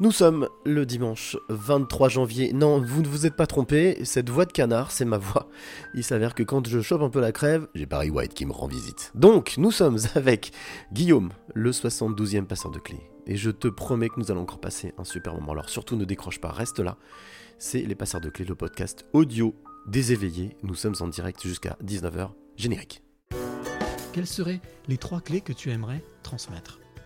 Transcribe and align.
Nous 0.00 0.10
sommes 0.10 0.48
le 0.64 0.84
dimanche 0.84 1.36
23 1.50 2.08
janvier. 2.08 2.52
Non, 2.52 2.80
vous 2.80 3.00
ne 3.00 3.06
vous 3.06 3.26
êtes 3.26 3.36
pas 3.36 3.46
trompé, 3.46 4.04
cette 4.04 4.28
voix 4.28 4.44
de 4.44 4.50
canard, 4.50 4.90
c'est 4.90 5.04
ma 5.04 5.18
voix. 5.18 5.48
Il 5.94 6.02
s'avère 6.02 6.34
que 6.34 6.42
quand 6.42 6.66
je 6.66 6.80
chope 6.80 7.02
un 7.02 7.10
peu 7.10 7.20
la 7.20 7.30
crève, 7.30 7.68
j'ai 7.76 7.86
Barry 7.86 8.10
White 8.10 8.34
qui 8.34 8.44
me 8.44 8.50
rend 8.50 8.66
visite. 8.66 9.12
Donc, 9.14 9.54
nous 9.56 9.70
sommes 9.70 9.98
avec 10.16 10.50
Guillaume, 10.92 11.30
le 11.54 11.70
72e 11.70 12.44
passeur 12.44 12.72
de 12.72 12.80
clés. 12.80 13.08
Et 13.28 13.36
je 13.36 13.50
te 13.50 13.68
promets 13.68 14.08
que 14.08 14.18
nous 14.18 14.32
allons 14.32 14.42
encore 14.42 14.60
passer 14.60 14.92
un 14.98 15.04
super 15.04 15.32
moment. 15.34 15.52
Alors 15.52 15.70
surtout 15.70 15.94
ne 15.94 16.04
décroche 16.04 16.40
pas, 16.40 16.50
reste 16.50 16.80
là. 16.80 16.96
C'est 17.58 17.82
les 17.82 17.94
passeurs 17.94 18.20
de 18.20 18.30
clés, 18.30 18.44
le 18.44 18.56
podcast 18.56 19.06
audio 19.12 19.54
des 19.86 20.10
éveillés. 20.10 20.56
Nous 20.64 20.74
sommes 20.74 20.96
en 21.00 21.06
direct 21.06 21.40
jusqu'à 21.46 21.76
19h. 21.84 22.30
Générique. 22.56 23.00
Quelles 24.12 24.26
seraient 24.26 24.60
les 24.88 24.96
trois 24.96 25.20
clés 25.20 25.40
que 25.40 25.52
tu 25.52 25.70
aimerais 25.70 26.02
transmettre? 26.24 26.80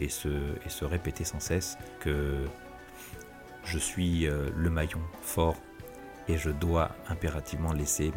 et 0.00 0.08
se, 0.08 0.84
répéter 0.84 1.24
sans 1.24 1.40
cesse 1.40 1.78
que 2.00 2.44
je 3.64 3.78
suis 3.78 4.26
euh, 4.26 4.48
le 4.56 4.70
maillon 4.70 5.00
fort 5.22 5.56
et 6.28 6.38
je 6.38 6.50
dois 6.50 6.90
impérativement 7.08 7.72
laisser 7.72 8.12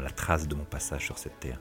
la 0.00 0.10
trace 0.10 0.48
de 0.48 0.54
mon 0.54 0.64
passage 0.64 1.04
sur 1.04 1.18
cette 1.18 1.38
terre. 1.40 1.60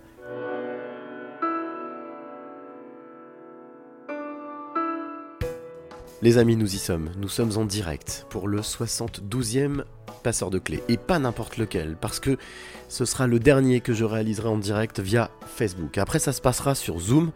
Les 6.21 6.37
amis, 6.37 6.55
nous 6.55 6.73
y 6.73 6.77
sommes. 6.77 7.11
Nous 7.17 7.27
sommes 7.27 7.57
en 7.57 7.65
direct 7.65 8.25
pour 8.29 8.47
le 8.47 8.61
72e 8.61 9.83
passeur 10.23 10.49
de 10.49 10.59
clés. 10.59 10.81
Et 10.89 10.97
pas 10.97 11.19
n'importe 11.19 11.57
lequel, 11.57 11.95
parce 11.99 12.19
que 12.19 12.37
ce 12.89 13.05
sera 13.05 13.27
le 13.27 13.39
dernier 13.39 13.81
que 13.81 13.93
je 13.93 14.05
réaliserai 14.05 14.47
en 14.47 14.57
direct 14.57 14.99
via 14.99 15.29
Facebook. 15.55 15.97
Après, 15.97 16.19
ça 16.19 16.33
se 16.33 16.41
passera 16.41 16.75
sur 16.75 16.99
Zoom, 16.99 17.31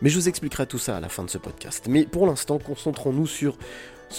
mais 0.00 0.10
je 0.10 0.18
vous 0.18 0.28
expliquerai 0.28 0.66
tout 0.66 0.78
ça 0.78 0.96
à 0.96 1.00
la 1.00 1.08
fin 1.08 1.24
de 1.24 1.30
ce 1.30 1.38
podcast. 1.38 1.86
Mais 1.88 2.04
pour 2.04 2.26
l'instant, 2.26 2.58
concentrons-nous 2.58 3.26
sur 3.26 3.56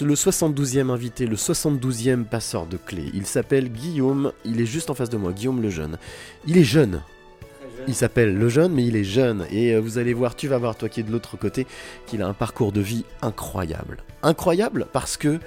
le 0.02 0.16
72e 0.16 0.90
invité, 0.90 1.28
le 1.28 1.36
72e 1.36 2.26
passeur 2.26 2.66
de 2.66 2.78
clés. 2.78 3.12
Il 3.14 3.26
s'appelle 3.26 3.70
Guillaume, 3.70 4.32
il 4.44 4.60
est 4.60 4.66
juste 4.66 4.90
en 4.90 4.96
face 4.96 5.10
de 5.10 5.18
moi, 5.18 5.32
Guillaume 5.34 5.62
le 5.62 5.70
jeune. 5.70 5.98
Il 6.48 6.58
est 6.58 6.64
jeune. 6.64 7.02
Il 7.88 7.96
s'appelle 7.96 8.38
le 8.38 8.50
jeune, 8.50 8.74
mais 8.74 8.86
il 8.86 8.96
est 8.96 9.04
jeune. 9.04 9.46
Et 9.52 9.74
euh, 9.74 9.80
vous 9.80 9.98
allez 9.98 10.14
voir, 10.14 10.36
tu 10.36 10.48
vas 10.48 10.58
voir, 10.58 10.76
toi 10.76 10.90
qui 10.90 11.02
es 11.02 11.04
de 11.04 11.12
l'autre 11.12 11.38
côté, 11.38 11.68
qu'il 12.08 12.22
a 12.22 12.28
un 12.28 12.34
parcours 12.34 12.72
de 12.72 12.82
vie 12.82 13.04
incroyable. 13.22 13.98
Incroyable 14.22 14.88
parce 14.94 15.18
que, 15.18 15.40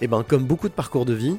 eh 0.00 0.06
ben, 0.06 0.24
comme 0.26 0.44
beaucoup 0.44 0.68
de 0.68 0.74
parcours 0.74 1.04
de 1.04 1.14
vie, 1.14 1.36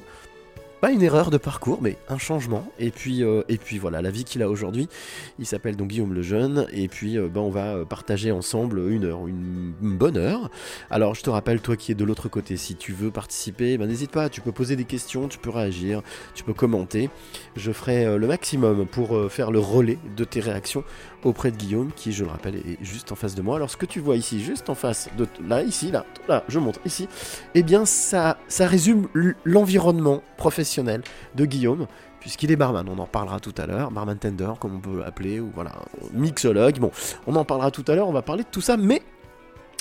pas 0.81 0.91
une 0.91 1.03
erreur 1.03 1.29
de 1.29 1.37
parcours, 1.37 1.79
mais 1.79 1.95
un 2.09 2.17
changement. 2.17 2.67
Et 2.79 2.89
puis, 2.89 3.23
euh, 3.23 3.43
et 3.47 3.57
puis 3.57 3.77
voilà, 3.77 4.01
la 4.01 4.09
vie 4.09 4.23
qu'il 4.23 4.41
a 4.41 4.49
aujourd'hui. 4.49 4.89
Il 5.37 5.45
s'appelle 5.45 5.75
donc 5.75 5.89
Guillaume 5.89 6.13
le 6.13 6.23
Jeune. 6.23 6.65
Et 6.73 6.87
puis, 6.87 7.19
euh, 7.19 7.29
ben, 7.29 7.41
on 7.41 7.51
va 7.51 7.75
euh, 7.75 7.85
partager 7.85 8.31
ensemble 8.31 8.79
une 8.89 9.05
heure, 9.05 9.27
une, 9.27 9.73
bonne 9.79 10.17
heure. 10.17 10.49
Alors, 10.89 11.13
je 11.13 11.21
te 11.21 11.29
rappelle, 11.29 11.61
toi 11.61 11.75
qui 11.75 11.91
es 11.91 11.95
de 11.95 12.03
l'autre 12.03 12.29
côté, 12.29 12.57
si 12.57 12.75
tu 12.75 12.93
veux 12.93 13.11
participer, 13.11 13.77
ben, 13.77 13.87
n'hésite 13.87 14.09
pas. 14.09 14.27
Tu 14.27 14.41
peux 14.41 14.51
poser 14.51 14.75
des 14.75 14.85
questions, 14.85 15.27
tu 15.27 15.37
peux 15.37 15.51
réagir, 15.51 16.01
tu 16.33 16.43
peux 16.43 16.55
commenter. 16.55 17.11
Je 17.55 17.71
ferai 17.71 18.17
le 18.17 18.27
maximum 18.27 18.87
pour 18.87 19.31
faire 19.31 19.51
le 19.51 19.59
relais 19.59 19.99
de 20.17 20.23
tes 20.23 20.39
réactions 20.39 20.83
auprès 21.23 21.51
de 21.51 21.57
Guillaume, 21.57 21.91
qui, 21.95 22.11
je 22.11 22.23
le 22.23 22.29
rappelle, 22.29 22.55
est 22.55 22.83
juste 22.83 23.11
en 23.11 23.15
face 23.15 23.35
de 23.35 23.41
moi. 23.41 23.55
Alors, 23.55 23.69
ce 23.69 23.77
que 23.77 23.85
tu 23.85 23.99
vois 23.99 24.15
ici, 24.15 24.41
juste 24.41 24.69
en 24.69 24.75
face 24.75 25.09
de 25.17 25.27
là, 25.47 25.61
ici, 25.63 25.91
là, 25.91 26.05
là, 26.27 26.43
je 26.47 26.59
montre 26.59 26.79
ici, 26.85 27.07
eh 27.55 27.63
bien, 27.63 27.85
ça, 27.85 28.37
ça 28.47 28.67
résume 28.67 29.07
l'environnement 29.43 30.23
professionnel 30.37 31.03
de 31.35 31.45
Guillaume, 31.45 31.87
puisqu'il 32.19 32.51
est 32.51 32.55
barman. 32.55 32.87
On 32.89 32.99
en 32.99 33.07
parlera 33.07 33.39
tout 33.39 33.55
à 33.57 33.65
l'heure, 33.65 33.91
barman 33.91 34.17
tender, 34.17 34.51
comme 34.59 34.75
on 34.75 34.79
peut 34.79 34.99
l'appeler, 34.99 35.39
ou 35.39 35.51
voilà, 35.53 35.73
mixologue. 36.13 36.79
Bon, 36.79 36.91
on 37.27 37.35
en 37.35 37.45
parlera 37.45 37.71
tout 37.71 37.85
à 37.87 37.95
l'heure. 37.95 38.07
On 38.07 38.13
va 38.13 38.21
parler 38.21 38.43
de 38.43 38.49
tout 38.49 38.61
ça, 38.61 38.77
mais, 38.77 39.01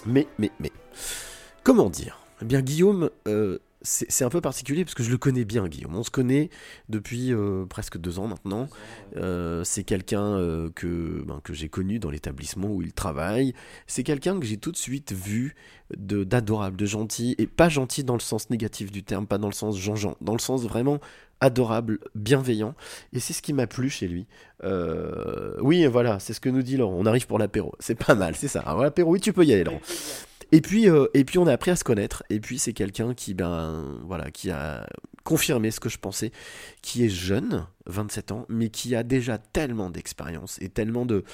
mais, 0.06 0.26
mais, 0.38 0.50
mais, 0.60 0.72
comment 1.62 1.90
dire? 1.90 2.18
Eh 2.42 2.44
bien, 2.44 2.60
Guillaume. 2.60 3.10
euh, 3.28 3.58
c'est 3.82 4.24
un 4.24 4.28
peu 4.28 4.40
particulier 4.40 4.84
parce 4.84 4.94
que 4.94 5.02
je 5.02 5.10
le 5.10 5.16
connais 5.16 5.44
bien, 5.44 5.66
Guillaume. 5.66 5.94
On 5.96 6.02
se 6.02 6.10
connaît 6.10 6.50
depuis 6.88 7.32
euh, 7.32 7.64
presque 7.64 7.96
deux 7.98 8.18
ans 8.18 8.26
maintenant. 8.26 8.68
Euh, 9.16 9.64
c'est 9.64 9.84
quelqu'un 9.84 10.22
euh, 10.22 10.70
que, 10.74 11.22
ben, 11.26 11.40
que 11.42 11.54
j'ai 11.54 11.68
connu 11.68 11.98
dans 11.98 12.10
l'établissement 12.10 12.68
où 12.68 12.82
il 12.82 12.92
travaille. 12.92 13.54
C'est 13.86 14.02
quelqu'un 14.02 14.38
que 14.38 14.44
j'ai 14.44 14.58
tout 14.58 14.72
de 14.72 14.76
suite 14.76 15.12
vu 15.12 15.54
d'adorable, 15.96 16.76
de, 16.76 16.86
gentil, 16.86 17.34
et 17.38 17.46
pas 17.46 17.68
gentil 17.68 18.04
dans 18.04 18.14
le 18.14 18.20
sens 18.20 18.50
négatif 18.50 18.92
du 18.92 19.02
terme, 19.02 19.26
pas 19.26 19.38
dans 19.38 19.48
le 19.48 19.54
sens 19.54 19.78
Jean-Jean, 19.78 20.14
dans 20.20 20.34
le 20.34 20.38
sens 20.38 20.62
vraiment 20.62 21.00
adorable, 21.40 22.00
bienveillant. 22.14 22.74
Et 23.14 23.18
c'est 23.18 23.32
ce 23.32 23.40
qui 23.40 23.54
m'a 23.54 23.66
plu 23.66 23.88
chez 23.88 24.08
lui. 24.08 24.26
Oui, 25.62 25.86
voilà, 25.86 26.18
c'est 26.18 26.34
ce 26.34 26.40
que 26.40 26.50
nous 26.50 26.62
dit 26.62 26.76
Laurent. 26.76 26.96
On 26.98 27.06
arrive 27.06 27.26
pour 27.26 27.38
l'apéro. 27.38 27.74
C'est 27.80 27.94
pas 27.94 28.14
mal, 28.14 28.36
c'est 28.36 28.48
ça. 28.48 28.60
Alors, 28.60 28.82
l'apéro, 28.82 29.10
oui, 29.12 29.20
tu 29.20 29.32
peux 29.32 29.44
y 29.44 29.54
aller, 29.54 29.64
Laurent. 29.64 29.80
Et 30.52 30.60
puis, 30.60 30.88
euh, 30.88 31.06
et 31.14 31.24
puis 31.24 31.38
on 31.38 31.46
a 31.46 31.52
appris 31.52 31.70
à 31.70 31.76
se 31.76 31.84
connaître. 31.84 32.22
Et 32.30 32.40
puis 32.40 32.58
c'est 32.58 32.72
quelqu'un 32.72 33.14
qui, 33.14 33.34
ben, 33.34 33.98
voilà, 34.04 34.30
qui 34.30 34.50
a 34.50 34.86
confirmé 35.24 35.70
ce 35.70 35.80
que 35.80 35.88
je 35.88 35.98
pensais, 35.98 36.32
qui 36.82 37.04
est 37.04 37.08
jeune, 37.08 37.66
27 37.86 38.32
ans, 38.32 38.46
mais 38.48 38.70
qui 38.70 38.94
a 38.96 39.02
déjà 39.02 39.38
tellement 39.38 39.90
d'expérience 39.90 40.58
et 40.60 40.68
tellement 40.68 41.06
de. 41.06 41.24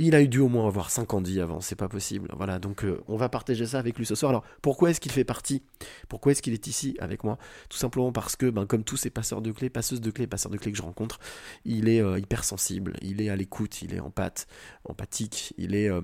Il 0.00 0.14
a 0.14 0.22
eu 0.22 0.28
dû 0.28 0.38
au 0.38 0.48
moins 0.48 0.68
avoir 0.68 0.90
5 0.90 1.12
ans 1.14 1.20
de 1.20 1.28
vie 1.28 1.40
avant, 1.40 1.60
c'est 1.60 1.74
pas 1.74 1.88
possible. 1.88 2.28
Voilà, 2.36 2.60
donc 2.60 2.84
euh, 2.84 3.02
on 3.08 3.16
va 3.16 3.28
partager 3.28 3.66
ça 3.66 3.80
avec 3.80 3.98
lui 3.98 4.06
ce 4.06 4.14
soir. 4.14 4.30
Alors 4.30 4.44
pourquoi 4.62 4.90
est-ce 4.90 5.00
qu'il 5.00 5.10
fait 5.10 5.24
partie? 5.24 5.64
Pourquoi 6.08 6.30
est-ce 6.32 6.40
qu'il 6.42 6.52
est 6.52 6.68
ici 6.68 6.96
avec 7.00 7.24
moi? 7.24 7.36
Tout 7.68 7.78
simplement 7.78 8.12
parce 8.12 8.36
que, 8.36 8.46
ben, 8.48 8.64
comme 8.64 8.84
tous 8.84 8.96
ces 8.96 9.10
passeurs 9.10 9.42
de 9.42 9.50
clés, 9.50 9.70
passeuses 9.70 10.00
de 10.00 10.10
clés, 10.12 10.28
passeurs 10.28 10.52
de 10.52 10.56
clés 10.56 10.70
que 10.70 10.78
je 10.78 10.82
rencontre, 10.82 11.18
il 11.64 11.88
est 11.88 12.00
euh, 12.00 12.16
hypersensible, 12.18 12.94
il 13.02 13.20
est 13.20 13.28
à 13.28 13.34
l'écoute, 13.36 13.82
il 13.82 13.92
est 13.92 14.00
empathe, 14.00 14.46
empathique, 14.84 15.52
il 15.58 15.74
est. 15.74 15.90
euh, 15.90 16.00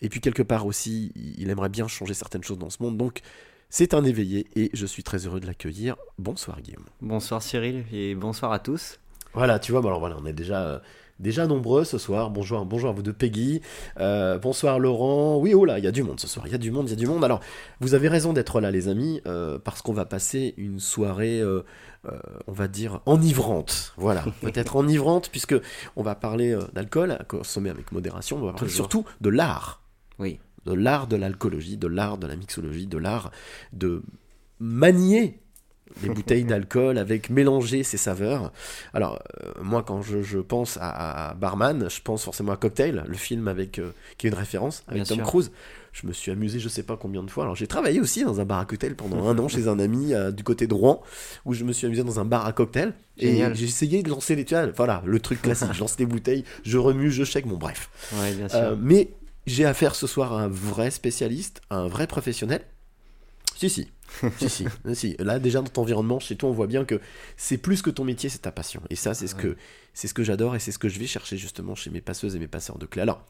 et 0.00 0.08
puis 0.08 0.20
quelque 0.20 0.42
part 0.42 0.66
aussi, 0.66 1.12
il 1.16 1.50
aimerait 1.50 1.68
bien 1.68 1.88
changer 1.88 2.14
certaines 2.14 2.44
choses 2.44 2.58
dans 2.58 2.70
ce 2.70 2.82
monde. 2.82 2.96
Donc 2.96 3.20
c'est 3.70 3.94
un 3.94 4.04
éveillé 4.04 4.46
et 4.56 4.70
je 4.72 4.86
suis 4.86 5.02
très 5.02 5.26
heureux 5.26 5.40
de 5.40 5.46
l'accueillir. 5.46 5.96
Bonsoir 6.18 6.60
Guillaume. 6.60 6.86
Bonsoir 7.00 7.42
Cyril 7.42 7.84
et 7.92 8.14
bonsoir 8.14 8.52
à 8.52 8.58
tous. 8.58 8.98
Voilà, 9.34 9.58
tu 9.58 9.72
vois, 9.72 9.80
bon, 9.82 9.88
alors 9.88 10.00
voilà, 10.00 10.16
on 10.18 10.24
est 10.24 10.32
déjà, 10.32 10.62
euh, 10.62 10.78
déjà 11.20 11.46
nombreux 11.46 11.84
ce 11.84 11.98
soir. 11.98 12.30
Bonjour, 12.30 12.64
bonjour 12.64 12.88
à 12.88 12.92
vous 12.92 13.02
deux, 13.02 13.12
Peggy. 13.12 13.60
Euh, 14.00 14.38
bonsoir 14.38 14.78
Laurent. 14.78 15.36
Oui, 15.38 15.52
oh 15.52 15.66
là, 15.66 15.78
il 15.78 15.84
y 15.84 15.86
a 15.86 15.90
du 15.92 16.02
monde 16.02 16.18
ce 16.18 16.26
soir. 16.26 16.46
Il 16.46 16.52
y 16.52 16.54
a 16.54 16.58
du 16.58 16.70
monde, 16.70 16.88
il 16.88 16.90
y 16.90 16.94
a 16.94 16.96
du 16.96 17.06
monde. 17.06 17.22
Alors, 17.22 17.40
vous 17.80 17.92
avez 17.92 18.08
raison 18.08 18.32
d'être 18.32 18.60
là, 18.60 18.70
les 18.70 18.88
amis, 18.88 19.20
euh, 19.26 19.58
parce 19.58 19.82
qu'on 19.82 19.92
va 19.92 20.06
passer 20.06 20.54
une 20.56 20.80
soirée, 20.80 21.40
euh, 21.40 21.62
euh, 22.06 22.18
on 22.46 22.52
va 22.52 22.68
dire, 22.68 23.00
enivrante. 23.04 23.92
Voilà, 23.98 24.24
peut-être 24.40 24.76
enivrante, 24.76 25.28
puisque 25.30 25.54
on 25.94 26.02
va 26.02 26.14
parler 26.14 26.52
euh, 26.52 26.62
d'alcool, 26.72 27.12
à 27.12 27.22
consommer 27.24 27.68
avec 27.68 27.92
modération. 27.92 28.36
On 28.38 28.46
va 28.46 28.52
parler 28.52 28.60
Toujours. 28.60 28.86
surtout 28.86 29.04
de 29.20 29.28
l'art. 29.28 29.82
Oui. 30.18 30.38
De 30.66 30.72
l'art 30.72 31.06
de 31.06 31.16
l'alcoolologie, 31.16 31.76
de 31.76 31.86
l'art 31.86 32.18
de 32.18 32.26
la 32.26 32.36
mixologie, 32.36 32.86
de 32.86 32.98
l'art 32.98 33.30
de 33.72 34.02
manier 34.60 35.38
les 36.02 36.10
bouteilles 36.10 36.44
d'alcool 36.44 36.98
avec 36.98 37.30
mélanger 37.30 37.82
ses 37.82 37.96
saveurs. 37.96 38.52
Alors, 38.92 39.22
euh, 39.42 39.52
moi, 39.62 39.82
quand 39.82 40.02
je, 40.02 40.22
je 40.22 40.38
pense 40.38 40.76
à, 40.80 41.30
à 41.30 41.34
Barman, 41.34 41.88
je 41.88 42.00
pense 42.02 42.24
forcément 42.24 42.52
à 42.52 42.56
Cocktail, 42.56 43.04
le 43.06 43.14
film 43.16 43.48
avec, 43.48 43.78
euh, 43.78 43.92
qui 44.18 44.26
est 44.26 44.30
une 44.30 44.36
référence, 44.36 44.82
avec 44.88 45.02
Bien 45.02 45.08
Tom 45.08 45.18
sûr. 45.18 45.26
Cruise. 45.26 45.50
Je 45.92 46.06
me 46.06 46.12
suis 46.12 46.30
amusé, 46.30 46.60
je 46.60 46.68
sais 46.68 46.82
pas 46.82 46.96
combien 46.96 47.22
de 47.22 47.30
fois. 47.30 47.44
Alors, 47.44 47.56
j'ai 47.56 47.66
travaillé 47.66 47.98
aussi 47.98 48.22
dans 48.22 48.40
un 48.40 48.44
bar 48.44 48.58
à 48.60 48.66
cocktail 48.66 48.94
pendant 48.94 49.26
un 49.26 49.38
an 49.38 49.48
chez 49.48 49.66
un 49.68 49.78
ami 49.78 50.12
euh, 50.12 50.30
du 50.30 50.44
côté 50.44 50.66
de 50.66 50.74
Rouen, 50.74 51.02
où 51.44 51.54
je 51.54 51.64
me 51.64 51.72
suis 51.72 51.86
amusé 51.86 52.04
dans 52.04 52.20
un 52.20 52.24
bar 52.24 52.46
à 52.46 52.52
cocktail. 52.52 52.92
Et 53.16 53.42
j'ai 53.54 53.64
essayé 53.64 54.02
de 54.02 54.10
lancer 54.10 54.36
les 54.36 54.44
toiles. 54.44 54.72
Voilà, 54.76 55.02
le 55.06 55.18
truc 55.18 55.42
classique. 55.42 55.72
je 55.72 55.80
lance 55.80 55.96
des 55.96 56.06
bouteilles, 56.06 56.44
je 56.62 56.78
remue, 56.78 57.10
je 57.10 57.24
shake, 57.24 57.46
bon, 57.48 57.56
bref. 57.56 57.90
Ouais, 58.20 58.32
bien 58.34 58.48
sûr. 58.48 58.76
Mais 58.80 59.08
j'ai 59.48 59.64
affaire 59.64 59.94
ce 59.94 60.06
soir 60.06 60.32
à 60.32 60.42
un 60.42 60.48
vrai 60.48 60.90
spécialiste, 60.90 61.60
à 61.70 61.76
un 61.76 61.88
vrai 61.88 62.06
professionnel. 62.06 62.62
Si, 63.56 63.68
si. 63.68 63.90
si, 64.38 64.48
si, 64.48 64.66
si. 64.94 65.16
Là, 65.18 65.38
déjà, 65.38 65.60
dans 65.60 65.68
ton 65.68 65.82
environnement, 65.82 66.20
chez 66.20 66.36
toi, 66.36 66.48
on 66.48 66.52
voit 66.52 66.66
bien 66.66 66.84
que 66.84 67.00
c'est 67.36 67.58
plus 67.58 67.82
que 67.82 67.90
ton 67.90 68.04
métier, 68.04 68.28
c'est 68.28 68.38
ta 68.38 68.52
passion. 68.52 68.82
Et 68.90 68.96
ça, 68.96 69.14
c'est 69.14 69.26
ce 69.26 69.34
que, 69.34 69.56
c'est 69.94 70.06
ce 70.06 70.14
que 70.14 70.22
j'adore 70.22 70.54
et 70.54 70.60
c'est 70.60 70.72
ce 70.72 70.78
que 70.78 70.88
je 70.88 70.98
vais 70.98 71.06
chercher 71.06 71.36
justement 71.36 71.74
chez 71.74 71.90
mes 71.90 72.00
passeuses 72.00 72.36
et 72.36 72.38
mes 72.38 72.46
passeurs 72.46 72.78
de 72.78 72.86
clés. 72.86 73.02
Alors, 73.02 73.24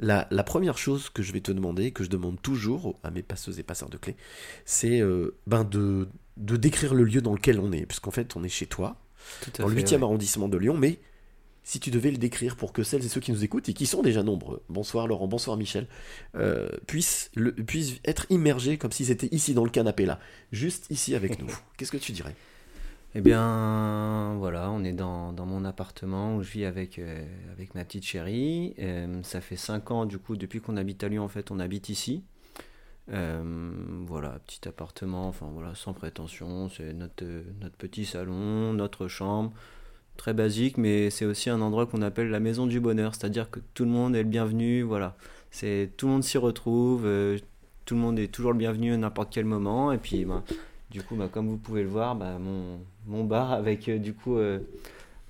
la, 0.00 0.26
la 0.30 0.42
première 0.42 0.78
chose 0.78 1.10
que 1.10 1.22
je 1.22 1.32
vais 1.32 1.40
te 1.40 1.52
demander, 1.52 1.92
que 1.92 2.02
je 2.02 2.10
demande 2.10 2.40
toujours 2.42 2.98
à 3.04 3.10
mes 3.10 3.22
passeuses 3.22 3.58
et 3.58 3.62
passeurs 3.62 3.88
de 3.88 3.98
clés, 3.98 4.16
c'est 4.64 5.00
euh, 5.00 5.36
ben 5.46 5.64
de, 5.64 6.08
de 6.36 6.56
décrire 6.56 6.94
le 6.94 7.04
lieu 7.04 7.20
dans 7.20 7.34
lequel 7.34 7.60
on 7.60 7.72
est. 7.72 7.86
Puisqu'en 7.86 8.10
fait, 8.10 8.36
on 8.36 8.42
est 8.42 8.48
chez 8.48 8.66
toi, 8.66 8.96
dans 9.58 9.68
le 9.68 9.74
fait, 9.74 9.82
8e 9.82 9.96
ouais. 9.96 10.02
arrondissement 10.02 10.48
de 10.48 10.58
Lyon, 10.58 10.76
mais 10.76 10.98
si 11.68 11.80
tu 11.80 11.90
devais 11.90 12.10
le 12.10 12.16
décrire 12.16 12.56
pour 12.56 12.72
que 12.72 12.82
celles 12.82 13.04
et 13.04 13.08
ceux 13.08 13.20
qui 13.20 13.30
nous 13.30 13.44
écoutent, 13.44 13.68
et 13.68 13.74
qui 13.74 13.84
sont 13.84 14.00
déjà 14.00 14.22
nombreux, 14.22 14.62
bonsoir 14.70 15.06
Laurent, 15.06 15.28
bonsoir 15.28 15.58
Michel, 15.58 15.86
euh, 16.34 16.66
puissent, 16.86 17.30
le- 17.34 17.52
puissent 17.52 18.00
être 18.06 18.24
immergés 18.30 18.78
comme 18.78 18.90
s'ils 18.90 19.10
étaient 19.10 19.28
ici 19.32 19.52
dans 19.52 19.64
le 19.64 19.70
canapé 19.70 20.06
là, 20.06 20.18
juste 20.50 20.86
ici 20.88 21.14
avec 21.14 21.38
nous. 21.38 21.46
Qu'est-ce 21.76 21.92
que 21.92 21.98
tu 21.98 22.12
dirais? 22.12 22.34
Eh 23.14 23.20
bien, 23.20 24.34
voilà, 24.38 24.70
on 24.70 24.82
est 24.82 24.94
dans, 24.94 25.34
dans 25.34 25.44
mon 25.44 25.66
appartement 25.66 26.36
où 26.36 26.42
je 26.42 26.50
vis 26.50 26.64
avec, 26.64 26.98
euh, 26.98 27.22
avec 27.52 27.74
ma 27.74 27.84
petite 27.84 28.04
chérie. 28.04 28.74
Euh, 28.78 29.22
ça 29.22 29.42
fait 29.42 29.56
5 29.56 29.90
ans, 29.90 30.06
du 30.06 30.18
coup, 30.18 30.36
depuis 30.36 30.62
qu'on 30.62 30.78
habite 30.78 31.04
à 31.04 31.08
Lyon, 31.08 31.24
en 31.24 31.28
fait, 31.28 31.50
on 31.50 31.58
habite 31.58 31.90
ici. 31.90 32.24
Euh, 33.12 33.72
voilà, 34.06 34.38
petit 34.46 34.66
appartement, 34.66 35.28
enfin 35.28 35.48
voilà, 35.52 35.74
sans 35.74 35.92
prétention. 35.92 36.70
C'est 36.70 36.94
notre, 36.94 37.24
notre 37.60 37.76
petit 37.76 38.06
salon, 38.06 38.72
notre 38.72 39.06
chambre. 39.08 39.52
Très 40.18 40.34
basique, 40.34 40.76
mais 40.76 41.08
c'est 41.10 41.24
aussi 41.24 41.48
un 41.48 41.60
endroit 41.62 41.86
qu'on 41.86 42.02
appelle 42.02 42.28
la 42.28 42.40
maison 42.40 42.66
du 42.66 42.80
bonheur. 42.80 43.14
C'est-à-dire 43.14 43.50
que 43.50 43.60
tout 43.72 43.84
le 43.84 43.90
monde 43.90 44.14
est 44.16 44.22
le 44.24 44.28
bienvenu, 44.28 44.82
voilà. 44.82 45.16
C'est, 45.50 45.90
tout 45.96 46.06
le 46.06 46.12
monde 46.12 46.24
s'y 46.24 46.36
retrouve, 46.38 47.06
euh, 47.06 47.38
tout 47.86 47.94
le 47.94 48.00
monde 48.00 48.18
est 48.18 48.26
toujours 48.28 48.52
le 48.52 48.58
bienvenu 48.58 48.92
à 48.92 48.96
n'importe 48.96 49.32
quel 49.32 49.44
moment. 49.46 49.92
Et 49.92 49.98
puis, 49.98 50.24
ben, 50.26 50.42
du 50.90 51.02
coup, 51.02 51.14
bah, 51.14 51.28
comme 51.32 51.48
vous 51.48 51.56
pouvez 51.56 51.82
le 51.84 51.88
voir, 51.88 52.16
bah, 52.16 52.36
mon, 52.38 52.80
mon 53.06 53.22
bar 53.24 53.52
avec 53.52 53.88
euh, 53.88 53.98
du 53.98 54.12
coup 54.12 54.36
euh, 54.36 54.58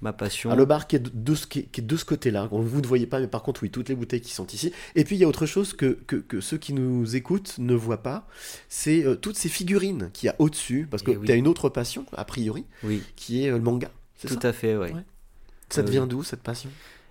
ma 0.01 0.15
passion. 0.15 0.51
Ah, 0.51 0.57
le 0.57 0.65
bar 0.65 0.87
qui 0.87 0.97
est 0.97 1.01
de, 1.01 1.11
de 1.13 1.35
ce, 1.35 1.47
qui 1.47 1.59
est, 1.61 1.63
qui 1.65 1.83
est 1.83 1.85
de 1.85 1.97
ce 1.97 2.07
côté-là, 2.07 2.49
vous 2.51 2.81
ne 2.81 2.87
voyez 2.87 3.07
pas, 3.07 3.21
mais 3.21 3.27
par 3.29 3.43
contre, 3.43 3.63
oui, 3.65 3.71
toutes 3.71 3.91
les 3.91 3.95
bouteilles 3.95 4.23
qui 4.23 4.33
sont 4.33 4.47
ici. 4.47 4.73
Et 4.95 5.05
puis, 5.05 5.17
il 5.17 5.19
y 5.19 5.25
a 5.25 5.29
autre 5.29 5.45
chose 5.45 5.75
que, 5.75 5.99
que, 6.07 6.17
que 6.17 6.41
ceux 6.41 6.57
qui 6.57 6.73
nous 6.73 7.15
écoutent 7.15 7.57
ne 7.59 7.75
voient 7.75 8.03
pas, 8.03 8.27
c'est 8.71 9.05
euh, 9.05 9.17
toutes 9.17 9.37
ces 9.37 9.51
figurines 9.51 10.09
qu'il 10.15 10.29
y 10.29 10.31
a 10.31 10.37
au-dessus, 10.39 10.89
parce 10.91 11.03
que 11.03 11.11
Eh 11.11 11.17
oui. 11.19 11.27
tu 11.27 11.33
as 11.33 11.37
une 11.37 11.47
autre 11.47 11.69
passion, 11.69 12.07
a 12.17 12.25
priori, 12.25 12.65
Oui, 12.85 13.03
qui 13.17 13.45
est 13.45 13.51
le 13.51 13.61
manga. 13.61 13.91
C'est 14.19 14.29
tout 14.29 14.39
ça 14.43 14.49
à 14.49 14.53
fait, 14.53 14.77
ouais. 14.77 14.93
Ouais. 14.93 15.05
Ça 15.71 15.83
te 15.83 15.89
Euh, 15.89 15.93
vient 15.93 16.07
d'où, 16.07 16.23
cette 16.23 16.43
passion? 16.43 16.71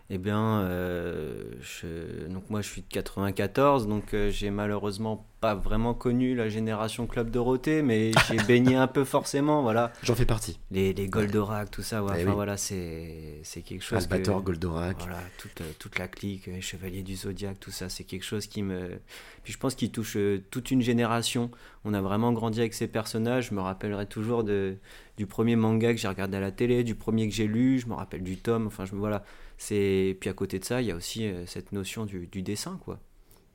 Eh 0.10 0.18
bien, 0.18 0.62
euh, 0.62 1.44
je- 1.62 2.28
donc 2.28 2.50
moi 2.50 2.62
je 2.62 2.70
suis 2.70 2.82
de 2.82 2.88
94, 2.88 3.88
donc 3.88 4.14
euh, 4.14 4.30
j'ai 4.32 4.50
malheureusement 4.52 5.26
pas 5.40 5.54
vraiment 5.54 5.94
connu 5.94 6.34
la 6.36 6.50
génération 6.50 7.06
Club 7.06 7.30
Dorothée, 7.30 7.82
mais 7.84 8.12
j'ai 8.28 8.38
baigné 8.48 8.76
un 8.76 8.88
peu 8.88 9.04
forcément, 9.04 9.62
voilà. 9.62 9.94
J'en 10.04 10.16
fais 10.16 10.26
partie. 10.26 10.60
Les, 10.72 10.94
les 10.94 11.08
Goldorak, 11.08 11.70
tout 11.70 11.84
ça, 11.84 12.04
ouais, 12.04 12.14
Eh 12.16 12.22
enfin 12.22 12.30
oui. 12.30 12.36
voilà, 12.36 12.58
c'est 12.58 13.42
quelque 13.64 13.84
chose. 13.84 14.04
Albator, 14.04 14.40
que- 14.40 14.46
Goldorak. 14.48 14.98
Voilà, 15.00 15.20
toute, 15.38 15.62
toute 15.78 16.00
la 16.00 16.08
clique, 16.08 16.48
euh, 16.48 16.60
Chevalier 16.62 17.04
du 17.04 17.16
Zodiaque, 17.16 17.60
tout 17.60 17.72
ça, 17.72 17.88
c'est 17.90 18.04
quelque 18.04 18.24
chose 18.26 18.48
qui 18.48 18.64
me. 18.64 19.00
Puis 19.44 19.54
je 19.54 19.58
pense 19.60 19.76
qu'il 19.76 19.92
touche 19.92 20.16
euh, 20.18 20.44
toute 20.50 20.72
une 20.72 20.82
génération. 20.82 21.52
On 21.86 21.94
a 21.94 22.02
vraiment 22.02 22.34
grandi 22.34 22.60
avec 22.60 22.74
ces 22.74 22.88
personnages. 22.88 23.50
Je 23.50 23.54
me 23.54 23.62
rappellerai 23.62 24.08
toujours 24.08 24.44
de, 24.44 24.78
du 25.18 25.26
premier 25.28 25.56
manga 25.56 25.94
que 25.94 26.00
j'ai 26.00 26.08
regardé 26.08 26.38
à 26.38 26.42
la 26.42 26.52
télé, 26.52 26.84
du 26.84 26.96
premier 26.96 27.30
que 27.30 27.34
j'ai 27.36 27.48
lu. 27.48 27.80
Je 27.80 27.88
me 27.88 27.94
rappelle 27.94 28.24
du 28.24 28.38
tome. 28.38 28.68
Enfin, 28.68 28.86
je 28.86 28.94
me 28.96 29.00
voilà. 29.00 29.24
Puis 29.60 30.30
à 30.30 30.34
côté 30.34 30.60
de 30.60 30.66
ça, 30.66 30.82
il 30.82 30.88
y 30.88 30.92
a 30.92 30.96
aussi 30.96 31.26
euh, 31.28 31.46
cette 31.46 31.72
notion 31.72 32.06
du, 32.06 32.28
du 32.28 32.42
dessin, 32.42 32.80
quoi. 32.84 33.00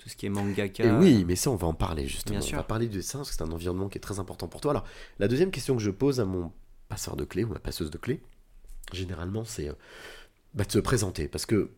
Tout 0.02 0.08
ce 0.08 0.16
qui 0.16 0.26
est 0.26 0.30
mangaka. 0.30 0.84
Et 0.84 0.90
oui, 0.90 1.24
mais 1.24 1.36
ça, 1.36 1.50
on 1.50 1.54
va 1.56 1.66
en 1.68 1.74
parler 1.74 2.08
justement. 2.08 2.38
Bien 2.38 2.44
on 2.44 2.48
sûr. 2.48 2.56
va 2.56 2.64
parler 2.64 2.88
du 2.88 2.96
dessin 2.96 3.18
parce 3.20 3.30
que 3.30 3.36
c'est 3.36 3.42
un 3.42 3.52
environnement 3.52 3.88
qui 3.88 3.98
est 3.98 4.00
très 4.00 4.18
important 4.18 4.48
pour 4.48 4.60
toi. 4.60 4.72
Alors, 4.72 4.84
la 5.20 5.28
deuxième 5.28 5.50
question 5.52 5.76
que 5.76 5.82
je 5.82 5.90
pose 5.90 6.18
à 6.18 6.24
mon 6.24 6.50
passeur 6.88 7.14
de 7.16 7.24
clés 7.24 7.44
ou 7.44 7.48
ma 7.48 7.58
passeuse 7.60 7.90
de 7.90 7.98
clés, 7.98 8.20
généralement, 8.92 9.44
c'est 9.44 9.68
euh, 9.68 9.74
bah, 10.54 10.64
de 10.64 10.72
se 10.72 10.80
présenter 10.80 11.28
parce 11.28 11.46
que 11.46 11.70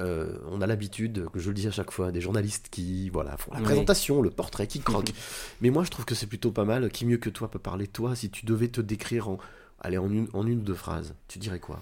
euh, 0.00 0.36
on 0.50 0.60
a 0.60 0.66
l'habitude, 0.66 1.26
que 1.32 1.38
je 1.38 1.48
le 1.48 1.54
dis 1.54 1.66
à 1.66 1.70
chaque 1.70 1.90
fois, 1.90 2.12
des 2.12 2.20
journalistes 2.20 2.68
qui 2.70 3.08
voilà 3.08 3.36
font 3.38 3.52
la 3.52 3.58
Oui. 3.60 3.64
présentation, 3.64 4.20
le 4.20 4.30
portrait, 4.30 4.66
qui 4.66 4.80
croquent. 4.80 5.12
mais 5.60 5.70
moi, 5.70 5.84
je 5.84 5.90
trouve 5.90 6.04
que 6.04 6.14
c'est 6.14 6.26
plutôt 6.26 6.50
pas 6.50 6.64
mal. 6.64 6.90
Qui 6.90 7.06
mieux 7.06 7.16
que 7.18 7.30
toi 7.30 7.50
peut 7.50 7.58
parler 7.58 7.86
de 7.86 7.92
toi 7.92 8.14
si 8.14 8.30
tu 8.30 8.44
devais 8.44 8.68
te 8.68 8.80
décrire 8.80 9.28
en, 9.28 9.38
allez, 9.80 9.96
en, 9.96 10.10
une, 10.10 10.28
en 10.34 10.46
une 10.46 10.58
ou 10.58 10.62
deux 10.62 10.74
phrases? 10.74 11.14
Tu 11.28 11.38
dirais 11.38 11.60
quoi? 11.60 11.80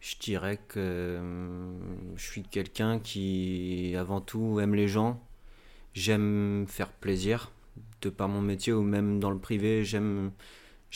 Je 0.00 0.16
dirais 0.18 0.58
que 0.68 0.78
euh, 0.80 1.72
je 2.16 2.24
suis 2.24 2.42
quelqu'un 2.42 2.98
qui, 2.98 3.94
avant 3.98 4.20
tout, 4.22 4.58
aime 4.60 4.74
les 4.74 4.88
gens. 4.88 5.22
J'aime 5.92 6.64
faire 6.68 6.90
plaisir, 6.90 7.52
de 8.00 8.08
par 8.08 8.28
mon 8.28 8.40
métier 8.40 8.72
ou 8.72 8.82
même 8.82 9.20
dans 9.20 9.30
le 9.30 9.38
privé. 9.38 9.84
J'aime, 9.84 10.32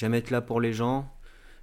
être 0.00 0.30
là 0.30 0.40
pour 0.40 0.60
les 0.60 0.72
gens. 0.72 1.10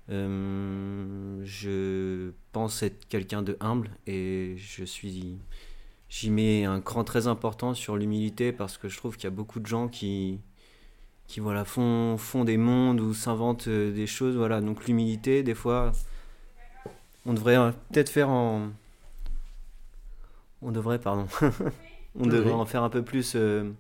Euh, 0.09 1.41
je 1.43 2.31
pense 2.51 2.83
être 2.83 3.07
quelqu'un 3.07 3.41
de 3.41 3.57
humble 3.59 3.89
et 4.07 4.55
je 4.57 4.83
suis. 4.83 5.37
J'y 6.09 6.29
mets 6.29 6.65
un 6.65 6.81
cran 6.81 7.03
très 7.05 7.27
important 7.27 7.73
sur 7.73 7.95
l'humilité 7.95 8.51
parce 8.51 8.77
que 8.77 8.89
je 8.89 8.97
trouve 8.97 9.15
qu'il 9.15 9.23
y 9.23 9.27
a 9.27 9.31
beaucoup 9.31 9.61
de 9.61 9.65
gens 9.65 9.87
qui, 9.87 10.41
qui 11.27 11.39
voilà, 11.39 11.63
font, 11.65 12.17
font 12.17 12.43
des 12.43 12.57
mondes 12.57 12.99
ou 12.99 13.13
s'inventent 13.13 13.69
euh, 13.69 13.93
des 13.93 14.07
choses. 14.07 14.35
Voilà. 14.35 14.61
Donc 14.61 14.85
l'humilité, 14.87 15.43
des 15.43 15.55
fois, 15.55 15.93
on 17.25 17.33
devrait 17.33 17.57
euh, 17.57 17.71
peut-être 17.91 18.09
faire 18.09 18.29
en. 18.29 18.69
On 20.61 20.71
devrait, 20.71 20.99
pardon. 20.99 21.27
on 22.19 22.25
devrait 22.25 22.51
oui. 22.51 22.59
en 22.59 22.65
faire 22.65 22.83
un 22.83 22.89
peu 22.89 23.01
plus. 23.03 23.33
euh, 23.35 23.71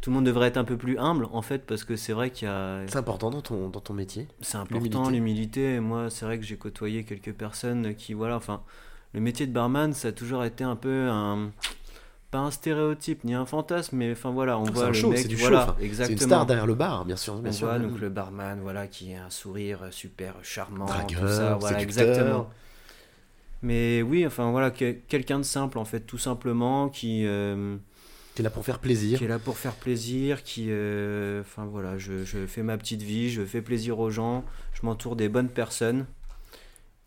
Tout 0.00 0.10
le 0.10 0.14
monde 0.16 0.26
devrait 0.26 0.48
être 0.48 0.56
un 0.56 0.64
peu 0.64 0.76
plus 0.76 0.98
humble, 0.98 1.26
en 1.32 1.42
fait, 1.42 1.66
parce 1.66 1.82
que 1.84 1.96
c'est 1.96 2.12
vrai 2.12 2.30
qu'il 2.30 2.46
y 2.46 2.50
a. 2.50 2.82
C'est 2.86 2.96
important 2.96 3.30
dans 3.30 3.42
ton, 3.42 3.68
dans 3.68 3.80
ton 3.80 3.94
métier. 3.94 4.28
C'est 4.40 4.58
important, 4.58 5.10
l'humilité. 5.10 5.80
Moi, 5.80 6.10
c'est 6.10 6.24
vrai 6.24 6.38
que 6.38 6.44
j'ai 6.44 6.56
côtoyé 6.56 7.04
quelques 7.04 7.32
personnes 7.32 7.94
qui, 7.94 8.12
voilà, 8.14 8.36
enfin, 8.36 8.62
le 9.12 9.20
métier 9.20 9.46
de 9.46 9.52
barman, 9.52 9.92
ça 9.92 10.08
a 10.08 10.12
toujours 10.12 10.44
été 10.44 10.62
un 10.64 10.76
peu 10.76 11.08
un. 11.10 11.50
Pas 12.30 12.40
un 12.40 12.50
stéréotype 12.50 13.22
ni 13.22 13.32
un 13.32 13.46
fantasme, 13.46 13.96
mais 13.96 14.10
enfin 14.10 14.30
voilà, 14.32 14.58
on 14.58 14.64
voit 14.64 14.86
un 14.86 14.88
le 14.88 14.92
show, 14.92 15.10
mec, 15.10 15.18
c'est 15.20 15.28
du 15.28 15.36
show. 15.36 15.42
voilà, 15.50 15.62
enfin, 15.62 15.76
C'est 15.78 15.84
exactement. 15.86 16.18
une 16.18 16.26
star 16.26 16.46
derrière 16.46 16.66
le 16.66 16.74
bar, 16.74 17.04
bien 17.04 17.14
sûr. 17.14 17.36
Bien 17.36 17.50
On 17.50 17.52
sûr. 17.54 17.68
voit 17.68 17.78
donc 17.78 18.00
le 18.00 18.08
barman, 18.08 18.58
voilà, 18.60 18.88
qui 18.88 19.14
a 19.14 19.26
un 19.26 19.30
sourire 19.30 19.86
super 19.92 20.34
charmant, 20.42 20.84
Dragueur, 20.86 21.20
tout 21.20 21.28
ça, 21.28 21.54
voilà, 21.60 21.80
exactement. 21.80 22.50
Mais 23.64 24.02
oui, 24.02 24.26
enfin 24.26 24.50
voilà, 24.50 24.70
que- 24.70 24.92
quelqu'un 24.92 25.38
de 25.38 25.42
simple 25.44 25.78
en 25.78 25.84
fait, 25.86 26.00
tout 26.00 26.18
simplement, 26.18 26.90
qui, 26.90 27.24
euh, 27.26 27.76
Qui 28.34 28.42
est 28.42 28.44
là 28.44 28.50
pour 28.50 28.64
faire 28.64 28.78
plaisir. 28.78 29.18
qui 29.18 29.24
est 29.24 29.28
là 29.28 29.38
pour 29.38 29.56
faire 29.56 29.74
plaisir, 29.74 30.42
qui, 30.42 30.66
euh, 30.68 31.40
enfin 31.40 31.64
voilà, 31.64 31.96
je, 31.96 32.24
je 32.24 32.46
fais 32.46 32.62
ma 32.62 32.76
petite 32.76 33.00
vie, 33.02 33.30
je 33.30 33.42
fais 33.44 33.62
plaisir 33.62 33.98
aux 33.98 34.10
gens, 34.10 34.44
je 34.74 34.84
m'entoure 34.84 35.16
des 35.16 35.30
bonnes 35.30 35.48
personnes, 35.48 36.04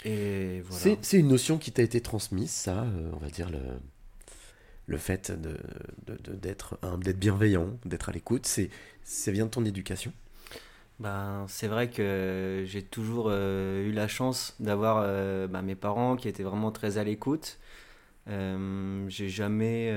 et 0.04 0.62
voilà. 0.66 0.84
C'est 0.84 0.98
c'est 1.02 1.20
une 1.20 1.28
notion 1.28 1.58
qui 1.60 1.72
t'a 1.72 1.84
été 1.84 2.02
transmise, 2.02 2.50
ça, 2.52 2.84
euh, 2.86 3.12
on 3.14 3.18
va 3.18 3.30
dire 3.30 3.50
le, 3.52 3.60
le 4.88 4.98
fait 4.98 5.32
de, 5.32 5.58
de- 6.08 6.18
de- 6.24 6.36
d'être 6.36 6.80
humble, 6.82 7.04
d'être 7.04 7.20
bienveillant, 7.20 7.70
d'être 7.86 8.10
à 8.10 8.12
l'écoute, 8.12 8.46
c'est 8.48 8.70
ça 9.04 9.32
vient 9.32 9.46
de 9.46 9.52
ton 9.52 9.64
éducation? 9.64 10.12
Ben, 11.00 11.46
c'est 11.48 11.68
vrai 11.68 11.90
que 11.90 12.64
j'ai 12.66 12.82
toujours 12.82 13.28
euh, 13.30 13.86
eu 13.88 13.92
la 13.92 14.08
chance 14.08 14.56
d'avoir 14.60 14.98
euh, 15.06 15.48
ben, 15.48 15.62
mes 15.62 15.76
parents 15.76 16.16
qui 16.16 16.28
étaient 16.28 16.44
vraiment 16.44 16.72
très 16.72 16.98
à 16.98 17.04
l'écoute. 17.04 17.60
Euh, 18.30 19.06
j'ai 19.10 19.30
jamais. 19.30 19.92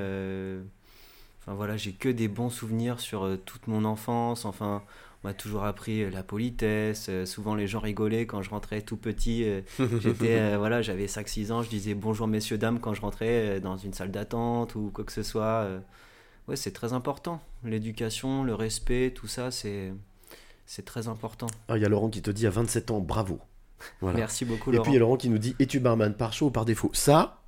Enfin 1.40 1.54
voilà, 1.54 1.76
j'ai 1.76 1.92
que 1.92 2.08
des 2.08 2.28
bons 2.28 2.50
souvenirs 2.50 3.00
sur 3.00 3.28
toute 3.46 3.66
mon 3.66 3.84
enfance. 3.84 4.44
Enfin, 4.44 4.82
on 5.24 5.28
m'a 5.28 5.34
toujours 5.34 5.64
appris 5.64 6.10
la 6.10 6.22
politesse. 6.22 7.06
euh, 7.08 7.26
souvent, 7.26 7.54
les 7.54 7.66
gens 7.66 7.80
rigolaient 7.80 8.26
quand 8.26 8.42
je 8.42 8.50
rentrais 8.50 8.82
tout 8.82 8.96
petit. 8.96 9.44
euh, 9.44 9.62
J'étais, 10.00 10.38
euh, 10.38 10.56
voilà, 10.58 10.82
j'avais 10.82 11.06
5-6 11.06 11.50
ans, 11.52 11.62
je 11.62 11.70
disais 11.70 11.94
bonjour 11.94 12.26
messieurs, 12.26 12.58
dames 12.58 12.80
quand 12.80 12.94
je 12.94 13.00
rentrais 13.00 13.60
dans 13.60 13.76
une 13.76 13.94
salle 13.94 14.10
d'attente 14.10 14.74
ou 14.74 14.90
quoi 14.94 15.04
que 15.04 15.12
ce 15.12 15.22
soit. 15.22 15.66
Ouais, 16.48 16.56
c'est 16.56 16.72
très 16.72 16.92
important. 16.92 17.40
L'éducation, 17.64 18.44
le 18.44 18.54
respect, 18.54 19.12
tout 19.14 19.26
ça, 19.28 19.50
c'est, 19.50 19.92
c'est 20.72 20.84
très 20.84 21.08
important. 21.08 21.48
Ah, 21.66 21.76
Il 21.76 21.82
y 21.82 21.84
a 21.84 21.88
Laurent 21.88 22.08
qui 22.10 22.22
te 22.22 22.30
dit 22.30 22.46
à 22.46 22.50
27 22.50 22.92
ans, 22.92 23.00
bravo. 23.00 23.40
Voilà. 24.00 24.18
Merci 24.18 24.44
beaucoup, 24.44 24.70
Et 24.70 24.74
Laurent. 24.74 24.84
puis 24.84 24.92
il 24.92 24.94
y 24.94 24.98
a 24.98 25.00
Laurent 25.00 25.16
qui 25.16 25.28
nous 25.28 25.38
dit, 25.38 25.56
es-tu 25.58 25.80
barman 25.80 26.14
par 26.14 26.32
choix 26.32 26.46
ou 26.46 26.50
par 26.52 26.64
défaut? 26.64 26.90
Ça, 26.92 27.40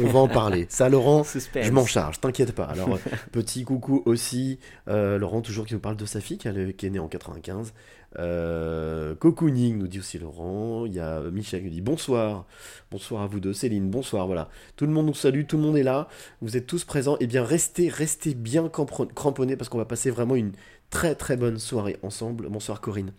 on 0.00 0.06
va 0.06 0.20
en 0.20 0.28
parler. 0.28 0.64
Ça, 0.70 0.88
Laurent, 0.88 1.22
Suspense. 1.22 1.66
je 1.66 1.70
m'en 1.70 1.84
charge, 1.84 2.18
t'inquiète 2.22 2.52
pas. 2.52 2.64
Alors, 2.64 2.98
petit 3.32 3.64
coucou 3.64 4.02
aussi, 4.06 4.58
euh, 4.88 5.18
Laurent, 5.18 5.42
toujours 5.42 5.66
qui 5.66 5.74
nous 5.74 5.80
parle 5.80 5.96
de 5.96 6.06
sa 6.06 6.22
fille 6.22 6.38
qui, 6.38 6.48
est- 6.48 6.72
qui 6.74 6.86
est 6.86 6.90
née 6.90 6.98
en 6.98 7.08
95. 7.08 7.74
Euh, 8.18 9.14
Cocooning 9.16 9.76
nous 9.78 9.88
dit 9.88 9.98
aussi 9.98 10.18
Laurent. 10.18 10.86
Il 10.86 10.94
y 10.94 11.00
a 11.00 11.20
Michel 11.30 11.60
qui 11.60 11.66
nous 11.66 11.72
dit 11.72 11.80
bonsoir. 11.82 12.46
Bonsoir 12.90 13.22
à 13.22 13.26
vous 13.26 13.40
deux. 13.40 13.52
Céline, 13.52 13.90
bonsoir. 13.90 14.26
Voilà. 14.26 14.48
Tout 14.76 14.86
le 14.86 14.92
monde 14.92 15.06
nous 15.06 15.14
salue, 15.14 15.44
tout 15.46 15.56
le 15.58 15.62
monde 15.62 15.76
est 15.76 15.82
là. 15.82 16.08
Vous 16.40 16.56
êtes 16.56 16.66
tous 16.66 16.84
présents. 16.84 17.16
Eh 17.20 17.26
bien, 17.26 17.44
restez, 17.44 17.88
restez 17.90 18.34
bien 18.34 18.68
cramponnés 18.70 19.56
parce 19.56 19.68
qu'on 19.68 19.78
va 19.78 19.84
passer 19.84 20.10
vraiment 20.10 20.36
une 20.36 20.52
très 20.92 21.14
très 21.14 21.36
bonne 21.36 21.58
soirée 21.58 21.98
ensemble. 22.02 22.48
Bonsoir 22.48 22.80
Corinne. 22.80 23.12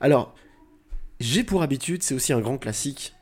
Alors, 0.00 0.34
j'ai 1.20 1.44
pour 1.44 1.62
habitude, 1.62 2.02
c'est 2.02 2.14
aussi 2.14 2.32
un 2.32 2.40
grand 2.40 2.58
classique, 2.58 3.14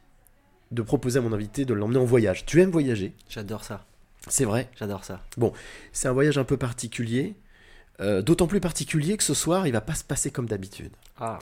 de 0.71 0.81
proposer 0.83 1.19
à 1.19 1.23
mon 1.23 1.33
invité 1.35 1.65
de 1.67 1.75
l'emmener 1.75 1.99
en 1.99 2.05
voyage. 2.07 2.47
Tu 2.47 2.61
aimes 2.63 2.71
voyager? 2.71 3.13
J'adore 3.29 3.63
ça, 3.63 3.85
C'est 4.27 4.47
vrai? 4.47 4.71
J'adore 4.77 5.05
ça. 5.05 5.23
c'est 5.93 6.09
un 6.09 6.13
voyage 6.13 6.39
un 6.39 6.45
peu 6.45 6.57
particulier, 6.57 7.35
euh, 8.01 8.23
d'autant 8.23 8.47
plus 8.47 8.61
particulier 8.61 9.17
que 9.19 9.23
ce 9.23 9.35
soir, 9.35 9.67
il 9.67 9.73
va 9.73 9.83
pas 9.83 9.95
se 9.95 10.05
passer 10.05 10.31
comme 10.31 10.47
d'habitude. 10.47 10.93
Ah, 11.19 11.39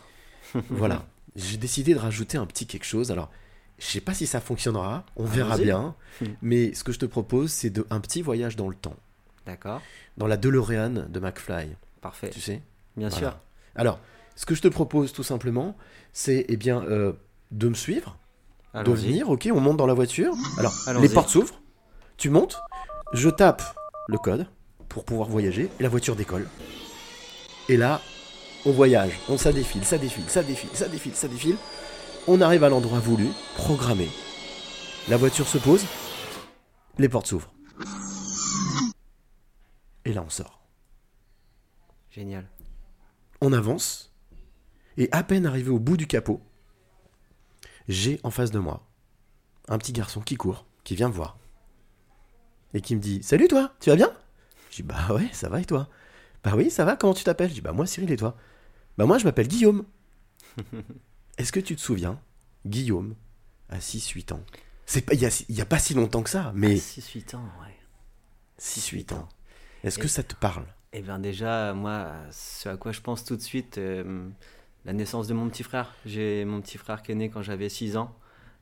Voilà. 0.68 1.06
J'ai 1.36 1.58
décidé 1.58 1.94
de 1.94 1.98
rajouter 2.00 2.38
un 2.38 2.46
petit 2.46 2.66
quelque 2.66 2.86
chose. 2.86 3.12
Alors, 3.12 3.30
je 3.78 3.86
sais 3.86 4.00
pas 4.00 4.14
si 4.14 4.26
ça 4.26 4.40
fonctionnera, 4.40 5.06
on 5.14 5.24
verra 5.24 5.56
bien. 5.58 5.94
Mais 6.42 6.74
ce 6.74 6.82
que 6.82 6.90
je 6.90 6.98
te 6.98 7.06
propose, 7.06 7.52
c'est 7.52 7.72
un 7.92 8.00
petit 8.00 8.20
voyage 8.22 8.56
dans 8.56 8.68
le 8.68 8.74
temps, 8.74 8.96
d'accord, 9.46 9.80
dans 10.16 10.26
la 10.26 10.36
DeLorean 10.36 11.06
de 11.08 11.20
McFly, 11.20 11.68
parfait. 12.00 12.30
tu 12.30 12.40
sais. 12.40 12.62
Bien 12.96 13.08
Voilà. 13.08 13.30
sûr. 13.30 13.38
Alors, 13.76 13.98
ce 14.36 14.46
que 14.46 14.54
je 14.54 14.62
te 14.62 14.68
propose 14.68 15.12
tout 15.12 15.22
simplement, 15.22 15.76
c'est 16.12 16.44
eh 16.48 16.56
bien 16.56 16.82
euh, 16.84 17.12
de 17.50 17.68
me 17.68 17.74
suivre. 17.74 18.16
de 18.74 18.92
venir. 18.92 19.28
Ok, 19.30 19.48
on 19.52 19.60
monte 19.60 19.76
dans 19.76 19.86
la 19.86 19.94
voiture. 19.94 20.34
Alors, 20.58 20.72
les 21.00 21.08
portes 21.08 21.28
s'ouvrent. 21.30 21.60
Tu 22.16 22.30
montes. 22.30 22.60
Je 23.12 23.28
tape 23.28 23.62
le 24.08 24.18
code 24.18 24.46
pour 24.88 25.04
pouvoir 25.04 25.28
voyager. 25.28 25.70
Et 25.78 25.82
la 25.82 25.88
voiture 25.88 26.16
décolle. 26.16 26.46
Et 27.68 27.76
là, 27.76 28.00
on 28.64 28.72
voyage. 28.72 29.12
On 29.28 29.38
ça 29.38 29.52
défile, 29.52 29.84
ça 29.84 29.98
défile, 29.98 30.24
ça 30.28 30.42
défile, 30.42 30.70
ça 30.74 30.88
défile, 30.88 31.14
ça 31.14 31.28
défile. 31.28 31.56
On 32.26 32.40
arrive 32.40 32.64
à 32.64 32.68
l'endroit 32.68 32.98
voulu, 33.00 33.28
programmé. 33.56 34.08
La 35.08 35.16
voiture 35.16 35.46
se 35.48 35.58
pose. 35.58 35.84
Les 36.98 37.08
portes 37.08 37.26
s'ouvrent. 37.28 37.50
Et 40.04 40.12
là, 40.12 40.22
on 40.26 40.30
sort. 40.30 40.57
Génial. 42.10 42.48
On 43.40 43.52
avance. 43.52 44.12
Et 44.96 45.08
à 45.12 45.22
peine 45.22 45.46
arrivé 45.46 45.70
au 45.70 45.78
bout 45.78 45.96
du 45.96 46.06
capot, 46.06 46.40
j'ai 47.88 48.20
en 48.24 48.30
face 48.30 48.50
de 48.50 48.58
moi 48.58 48.84
un 49.68 49.78
petit 49.78 49.92
garçon 49.92 50.20
qui 50.20 50.36
court, 50.36 50.66
qui 50.84 50.96
vient 50.96 51.08
me 51.08 51.14
voir. 51.14 51.38
Et 52.74 52.80
qui 52.80 52.96
me 52.96 53.00
dit 53.00 53.22
Salut 53.22 53.48
toi, 53.48 53.72
tu 53.80 53.90
vas 53.90 53.96
bien? 53.96 54.12
Je 54.70 54.76
dis 54.76 54.82
Bah 54.82 55.14
ouais, 55.14 55.28
ça 55.32 55.48
va 55.48 55.60
et 55.60 55.64
toi 55.64 55.88
Bah 56.42 56.52
oui, 56.56 56.70
ça 56.70 56.84
va, 56.84 56.96
comment 56.96 57.14
tu 57.14 57.24
t'appelles? 57.24 57.50
Je 57.50 57.54
dis 57.54 57.60
Bah 57.60 57.72
moi 57.72 57.86
Cyril 57.86 58.10
et 58.10 58.16
toi 58.16 58.36
Bah 58.96 59.06
moi 59.06 59.18
je 59.18 59.24
m'appelle 59.24 59.48
Guillaume. 59.48 59.84
Est-ce 61.38 61.52
que 61.52 61.60
tu 61.60 61.76
te 61.76 61.80
souviens 61.80 62.20
Guillaume 62.66 63.14
à 63.68 63.78
6-8 63.78 64.32
ans? 64.34 64.42
C'est 64.84 65.02
pas, 65.02 65.14
il 65.14 65.20
y 65.20 65.26
a, 65.26 65.62
a 65.62 65.66
pas 65.66 65.78
si 65.78 65.94
longtemps 65.94 66.22
que 66.22 66.30
ça, 66.30 66.52
mais 66.54 66.74
6-8 66.74 67.36
ans, 67.36 67.44
ouais. 67.62 67.76
6-8 68.58 69.14
ans. 69.14 69.28
Est-ce 69.84 69.98
que 69.98 70.08
ça 70.08 70.22
te 70.22 70.34
parle? 70.34 70.66
Eh 70.92 71.02
bien 71.02 71.18
déjà, 71.18 71.74
moi, 71.74 72.12
ce 72.30 72.68
à 72.68 72.76
quoi 72.76 72.92
je 72.92 73.00
pense 73.00 73.24
tout 73.24 73.36
de 73.36 73.42
suite, 73.42 73.76
euh, 73.78 74.26
la 74.86 74.92
naissance 74.94 75.26
de 75.26 75.34
mon 75.34 75.48
petit 75.48 75.62
frère. 75.62 75.94
J'ai 76.06 76.44
mon 76.44 76.60
petit 76.60 76.78
frère 76.78 77.02
qui 77.02 77.12
est 77.12 77.14
né 77.14 77.28
quand 77.28 77.42
j'avais 77.42 77.68
6 77.68 77.96
ans, 77.98 78.14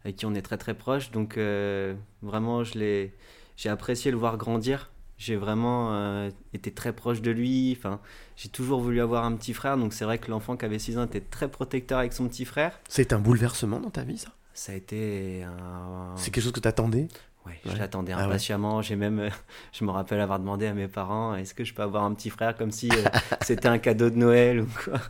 avec 0.05 0.17
qui 0.17 0.27
on 0.27 0.35
est 0.35 0.43
très 0.43 0.59
très 0.59 0.75
proches. 0.75 1.13
Donc 1.13 1.37
euh, 1.39 1.95
vraiment, 2.23 2.65
je 2.65 3.09
j'ai 3.57 3.69
apprécié 3.69 4.11
le 4.11 4.17
voir 4.17 4.37
grandir. 4.37 4.91
J'ai 5.19 5.37
vraiment 5.37 5.95
euh, 5.95 6.31
été 6.53 6.73
très 6.73 6.93
proche 6.93 7.23
de 7.23 7.31
lui. 7.31 7.75
Enfin, 7.79 8.01
j'ai 8.37 8.49
toujours 8.49 8.81
voulu 8.81 9.01
avoir 9.01 9.25
un 9.25 9.35
petit 9.37 9.55
frère. 9.55 9.79
Donc 9.79 9.93
c'est 9.93 10.05
vrai 10.05 10.19
que 10.19 10.31
l'enfant 10.31 10.57
qui 10.57 10.65
avait 10.65 10.81
6 10.81 10.99
ans 10.99 11.05
était 11.05 11.21
très 11.21 11.49
protecteur 11.49 12.01
avec 12.01 12.13
son 12.13 12.29
petit 12.29 12.45
frère. 12.45 12.81
C'est 12.89 13.13
un 13.13 13.21
bouleversement 13.21 13.79
dans 13.79 13.91
ta 13.91 14.03
vie, 14.03 14.19
ça? 14.19 14.31
Ça 14.53 14.73
a 14.73 14.75
été 14.75 15.45
un... 15.45 16.15
C'est 16.17 16.31
quelque 16.31 16.45
chose 16.45 16.53
que 16.53 16.61
t'attendais? 16.61 17.09
Ouais, 17.47 17.53
Ouais. 17.65 17.73
je 17.75 17.79
l'attendais 17.79 18.13
Ah 18.13 18.19
ouais. 18.19 18.25
impatiemment. 18.25 18.83
J'ai 18.83 18.97
même, 18.97 19.21
euh, 19.21 19.31
je 19.73 19.85
me 19.85 19.91
rappelle 19.91 20.21
avoir 20.21 20.39
demandé 20.39 20.67
à 20.67 20.75
mes 20.75 20.89
parents, 20.89 21.35
est-ce 21.37 21.55
que 21.55 21.65
je 21.65 21.73
peux 21.75 21.83
avoir 21.83 22.05
un 22.05 22.13
petit 22.15 22.31
frère 22.31 22.57
comme 22.57 22.71
si 22.73 22.89
euh, 22.91 23.05
c'était 23.43 23.69
un 23.69 23.79
cadeau 23.79 24.11
de 24.11 24.17
Noël 24.17 24.61
ou 24.63 24.67
quoi. 24.85 25.01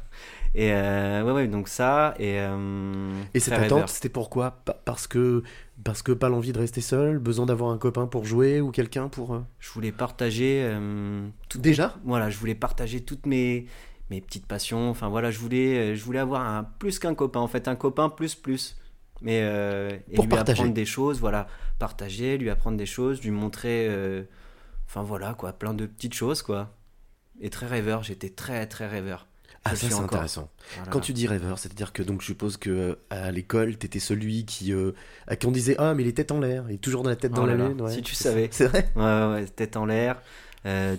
Et 0.55 0.73
euh, 0.73 1.23
ouais, 1.25 1.33
ouais, 1.33 1.47
donc 1.49 1.69
ça 1.69 2.15
et. 2.19 2.41
euh, 2.41 3.21
Et 3.35 3.41
cette 3.41 3.55
attente, 3.55 3.89
c'était 3.91 4.09
pourquoi 4.09 4.53
Pa- 4.65 4.81
Parce 4.85 5.07
que 5.07 5.43
parce 5.85 6.03
que 6.03 6.13
pas 6.13 6.29
l'envie 6.31 6.53
de 6.53 6.59
rester 6.59 6.81
seul, 6.81 7.19
besoin 7.19 7.45
d'avoir 7.47 7.71
un 7.71 7.77
copain 7.79 8.07
pour 8.07 8.25
jouer 8.25 8.61
ou 8.63 8.71
quelqu'un 8.71 9.09
pour. 9.09 9.43
Je 9.59 9.71
voulais 9.71 9.93
partager. 9.93 10.63
euh, 10.65 11.27
Déjà? 11.55 11.95
Voilà, 12.05 12.31
je 12.31 12.39
voulais 12.39 12.55
partager 12.55 13.01
toutes 13.03 13.27
mes 13.27 13.67
mes 14.09 14.21
petites 14.23 14.47
passions. 14.47 14.89
Enfin 14.89 15.09
voilà, 15.09 15.31
je 15.31 15.39
voulais, 15.39 15.95
je 15.97 16.05
voulais 16.05 16.21
avoir 16.21 16.41
un 16.43 16.65
plus 16.65 16.99
qu'un 16.99 17.15
copain. 17.15 17.41
En 17.41 17.49
fait, 17.49 17.69
un 17.69 17.77
copain 17.77 18.09
plus 18.09 18.35
plus. 18.35 18.77
Mais 19.23 19.41
euh, 19.43 19.91
et 20.11 20.15
Pour 20.15 20.25
lui 20.25 20.31
partager. 20.31 20.61
apprendre 20.61 20.75
des 20.75 20.85
choses, 20.85 21.21
voilà, 21.21 21.47
partager, 21.79 22.37
lui 22.39 22.51
apprendre 22.51 22.77
des 22.77 22.87
choses, 22.87 23.23
lui 23.23 23.31
montrer, 23.31 23.87
euh, 23.89 24.23
enfin 24.87 25.03
voilà 25.03 25.35
quoi, 25.35 25.53
plein 25.55 25.73
de 25.75 25.87
petites 25.87 26.15
choses 26.15 26.43
quoi. 26.43 26.75
Et 27.41 27.49
très 27.51 27.67
rêveur, 27.67 28.03
j'étais 28.03 28.29
très 28.31 28.67
très 28.67 28.87
rêveur. 28.87 29.27
Ah, 29.65 29.71
ça 29.75 29.89
c'est 29.89 29.95
encore. 29.95 30.05
intéressant. 30.05 30.51
Voilà. 30.77 30.91
Quand 30.93 31.01
tu 31.01 31.13
dis 31.13 31.27
rêveur, 31.27 31.59
c'est-à-dire 31.59 31.93
que 31.93 32.03
donc 32.03 32.21
je 32.21 32.27
suppose 32.27 32.57
que 32.57 32.71
euh, 32.71 32.95
à 33.11 33.33
l'école, 33.33 33.77
t'étais 33.79 33.99
celui 33.99 34.45
qui 34.45 34.73
à 35.27 35.35
qui 35.37 35.47
on 35.47 35.51
disait 35.51 35.75
ah 35.79 35.95
mais 35.95 36.03
il 36.05 36.09
est 36.09 36.13
tête 36.13 36.31
en 36.31 36.39
l'air, 36.39 36.65
il 36.69 36.75
est 36.75 36.79
toujours 36.79 37.03
dans 37.03 37.11
la 37.11 37.17
tête 37.17 37.33
Oh 37.35 37.37
dans 37.39 37.47
la 37.47 37.55
lune. 37.57 37.81
ouais. 37.81 37.91
si 37.93 38.03
tu 38.03 38.15
savais. 38.15 38.49
C'est 38.53 38.67
vrai? 38.67 38.91
Ouais, 38.97 39.03
ouais, 39.33 39.47
tête 39.47 39.77
en 39.77 39.87
l'air, 39.87 40.21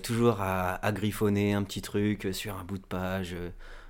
toujours 0.04 0.42
à, 0.42 0.74
à 0.86 0.92
griffonner 0.92 1.54
un 1.54 1.64
petit 1.64 1.82
truc 1.82 2.28
sur 2.34 2.58
un 2.58 2.64
bout 2.64 2.78
de 2.80 2.86
page, 2.86 3.36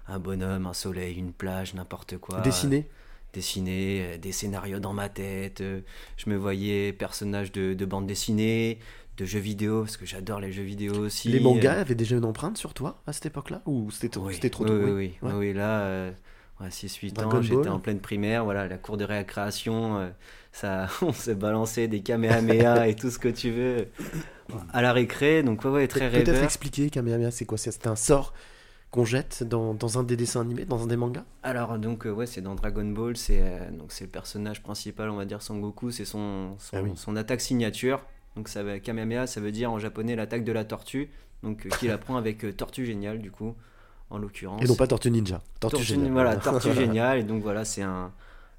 un 0.08 0.20
bonhomme, 0.20 0.68
un 0.68 0.74
soleil, 0.74 1.16
une 1.16 1.34
plage, 1.34 1.74
n'importe 1.74 2.18
quoi. 2.18 2.42
Dessiner? 2.42 2.88
Dessiner, 3.34 4.14
euh, 4.16 4.18
des 4.18 4.32
scénarios 4.32 4.80
dans 4.80 4.94
ma 4.94 5.10
tête. 5.10 5.62
euh, 5.62 5.82
je 6.18 6.30
me 6.30 6.36
voyais 6.38 6.94
personnage 6.94 7.52
de, 7.52 7.74
de 7.74 7.86
bande 7.86 8.08
dessinée, 8.08 8.80
de 9.18 9.26
jeux 9.26 9.40
vidéo, 9.40 9.82
parce 9.82 9.98
que 9.98 10.06
j'adore 10.06 10.40
les 10.40 10.52
jeux 10.52 10.64
vidéo 10.64 10.94
aussi. 11.06 11.30
Les 11.30 11.40
euh, 11.40 11.42
mangas 11.42 11.74
avaient 11.82 11.96
déjà 11.96 12.16
une 12.18 12.26
empreinte 12.26 12.58
sur 12.58 12.74
toi 12.74 13.02
à 13.06 13.14
cette 13.14 13.28
époque-là 13.28 13.62
ou 13.66 13.92
c'était 13.92 14.10
trop, 14.10 14.28
Oui, 14.28 14.34
c'était 14.36 14.50
trop 14.50 14.66
tôt 14.66 14.74
oui, 14.74 14.92
oui. 14.92 14.92
oui, 14.92 15.14
Ouais. 15.22 15.34
oui, 15.34 15.48
oui, 15.50 15.54
là, 15.54 15.82
euh, 15.82 16.12
ouais, 16.62 16.70
6-8 16.72 17.14
Dragon 17.14 17.38
ans, 17.38 17.42
j'étais 17.42 17.70
en 17.70 17.80
pleine 17.80 18.00
primaire, 18.00 18.44
voilà, 18.46 18.68
la 18.68 18.78
cour 18.78 18.98
de 18.98 19.04
récréation, 19.04 19.98
euh, 20.00 20.10
ça, 20.52 20.88
on 21.02 21.14
s'est 21.14 21.36
balancé 21.36 21.88
des 21.88 22.02
kamehameha 22.02 22.88
et 22.88 22.96
tout 22.96 23.10
ce 23.12 23.20
que 23.20 23.30
tu 23.30 23.52
veux 23.52 23.88
à 24.72 24.82
la 24.82 24.94
récré, 24.94 25.44
donc 25.44 25.64
ouais, 25.66 25.72
ouais, 25.72 25.88
très 25.88 26.10
Peut-être 26.10 26.28
rêveur. 26.30 26.44
expliquer 26.44 26.90
Kamehameha, 26.90 27.32
c'est 27.32 27.46
quoi? 27.46 27.58
C'est 27.58 27.88
un 27.88 27.96
sort 27.96 28.34
qu'on 28.92 29.04
jette 29.06 29.44
dans, 29.44 29.74
dans 29.74 30.00
un 30.00 30.04
des 30.04 30.16
dessins 30.16 30.42
animés, 30.42 30.66
dans 30.66 30.82
un 30.84 30.88
des 30.88 30.96
mangas 30.96 31.26
Alors 31.44 31.78
donc 31.78 32.06
euh, 32.08 32.12
ouais, 32.12 32.26
c'est 32.26 32.42
dans 32.42 32.56
Dragon 32.56 32.86
Ball, 32.86 33.18
c'est 33.18 33.42
euh, 33.42 33.70
donc 33.72 33.92
c'est 33.92 34.06
le 34.06 34.10
personnage 34.12 34.64
principal, 34.64 35.10
on 35.10 35.18
va 35.18 35.26
dire 35.26 35.42
Son 35.42 35.58
Goku, 35.60 35.92
c'est 35.92 36.06
son 36.06 36.56
son, 36.58 36.78
Ah 36.78 36.82
oui. 36.82 36.92
son 36.96 37.16
attaque 37.16 37.42
signature. 37.42 38.02
Donc 38.36 38.48
ça 38.50 38.64
va 38.64 38.80
Kamehameha, 38.80 39.28
ça 39.28 39.42
veut 39.42 39.52
dire 39.52 39.72
en 39.72 39.80
japonais 39.80 40.16
l'attaque 40.16 40.44
de 40.44 40.52
la 40.52 40.64
tortue, 40.64 41.10
donc 41.44 41.66
euh, 41.66 41.70
qu'il 41.80 41.92
apprend 41.92 42.16
avec 42.18 42.46
euh, 42.46 42.54
Tortue 42.54 42.86
Géniale 42.86 43.20
du 43.20 43.30
coup, 43.32 43.56
en 44.10 44.20
l'occurrence. 44.20 44.62
Et 44.64 44.68
non 44.68 44.76
pas 44.76 44.88
Tortue 44.88 45.12
Ninja. 45.12 45.42
Tortue, 45.60 45.78
Tortue, 45.78 45.88
Géniale. 45.94 46.12
voilà, 46.14 46.36
Tortue 46.38 46.74
Géniale, 46.74 47.20
et 47.20 47.24
donc 47.24 47.42
voilà, 47.44 47.66
c'est 47.66 47.82
un, 47.82 48.12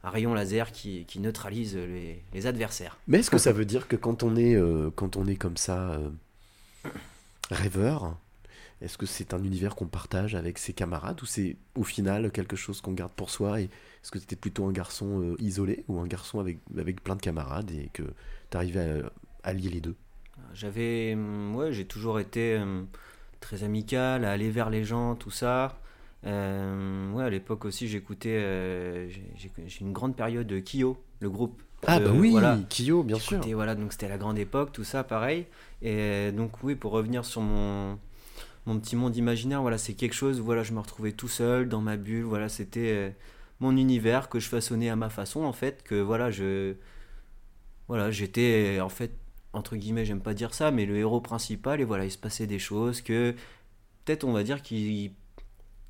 un 0.04 0.10
rayon 0.10 0.34
laser 0.34 0.72
qui, 0.72 1.04
qui 1.06 1.20
neutralise 1.20 1.76
les, 1.76 2.22
les 2.34 2.46
adversaires. 2.46 2.98
Mais 3.06 3.20
est-ce 3.20 3.30
que 3.30 3.38
ça 3.38 3.52
veut 3.58 3.64
dire 3.64 3.88
que 3.88 3.96
quand 3.96 4.22
on 4.24 4.36
est, 4.36 4.60
quand 4.96 5.16
on 5.16 5.26
est 5.26 5.36
comme 5.36 5.56
ça, 5.56 5.98
rêveur, 7.50 8.16
est-ce 8.80 8.96
que 8.98 9.06
c'est 9.06 9.34
un 9.34 9.42
univers 9.42 9.74
qu'on 9.74 9.86
partage 9.86 10.34
avec 10.34 10.58
ses 10.58 10.72
camarades 10.72 11.20
ou 11.22 11.26
c'est 11.26 11.56
au 11.74 11.82
final 11.84 12.30
quelque 12.30 12.56
chose 12.56 12.80
qu'on 12.80 12.92
garde 12.92 13.12
pour 13.12 13.30
soi 13.30 13.60
et 13.60 13.64
est-ce 13.64 14.10
que 14.10 14.18
tu 14.18 14.24
étais 14.24 14.36
plutôt 14.36 14.66
un 14.66 14.72
garçon 14.72 15.20
euh, 15.20 15.36
isolé 15.38 15.84
ou 15.88 15.98
un 15.98 16.06
garçon 16.06 16.38
avec, 16.40 16.58
avec 16.76 17.02
plein 17.02 17.16
de 17.16 17.20
camarades 17.20 17.70
et 17.72 17.90
que 17.92 18.04
tu 18.50 18.56
arrivais 18.56 19.02
à, 19.42 19.48
à 19.50 19.52
lier 19.52 19.70
les 19.70 19.80
deux? 19.80 19.96
J'avais, 20.54 21.14
hum, 21.14 21.54
ouais, 21.56 21.72
j'ai 21.72 21.84
toujours 21.84 22.20
été 22.20 22.56
hum, 22.58 22.86
très 23.40 23.64
amical, 23.64 24.24
à 24.24 24.32
aller 24.32 24.50
vers 24.50 24.70
les 24.70 24.84
gens, 24.84 25.14
tout 25.16 25.30
ça. 25.30 25.78
Euh, 26.26 27.12
ouais, 27.12 27.24
à 27.24 27.30
l'époque 27.30 27.64
aussi, 27.64 27.86
j'écoutais, 27.88 28.36
euh, 28.42 29.08
j'ai- 29.08 29.52
une 29.80 29.92
grande 29.92 30.16
période 30.16 30.46
de 30.46 30.60
Kyo, 30.60 30.96
le 31.20 31.30
groupe. 31.30 31.62
Ah 31.86 32.00
bah 32.00 32.10
oui, 32.12 32.30
voilà. 32.30 32.58
Kyo, 32.68 33.04
bien 33.04 33.18
sûr. 33.18 33.40
Voilà, 33.54 33.74
donc 33.76 33.92
c'était 33.92 34.08
la 34.08 34.18
grande 34.18 34.38
époque, 34.38 34.72
tout 34.72 34.84
ça, 34.84 35.04
pareil. 35.04 35.46
Et 35.80 36.32
donc 36.32 36.62
oui, 36.64 36.74
pour 36.74 36.90
revenir 36.92 37.24
sur 37.24 37.40
mon 37.40 37.98
mon 38.68 38.78
petit 38.78 38.96
monde 38.96 39.16
imaginaire, 39.16 39.62
voilà, 39.62 39.78
c'est 39.78 39.94
quelque 39.94 40.14
chose. 40.14 40.40
Voilà, 40.40 40.62
je 40.62 40.72
me 40.74 40.80
retrouvais 40.80 41.12
tout 41.12 41.28
seul 41.28 41.68
dans 41.68 41.80
ma 41.80 41.96
bulle. 41.96 42.24
Voilà, 42.24 42.48
c'était 42.48 42.92
euh, 42.92 43.10
mon 43.60 43.76
univers 43.76 44.28
que 44.28 44.38
je 44.40 44.48
façonnais 44.48 44.90
à 44.90 44.96
ma 44.96 45.08
façon, 45.08 45.44
en 45.44 45.52
fait. 45.54 45.82
Que 45.82 45.94
voilà, 46.00 46.30
je 46.30 46.74
voilà, 47.88 48.10
j'étais 48.10 48.80
en 48.80 48.90
fait 48.90 49.12
entre 49.54 49.76
guillemets, 49.76 50.04
j'aime 50.04 50.20
pas 50.20 50.34
dire 50.34 50.54
ça, 50.54 50.70
mais 50.70 50.86
le 50.86 50.96
héros 50.98 51.20
principal. 51.20 51.80
Et 51.80 51.84
voilà, 51.84 52.04
il 52.04 52.10
se 52.10 52.18
passait 52.18 52.46
des 52.46 52.58
choses 52.58 53.00
que 53.00 53.34
peut-être 54.04 54.24
on 54.24 54.32
va 54.32 54.44
dire 54.44 54.62
qui 54.62 55.14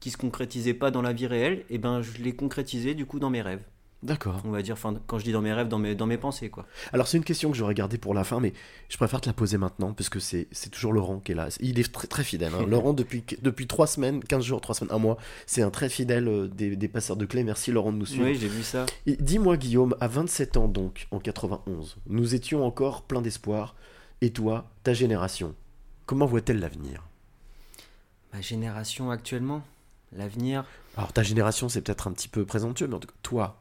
qui 0.00 0.11
se 0.11 0.16
concrétisaient 0.16 0.75
pas 0.75 0.90
dans 0.92 1.02
la 1.02 1.12
vie 1.12 1.26
réelle. 1.26 1.64
Et 1.70 1.78
ben, 1.78 2.02
je 2.02 2.23
les 2.23 2.35
concrétisais 2.37 2.94
du 2.94 3.06
coup 3.06 3.18
dans 3.18 3.30
mes 3.30 3.42
rêves. 3.42 3.64
D'accord. 4.04 4.40
On 4.44 4.50
va 4.50 4.62
dire, 4.62 4.74
enfin, 4.74 4.94
quand 5.08 5.18
je 5.18 5.24
dis 5.24 5.32
dans 5.32 5.40
mes 5.42 5.52
rêves, 5.52 5.66
dans 5.66 5.80
mes 5.80 5.96
dans 5.96 6.06
mes 6.06 6.18
pensées, 6.18 6.50
quoi. 6.50 6.66
Alors 6.92 7.08
c'est 7.08 7.16
une 7.16 7.24
question 7.24 7.50
que 7.50 7.56
j'aurais 7.56 7.74
gardée 7.74 7.98
pour 7.98 8.14
la 8.14 8.22
fin, 8.22 8.38
mais 8.38 8.52
je 8.88 8.96
préfère 8.96 9.20
te 9.20 9.28
la 9.28 9.32
poser 9.32 9.58
maintenant, 9.58 9.92
parce 9.92 10.08
que 10.08 10.20
c'est 10.20 10.46
toujours 10.70 10.92
Laurent 10.92 11.18
qui 11.18 11.32
est 11.32 11.34
là. 11.34 11.48
Il 11.58 11.80
est 11.80 11.92
très, 11.92 12.06
très 12.06 12.22
fidèle. 12.22 12.52
hein. 12.54 12.64
Laurent, 12.68 12.92
depuis, 12.92 13.24
depuis 13.42 13.66
3 13.66 13.88
semaines, 13.88 14.22
15 14.22 14.44
jours, 14.44 14.60
3 14.60 14.76
semaines, 14.76 14.94
un 14.94 14.98
mois, 15.00 15.16
c'est 15.46 15.62
un 15.62 15.70
très 15.70 15.88
fidèle 15.88 16.28
euh, 16.28 16.46
des, 16.46 16.76
des 16.76 16.86
passeurs 16.88 17.16
de 17.16 17.24
clés. 17.26 17.42
Merci 17.42 17.72
Laurent 17.72 17.90
de 17.92 17.96
nous 17.98 18.06
suivre. 18.06 18.26
Oui, 18.26 18.36
j'ai 18.36 18.46
vu 18.46 18.62
ça. 18.62 18.86
Dis-moi 19.06 19.56
Guillaume, 19.56 19.96
à 20.00 20.06
27 20.06 20.56
ans 20.58 20.68
donc, 20.68 21.08
en 21.10 21.18
91, 21.18 21.96
nous 22.06 22.34
étions 22.36 22.64
encore 22.64 23.02
plein 23.02 23.20
d'espoir, 23.20 23.74
et 24.20 24.30
toi, 24.30 24.70
ta 24.84 24.94
génération, 24.94 25.56
comment 26.06 26.26
voit-elle 26.26 26.60
l'avenir? 26.60 27.02
Ma 28.32 28.40
génération 28.42 29.10
actuellement, 29.10 29.62
l'avenir? 30.12 30.64
Alors 30.96 31.12
ta 31.12 31.22
génération, 31.24 31.68
c'est 31.68 31.80
peut-être 31.82 32.06
un 32.08 32.12
petit 32.12 32.28
peu 32.28 32.44
présomptueux, 32.44 32.86
mais 32.86 32.94
en 32.94 33.00
tout 33.00 33.08
cas, 33.08 33.14
toi, 33.22 33.60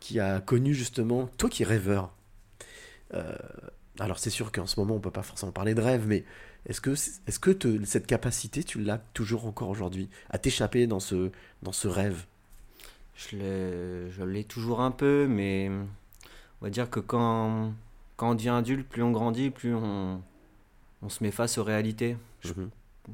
qui 0.00 0.20
as 0.20 0.40
connu 0.40 0.74
justement, 0.74 1.26
toi 1.38 1.48
qui 1.48 1.62
es 1.62 1.66
rêveur, 1.66 2.12
euh, 3.14 3.34
alors 3.98 4.18
c'est 4.18 4.30
sûr 4.30 4.52
qu'en 4.52 4.66
ce 4.66 4.78
moment 4.80 4.94
on 4.96 5.00
peut 5.00 5.10
pas 5.10 5.22
forcément 5.22 5.52
parler 5.52 5.74
de 5.74 5.80
rêve, 5.80 6.06
mais 6.06 6.24
est-ce 6.66 6.80
que, 6.80 6.90
est-ce 6.90 7.38
que 7.38 7.50
te- 7.50 7.84
cette 7.84 8.06
capacité, 8.06 8.64
tu 8.64 8.80
l'as 8.80 8.98
toujours 9.14 9.46
encore 9.46 9.68
aujourd'hui, 9.68 10.08
à 10.30 10.38
t'échapper 10.38 10.86
dans 10.86 11.00
ce, 11.00 11.30
dans 11.62 11.72
ce 11.72 11.88
rêve? 11.88 12.24
Je 13.14 13.36
l'ai, 14.24 14.44
toujours 14.44 14.80
un 14.80 14.90
peu, 14.90 15.26
mais 15.26 15.70
on 15.70 16.64
va 16.64 16.70
dire 16.70 16.90
que 16.90 17.00
quand, 17.00 17.72
quand 18.16 18.30
on 18.30 18.34
devient 18.34 18.50
adulte, 18.50 18.86
plus 18.86 19.02
on 19.02 19.10
grandit, 19.10 19.50
plus 19.50 19.74
on, 19.74 20.20
on 21.02 21.08
se 21.08 21.22
met 21.24 21.30
face 21.30 21.56
aux 21.58 21.64
réalités. 21.64 22.16
Je, 22.42 22.52
Mhm. 22.52 22.70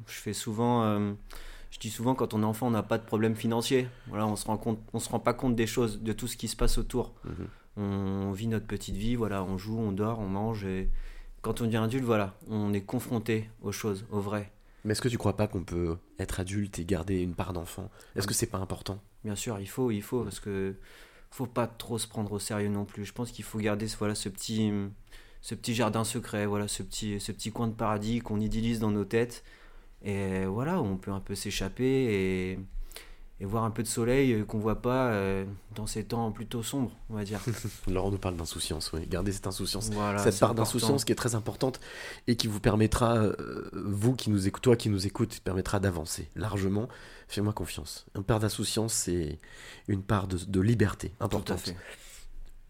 je 0.09 0.15
fais 0.15 0.33
souvent, 0.33 0.83
euh, 0.85 1.13
dis 1.89 1.91
souvent, 1.91 2.15
quand 2.15 2.35
on 2.35 2.43
est 2.43 2.47
enfant, 2.47 2.69
on 2.69 2.71
n'a 2.71 2.83
pas 2.83 2.99
de 2.99 3.05
problème 3.05 3.35
financier. 3.35 3.89
Voilà, 4.09 4.27
on 4.27 4.37
se 4.37 4.47
rend 4.47 4.57
compte, 4.57 4.81
on 4.93 4.99
se 4.99 5.09
rend 5.09 5.21
pas 5.21 5.35
compte 5.35 5.55
des 5.57 5.67
choses, 5.67 6.01
de 6.01 6.13
tout 6.13 6.27
ce 6.27 6.37
qui 6.37 6.49
se 6.49 6.57
passe 6.57 6.79
autour. 6.79 7.15
Mhm. 7.25 7.49
on 7.79 8.33
vit 8.33 8.49
notre 8.49 8.67
petite 8.67 8.97
vie, 8.97 9.15
voilà, 9.15 9.43
on 9.43 9.57
joue, 9.57 9.79
on 9.79 9.93
dort, 9.93 10.19
on 10.19 10.29
mange. 10.29 10.65
Et 10.65 10.91
quand 11.41 11.61
on 11.61 11.65
devient 11.65 11.79
adulte, 11.79 12.05
voilà, 12.05 12.35
on 12.49 12.73
est 12.73 12.83
confronté 12.83 13.49
aux 13.63 13.73
choses, 13.73 14.05
au 14.11 14.21
vrai. 14.21 14.53
Mais 14.85 14.93
est-ce 14.93 15.01
que 15.01 15.09
tu 15.09 15.19
crois 15.19 15.37
pas 15.37 15.47
qu'on 15.47 15.63
peut 15.65 15.97
être 16.19 16.41
adulte 16.41 16.79
et 16.79 16.85
garder 16.85 17.21
une 17.21 17.35
part 17.35 17.53
d'enfant? 17.53 17.91
Est-ce 18.17 18.27
que 18.27 18.35
c'est 18.35 18.47
pas 18.47 18.59
important? 18.59 19.01
Bien 19.25 19.37
sûr, 19.37 19.59
il 19.61 19.69
faut, 19.69 19.91
il 19.91 20.03
faut, 20.03 20.25
parce 20.25 20.41
que 20.41 20.75
faut 21.31 21.47
pas 21.47 21.67
trop 21.67 21.99
se 21.99 22.07
prendre 22.07 22.33
au 22.33 22.39
sérieux 22.39 22.69
non 22.69 22.85
plus. 22.85 23.05
Je 23.05 23.13
pense 23.13 23.31
qu'il 23.31 23.45
faut 23.45 23.59
garder 23.59 23.87
voilà, 23.99 24.15
ce, 24.15 24.29
petit, 24.29 24.71
ce 25.41 25.55
petit 25.55 25.75
jardin 25.75 26.05
secret, 26.05 26.47
voilà, 26.47 26.69
ce 26.69 26.83
petit, 26.83 27.21
ce 27.21 27.33
petit 27.33 27.51
coin 27.51 27.69
de 27.69 27.75
paradis 27.75 28.21
qu'on 28.21 28.41
idéalise 28.41 28.81
dans 28.81 28.91
nos 28.91 29.05
têtes. 29.05 29.45
Et 30.05 30.45
voilà, 30.47 30.81
on 30.81 30.97
peut 30.97 31.13
un 31.13 31.21
peu 31.21 31.35
s'échapper 31.35 31.85
et, 31.85 32.59
et 33.41 33.45
voir 33.45 33.65
un 33.65 33.71
peu 33.71 33.83
de 33.83 33.89
soleil 33.89 34.45
qu'on 34.47 34.59
voit 34.59 34.83
pas 34.83 35.09
euh, 35.13 35.45
dans 35.75 35.87
ces 35.87 36.05
temps 36.05 36.31
plutôt 36.33 36.63
sombres, 36.63 36.91
on 37.09 37.15
va 37.15 37.25
dire. 37.25 37.41
Laurent 37.91 38.11
nous 38.11 38.19
parle 38.19 38.37
d'insouciance, 38.37 38.93
oui. 38.93 39.07
Gardez 39.09 39.31
cette 39.33 39.47
insouciance, 39.47 39.91
Voilà, 39.91 40.19
cette 40.19 40.39
part 40.41 40.55
d'insouciance 40.55 41.05
qui 41.05 41.13
est 41.13 41.17
très 41.17 41.35
importante 41.37 41.81
et 42.27 42.37
qui 42.37 42.47
vous 42.49 42.61
permettra, 42.61 43.17
euh, 43.17 43.71
vous 43.73 44.15
qui 44.15 44.31
nous 44.31 44.49
écoutez, 44.49 44.63
toi 44.65 44.77
qui 44.77 44.89
nous 44.91 45.07
écoutes, 45.07 45.41
permettra 45.41 45.79
d'avancer 45.81 46.29
largement. 46.35 46.89
Fais-moi 47.29 47.53
confiance. 47.53 48.07
Une 48.17 48.25
part 48.25 48.41
d'insouciance, 48.41 48.93
c'est 48.93 49.39
une 49.89 50.03
part 50.03 50.27
de, 50.27 50.37
de 50.37 50.61
liberté 50.61 51.09
Tout 51.11 51.15
à 51.23 51.25
importante. 51.27 51.61
fait. 51.61 51.77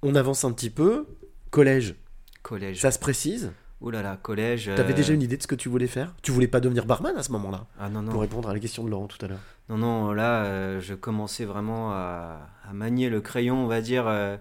On 0.03 0.15
avance 0.15 0.45
un 0.45 0.53
petit 0.53 0.71
peu. 0.71 1.07
Collège, 1.51 1.95
Collège. 2.43 2.81
ça 2.81 2.91
se 2.91 2.99
précise. 2.99 3.53
Ouh 3.83 3.91
là 3.91 4.01
là, 4.01 4.17
collège. 4.23 4.71
T'avais 4.77 4.93
euh, 4.93 4.97
déjà 4.97 5.13
une 5.13 5.23
idée 5.23 5.37
de 5.37 5.43
ce 5.43 5.47
que 5.49 5.55
tu 5.57 5.69
voulais 5.69 5.87
faire? 5.89 6.15
Tu 6.23 6.31
voulais 6.31 6.47
pas 6.49 6.61
devenir 6.61 6.87
barman 6.87 7.17
à 7.17 7.23
ce 7.23 7.33
moment-là? 7.33 7.67
Ah 7.81 7.89
non, 7.91 8.01
non. 8.03 8.13
Pour 8.13 8.21
répondre 8.21 8.49
à 8.49 8.55
la 8.55 8.61
question 8.61 8.85
de 8.85 8.91
Laurent 8.91 9.09
tout 9.09 9.23
à 9.25 9.29
l'heure. 9.29 9.41
Non, 9.69 9.77
non, 9.77 10.13
là, 10.13 10.45
euh, 10.45 10.81
je 10.81 10.95
commençais 10.95 11.45
vraiment 11.45 11.91
à, 11.93 12.39
à 12.69 12.73
manier 12.73 13.11
le 13.11 13.21
crayon, 13.21 13.65
on 13.65 13.67
va 13.67 13.81
dire. 13.81 14.07
euh. 14.07 14.37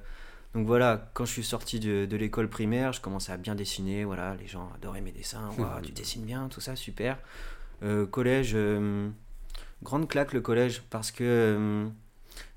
donc 0.53 0.67
voilà, 0.67 1.09
quand 1.15 1.25
je 1.25 1.31
suis 1.31 1.43
sorti 1.43 1.79
de, 1.79 2.05
de 2.05 2.17
l'école 2.17 2.49
primaire, 2.49 2.93
je 2.93 3.01
commençais 3.01 3.31
à 3.31 3.37
bien 3.37 3.55
dessiner. 3.55 4.03
Voilà, 4.05 4.35
les 4.35 4.47
gens 4.47 4.69
adoraient 4.75 5.01
mes 5.01 5.11
dessins. 5.11 5.49
Tu 5.83 5.91
dessines 5.91 6.23
bien, 6.25 6.47
tout 6.47 6.61
ça, 6.61 6.75
super. 6.75 7.17
Euh, 7.83 8.05
collège, 8.05 8.55
grande 9.81 10.07
claque 10.07 10.33
le 10.33 10.41
collège, 10.41 10.83
parce 10.91 11.09
que 11.11 11.87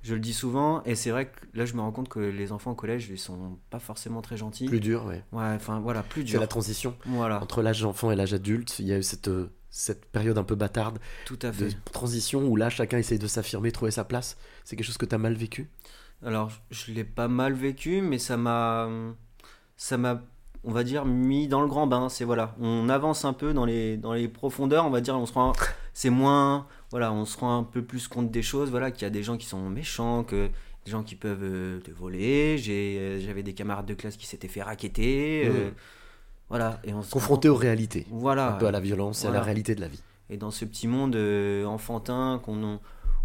je 0.05 0.15
le 0.15 0.21
dis 0.21 0.35
souvent, 0.35 0.83
et 0.85 0.95
c'est 0.95 1.11
vrai 1.11 1.27
que 1.27 1.41
là, 1.55 1.65
je 1.65 1.75
me 1.75 1.81
rends 1.81 1.91
compte 1.91 2.09
que 2.09 2.21
les 2.21 2.53
enfants 2.53 2.71
au 2.73 2.75
collège, 2.75 3.09
ils 3.11 3.19
sont 3.19 3.59
pas 3.71 3.79
forcément 3.81 4.21
très 4.23 4.37
gentils. 4.37 4.67
Plus 4.67 4.79
dur, 4.81 5.07
ouais. 5.07 5.25
Ouais, 5.33 5.45
enfin 5.57 5.81
voilà, 5.81 6.03
plus 6.03 6.21
C'est 6.21 6.27
dur. 6.33 6.41
la 6.41 6.47
transition. 6.47 6.95
Voilà, 7.07 7.43
Entre 7.43 7.63
l'âge 7.63 7.81
d'enfant 7.81 8.11
et 8.13 8.17
l'âge 8.17 8.35
adulte, 8.35 8.79
il 8.79 8.87
y 8.87 8.93
a 8.93 8.99
eu 8.99 9.03
cette, 9.03 9.29
euh, 9.29 9.51
cette 9.71 10.05
période 10.05 10.37
un 10.39 10.45
peu 10.45 10.55
bâtarde 10.55 10.99
tout 11.25 11.39
à 11.43 11.49
de 11.49 11.53
fait. 11.53 11.77
transition 11.93 12.45
où 12.47 12.55
là, 12.55 12.69
chacun 12.71 12.99
essaye 12.99 13.19
de 13.19 13.27
s'affirmer, 13.27 13.73
trouver 13.73 13.91
sa 13.91 14.05
place. 14.05 14.37
C'est 14.65 14.77
quelque 14.77 14.87
chose 14.87 14.99
que 14.99 15.07
tu 15.07 15.15
as 15.15 15.19
mal 15.19 15.35
vécu? 15.35 15.71
Alors, 16.25 16.53
je 16.71 16.93
l'ai 16.93 17.05
pas 17.05 17.29
mal 17.29 17.55
vécu, 17.55 18.01
mais 18.03 18.19
ça 18.19 18.37
m'a, 18.37 18.89
ça 19.77 19.97
m'a, 19.97 20.23
on 20.65 20.73
va 20.73 20.85
dire, 20.85 21.05
mis 21.05 21.49
dans 21.49 21.61
le 21.61 21.67
grand 21.67 21.87
bain. 21.87 22.09
C'est 22.09 22.25
voilà, 22.25 22.55
on 22.61 22.89
avance 22.89 23.25
un 23.25 23.33
peu 23.33 23.53
dans 23.53 23.65
les, 23.65 23.97
dans 23.97 24.13
les 24.13 24.29
profondeurs, 24.29 24.85
on 24.87 24.91
va 24.91 25.01
dire, 25.01 25.17
on 25.17 25.27
se 25.27 25.33
rend, 25.33 25.53
c'est 25.93 26.11
moins, 26.11 26.67
voilà, 26.95 27.13
on 27.13 27.25
se 27.25 27.37
rend 27.37 27.59
un 27.59 27.65
peu 27.65 27.83
plus 27.83 28.07
compte 28.07 28.31
des 28.31 28.43
choses, 28.43 28.71
voilà, 28.71 28.93
qu'il 28.93 29.03
y 29.03 29.07
a 29.07 29.11
des 29.11 29.25
gens 29.25 29.37
qui 29.37 29.47
sont 29.47 29.69
méchants, 29.69 30.23
que 30.23 30.49
des 30.85 30.93
gens 30.93 31.03
qui 31.03 31.17
peuvent 31.17 31.43
euh, 31.43 31.81
te 31.81 31.91
voler. 31.91 32.57
Euh, 32.69 33.21
j'avais 33.21 33.43
des 33.43 33.53
camarades 33.53 33.87
de 33.87 33.95
classe 33.95 34.17
qui 34.17 34.27
s'étaient 34.27 34.47
fait 34.47 34.63
raqueter, 34.63 35.45
euh, 35.47 35.71
Mmh. 35.71 35.75
voilà, 36.51 36.81
et 36.85 36.95
on 36.95 37.03
se 37.03 37.11
Confronté 37.11 37.49
aux 37.49 37.57
réalités, 37.57 38.07
Voilà, 38.11 38.55
un 38.55 38.59
peu 38.59 38.67
à 38.69 38.71
la 38.71 38.79
violence 38.79 39.25
et 39.25 39.27
à 39.27 39.31
la 39.31 39.33
Voilà. 39.33 39.45
réalité 39.45 39.75
de 39.75 39.81
la 39.81 39.89
vie. 39.89 40.01
et 40.31 40.37
dans 40.37 40.53
ce 40.53 40.65
petit 40.65 40.87
monde 40.87 41.17
enfantin 41.67 42.41
qu'on 42.45 42.79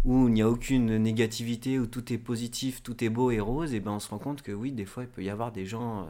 où 0.04 0.28
il 0.28 0.34
n'y 0.34 0.42
a 0.42 0.48
aucune 0.48 0.96
négativité, 0.96 1.78
où 1.78 1.86
tout 1.86 2.12
est 2.12 2.18
positif, 2.18 2.82
tout 2.82 3.04
est 3.04 3.10
beau 3.10 3.30
et 3.30 3.38
rose, 3.38 3.72
et 3.74 3.78
ben 3.80 3.92
on 3.92 4.00
se 4.00 4.08
rend 4.08 4.18
compte 4.18 4.40
que 4.42 4.50
oui, 4.50 4.72
des 4.72 4.86
fois, 4.86 5.02
il 5.04 5.08
peut 5.10 5.22
y 5.22 5.28
avoir 5.30 5.52
des 5.52 5.66
gens, 5.66 6.00
euh, 6.00 6.04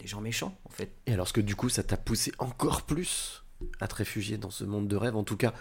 des 0.00 0.06
gens 0.08 0.20
méchants, 0.20 0.52
en 0.64 0.70
fait. 0.70 0.90
Et 1.06 1.12
alors, 1.14 1.32
que 1.32 1.40
du 1.40 1.54
coup, 1.54 1.68
ça 1.68 1.82
t'a 1.84 1.96
poussé 1.96 2.32
encore 2.40 2.82
plus 2.82 3.44
à 3.80 3.86
te 3.86 3.94
réfugier 3.94 4.36
dans 4.36 4.50
ce 4.50 4.64
monde 4.64 4.88
de 4.88 4.96
rêve? 4.96 5.14
En 5.16 5.22
tout 5.22 5.36
cas, 5.36 5.54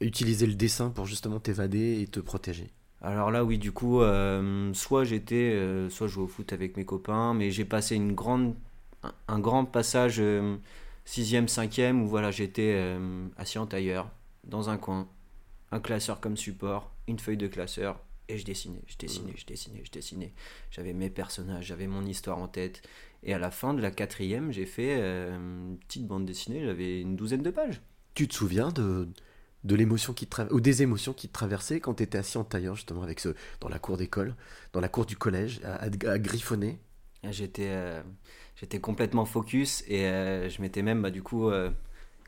utiliser 0.00 0.46
le 0.46 0.54
dessin 0.54 0.90
pour 0.90 1.06
justement 1.06 1.40
t'évader 1.40 2.00
et 2.00 2.06
te 2.06 2.20
protéger. 2.20 2.70
Alors 3.00 3.30
là, 3.30 3.44
oui, 3.44 3.58
du 3.58 3.72
coup, 3.72 4.00
euh, 4.00 4.72
soit 4.74 5.04
j'étais, 5.04 5.52
euh, 5.54 5.88
soit 5.88 6.08
je 6.08 6.14
jouais 6.14 6.24
au 6.24 6.28
foot 6.28 6.52
avec 6.52 6.76
mes 6.76 6.84
copains, 6.84 7.32
mais 7.34 7.50
j'ai 7.50 7.64
passé 7.64 7.94
une 7.94 8.14
grande, 8.14 8.54
un, 9.02 9.12
un 9.28 9.38
grand 9.38 9.64
passage 9.64 10.16
euh, 10.18 10.56
sixième, 11.04 11.48
cinquième, 11.48 12.02
où 12.02 12.08
voilà, 12.08 12.30
j'étais 12.30 12.74
euh, 12.76 13.26
assis 13.36 13.58
en 13.58 13.66
tailleur, 13.66 14.10
dans 14.44 14.68
un 14.68 14.78
coin, 14.78 15.08
un 15.70 15.80
classeur 15.80 16.20
comme 16.20 16.36
support, 16.36 16.92
une 17.06 17.18
feuille 17.18 17.36
de 17.36 17.46
classeur, 17.46 18.00
et 18.28 18.36
je 18.36 18.44
dessinais, 18.44 18.82
je 18.86 18.96
dessinais, 18.98 19.32
je 19.36 19.46
dessinais, 19.46 19.80
je 19.84 19.90
dessinais. 19.90 20.34
J'avais 20.70 20.92
mes 20.92 21.08
personnages, 21.08 21.64
j'avais 21.64 21.86
mon 21.86 22.04
histoire 22.04 22.38
en 22.38 22.46
tête. 22.46 22.82
Et 23.22 23.32
à 23.32 23.38
la 23.38 23.50
fin 23.50 23.72
de 23.72 23.80
la 23.80 23.90
quatrième, 23.90 24.52
j'ai 24.52 24.66
fait 24.66 24.98
euh, 25.00 25.34
une 25.36 25.78
petite 25.78 26.06
bande 26.06 26.26
dessinée, 26.26 26.62
j'avais 26.62 27.00
une 27.00 27.16
douzaine 27.16 27.42
de 27.42 27.50
pages. 27.50 27.80
Tu 28.12 28.28
te 28.28 28.34
souviens 28.34 28.70
de, 28.70 29.08
de 29.64 29.74
l'émotion 29.74 30.12
qui 30.14 30.26
te 30.26 30.52
ou 30.54 30.60
des 30.60 30.82
émotions 30.82 31.12
qui 31.12 31.28
te 31.28 31.32
traversaient 31.32 31.80
quand 31.80 31.94
tu 31.94 32.02
étais 32.04 32.18
assis 32.18 32.38
en 32.38 32.44
tailleur, 32.44 32.74
justement, 32.76 33.02
avec 33.02 33.20
ce, 33.20 33.30
dans 33.60 33.68
la 33.68 33.78
cour 33.78 33.96
d'école, 33.96 34.34
dans 34.72 34.80
la 34.80 34.88
cour 34.88 35.06
du 35.06 35.16
collège, 35.16 35.60
à, 35.64 35.74
à- 35.84 36.10
à 36.10 36.18
griffonner? 36.18 36.78
Et 37.24 37.32
J'étais 37.32 37.66
euh, 37.68 38.00
j'étais 38.56 38.80
complètement 38.80 39.24
focus 39.24 39.82
et 39.88 40.06
euh, 40.06 40.48
je 40.48 40.62
m'étais 40.62 40.82
même 40.82 41.02
bah, 41.02 41.10
du 41.10 41.22
coup 41.22 41.50
euh, 41.50 41.70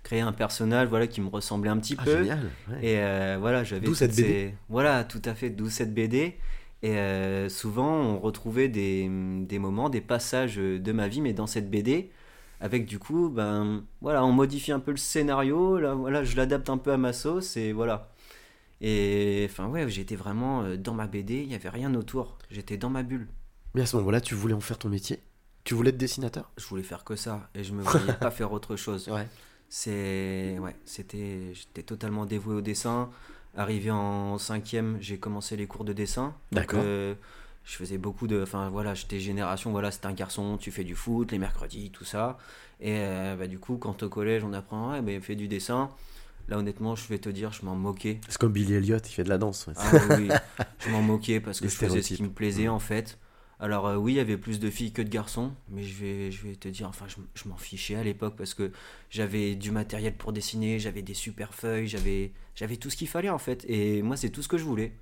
créé 0.03 0.21
un 0.21 0.33
personnage 0.33 0.89
voilà 0.89 1.07
qui 1.07 1.21
me 1.21 1.29
ressemblait 1.29 1.71
un 1.71 1.79
petit 1.79 1.97
Ah, 1.97 2.05
peu 2.05 2.11
génial 2.13 2.53
ouais. 2.69 2.87
et 2.87 3.37
voilà 3.39 3.65
j'avais 3.65 3.87
D'où 3.87 3.95
cette 3.95 4.15
BD. 4.15 4.39
ces- 4.39 4.55
voilà 4.69 5.05
tout 5.05 5.23
à 5.25 5.35
fait 5.35 5.51
d'où 5.51 5.71
cette 5.71 5.95
BD 5.95 6.39
et 6.83 7.49
souvent 7.51 7.95
on 7.95 8.19
retrouvait 8.21 8.69
des, 8.69 9.09
des 9.47 9.59
moments 9.61 9.91
des 9.91 10.01
passages 10.01 10.57
de 10.57 10.93
ma 10.93 11.09
vie 11.09 11.21
mais 11.21 11.33
dans 11.35 11.47
cette 11.47 11.71
BD 11.71 12.11
avec 12.61 12.87
du 12.87 12.99
coup 12.99 13.29
ben 13.31 13.85
voilà 14.01 14.25
on 14.25 14.33
modifie 14.33 14.73
un 14.73 14.81
peu 14.81 14.91
le 14.91 14.97
scénario 14.97 15.79
là 15.79 15.95
voilà 15.95 16.25
je 16.25 16.37
l'adapte 16.37 16.69
un 16.71 16.79
peu 16.79 16.93
à 16.93 16.97
ma 16.97 17.13
sauce 17.13 17.57
et 17.57 17.73
voilà 17.73 18.13
et 18.81 19.47
enfin 19.51 19.67
ouais 19.69 19.89
j'étais 19.89 20.17
vraiment 20.17 20.63
euh, 20.63 20.77
dans 20.77 20.95
ma 20.95 21.07
BD 21.07 21.43
il 21.43 21.51
y 21.51 21.55
avait 21.55 21.69
rien 21.69 21.95
autour 21.95 22.39
j'étais 22.51 22.77
dans 22.77 22.91
ma 22.91 23.03
bulle 23.03 23.29
Mais 23.75 23.83
à 23.83 23.87
ce 23.87 23.97
moment-là, 23.99 24.21
tu 24.21 24.35
voulais 24.35 24.55
en 24.55 24.61
faire 24.61 24.79
ton 24.79 24.89
métier? 24.89 25.21
Tu 25.65 25.75
voulais 25.75 25.91
être 25.91 25.97
dessinateur? 25.99 26.51
Je 26.57 26.67
voulais 26.67 26.83
faire 26.83 27.05
que 27.05 27.15
ça 27.17 27.49
et 27.55 27.63
je 27.65 27.73
me 27.73 27.83
voyais 27.87 28.15
pas 28.15 28.31
faire 28.31 28.53
autre 28.53 28.77
chose. 28.77 29.09
Ouais. 29.09 29.29
C'est 29.69 30.59
ouais, 30.59 30.75
c'était 30.85 31.53
j'étais 31.55 31.83
totalement 31.85 32.27
dévoué 32.27 32.57
au 32.57 32.61
dessin. 32.61 33.11
Arrivé 33.57 33.91
en 33.91 34.39
cinquième, 34.39 34.97
j'ai 35.01 35.19
commencé 35.19 35.57
les 35.57 35.67
cours 35.67 35.85
de 35.85 35.93
dessin. 35.93 36.35
D'accord. 36.53 36.81
euh, 36.83 37.15
je 37.71 37.77
faisais 37.77 37.99
beaucoup 37.99 38.27
de, 38.27 38.43
enfin 38.43 38.69
voilà, 38.69 38.95
j'étais 38.95 39.21
génération, 39.21 39.71
voilà, 39.71 39.93
c'était 39.93 40.07
un 40.07 40.13
garçon, 40.13 40.57
tu 40.59 40.73
fais 40.73 40.83
du 40.83 40.97
foot 40.97 41.31
les 41.31 41.39
mercredis, 41.39 41.91
tout 41.91 42.05
ça. 42.05 42.37
Et 42.81 42.95
euh, 42.99 43.37
bah, 43.37 43.47
du 43.47 43.59
coup, 43.61 43.77
quand 43.77 44.03
au 44.03 44.09
collège 44.09 44.43
on 44.45 44.53
apprend, 44.53 44.91
ouais, 44.93 45.03
mais 45.03 45.21
fais 45.21 45.37
du 45.37 45.47
dessin. 45.47 45.91
Là, 46.49 46.59
honnêtement, 46.59 46.97
je 46.97 47.07
vais 47.07 47.19
te 47.19 47.29
dire, 47.29 47.53
je 47.53 47.65
m'en 47.65 47.77
moquais. 47.77 48.21
C'est 48.29 48.39
comme 48.39 48.51
Billy 48.53 48.75
Elliot, 48.75 48.97
il 48.99 49.13
fait 49.13 49.23
de 49.23 49.29
la 49.29 49.39
danse. 49.39 49.69
ouais. 49.69 49.75
Ah 49.77 49.93
oui, 50.19 50.29
je 50.81 50.91
m'en 50.91 51.01
moquais 51.03 51.39
parce 51.39 51.61
que 51.63 51.67
Les 51.67 51.71
je 51.71 51.77
faisais 51.77 52.03
ce 52.03 52.13
qui 52.15 52.23
me 52.25 52.31
plaisait 52.31 52.67
Mm. 52.67 52.71
en 52.73 52.81
fait. 52.81 53.19
Alors 53.61 53.87
euh, 53.87 53.97
oui, 53.97 54.15
il 54.15 54.17
y 54.17 54.21
avait 54.21 54.39
plus 54.39 54.59
de 54.59 54.69
filles 54.71 54.91
que 54.93 55.03
de 55.03 55.09
garçons, 55.11 55.53
mais 55.69 55.85
je 55.85 55.95
vais, 55.95 56.33
je 56.33 56.43
vais 56.49 56.57
te 56.57 56.67
dire, 56.67 56.89
enfin, 56.89 57.05
je, 57.09 57.17
je 57.35 57.49
m'en 57.49 57.57
fichais 57.59 57.95
à 57.95 58.03
l'époque 58.03 58.35
parce 58.37 58.55
que 58.55 58.73
j'avais 59.11 59.55
du 59.55 59.71
matériel 59.71 60.15
pour 60.17 60.33
dessiner, 60.33 60.79
j'avais 60.81 61.03
des 61.03 61.15
super 61.15 61.55
feuilles, 61.55 61.87
j'avais, 61.87 62.33
j'avais 62.57 62.79
tout 62.79 62.91
ce 62.91 62.97
qu'il 62.97 63.07
fallait 63.09 63.29
en 63.31 63.39
fait. 63.39 63.65
Et 63.69 64.03
moi, 64.03 64.17
c'est 64.17 64.31
tout 64.31 64.43
ce 64.43 64.49
que 64.49 64.59
je 64.59 64.65
voulais. 64.65 64.93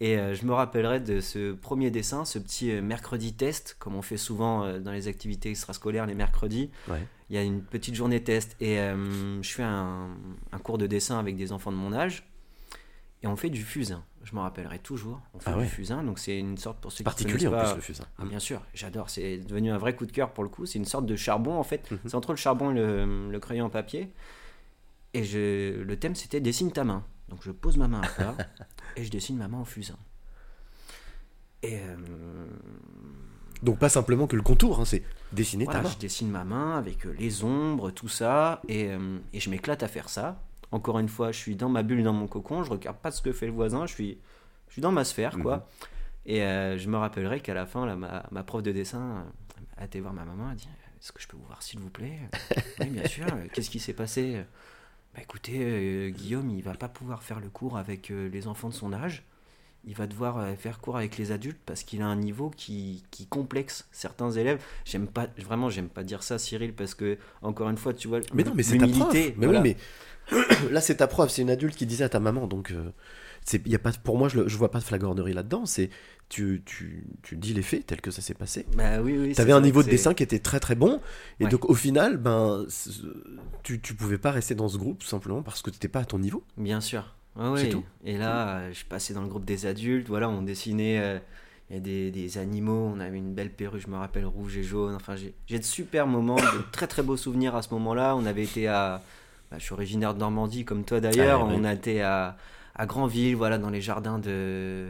Et 0.00 0.18
euh, 0.18 0.34
je 0.34 0.44
me 0.44 0.52
rappellerai 0.52 1.00
de 1.00 1.20
ce 1.20 1.52
premier 1.54 1.90
dessin, 1.90 2.24
ce 2.26 2.38
petit 2.38 2.70
euh, 2.70 2.82
mercredi 2.82 3.32
test, 3.32 3.76
comme 3.78 3.94
on 3.94 4.02
fait 4.02 4.18
souvent 4.18 4.62
euh, 4.64 4.78
dans 4.78 4.92
les 4.92 5.08
activités 5.08 5.48
extrascolaires 5.50 6.04
les 6.06 6.14
mercredis. 6.14 6.70
Ouais. 6.88 7.02
Il 7.30 7.34
y 7.36 7.38
a 7.38 7.42
une 7.42 7.62
petite 7.62 7.94
journée 7.94 8.22
test 8.22 8.56
et 8.60 8.78
euh, 8.78 9.42
je 9.42 9.50
fais 9.50 9.62
un, 9.62 10.10
un 10.52 10.58
cours 10.58 10.76
de 10.78 10.86
dessin 10.86 11.18
avec 11.18 11.36
des 11.36 11.50
enfants 11.50 11.72
de 11.72 11.76
mon 11.78 11.92
âge 11.94 12.24
et 13.22 13.26
on 13.26 13.36
fait 13.36 13.48
du 13.48 13.62
fusain. 13.62 14.04
Je 14.22 14.34
me 14.34 14.40
rappellerai 14.40 14.80
toujours. 14.80 15.20
On 15.34 15.38
fait 15.38 15.50
Ah 15.54 15.58
du 15.60 15.66
fusain, 15.66 16.02
donc 16.04 16.18
c'est 16.18 16.38
une 16.38 16.58
sorte 16.58 16.78
pour 16.80 16.92
ceux 16.92 16.98
qui 16.98 17.02
Particulier 17.04 17.46
en 17.46 17.50
connaissent 17.50 17.64
plus 17.68 17.70
pas- 17.70 17.76
le 17.76 17.80
fusain. 17.82 18.04
ah, 18.18 18.24
bien 18.26 18.38
sûr, 18.38 18.60
j'adore. 18.74 19.08
C'est 19.08 19.38
devenu 19.38 19.70
un 19.70 19.78
vrai 19.78 19.96
coup 19.96 20.04
de 20.04 20.12
cœur 20.12 20.32
pour 20.32 20.44
le 20.44 20.50
coup. 20.50 20.66
C'est 20.66 20.78
une 20.78 20.84
sorte 20.84 21.06
de 21.06 21.16
charbon 21.16 21.54
en 21.56 21.62
fait. 21.62 21.90
Mhm. 21.90 21.98
C'est 22.06 22.14
entre 22.16 22.32
le 22.32 22.36
charbon 22.36 22.70
et 22.70 22.74
le, 22.74 23.30
le 23.30 23.40
crayon 23.40 23.64
en 23.66 23.70
papier. 23.70 24.12
Et 25.14 25.24
je, 25.24 25.80
le 25.82 25.96
thème 25.96 26.14
c'était 26.14 26.40
dessine 26.40 26.70
ta 26.70 26.84
main. 26.84 27.02
Donc 27.28 27.40
je 27.42 27.50
pose 27.50 27.76
ma 27.76 27.88
main 27.88 28.00
à 28.02 28.06
plat 28.08 28.34
et 28.96 29.04
je 29.04 29.10
dessine 29.10 29.36
ma 29.36 29.48
main 29.48 29.58
en 29.58 29.64
fusain. 29.64 29.98
Et 31.62 31.80
euh, 31.80 31.96
Donc 33.62 33.78
pas 33.78 33.88
simplement 33.88 34.26
que 34.26 34.36
le 34.36 34.42
contour, 34.42 34.80
hein, 34.80 34.84
c'est 34.84 35.02
dessiner 35.32 35.64
voilà, 35.64 35.80
ta 35.80 35.84
main. 35.84 35.90
je 35.92 35.98
dessine 35.98 36.30
ma 36.30 36.44
main 36.44 36.76
avec 36.78 37.06
euh, 37.06 37.14
les 37.18 37.42
ombres, 37.44 37.90
tout 37.90 38.08
ça, 38.08 38.60
et, 38.68 38.90
euh, 38.90 39.18
et 39.32 39.40
je 39.40 39.50
m'éclate 39.50 39.82
à 39.82 39.88
faire 39.88 40.08
ça. 40.08 40.40
Encore 40.72 40.98
une 40.98 41.08
fois, 41.08 41.32
je 41.32 41.38
suis 41.38 41.56
dans 41.56 41.68
ma 41.68 41.82
bulle, 41.82 42.02
dans 42.02 42.12
mon 42.12 42.26
cocon, 42.26 42.62
je 42.62 42.70
regarde 42.70 42.98
pas 42.98 43.10
ce 43.10 43.22
que 43.22 43.32
fait 43.32 43.46
le 43.46 43.52
voisin, 43.52 43.86
je 43.86 43.94
suis, 43.94 44.18
je 44.68 44.74
suis 44.74 44.82
dans 44.82 44.92
ma 44.92 45.04
sphère, 45.04 45.38
quoi. 45.38 45.56
Mhm. 45.56 45.62
Et 46.26 46.42
euh, 46.42 46.76
je 46.76 46.88
me 46.88 46.96
rappellerai 46.96 47.40
qu'à 47.40 47.54
la 47.54 47.66
fin, 47.66 47.86
là, 47.86 47.96
ma, 47.96 48.24
ma 48.30 48.42
prof 48.42 48.62
de 48.62 48.72
dessin 48.72 49.24
a 49.76 49.84
été 49.84 50.00
voir 50.00 50.12
ma 50.12 50.24
maman, 50.24 50.48
a 50.48 50.54
dit 50.54 50.68
Est-ce 51.00 51.12
que 51.12 51.22
je 51.22 51.28
peux 51.28 51.36
vous 51.36 51.46
voir, 51.46 51.62
s'il 51.62 51.78
vous 51.78 51.90
plaît? 51.90 52.18
Oui, 52.80 52.86
bien 52.88 53.06
sûr. 53.06 53.26
Qu'est-ce 53.52 53.70
qui 53.70 53.78
s'est 53.78 53.92
passé? 53.92 54.44
Bah 55.16 55.22
écoutez, 55.22 55.60
euh, 55.60 56.10
Guillaume, 56.10 56.50
il 56.50 56.62
va 56.62 56.74
pas 56.74 56.88
pouvoir 56.88 57.22
faire 57.22 57.40
le 57.40 57.48
cours 57.48 57.78
avec 57.78 58.10
euh, 58.10 58.28
les 58.28 58.48
enfants 58.48 58.68
de 58.68 58.74
son 58.74 58.92
âge. 58.92 59.22
il 59.86 59.94
va 59.94 60.06
devoir 60.06 60.36
euh, 60.36 60.54
faire 60.56 60.78
cours 60.78 60.98
avec 60.98 61.16
les 61.16 61.32
adultes 61.32 61.60
parce 61.64 61.84
qu'il 61.84 62.02
a 62.02 62.06
un 62.06 62.16
niveau 62.16 62.50
qui, 62.54 63.02
qui 63.10 63.26
complexe 63.26 63.88
certains 63.92 64.30
élèves. 64.30 64.62
J'aime 64.84 65.06
pas, 65.06 65.28
vraiment, 65.38 65.70
j'aime 65.70 65.88
pas 65.88 66.02
dire 66.02 66.22
ça, 66.22 66.38
Cyril, 66.38 66.74
parce 66.74 66.94
que, 66.94 67.16
encore 67.40 67.70
une 67.70 67.78
fois, 67.78 67.94
tu 67.94 68.08
vois, 68.08 68.20
Mais 68.34 68.44
non, 68.44 68.52
mais 68.54 68.62
c'est 68.62 68.76
ta 68.76 68.88
preuve. 68.88 69.14
Mais 69.38 69.46
voilà. 69.46 69.62
oui, 69.62 69.76
mais 70.30 70.70
là, 70.70 70.82
c'est 70.82 70.96
ta 70.96 71.06
preuve. 71.06 71.30
C'est 71.30 71.40
une 71.40 71.50
adulte 71.50 71.76
qui 71.76 71.86
disait 71.86 72.04
à 72.04 72.10
ta 72.10 72.20
maman. 72.20 72.46
Donc, 72.46 72.74
c'est, 73.48 73.66
y 73.66 73.74
a 73.74 73.78
pas, 73.78 73.92
pour 73.92 74.18
moi, 74.18 74.28
je, 74.28 74.46
je 74.48 74.56
vois 74.58 74.70
pas 74.70 74.80
de 74.80 74.84
flagornerie 74.84 75.32
là-dedans. 75.32 75.64
C'est 75.66 75.88
tu, 76.28 76.62
tu, 76.66 77.04
tu 77.22 77.36
dis 77.36 77.54
les 77.54 77.62
faits 77.62 77.86
tels 77.86 78.00
que 78.00 78.10
ça 78.10 78.20
s'est 78.20 78.34
passé. 78.34 78.66
Bah 78.76 79.00
oui, 79.00 79.16
oui. 79.16 79.28
Tu 79.28 79.34
c'est 79.34 79.42
avais 79.42 79.52
un 79.52 79.60
niveau 79.60 79.82
de 79.84 79.88
dessin 79.88 80.12
qui 80.12 80.22
était 80.24 80.40
très 80.40 80.58
très 80.60 80.74
bon. 80.74 81.00
Et 81.40 81.44
Ouais. 81.44 81.50
donc, 81.50 81.70
au 81.70 81.74
final, 81.74 82.16
ben, 82.16 82.66
tu, 83.62 83.80
tu 83.80 83.94
pouvais 83.94 84.18
pas 84.18 84.32
rester 84.32 84.54
dans 84.54 84.68
ce 84.68 84.76
groupe 84.76 84.98
tout 84.98 85.06
simplement 85.06 85.42
parce 85.42 85.62
que 85.62 85.70
tu 85.70 85.76
n'étais 85.76 85.88
pas 85.88 86.00
à 86.00 86.04
ton 86.04 86.18
niveau. 86.18 86.42
Bien 86.56 86.80
sûr. 86.80 87.14
Ouais. 87.36 87.68
tout. 87.68 87.84
Et 88.04 88.16
là, 88.18 88.58
euh, 88.58 88.72
je 88.72 88.84
passais 88.84 89.14
dans 89.14 89.22
le 89.22 89.28
groupe 89.28 89.44
des 89.44 89.66
adultes. 89.66 90.08
Voilà, 90.08 90.28
on 90.28 90.42
dessinait 90.42 90.98
euh, 90.98 91.18
il 91.70 91.74
y 91.74 91.78
a 91.78 91.80
des, 91.82 92.10
des 92.10 92.38
animaux. 92.38 92.90
On 92.94 92.98
avait 92.98 93.18
une 93.18 93.34
belle 93.34 93.50
perruque, 93.52 93.82
je 93.82 93.88
me 93.88 93.96
rappelle, 93.96 94.24
rouge 94.26 94.56
et 94.56 94.62
jaune. 94.64 94.94
Enfin, 94.94 95.16
j'ai 95.16 95.34
j'ai 95.46 95.58
de 95.58 95.64
super 95.64 96.06
moments, 96.06 96.36
de 96.36 96.42
très 96.72 96.86
très 96.86 97.02
beaux 97.02 97.16
souvenirs 97.18 97.54
à 97.54 97.62
ce 97.62 97.72
moment-là. 97.74 98.16
On 98.16 98.24
avait 98.26 98.42
été 98.44 98.66
à. 98.68 99.02
bah, 99.50 99.58
je 99.60 99.64
suis 99.64 99.74
originaire 99.74 100.14
de 100.14 100.18
Normandie, 100.20 100.64
comme 100.64 100.82
toi 100.84 100.98
d'ailleurs. 101.00 101.42
Ah, 101.42 101.46
ouais. 101.46 101.54
On 101.56 101.64
a 101.64 101.74
été 101.74 102.00
à, 102.02 102.36
à 102.76 102.86
Granville, 102.86 103.34
voilà, 103.36 103.58
dans 103.58 103.70
les 103.70 103.80
jardins 103.80 104.18
de. 104.18 104.88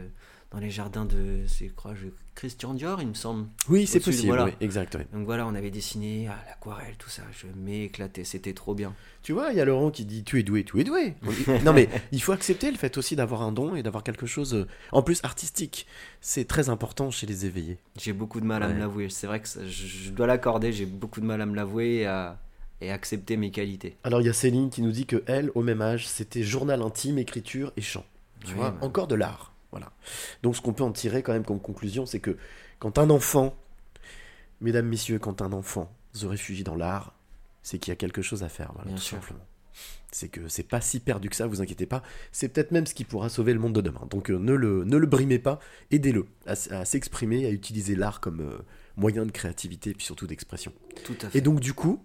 Dans 0.51 0.59
les 0.59 0.69
jardins 0.69 1.03
de. 1.05 1.41
C'est 1.47 1.67
quoi 1.67 1.93
je- 1.93 2.07
Christian 2.33 2.73
Dior, 2.73 3.01
il 3.01 3.07
me 3.09 3.13
semble. 3.15 3.47
Oui, 3.67 3.85
c'est 3.85 3.99
possible. 3.99 4.27
voilà. 4.27 4.45
oui, 4.45 4.51
exact. 4.61 4.95
oui. 4.97 5.03
Donc 5.11 5.25
voilà, 5.25 5.45
on 5.45 5.55
avait 5.55 5.71
dessiné 5.71 6.27
à 6.29 6.37
l'aquarelle, 6.47 6.93
tout 6.97 7.09
ça. 7.09 7.23
Je 7.33 7.47
m'éclatais, 7.59 8.23
c'était 8.23 8.53
trop 8.53 8.73
bien. 8.73 8.93
Tu 9.23 9.33
vois, 9.33 9.51
il 9.51 9.57
y 9.57 9.59
a 9.59 9.65
Laurent 9.65 9.91
qui 9.91 10.05
dit 10.05 10.23
tu 10.23 10.39
es 10.39 10.43
doué, 10.43 10.63
tu 10.63 10.79
es 10.79 10.85
doué. 10.85 11.15
non 11.65 11.73
mais 11.73 11.89
il 12.13 12.21
faut 12.21 12.31
accepter 12.31 12.71
le 12.71 12.77
fait 12.77 12.97
aussi 12.97 13.17
d'avoir 13.17 13.41
un 13.41 13.51
don 13.51 13.75
et 13.75 13.83
d'avoir 13.83 14.03
quelque 14.03 14.25
chose 14.25 14.53
euh, 14.53 14.67
en 14.93 15.01
plus 15.01 15.19
artistique. 15.23 15.85
C'est 16.21 16.45
très 16.47 16.69
important 16.69 17.11
chez 17.11 17.25
les 17.27 17.45
éveillés. 17.45 17.77
J'ai 17.99 18.13
beaucoup 18.13 18.39
de 18.39 18.45
mal 18.45 18.63
à 18.63 18.69
me 18.69 18.79
l'avouer. 18.79 19.09
C'est 19.09 19.27
vrai 19.27 19.41
que 19.41 19.47
ça- 19.49 19.65
je, 19.67 19.85
je 19.87 20.11
dois 20.11 20.27
l'accorder. 20.27 20.71
J'ai 20.71 20.85
beaucoup 20.85 21.19
de 21.19 21.25
mal 21.25 21.41
à 21.41 21.45
me 21.45 21.55
l'avouer 21.55 22.05
à, 22.05 22.39
et 22.81 22.91
accepter 22.91 23.37
mes 23.37 23.51
qualités. 23.51 23.97
Alors 24.03 24.21
il 24.21 24.27
y 24.27 24.29
a 24.29 24.33
Céline 24.33 24.69
qui 24.69 24.81
nous 24.81 24.91
dit 24.91 25.05
que 25.05 25.23
elle, 25.25 25.51
au 25.55 25.63
même 25.63 25.81
âge, 25.81 26.07
c'était 26.07 26.43
journal 26.43 26.81
intime, 26.81 27.17
écriture 27.17 27.71
et 27.77 27.81
chant. 27.81 28.05
Tu 28.41 28.51
Oui, 28.51 28.57
vois, 28.59 28.75
encore 28.81 29.07
de 29.07 29.15
l'art. 29.15 29.53
Voilà. 29.71 29.91
Donc 30.43 30.55
ce 30.55 30.61
qu'on 30.61 30.73
peut 30.73 30.83
en 30.83 30.91
tirer 30.91 31.23
quand 31.23 31.33
même 31.33 31.43
comme 31.43 31.59
conclusion, 31.59 32.05
c'est 32.05 32.19
que 32.19 32.37
quand 32.79 32.97
un 32.99 33.09
enfant, 33.09 33.55
mesdames, 34.61 34.87
messieurs, 34.87 35.19
quand 35.19 35.41
un 35.41 35.51
enfant 35.53 35.91
se 36.13 36.25
réfugie 36.25 36.63
dans 36.63 36.75
l'art, 36.75 37.13
c'est 37.63 37.79
qu'il 37.79 37.91
y 37.91 37.93
a 37.93 37.95
quelque 37.97 38.21
chose 38.21 38.43
à 38.43 38.49
faire. 38.49 38.71
Voilà, 38.73 38.87
Bien 38.89 38.95
tout 38.97 39.03
sûr. 39.03 39.17
simplement. 39.17 39.45
C'est 40.11 40.29
que 40.29 40.47
c'est 40.47 40.63
pas 40.63 40.79
si 40.79 40.99
perdu 40.99 41.29
que 41.29 41.35
ça, 41.35 41.47
vous 41.47 41.61
inquiétez 41.61 41.85
pas. 41.85 42.01
C'est 42.31 42.47
peut-être 42.47 42.71
même 42.71 42.85
ce 42.87 42.93
qui 42.93 43.03
pourra 43.03 43.27
sauver 43.29 43.53
le 43.53 43.59
monde 43.59 43.73
de 43.73 43.81
demain. 43.81 44.07
Donc 44.09 44.31
euh, 44.31 44.39
ne, 44.39 44.53
le, 44.53 44.85
ne 44.85 44.97
le 44.97 45.05
brimez 45.05 45.37
pas, 45.37 45.59
aidez-le 45.91 46.25
à 46.45 46.55
s'exprimer, 46.85 47.45
à 47.45 47.49
utiliser 47.51 47.95
l'art 47.95 48.21
comme 48.21 48.39
euh, 48.39 48.57
moyen 48.95 49.25
de 49.25 49.31
créativité 49.31 49.89
et 49.89 49.93
puis 49.93 50.05
surtout 50.05 50.25
d'expression. 50.25 50.71
Tout 51.03 51.15
à 51.23 51.29
fait. 51.29 51.37
Et 51.37 51.41
donc 51.41 51.59
du 51.59 51.73
coup, 51.73 52.01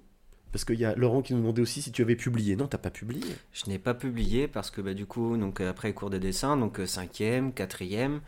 parce 0.53 0.65
qu'il 0.65 0.79
y 0.79 0.85
a 0.85 0.95
Laurent 0.95 1.23
qui 1.23 1.33
nous 1.33 1.41
demandait 1.41 1.63
aussi 1.63 1.83
si 1.83 1.91
tu 1.93 2.03
avais 2.03 2.15
publié. 2.17 2.57
Non, 2.57 2.67
t'as 2.69 2.79
pas 2.79 2.91
publié. 2.91 3.25
Je 3.53 3.69
n'ai 3.71 3.79
pas 3.79 3.95
publié 3.95 4.47
parce 4.49 4.71
que 4.71 4.81
bah, 4.81 4.95
du 4.95 5.07
coup, 5.07 5.37
donc, 5.37 5.61
euh, 5.61 5.71
après 5.71 5.93
cours 5.95 6.11
de 6.11 6.19
dessin, 6.19 6.57
donc 6.57 6.79
euh, 6.79 6.87
cinquième, 6.87 7.53
quatrième, 7.53 8.21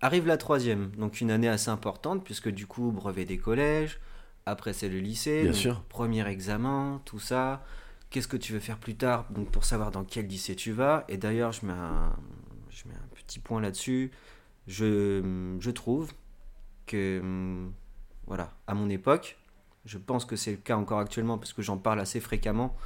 arrive 0.00 0.26
la 0.26 0.36
troisième. 0.36 0.90
Donc 0.92 1.20
une 1.20 1.30
année 1.30 1.48
assez 1.48 1.68
importante 1.70 2.24
puisque 2.24 2.48
du 2.48 2.66
coup, 2.66 2.92
brevet 2.92 3.24
des 3.24 3.38
collèges, 3.38 3.98
après 4.46 4.72
c'est 4.72 4.88
le 4.88 5.00
lycée, 5.00 5.42
Bien 5.42 5.50
donc, 5.50 5.60
sûr. 5.60 5.82
premier 5.88 6.26
examen, 6.28 7.02
tout 7.04 7.18
ça. 7.18 7.64
Qu'est-ce 8.10 8.28
que 8.28 8.36
tu 8.36 8.52
veux 8.52 8.60
faire 8.60 8.78
plus 8.78 8.94
tard 8.94 9.26
donc 9.30 9.50
pour 9.50 9.64
savoir 9.64 9.90
dans 9.90 10.04
quel 10.04 10.26
lycée 10.28 10.54
tu 10.54 10.70
vas? 10.70 11.04
Et 11.08 11.16
d'ailleurs, 11.16 11.50
je 11.52 11.66
mets 11.66 11.72
un, 11.72 12.14
je 12.70 12.88
mets 12.88 12.94
un 12.94 13.08
petit 13.14 13.40
point 13.40 13.60
là-dessus. 13.60 14.12
Je, 14.68 15.56
je 15.60 15.70
trouve 15.72 16.12
que, 16.86 17.18
hum, 17.20 17.72
voilà, 18.26 18.52
à 18.68 18.74
mon 18.74 18.88
époque, 18.88 19.36
je 19.86 19.98
pense 19.98 20.24
que 20.24 20.36
c'est 20.36 20.50
le 20.52 20.56
cas 20.58 20.76
encore 20.76 20.98
actuellement 20.98 21.38
parce 21.38 21.52
que 21.52 21.62
j'en 21.62 21.78
parle 21.78 22.00
assez 22.00 22.20
fréquemment 22.20 22.76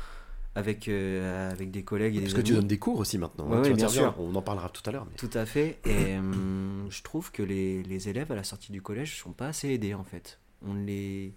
avec, 0.55 0.89
euh, 0.89 1.51
avec 1.51 1.71
des 1.71 1.83
collègues 1.85 2.17
et 2.17 2.21
Parce 2.21 2.35
des 2.35 2.41
que 2.43 2.47
tu 2.47 2.55
donnes 2.55 2.67
des 2.67 2.79
cours 2.79 2.99
aussi 2.99 3.19
maintenant. 3.19 3.47
Ouais, 3.49 3.57
hein, 3.57 3.63
ouais, 3.63 3.73
bien 3.73 3.89
sûr. 3.89 4.15
On 4.19 4.35
en 4.35 4.43
parlera 4.43 4.69
tout 4.69 4.83
à 4.87 4.93
l'heure. 4.93 5.07
mais- 5.09 5.17
Tout 5.17 5.31
à 5.35 5.47
fait. 5.47 5.79
Et 5.87 6.17
hum, 6.19 6.87
je 6.91 7.03
trouve 7.03 7.31
que 7.33 7.43
les, 7.43 7.83
les 7.85 8.09
élèves 8.09 8.31
à 8.33 8.35
la 8.35 8.45
sortie 8.45 8.73
du 8.73 8.83
collège 8.83 9.17
sont 9.21 9.33
pas 9.33 9.49
assez 9.49 9.69
aidés 9.71 9.95
en 9.95 10.05
fait. 10.05 10.39
On 10.67 10.75
ne 10.75 10.85
les 10.85 11.35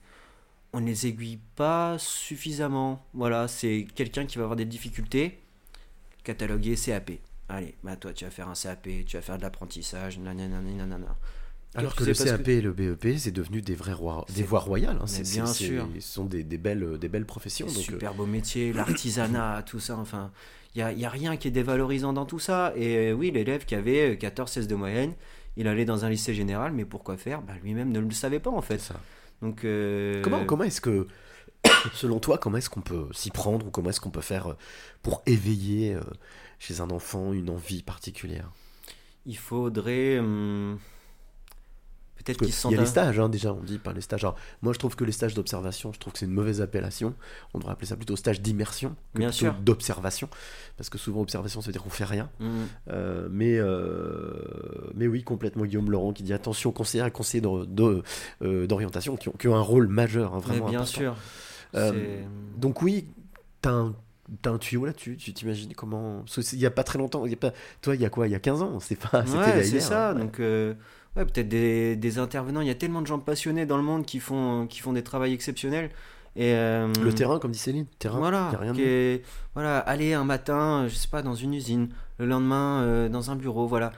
on 0.75 0.81
ne 0.81 0.87
les 0.87 1.05
aiguille 1.05 1.39
pas 1.55 1.97
suffisamment. 1.99 3.05
Voilà, 3.13 3.47
c'est 3.47 3.85
quelqu'un 3.93 4.25
qui 4.25 4.37
va 4.39 4.45
avoir 4.45 4.55
des 4.55 4.65
difficultés. 4.65 5.39
Cataloguer 6.23 6.75
CAP. 6.75 7.11
Allez, 7.49 7.75
bah 7.83 7.95
toi 7.95 8.13
tu 8.13 8.25
vas 8.25 8.31
faire 8.31 8.47
un 8.49 8.53
CAP, 8.55 8.87
tu 9.05 9.15
vas 9.17 9.21
faire 9.21 9.37
de 9.37 9.43
l'apprentissage, 9.43 10.17
nanana, 10.17 10.59
nanana. 10.61 11.15
Alors 11.75 11.95
que 11.95 12.03
le 12.03 12.13
CAP 12.13 12.47
et 12.49 12.61
le 12.61 12.71
BEP, 12.71 13.17
c'est 13.17 13.31
devenu 13.31 13.61
des 13.61 13.75
vraies 13.75 13.93
rois- 13.93 14.25
des 14.35 14.43
voies 14.43 14.59
royales. 14.59 14.97
hein. 15.01 15.07
C'est- 15.07 15.23
bien 15.31 15.45
sûr. 15.45 15.87
Ce 15.95 16.01
sont 16.01 16.25
des, 16.25 16.43
des 16.43 16.57
belles, 16.57 16.97
des 16.99 17.09
belles 17.09 17.25
professions. 17.25 17.65
Donc, 17.67 17.77
euh, 17.77 17.81
super 17.81 18.13
beau 18.13 18.25
métier, 18.25 18.73
l'artisanat, 18.73 19.63
tout 19.65 19.79
ça, 19.79 19.97
enfin, 19.97 20.31
il 20.75 20.79
n'y 20.79 20.83
a, 20.83 20.91
y 20.93 21.05
a 21.05 21.09
rien 21.09 21.35
qui 21.37 21.47
est 21.47 21.51
dévalorisant 21.51 22.13
dans 22.13 22.25
tout 22.25 22.39
ça. 22.39 22.73
Et 22.75 23.09
euh, 23.09 23.13
oui, 23.13 23.31
l'élève 23.31 23.65
qui 23.65 23.75
avait 23.75 24.15
14-16 24.15 24.67
de 24.67 24.75
moyenne, 24.75 25.13
il 25.57 25.67
allait 25.67 25.85
dans 25.85 26.05
un 26.05 26.09
lycée 26.09 26.33
général, 26.33 26.73
mais 26.73 26.85
pourquoi 26.85 27.17
faire? 27.17 27.41
Bah, 27.41 27.53
Lui-même 27.63 27.91
ne 27.91 27.99
le 27.99 28.11
savait 28.11 28.39
pas 28.39 28.51
en 28.51 28.61
fait. 28.61 28.79
ça. 28.79 28.99
Donc, 29.41 29.65
euh, 29.65 30.21
Comment, 30.21 30.45
comment 30.45 30.63
est-ce 30.63 30.79
que, 30.81 31.07
selon 31.93 32.19
toi, 32.19 32.37
comment 32.37 32.57
est-ce 32.57 32.69
qu'on 32.69 32.81
peut 32.81 33.07
s'y 33.13 33.31
prendre 33.31 33.65
ou 33.67 33.71
comment 33.71 33.89
est-ce 33.89 33.99
qu'on 34.01 34.09
peut 34.11 34.21
faire 34.21 34.47
euh, 34.51 34.57
pour 35.01 35.21
éveiller 35.25 35.95
euh, 35.95 36.01
chez 36.59 36.81
un 36.81 36.89
enfant 36.91 37.33
une 37.33 37.49
envie 37.49 37.81
particulière? 37.83 38.51
Il 39.25 39.37
faudrait 39.37 40.19
hum, 40.19 40.77
peut-être 42.15 42.37
Parce 42.39 42.47
qu'il 42.51 42.53
se 42.53 42.63
que 42.63 42.67
Il 42.69 42.75
y 42.75 42.77
a 42.77 42.81
les 42.81 42.87
stages, 42.87 43.19
hein, 43.19 43.29
déjà, 43.29 43.53
on 43.53 43.61
dit 43.61 43.77
par 43.79 43.93
les 43.93 44.01
stages. 44.01 44.23
Alors, 44.23 44.35
moi, 44.61 44.73
je 44.73 44.79
trouve 44.79 44.95
que 44.95 45.03
les 45.03 45.11
stages 45.11 45.33
d'observation, 45.33 45.91
je 45.93 45.99
trouve 45.99 46.13
que 46.13 46.19
c'est 46.19 46.25
une 46.25 46.31
mauvaise 46.33 46.61
appellation. 46.61 47.13
On 47.53 47.59
devrait 47.59 47.73
appeler 47.73 47.87
ça 47.87 47.95
plutôt 47.95 48.15
stage 48.15 48.41
d'immersion 48.41 48.95
que 49.13 49.19
Bien 49.19 49.31
d'observation. 49.63 50.29
Parce 50.77 50.89
que 50.89 50.97
souvent, 50.97 51.21
observation, 51.21 51.61
ça 51.61 51.67
veut 51.67 51.73
dire 51.73 51.83
qu'on 51.83 51.89
fait 51.89 52.03
rien. 52.05 52.29
Hum, 52.39 52.67
Euh, 52.89 53.27
mais, 53.31 53.57
euh, 53.57 54.91
mais 54.95 55.07
oui, 55.07 55.23
complètement 55.23 55.65
Guillaume 55.65 55.91
Laurent 55.91 56.13
qui 56.13 56.23
dit 56.23 56.33
attention, 56.33 56.71
conseillers 56.71 57.05
et 57.07 57.11
conseillers 57.11 57.43
euh, 57.45 58.67
d'orientation 58.67 59.15
qui, 59.17 59.29
ont, 59.29 59.33
qui 59.33 59.47
ont 59.47 59.55
un 59.55 59.61
rôle 59.61 59.87
majeur, 59.87 60.33
hein, 60.33 60.37
mais 60.41 60.53
vraiment 60.55 60.69
bien 60.69 60.79
important. 60.81 60.97
sûr. 60.99 61.15
Euh, 61.75 62.21
Donc 62.57 62.81
oui, 62.81 63.07
t'as 63.61 63.71
un, 63.71 63.95
t'as 64.41 64.51
un 64.51 64.57
tuyau 64.57 64.85
là-dessus, 64.85 65.17
tu 65.17 65.33
t'imagines 65.33 65.73
comment... 65.73 66.23
Il 66.53 66.59
y 66.59 66.65
a 66.65 66.71
pas 66.71 66.83
très 66.83 66.99
longtemps, 66.99 67.25
il 67.25 67.31
y 67.31 67.33
a 67.33 67.37
pas... 67.37 67.51
toi 67.81 67.95
il 67.95 68.01
y 68.01 68.05
a 68.05 68.09
quoi 68.09 68.27
Il 68.27 68.31
y 68.31 68.35
a 68.35 68.39
15 68.39 68.61
ans 68.61 68.79
C'est 68.79 68.95
pas... 68.97 69.23
c'était 69.25 69.37
Ouais, 69.39 69.63
c'est 69.63 69.69
hier, 69.71 69.81
ça. 69.81 70.09
hein. 70.11 70.15
Donc, 70.15 70.39
euh, 70.39 70.73
ouais, 71.15 71.25
peut-être 71.25 71.47
des, 71.49 71.95
des 71.95 72.19
intervenants. 72.19 72.61
Il 72.61 72.67
y 72.67 72.71
a 72.71 72.75
tellement 72.75 73.01
de 73.01 73.07
gens 73.07 73.19
passionnés 73.19 73.65
dans 73.65 73.77
le 73.77 73.83
monde 73.83 74.05
qui 74.05 74.19
font, 74.19 74.67
qui 74.67 74.79
font 74.79 74.93
des 74.93 75.03
travaux 75.03 75.25
exceptionnels. 75.25 75.89
Et, 76.35 76.53
euh, 76.55 76.91
Le 77.03 77.13
terrain, 77.13 77.37
comme 77.39 77.51
dit 77.51 77.59
Céline, 77.59 77.85
terrain, 77.99 78.17
Voilà, 78.17 78.49
y 78.51 78.55
a 78.55 78.57
rien 78.59 78.71
de 78.71 78.77
qui 78.77 78.81
mieux. 78.83 78.87
est- 78.89 79.21
voilà, 79.53 79.77
aller 79.79 80.13
un 80.13 80.23
matin, 80.23 80.87
je 80.87 80.95
sais 80.95 81.07
pas, 81.07 81.21
dans 81.21 81.35
une 81.35 81.53
usine, 81.53 81.89
le 82.17 82.25
lendemain 82.25 82.81
euh, 82.81 83.07
dans 83.09 83.29
un 83.29 83.35
bureau, 83.35 83.67
voilà. 83.67 83.91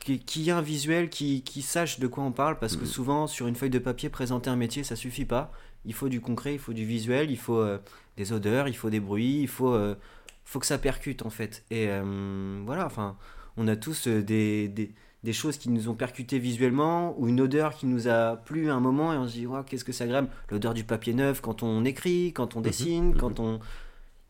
Qui, 0.00 0.18
qui 0.20 0.48
ait 0.48 0.52
un 0.52 0.60
visuel, 0.62 1.08
qui, 1.10 1.42
qui 1.42 1.60
sache 1.62 1.98
de 1.98 2.06
quoi 2.06 2.24
on 2.24 2.30
parle, 2.32 2.58
parce 2.58 2.76
que 2.76 2.82
Mhm. 2.82 2.86
souvent, 2.86 3.26
sur 3.26 3.46
une 3.46 3.54
feuille 3.56 3.70
de 3.70 3.78
papier, 3.78 4.10
présenter 4.10 4.48
un 4.50 4.56
métier, 4.56 4.84
ça 4.84 4.96
suffit 4.96 5.24
pas. 5.24 5.50
Il 5.86 5.94
faut 5.94 6.08
du 6.10 6.20
concret, 6.20 6.52
il 6.54 6.58
faut 6.58 6.72
du 6.74 6.84
visuel, 6.84 7.30
il 7.30 7.38
faut 7.38 7.56
euh, 7.58 7.78
des 8.18 8.32
odeurs, 8.32 8.68
il 8.68 8.76
faut 8.76 8.90
des 8.90 9.00
bruits, 9.00 9.40
il 9.40 9.48
faut, 9.48 9.72
euh, 9.72 9.96
faut 10.44 10.58
que 10.60 10.66
ça 10.66 10.76
percute, 10.78 11.24
en 11.24 11.30
fait. 11.30 11.64
Et 11.70 11.86
euh, 11.88 12.62
voilà, 12.66 12.84
enfin, 12.86 13.16
on 13.56 13.66
a 13.66 13.76
tous 13.76 14.06
euh, 14.08 14.22
des, 14.22 14.68
des, 14.68 14.92
des 15.24 15.32
choses 15.32 15.56
qui 15.58 15.68
nous 15.70 15.88
ont 15.88 15.94
percuté 15.94 16.38
visuellement, 16.38 17.14
ou 17.18 17.28
une 17.28 17.40
odeur 17.40 17.74
qui 17.74 17.86
nous 17.86 18.06
a 18.08 18.36
plu 18.36 18.70
à 18.70 18.74
un 18.74 18.80
moment, 18.80 19.12
et 19.12 19.16
on 19.16 19.26
se 19.26 19.32
dit, 19.32 19.46
Ouah, 19.46 19.64
qu'est-ce 19.64 19.84
que 19.84 19.92
c'est 19.92 20.04
agréable. 20.04 20.28
L'odeur 20.50 20.74
du 20.74 20.84
papier 20.84 21.12
neuf 21.14 21.40
quand 21.40 21.62
on 21.62 21.84
écrit, 21.84 22.32
quand 22.32 22.56
on 22.56 22.60
dessine, 22.60 23.08
mhm. 23.10 23.16
quand 23.16 23.40
on... 23.40 23.58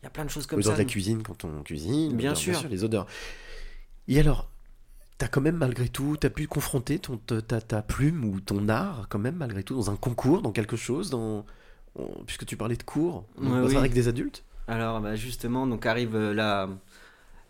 Il 0.01 0.05
y 0.05 0.07
a 0.07 0.09
plein 0.09 0.25
de 0.25 0.29
choses 0.29 0.45
comme 0.47 0.59
L'odeur 0.59 0.73
ça. 0.73 0.77
de 0.77 0.83
la 0.83 0.89
cuisine 0.89 1.21
quand 1.23 1.43
on 1.43 1.61
cuisine, 1.61 2.15
Bien 2.15 2.29
l'odeur, 2.29 2.37
sûr. 2.55 2.69
les 2.69 2.83
odeurs. 2.83 3.05
Et 4.07 4.19
alors, 4.19 4.49
t'as 5.17 5.27
quand 5.27 5.41
même 5.41 5.57
malgré 5.57 5.89
tout, 5.89 6.15
t'as 6.19 6.29
pu 6.29 6.47
confronter 6.47 6.99
ton, 6.99 7.17
ta, 7.17 7.41
ta- 7.61 7.81
plume 7.81 8.23
ou 8.23 8.39
ton 8.39 8.69
art 8.69 9.07
quand 9.09 9.19
même 9.19 9.35
malgré 9.35 9.61
tout 9.61 9.75
dans 9.75 9.91
un 9.91 9.95
concours, 9.97 10.41
dans 10.41 10.51
quelque 10.53 10.77
chose, 10.77 11.09
dans... 11.09 11.45
puisque 12.25 12.45
tu 12.45 12.55
parlais 12.57 12.77
de 12.77 12.83
cours, 12.83 13.25
Ouais, 13.37 13.59
oui. 13.61 13.75
avec 13.75 13.93
des 13.93 14.07
adultes? 14.07 14.43
Alors 14.67 15.01
bah, 15.01 15.15
justement, 15.15 15.67
donc 15.67 15.85
arrive 15.85 16.15
euh, 16.15 16.33
la, 16.33 16.69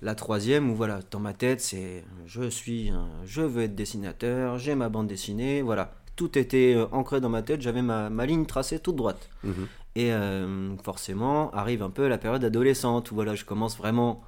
la 0.02 0.16
troisième 0.16 0.70
où 0.70 0.76
voilà, 0.76 1.00
dans 1.12 1.20
ma 1.20 1.34
tête, 1.34 1.62
c'est 1.62 2.04
je 2.26 2.50
suis, 2.50 2.90
un- 2.90 3.10
je 3.26 3.42
veux 3.42 3.64
être 3.64 3.76
dessinateur, 3.76 4.58
j'ai 4.58 4.76
ma 4.76 4.90
bande 4.90 5.08
dessinée, 5.08 5.62
voilà. 5.62 5.94
Tout 6.16 6.38
était 6.38 6.74
euh, 6.76 6.86
ancré 6.92 7.22
dans 7.22 7.30
ma 7.30 7.42
tête, 7.42 7.62
j'avais 7.62 7.82
ma, 7.82 8.10
ma 8.10 8.26
ligne 8.26 8.46
tracée 8.46 8.80
toute 8.80 8.96
droite. 8.98 9.30
Mhm. 9.44 9.68
Et 9.96 10.14
euh, 10.14 10.76
forcément, 10.84 11.52
arrive 11.52 11.82
un 11.82 11.90
peu 11.90 12.08
la 12.08 12.18
période 12.18 12.44
adolescente 12.44 13.12
où 13.12 13.16
voilà, 13.16 13.36
je 13.36 13.46
commence 13.46 13.78
vraiment, 13.78 14.22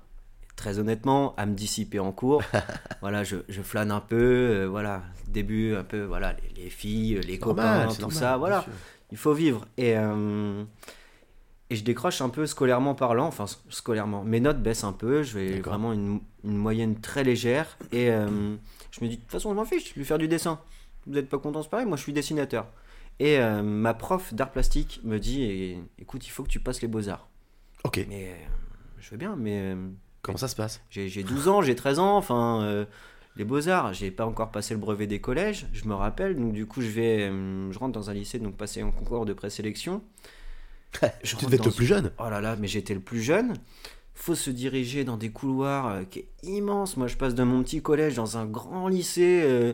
très 0.56 0.80
honnêtement, 0.80 1.34
à 1.38 1.46
me 1.46 1.54
dissiper 1.54 2.00
en 2.00 2.12
cours. 2.12 2.42
voilà, 3.02 3.24
je, 3.24 3.38
je 3.50 3.62
flâne 3.62 3.92
un 3.92 4.00
peu, 4.00 4.16
euh, 4.18 4.68
voilà, 4.70 5.04
début 5.28 5.76
un 5.76 5.84
peu, 5.84 6.04
voilà, 6.04 6.34
les, 6.56 6.64
les 6.64 6.70
filles, 6.70 7.20
les 7.28 7.38
copains, 7.40 7.88
tout 7.88 8.02
normal, 8.02 8.18
ça, 8.18 8.38
voilà 8.38 8.62
sûr. 8.62 8.72
il 9.12 9.18
faut 9.18 9.34
vivre. 9.34 9.66
Et, 9.78 9.98
euh, 9.98 10.64
Et 11.72 11.76
je 11.78 11.86
décroche 11.86 12.20
un 12.20 12.28
peu 12.28 12.46
scolairement 12.48 12.96
parlant, 12.96 13.28
enfin 13.28 13.46
scolairement. 13.70 14.26
Mes 14.26 14.42
notes 14.42 14.62
baissent 14.62 14.84
un 14.84 14.92
peu, 14.92 15.24
je 15.24 15.40
vais 15.40 15.62
vraiment 15.62 15.94
une, 15.94 16.20
une 16.44 16.58
moyenne 16.58 17.00
très 17.00 17.24
légère. 17.24 17.78
Et 17.94 18.12
euh, 18.12 18.28
je 18.92 19.02
me 19.02 19.08
dis, 19.10 19.16
de 19.16 19.22
toute 19.22 19.32
façon, 19.32 19.52
je 19.52 19.56
m'en 19.56 19.64
fiche, 19.64 19.94
je 19.94 19.98
vais 19.98 20.04
faire 20.04 20.18
du 20.18 20.28
dessin. 20.28 20.60
Vous 21.08 21.14
n'êtes 21.14 21.30
pas 21.30 21.38
content, 21.38 21.64
c'est 21.64 21.70
pareil, 21.70 21.86
moi 21.86 21.96
je 21.96 22.04
suis 22.04 22.12
dessinateur. 22.12 22.68
Et 23.20 23.40
euh, 23.40 23.62
ma 23.64 23.94
prof 23.94 24.34
d'art 24.34 24.52
plastique 24.52 25.00
me 25.06 25.18
dit, 25.18 25.78
écoute, 25.98 26.28
il 26.28 26.30
faut 26.30 26.44
que 26.44 26.50
tu 26.50 26.60
passes 26.60 26.82
les 26.82 26.90
beaux-arts. 26.90 27.30
Ok. 27.86 28.06
Mais 28.10 28.32
euh, 28.32 28.36
je 29.00 29.12
veux 29.12 29.18
bien, 29.18 29.38
mais 29.38 29.74
Comment 30.24 30.38
ça 30.38 30.50
se 30.50 30.58
passe? 30.58 30.82
j'ai 30.90 31.08
j'ai 31.08 31.24
12 31.24 31.48
ans, 31.48 31.62
j'ai 31.62 31.76
13 31.76 32.00
ans, 32.00 32.18
enfin, 32.18 32.86
les 33.38 33.46
beaux-arts, 33.46 33.94
j'ai 33.94 34.12
pas 34.12 34.26
encore 34.26 34.52
passé 34.52 34.74
le 34.74 34.80
brevet 34.82 35.08
des 35.08 35.22
collèges, 35.22 35.68
je 35.72 35.86
me 35.86 35.94
rappelle, 35.94 36.36
donc 36.36 36.52
du 36.52 36.66
coup, 36.66 36.82
je 36.82 36.90
vais, 36.90 37.30
je 37.30 37.80
rentre 37.80 37.94
dans 37.94 38.10
un 38.10 38.14
lycée, 38.14 38.40
donc 38.40 38.58
passer 38.58 38.82
un 38.82 38.92
concours 38.92 39.26
de 39.26 39.32
présélection. 39.32 40.04
Je 41.24 41.36
Tu 41.36 41.46
devais 41.46 41.58
être 41.58 41.66
le 41.66 41.72
plus 41.72 41.86
jeune. 41.86 42.12
Oh 42.20 42.30
là 42.30 42.42
là, 42.42 42.56
mais 42.60 42.68
j'étais 42.68 42.94
le 42.94 43.00
plus 43.00 43.22
jeune. 43.22 43.54
Faut 44.14 44.36
se 44.36 44.52
diriger 44.52 45.04
dans 45.04 45.18
des 45.18 45.32
couloirs 45.32 45.88
euh, 45.88 46.04
qui 46.04 46.20
est 46.20 46.28
immense. 46.44 46.96
Moi, 46.96 47.08
je 47.08 47.16
passe 47.16 47.34
de 47.34 47.44
mon 47.44 47.64
petit 47.64 47.82
collège 47.82 48.16
dans 48.16 48.38
un 48.38 48.46
grand 48.46 48.88
lycée 48.88 49.42
euh, 49.44 49.74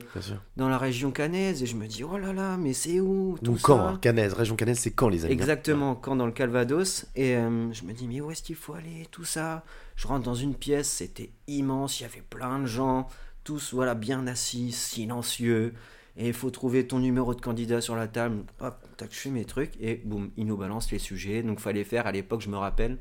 dans 0.56 0.70
la 0.70 0.78
région 0.78 1.12
cannaise 1.12 1.64
et 1.64 1.66
je 1.66 1.76
me 1.76 1.86
dis, 1.86 2.04
oh 2.06 2.18
là 2.18 2.32
là, 2.32 2.56
mais 2.56 2.72
c'est 2.72 3.02
où 3.02 3.38
tout 3.40 3.44
Donc 3.44 3.60
ça? 3.60 3.66
Quand 3.66 3.80
hein, 3.80 4.34
région 4.34 4.56
Cannaise, 4.56 4.80
c'est 4.80 4.92
quand 4.92 5.10
les 5.10 5.26
amis 5.26 5.34
Exactement, 5.34 5.96
quand 5.96 6.16
dans 6.16 6.26
le 6.26 6.32
Calvados. 6.32 7.08
Et 7.16 7.36
euh, 7.36 7.74
je 7.74 7.84
me 7.84 7.92
dis, 7.92 8.08
mais 8.08 8.22
où 8.22 8.32
est-ce 8.32 8.44
qu'il 8.44 8.56
faut 8.56 8.74
aller 8.74 9.08
Tout 9.12 9.26
ça? 9.26 9.66
Je 9.98 10.08
rentre 10.08 10.24
dans 10.24 10.36
une 10.36 10.56
pièce, 10.56 10.88
c'était 10.88 11.32
immense, 11.48 12.00
il 12.00 12.04
y 12.04 12.06
avait 12.06 12.24
plein 12.30 12.60
de 12.60 12.68
gens, 12.68 13.08
tous 13.44 13.74
voilà, 13.74 13.96
bien 13.96 14.28
assis, 14.28 14.72
silencieux. 14.72 15.74
Et 16.20 16.28
il 16.28 16.34
faut 16.34 16.50
trouver 16.50 16.88
ton 16.88 17.00
numéro 17.00 17.36
de 17.36 17.42
candidat 17.42 17.80
sur 17.80 17.96
la 17.96 18.08
table. 18.08 18.44
Hop, 18.60 18.76
tac, 18.98 19.14
je 19.14 19.20
fais 19.20 19.30
mes 19.30 19.46
trucs 19.46 19.74
et 19.80 20.02
boum, 20.04 20.32
ils 20.36 20.46
nous 20.48 20.58
balancent 20.58 20.92
les 20.92 20.98
sujets. 21.00 21.44
Donc 21.44 21.60
fallait 21.60 21.84
faire, 21.84 22.08
à 22.08 22.12
l'époque, 22.12 22.42
je 22.42 22.50
me 22.50 22.58
rappelle, 22.58 22.98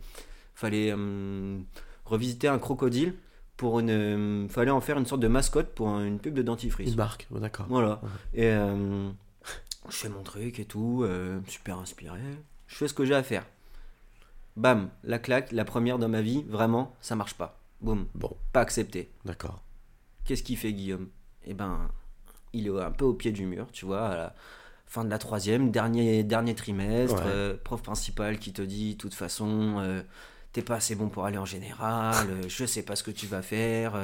fallait 0.54 0.92
euh, 0.94 1.58
revisiter 2.04 2.46
un 2.48 2.58
crocodile 2.58 3.14
pour 3.56 3.80
une. 3.80 3.90
euh, 3.90 4.48
fallait 4.48 4.70
en 4.70 4.82
faire 4.82 4.98
une 4.98 5.06
sorte 5.06 5.22
de 5.22 5.28
mascotte 5.28 5.74
pour 5.74 5.88
un- 5.88 6.04
une 6.04 6.18
pub 6.18 6.34
de 6.34 6.42
dentifrice. 6.42 6.90
Une 6.90 6.96
marque, 6.96 7.26
oh, 7.34 7.38
d'accord. 7.38 7.64
Voilà. 7.70 8.02
Et 8.34 8.48
euh, 8.50 9.08
je 9.88 9.96
fais 9.96 10.10
mon 10.10 10.22
truc 10.22 10.58
et 10.60 10.66
tout, 10.66 11.06
super 11.46 11.78
inspiré. 11.78 12.20
Je 12.66 12.74
fais 12.76 12.88
ce 12.88 12.92
que 12.94 13.06
j'ai 13.06 13.14
à 13.14 13.22
faire. 13.22 13.46
Bam, 14.56 14.90
la 15.04 15.18
claque, 15.18 15.52
la 15.52 15.64
première 15.64 15.98
dans 15.98 16.08
ma 16.08 16.20
vie, 16.22 16.44
vraiment, 16.48 16.94
ça 17.00 17.14
marche 17.16 17.34
pas. 17.34 17.58
Boum, 17.80 18.06
Bon, 18.14 18.36
pas 18.52 18.60
accepté. 18.60 19.10
d'accord. 19.24 19.62
Qu'est-ce 20.24 20.42
qu'il 20.42 20.56
fait 20.56 20.72
Guillaume? 20.72 21.08
Eh 21.44 21.54
ben, 21.54 21.88
il 22.56 22.66
est 22.68 22.80
un 22.82 22.90
peu 22.90 23.04
au 23.04 23.12
pied 23.14 23.32
du 23.32 23.46
mur, 23.46 23.66
tu 23.72 23.84
vois, 23.86 24.08
à 24.08 24.16
la 24.16 24.34
fin 24.86 25.04
de 25.04 25.10
la 25.10 25.18
troisième, 25.18 25.70
dernier, 25.70 26.22
dernier 26.24 26.54
trimestre, 26.54 27.16
Ouais. 27.16 27.22
euh, 27.26 27.56
prof 27.62 27.82
principal 27.82 28.38
qui 28.38 28.52
te 28.52 28.62
dit, 28.62 28.94
de 28.94 28.98
toute 28.98 29.14
façon, 29.14 29.76
euh, 29.80 30.02
t'es 30.52 30.62
pas 30.62 30.76
assez 30.76 30.94
bon 30.94 31.08
pour 31.08 31.24
aller 31.26 31.38
en 31.38 31.44
général, 31.44 32.28
euh, 32.30 32.42
je 32.48 32.64
sais 32.64 32.82
pas 32.82 32.96
ce 32.96 33.02
que 33.02 33.10
tu 33.10 33.26
vas 33.26 33.42
faire. 33.42 33.94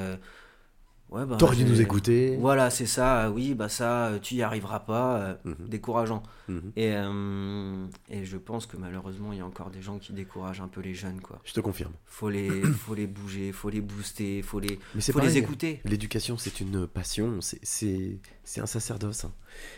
Euh, 1.14 1.20
ouais, 1.20 1.27
bah, 1.27 1.37
T'aurais 1.38 1.57
dû 1.57 1.64
nous 1.64 1.81
écouter. 1.81 2.37
Voilà, 2.40 2.70
c'est 2.70 2.87
ça, 2.87 3.31
oui, 3.31 3.55
bah 3.55 3.68
ça, 3.68 4.07
euh, 4.09 4.18
tu 4.18 4.35
y 4.37 4.42
arriveras 4.42 4.81
pas, 4.81 5.16
euh, 5.18 5.35
Mhm. 5.44 5.68
décourageant. 5.68 6.22
Mhm. 6.48 6.72
Et, 6.77 6.92
euh, 6.94 7.87
et 8.09 8.25
je 8.25 8.37
pense 8.37 8.66
que 8.66 8.77
malheureusement, 8.77 9.33
il 9.33 9.38
y 9.38 9.40
a 9.40 9.46
encore 9.46 9.70
des 9.70 9.83
gens 9.83 9.98
qui 9.98 10.12
découragent 10.12 10.61
un 10.61 10.68
peu 10.68 10.81
les 10.81 10.94
jeunes, 10.94 11.20
quoi. 11.20 11.40
Je 11.44 11.53
te 11.53 11.61
confirme. 11.61 11.92
Faut 12.07 12.29
les, 12.31 12.62
faut 12.72 12.94
les 12.94 13.07
bouger, 13.07 13.53
faut 13.53 13.70
les 13.70 13.81
booster, 13.81 14.42
faut 14.42 14.61
les, 14.61 14.79
Mais 14.94 15.01
c'est 15.01 15.12
faut 15.12 15.20
les 15.20 15.37
écouter. 15.38 15.81
L'éducation, 15.85 16.37
c'est 16.37 16.61
une 16.61 16.87
passion, 16.87 17.38
c'est- 17.40 18.18
un 18.59 18.66
sacerdoce. 18.66 19.25
hein. 19.25 19.33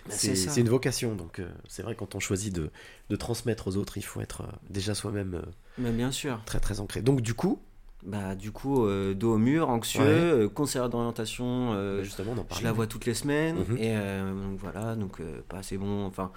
Bah, 0.09 0.15
C'est 0.17 0.61
une 0.61 0.69
vocation. 0.69 1.15
Donc, 1.15 1.39
euh, 1.39 1.49
c'est 1.69 1.83
vrai, 1.83 1.95
quand 1.95 2.15
on 2.15 2.21
choisit 2.21 2.55
de, 2.55 2.71
de 3.09 3.17
transmettre 3.17 3.69
aux 3.69 3.77
autres, 3.77 3.97
il 3.99 4.03
faut 4.05 4.21
être 4.21 4.43
euh, 4.43 4.53
déjà 4.71 4.95
soi-même 4.95 5.35
euh, 5.35 5.43
Mais 5.79 5.91
bien 5.93 6.11
sûr. 6.11 6.41
très 6.45 6.61
très 6.61 6.81
ancré. 6.81 7.03
Donc, 7.03 7.21
du 7.21 7.35
coup, 7.35 7.61
Bah, 8.05 8.35
du 8.35 8.53
coup, 8.53 8.85
euh, 8.85 9.15
dos 9.15 9.35
au 9.35 9.39
mur, 9.39 9.71
anxieux, 9.71 10.01
Ouais. 10.03 10.07
euh, 10.09 10.49
conseillère 10.49 10.91
d'orientation, 10.91 11.73
euh, 11.73 12.03
justement, 12.03 12.33
on 12.37 12.41
en 12.41 12.47
je 12.59 12.63
la 12.63 12.71
vois 12.73 12.87
toutes 12.87 13.07
les 13.07 13.15
semaines. 13.15 13.57
Mhm. 13.69 13.77
Et 13.79 13.95
donc 13.97 14.59
voilà, 14.59 14.95
donc 14.95 15.23
pas 15.49 15.59
assez 15.59 15.79
bon. 15.79 16.05
Enfin, 16.05 16.31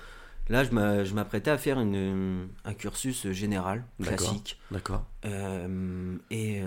là, 0.47 0.63
je 0.63 0.71
m'a- 0.71 1.03
je 1.03 1.13
m'apprêtais 1.13 1.51
à 1.51 1.57
faire 1.57 1.77
une, 1.79 2.47
un 2.63 2.73
cursus 2.73 3.29
général, 3.31 3.83
classique. 4.01 4.59
D'accord. 4.71 5.03
Et 5.25 6.61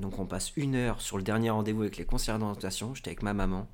donc 0.00 0.18
on 0.18 0.24
passe 0.26 0.52
une 0.56 0.74
heure 0.76 1.00
sur 1.02 1.16
le 1.18 1.22
dernier 1.22 1.50
rendez-vous 1.50 1.82
avec 1.82 1.96
les 1.98 2.04
conseillers 2.04 2.38
d'orientation. 2.38 2.94
J'étais 2.94 3.10
avec 3.10 3.22
ma 3.22 3.34
maman. 3.34 3.68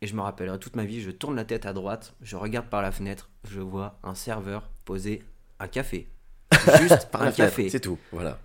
Et 0.00 0.06
je 0.06 0.14
me 0.16 0.20
rappellerai 0.20 0.58
toute 0.58 0.74
ma 0.76 0.84
vie, 0.84 1.00
je 1.00 1.10
tourne 1.12 1.36
la 1.36 1.44
tête 1.44 1.64
à 1.66 1.72
droite, 1.72 2.14
je 2.22 2.34
regarde 2.36 2.66
par 2.66 2.82
la 2.82 2.90
fenêtre, 2.90 3.30
je 3.48 3.60
vois 3.60 3.98
un 4.02 4.14
serveur 4.16 4.68
poser 4.84 5.22
un 5.60 5.68
café. 5.68 6.08
Juste 6.80 7.08
Par 7.10 7.22
un 7.22 7.30
café. 7.32 7.68
C'est 7.68 7.78
tout. 7.80 7.98
Voilà. 8.10 8.38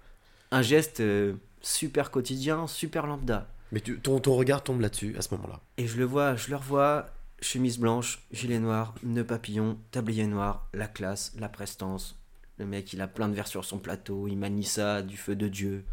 Un 0.52 0.62
geste 0.62 1.00
euh, 1.02 1.34
super 1.62 2.12
quotidien, 2.12 2.68
super 2.68 3.06
lambda. 3.08 3.48
Mais 3.72 3.82
tu- 3.82 4.00
ton, 4.00 4.20
ton 4.20 4.36
regard 4.36 4.64
tombe 4.64 4.80
là-dessus 4.82 5.16
à 5.18 5.22
ce 5.22 5.34
moment-là. 5.36 5.60
Et 5.78 5.88
je 5.88 5.98
le 5.98 6.06
vois, 6.06 6.36
je 6.36 6.50
le 6.50 6.56
revois, 6.56 7.10
chemise 7.42 7.78
blanche, 7.80 8.20
gilet 8.32 8.60
noir, 8.60 8.96
nœud 9.04 9.26
papillon, 9.26 9.78
tablier 9.92 10.26
noir, 10.26 10.68
la 10.74 10.88
classe, 10.88 11.34
la 11.38 11.50
prestance. 11.50 12.18
Le 12.58 12.66
mec, 12.66 12.92
il 12.94 13.02
a 13.02 13.08
plein 13.08 13.28
de 13.28 13.34
verres 13.36 13.48
sur 13.48 13.66
son 13.66 13.78
plateau, 13.78 14.28
il 14.28 14.38
manie 14.38 14.64
ça 14.64 15.02
du 15.02 15.18
feu 15.18 15.36
de 15.36 15.48
Dieu. 15.48 15.86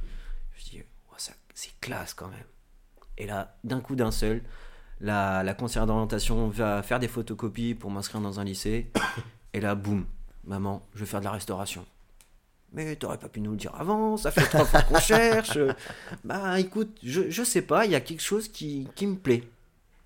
Je 0.56 0.64
dis, 0.64 0.82
oh, 1.10 1.14
ça- 1.18 1.32
c'est 1.52 1.72
classe 1.80 2.14
quand 2.14 2.28
même. 2.28 2.46
Et 3.18 3.26
là, 3.26 3.56
d'un 3.64 3.80
coup 3.80 3.96
d'un 3.96 4.10
seul, 4.12 4.42
la, 5.00 5.42
la 5.42 5.54
conseillère 5.54 5.86
d'orientation 5.86 6.48
va 6.48 6.82
faire 6.82 7.00
des 7.00 7.08
photocopies 7.08 7.74
pour 7.74 7.90
m'inscrire 7.90 8.20
dans 8.20 8.38
un 8.40 8.44
lycée. 8.44 8.90
Et 9.52 9.60
là, 9.60 9.74
boum, 9.74 10.06
maman, 10.44 10.86
je 10.94 11.00
veux 11.00 11.06
faire 11.06 11.20
de 11.20 11.24
la 11.26 11.30
restauration. 11.32 11.84
Mais 12.74 12.96
t'aurais 12.96 13.18
pas 13.18 13.28
pu 13.28 13.40
nous 13.40 13.52
le 13.52 13.56
dire 13.56 13.72
avant, 13.78 14.16
ça 14.16 14.30
fait 14.32 14.42
trois 14.42 14.64
fois 14.64 14.82
qu'on 14.82 14.98
cherche. 14.98 15.58
Bah 16.24 16.58
écoute, 16.58 16.96
je, 17.02 17.30
je 17.30 17.42
sais 17.44 17.62
pas, 17.62 17.84
il 17.86 17.92
y 17.92 17.94
a 17.94 18.00
quelque 18.00 18.22
chose 18.22 18.48
qui, 18.48 18.88
qui 18.96 19.06
me 19.06 19.14
plaît. 19.16 19.44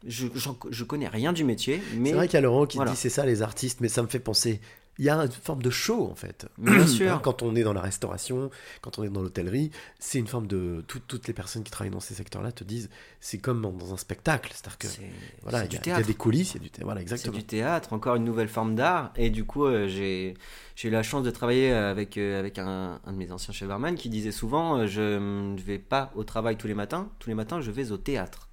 Je, 0.07 0.26
je 0.70 0.85
connais 0.85 1.09
rien 1.09 1.33
du 1.33 1.42
métier, 1.44 1.83
mais 1.96 2.11
C'est 2.11 2.14
vrai 2.16 2.26
qu'il 2.28 2.35
y 2.35 2.38
a 2.38 2.40
Laurent 2.42 2.66
qui 2.66 2.76
voilà. 2.76 2.92
dit 2.92 2.96
c'est 2.96 3.09
ça 3.09 3.26
les 3.26 3.42
artistes, 3.42 3.81
mais 3.81 3.88
ça 3.88 4.02
me 4.02 4.07
fait 4.07 4.20
penser. 4.20 4.61
Il 5.00 5.04
y 5.04 5.11
a 5.11 5.14
une 5.16 5.30
forme 5.30 5.62
de 5.62 5.70
show 5.70 6.08
en 6.11 6.14
fait. 6.16 6.46
Bien 6.58 6.87
sûr. 6.87 7.12
Hein, 7.12 7.20
Quand 7.22 7.42
on 7.42 7.54
est 7.54 7.62
dans 7.62 7.72
la 7.72 7.80
restauration, 7.80 8.50
quand 8.80 8.98
on 8.98 9.04
est 9.04 9.08
dans 9.08 9.22
l'hôtellerie, 9.22 9.70
c'est 10.00 10.18
une 10.18 10.26
forme 10.26 10.46
de. 10.48 10.82
tout- 10.88 10.98
toutes 11.06 11.28
les 11.28 11.32
personnes 11.34 11.62
qui 11.62 11.70
travaillent 11.70 11.92
dans 11.92 12.00
ces 12.00 12.14
secteurs-là 12.14 12.50
te 12.50 12.64
disent 12.64 12.90
c'est 13.20 13.38
comme 13.38 13.62
dans- 13.62 13.92
un 13.92 13.96
spectacle. 13.96 14.50
C'est-à-dire 14.52 14.78
que. 14.78 14.88
c'est 14.88 15.02
Voilà, 15.42 15.61
c'est 15.61 15.66
il 15.66 15.72
y, 15.72 15.76
a- 15.76 15.80
il 15.80 15.87
y 15.87 15.90
a 15.90 15.94
théâtre. 15.94 16.06
des 16.08 16.14
coulisses, 16.14 16.54
il 16.54 16.56
y 16.56 16.61
a 16.61 16.62
du 16.64 16.70
thé- 16.70 16.82
Voilà, 16.82 16.98
C'est 17.00 17.02
exactement. 17.12 17.37
du 17.37 17.44
théâtre, 17.44 17.92
encore 17.92 18.16
une 18.16 18.24
nouvelle 18.24 18.48
forme 18.48 18.74
d'art. 18.74 19.12
Et 19.16 19.30
du 19.30 19.44
coup, 19.44 19.66
euh, 19.66 19.87
j'ai 19.87 20.34
j'ai 20.74 20.88
eu 20.88 20.90
la 20.90 21.02
chance 21.04 21.22
de 21.24 21.30
travailler 21.30 21.72
avec, 21.72 22.18
euh, 22.18 22.38
avec 22.40 22.58
un, 22.58 23.00
un 23.04 23.12
de 23.12 23.16
mes 23.16 23.30
anciens 23.30 23.54
chefs 23.54 23.68
barman 23.68 23.94
qui 23.94 24.08
disait 24.08 24.32
souvent 24.32 24.78
euh, 24.78 24.87
Je 24.88 25.18
ne 25.18 25.58
vais 25.61 25.78
pas 25.78 26.11
au 26.16 26.24
travail 26.24 26.56
tous 26.56 26.66
les 26.66 26.74
matins, 26.74 27.08
tous 27.20 27.28
les 27.30 27.34
matins, 27.37 27.61
je 27.61 27.70
vais 27.70 27.92
au 27.92 27.98
théâtre. 27.98 28.48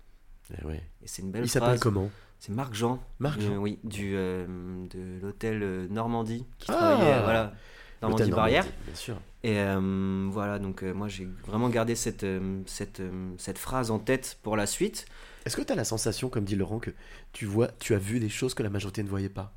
Eh 0.62 0.66
ouais. 0.68 0.84
Et 1.04 1.08
c'est 1.08 1.24
une 1.24 1.32
belle 1.32 1.44
Il 1.46 1.50
s'appelle 1.50 1.70
phrase. 1.70 1.80
comment? 1.80 2.12
C'est 2.40 2.52
Marc 2.52 2.74
Jean. 2.74 3.04
Marc 3.20 3.40
Euh, 3.40 3.48
Jean. 3.48 3.58
Oui, 3.58 3.80
du, 3.84 4.14
euh, 4.16 4.46
de 4.90 5.20
l'hôtel 5.22 5.64
euh, 5.64 5.88
Normandie, 5.90 6.46
qui 6.60 6.68
Ah 6.72 6.74
travaillait 6.76 7.24
voilà, 7.24 7.54
Normandie 8.02 8.30
Barrière. 8.32 8.66
Bien 8.86 8.96
sûr. 8.96 9.16
Et 9.44 9.60
euh, 9.60 10.28
voilà, 10.32 10.60
donc 10.60 10.84
euh, 10.84 10.94
moi 10.94 11.08
j'ai 11.08 11.28
vraiment 11.48 11.70
gardé 11.70 11.96
cette, 11.96 12.24
euh, 12.24 12.62
cette, 12.66 13.02
cette 13.38 13.58
phrase 13.58 13.92
en 13.92 14.00
tête 14.00 14.38
pour 14.44 14.58
la 14.58 14.66
suite. 14.68 15.06
Est-ce 15.46 15.56
que 15.56 15.62
tu 15.62 15.72
as 15.72 15.76
la 15.76 15.84
sensation, 15.86 16.30
comme 16.30 16.46
dit 16.46 16.56
Laurent, 16.56 16.80
que 16.80 16.92
tu 17.32 17.46
vois, 17.46 17.68
tu 17.80 17.94
as 17.94 18.00
vu 18.00 18.20
des 18.20 18.30
choses 18.30 18.54
que 18.56 18.64
la 18.64 18.70
majorité 18.70 19.04
ne 19.04 19.10
voyait 19.10 19.30
pas? 19.30 19.54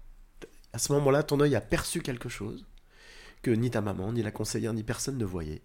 À 0.74 0.78
ce 0.78 0.92
moment-là, 0.92 1.22
ton 1.22 1.40
œil 1.40 1.56
a 1.56 1.62
perçu 1.62 2.00
quelque 2.02 2.28
chose 2.28 2.66
que 3.42 3.50
ni 3.50 3.70
ta 3.70 3.80
maman, 3.80 4.12
ni 4.12 4.22
la 4.22 4.30
conseillère, 4.30 4.74
ni 4.74 4.82
personne 4.82 5.16
ne 5.16 5.24
voyait. 5.24 5.62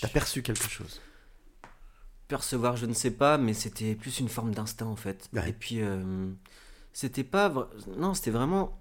T'as 0.00 0.08
perçu 0.08 0.42
quelque 0.42 0.68
chose. 0.70 1.02
Percevoir, 2.30 2.76
je 2.76 2.86
ne 2.86 2.94
sais 2.94 3.10
pas, 3.10 3.36
mais 3.38 3.52
c'était 3.52 3.94
plus 3.94 4.20
une 4.20 4.28
forme 4.28 4.54
d'instinct 4.54 4.86
en 4.86 4.96
fait. 4.96 5.28
Ouais. 5.34 5.50
Et 5.50 5.52
puis, 5.52 5.82
euh, 5.82 6.28
c'était 6.92 7.24
pas. 7.24 7.48
vra- 7.50 7.68
Non, 7.98 8.14
c'était 8.14 8.30
vraiment 8.30 8.80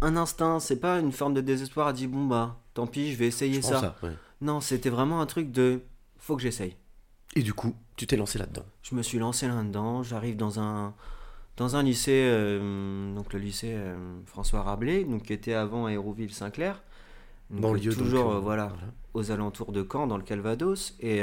un 0.00 0.16
instinct, 0.16 0.58
c'est 0.60 0.80
pas 0.80 0.98
une 0.98 1.12
forme 1.12 1.34
de 1.34 1.40
désespoir 1.42 1.86
à 1.86 1.92
dire 1.92 2.08
bon 2.08 2.24
bah 2.26 2.58
tant 2.74 2.86
pis, 2.86 3.12
je 3.12 3.16
vais 3.18 3.26
essayer 3.26 3.54
Je 3.54 3.60
ça. 3.60 3.70
prends 3.72 3.80
ça, 3.80 3.96
ouais. 4.02 4.12
Non, 4.40 4.60
c'était 4.60 4.90
vraiment 4.90 5.20
un 5.20 5.26
truc 5.26 5.52
de 5.52 5.80
faut 6.18 6.36
que 6.36 6.42
j'essaye. 6.42 6.74
Et 7.34 7.42
du 7.42 7.52
coup, 7.54 7.74
tu 7.96 8.06
t'es 8.06 8.16
lancé 8.16 8.38
là-dedans. 8.38 8.64
Je 8.82 8.94
me 8.94 9.02
suis 9.02 9.18
lancé 9.18 9.46
là-dedans. 9.46 10.02
J'arrive 10.02 10.36
dans 10.36 10.58
un 10.58 10.94
dans 11.58 11.76
un 11.76 11.82
lycée, 11.82 12.24
euh, 12.30 13.14
donc 13.14 13.32
le 13.32 13.38
lycée 13.38 13.72
euh, 13.74 13.96
François 14.26 14.62
Rabelais, 14.62 15.04
donc 15.04 15.22
qui 15.24 15.32
était 15.34 15.54
avant 15.54 15.86
Hérouville-Saint-Clair. 15.88 16.82
Donc, 17.50 17.60
Banlieue, 17.60 17.94
toujours 17.94 18.24
donc, 18.24 18.34
euh, 18.34 18.40
voilà, 18.40 18.72
aux 19.14 19.30
alentours 19.30 19.72
de 19.72 19.86
Caen, 19.90 20.06
dans 20.06 20.16
le 20.16 20.22
Calvados. 20.24 20.94
Et 21.00 21.20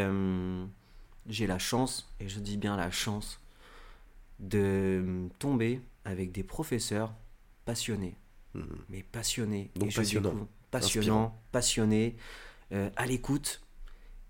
j'ai 1.27 1.47
la 1.47 1.59
chance, 1.59 2.09
et 2.19 2.27
je 2.27 2.39
dis 2.39 2.57
bien 2.57 2.77
la 2.77 2.91
chance, 2.91 3.39
de 4.39 5.27
tomber 5.39 5.81
avec 6.05 6.31
des 6.31 6.43
professeurs 6.43 7.13
passionnés. 7.65 8.15
Mhm. 8.53 8.67
Mais 8.89 9.03
passionnés. 9.03 9.71
Donc 9.75 9.91
Et 9.91 9.95
passionnant. 9.95 10.47
passionnant, 10.71 11.41
passionnés, 11.51 12.15
euh, 12.71 12.89
à 12.95 13.05
l'écoute 13.05 13.61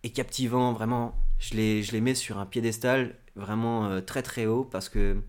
et 0.04 0.12
captivant. 0.12 0.74
Vraiment, 0.74 1.18
je 1.40 1.56
les, 1.56 1.84
je 1.84 1.92
les 1.92 2.02
mets 2.02 2.16
sur 2.16 2.38
un 2.38 2.46
piédestal 2.46 3.16
vraiment 3.36 3.86
euh, 3.88 4.02
très 4.02 4.22
très 4.22 4.46
haut 4.46 4.64
parce 4.64 4.90
que 4.90 5.22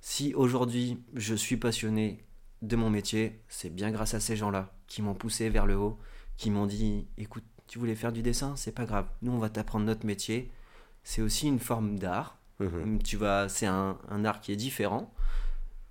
si 0.00 0.34
aujourd'hui 0.34 0.98
je 1.14 1.34
suis 1.34 1.56
passionné 1.56 2.24
de 2.62 2.76
mon 2.76 2.90
métier, 2.90 3.40
c'est 3.48 3.70
bien 3.70 3.90
grâce 3.90 4.14
à 4.14 4.20
ces 4.20 4.36
gens-là 4.36 4.72
qui 4.86 5.02
m'ont 5.02 5.14
poussé 5.14 5.50
vers 5.50 5.66
le 5.66 5.76
haut, 5.76 5.98
qui 6.36 6.50
m'ont 6.50 6.66
dit 6.66 7.06
écoute, 7.18 7.44
tu 7.66 7.78
voulais 7.78 7.94
faire 7.94 8.12
du 8.12 8.22
dessin, 8.22 8.56
c'est 8.56 8.72
pas 8.72 8.84
grave. 8.84 9.06
Nous, 9.22 9.32
on 9.32 9.38
va 9.38 9.48
t'apprendre 9.50 9.84
notre 9.86 10.06
métier. 10.06 10.50
C'est 11.04 11.22
aussi 11.22 11.46
une 11.46 11.58
forme 11.60 11.98
d'art. 11.98 12.38
Mhm. 12.60 13.02
Tu 13.02 13.16
vas, 13.16 13.48
c'est 13.48 13.66
un, 13.66 13.98
un 14.08 14.24
art 14.24 14.40
qui 14.40 14.52
est 14.52 14.56
différent, 14.56 15.12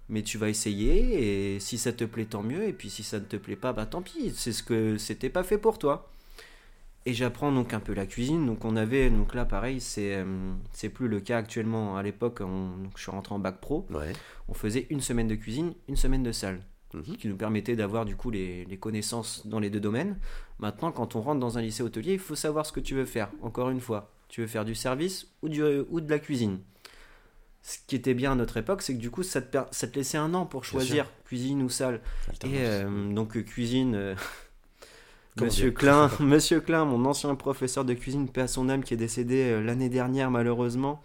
mais 0.10 0.21
tu 0.23 0.38
vas 0.38 0.49
essayer 0.49 1.54
et 1.56 1.60
si 1.60 1.78
ça 1.78 1.93
te 1.93 2.04
plaît, 2.04 2.26
tant 2.26 2.43
mieux. 2.43 2.63
Et 2.67 2.73
puis 2.73 2.89
si 2.89 3.04
ça 3.04 3.19
ne 3.19 3.26
te 3.26 3.36
plaît 3.38 3.56
pas, 3.56 3.73
bah 3.73 3.86
tant 3.86 4.02
pis. 4.02 4.32
C'est 4.36 4.52
ce 4.54 4.63
que 4.63 4.97
c'était 4.97 5.30
pas 5.30 5.43
fait 5.43 5.58
pour 5.58 5.78
toi. 5.80 6.10
Et 7.06 7.13
j'apprends 7.13 7.52
donc 7.52 7.73
un 7.73 7.82
peu 7.82 7.93
la 7.93 8.06
cuisine. 8.06 8.45
Donc 8.45 8.63
on 8.63 8.76
avait, 8.78 9.10
donc 9.10 9.34
là 9.36 9.43
pareil, 9.45 9.82
c'est 9.82 10.15
euh, 10.15 10.54
c'est 10.71 10.88
plus 10.89 11.08
le 11.10 11.19
cas 11.19 11.38
actuellement. 11.38 11.97
À 11.97 12.04
l'époque, 12.04 12.41
je 12.95 13.02
suis 13.02 13.12
rentré 13.12 13.36
en 13.36 13.39
bac 13.39 13.60
pro. 13.60 13.86
Ouais. 13.91 14.13
On 14.47 14.54
faisait 14.54 14.88
une 14.89 15.02
semaine 15.02 15.28
de 15.28 15.36
cuisine, 15.36 15.73
une 15.89 15.97
semaine 15.97 16.23
de 16.23 16.32
salle, 16.32 16.62
Mhm. 16.93 17.17
qui 17.17 17.28
nous 17.28 17.36
permettait 17.36 17.76
d'avoir 17.76 18.06
du 18.06 18.15
coup 18.15 18.30
les, 18.30 18.65
les 18.65 18.78
connaissances 18.78 19.47
dans 19.47 19.60
les 19.60 19.69
deux 19.71 19.80
domaines. 19.82 20.17
Maintenant, 20.60 20.91
quand 20.91 21.15
on 21.15 21.21
rentre 21.21 21.39
dans 21.39 21.58
un 21.58 21.62
lycée 21.62 21.82
hôtelier, 21.84 22.13
il 22.13 22.19
faut 22.19 22.36
savoir 22.36 22.65
ce 22.67 22.71
que 22.71 22.80
tu 22.80 22.93
veux 22.95 23.06
faire. 23.06 23.32
Encore 23.41 23.69
une 23.71 23.82
fois, 23.82 24.12
tu 24.33 24.41
veux 24.41 24.47
faire 24.47 24.65
du 24.65 24.73
service 24.73 25.27
ou, 25.43 25.47
du, 25.47 25.61
ou 25.61 26.01
de 26.01 26.09
la 26.09 26.17
cuisine. 26.17 26.57
Ce 27.61 27.77
qui 27.85 27.95
était 27.95 28.15
bien 28.15 28.31
à 28.31 28.35
notre 28.35 28.57
époque, 28.57 28.81
c'est 28.81 28.95
que 28.95 28.99
du 28.99 29.11
coup, 29.11 29.21
ça 29.21 29.43
te, 29.43 29.59
ça 29.69 29.87
te 29.87 29.95
laissait 29.95 30.17
un 30.17 30.33
an 30.33 30.47
pour 30.47 30.65
choisir 30.65 31.05
cuisine 31.23 31.61
ou 31.61 31.69
salle. 31.69 32.01
Et 32.43 32.47
euh, 32.61 33.13
donc, 33.13 33.37
euh, 33.37 33.43
cuisine. 33.43 33.93
euh, 33.93 34.15
Monsieur 35.39 35.69
Klein, 35.69 36.09
Monsieur 36.19 36.61
Klein, 36.61 36.83
mon 36.83 37.05
ancien 37.05 37.35
professeur 37.35 37.85
de 37.85 37.93
cuisine, 37.93 38.27
paix 38.27 38.41
à 38.41 38.47
son 38.47 38.69
âme, 38.69 38.83
qui 38.83 38.95
est 38.95 38.97
décédé 38.97 39.61
l'année 39.61 39.89
dernière 39.89 40.31
malheureusement, 40.31 41.03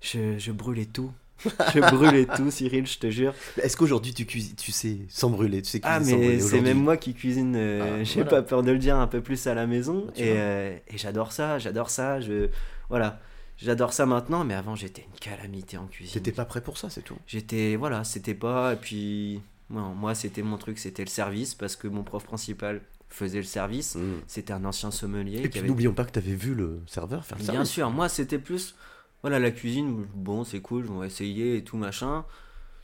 je, 0.00 0.36
je 0.36 0.50
brûlais 0.50 0.86
tout. 0.86 1.12
Je 1.74 1.80
brûlais 1.80 2.26
tout, 2.26 2.50
Cyril, 2.50 2.86
je 2.86 2.98
te 2.98 3.10
jure. 3.10 3.32
Est-ce 3.62 3.76
qu'aujourd'hui 3.76 4.12
tu 4.12 4.26
cuisines, 4.26 4.56
tu 4.56 4.72
sais, 4.72 4.98
sans 5.08 5.30
brûler, 5.30 5.62
tu 5.62 5.70
sais 5.70 5.80
Ah, 5.84 5.98
cuisiner 5.98 6.28
mais 6.28 6.40
c'est 6.40 6.60
même 6.60 6.78
moi 6.82 6.96
qui 6.96 7.14
cuisine, 7.14 7.54
euh, 7.56 7.98
Ah, 8.00 8.04
j'ai 8.04 8.14
voilà. 8.22 8.30
pas 8.30 8.42
peur 8.42 8.62
de 8.62 8.70
le 8.72 8.78
dire, 8.78 8.96
un 8.96 9.06
peu 9.06 9.20
plus 9.20 9.46
à 9.46 9.54
la 9.54 9.66
maison. 9.66 10.08
Tu 10.14 10.22
Et, 10.22 10.32
vois. 10.32 10.40
euh, 10.40 10.76
et 10.88 10.98
j'adore 10.98 11.32
ça, 11.32 11.58
j'adore 11.58 11.90
ça. 11.90 12.20
Je, 12.20 12.48
voilà, 12.88 13.20
j'adore 13.56 13.92
ça 13.92 14.04
maintenant, 14.06 14.44
mais 14.44 14.54
avant 14.54 14.74
j'étais 14.74 15.02
une 15.02 15.18
calamité 15.20 15.76
en 15.76 15.86
cuisine. 15.86 16.14
T'étais 16.14 16.32
pas 16.32 16.44
prêt 16.44 16.60
pour 16.60 16.76
ça, 16.78 16.90
c'est 16.90 17.02
tout. 17.02 17.16
J'étais, 17.26 17.76
voilà, 17.76 18.02
c'était 18.04 18.34
pas. 18.34 18.72
Et 18.72 18.76
puis, 18.76 19.40
non, 19.70 19.94
moi, 19.94 20.14
c'était 20.16 20.42
mon 20.42 20.56
truc, 20.56 20.78
c'était 20.78 21.04
le 21.04 21.10
service, 21.10 21.54
parce 21.54 21.76
que 21.76 21.86
mon 21.86 22.02
prof 22.02 22.24
principal 22.24 22.80
faisait 23.10 23.38
le 23.38 23.44
service. 23.44 23.94
Mhm. 23.94 24.20
C'était 24.26 24.52
un 24.52 24.64
ancien 24.64 24.90
sommelier. 24.90 25.38
Et 25.42 25.48
puis 25.48 25.60
avait- 25.60 25.68
n'oublions 25.68 25.94
pas 25.94 26.04
que 26.04 26.10
t'avais 26.10 26.34
vu 26.34 26.54
le 26.54 26.80
serveur 26.86 27.24
faire 27.24 27.38
ça. 27.40 27.52
Bien 27.52 27.64
sûr, 27.64 27.88
moi 27.90 28.08
c'était 28.08 28.38
plus 28.38 28.74
voilà 29.22 29.38
la 29.38 29.50
cuisine, 29.50 30.06
bon 30.14 30.44
c'est 30.44 30.60
cool, 30.60 30.86
je 30.86 30.92
vais 30.92 31.06
essayer 31.06 31.56
et 31.56 31.64
tout 31.64 31.76
machin. 31.76 32.24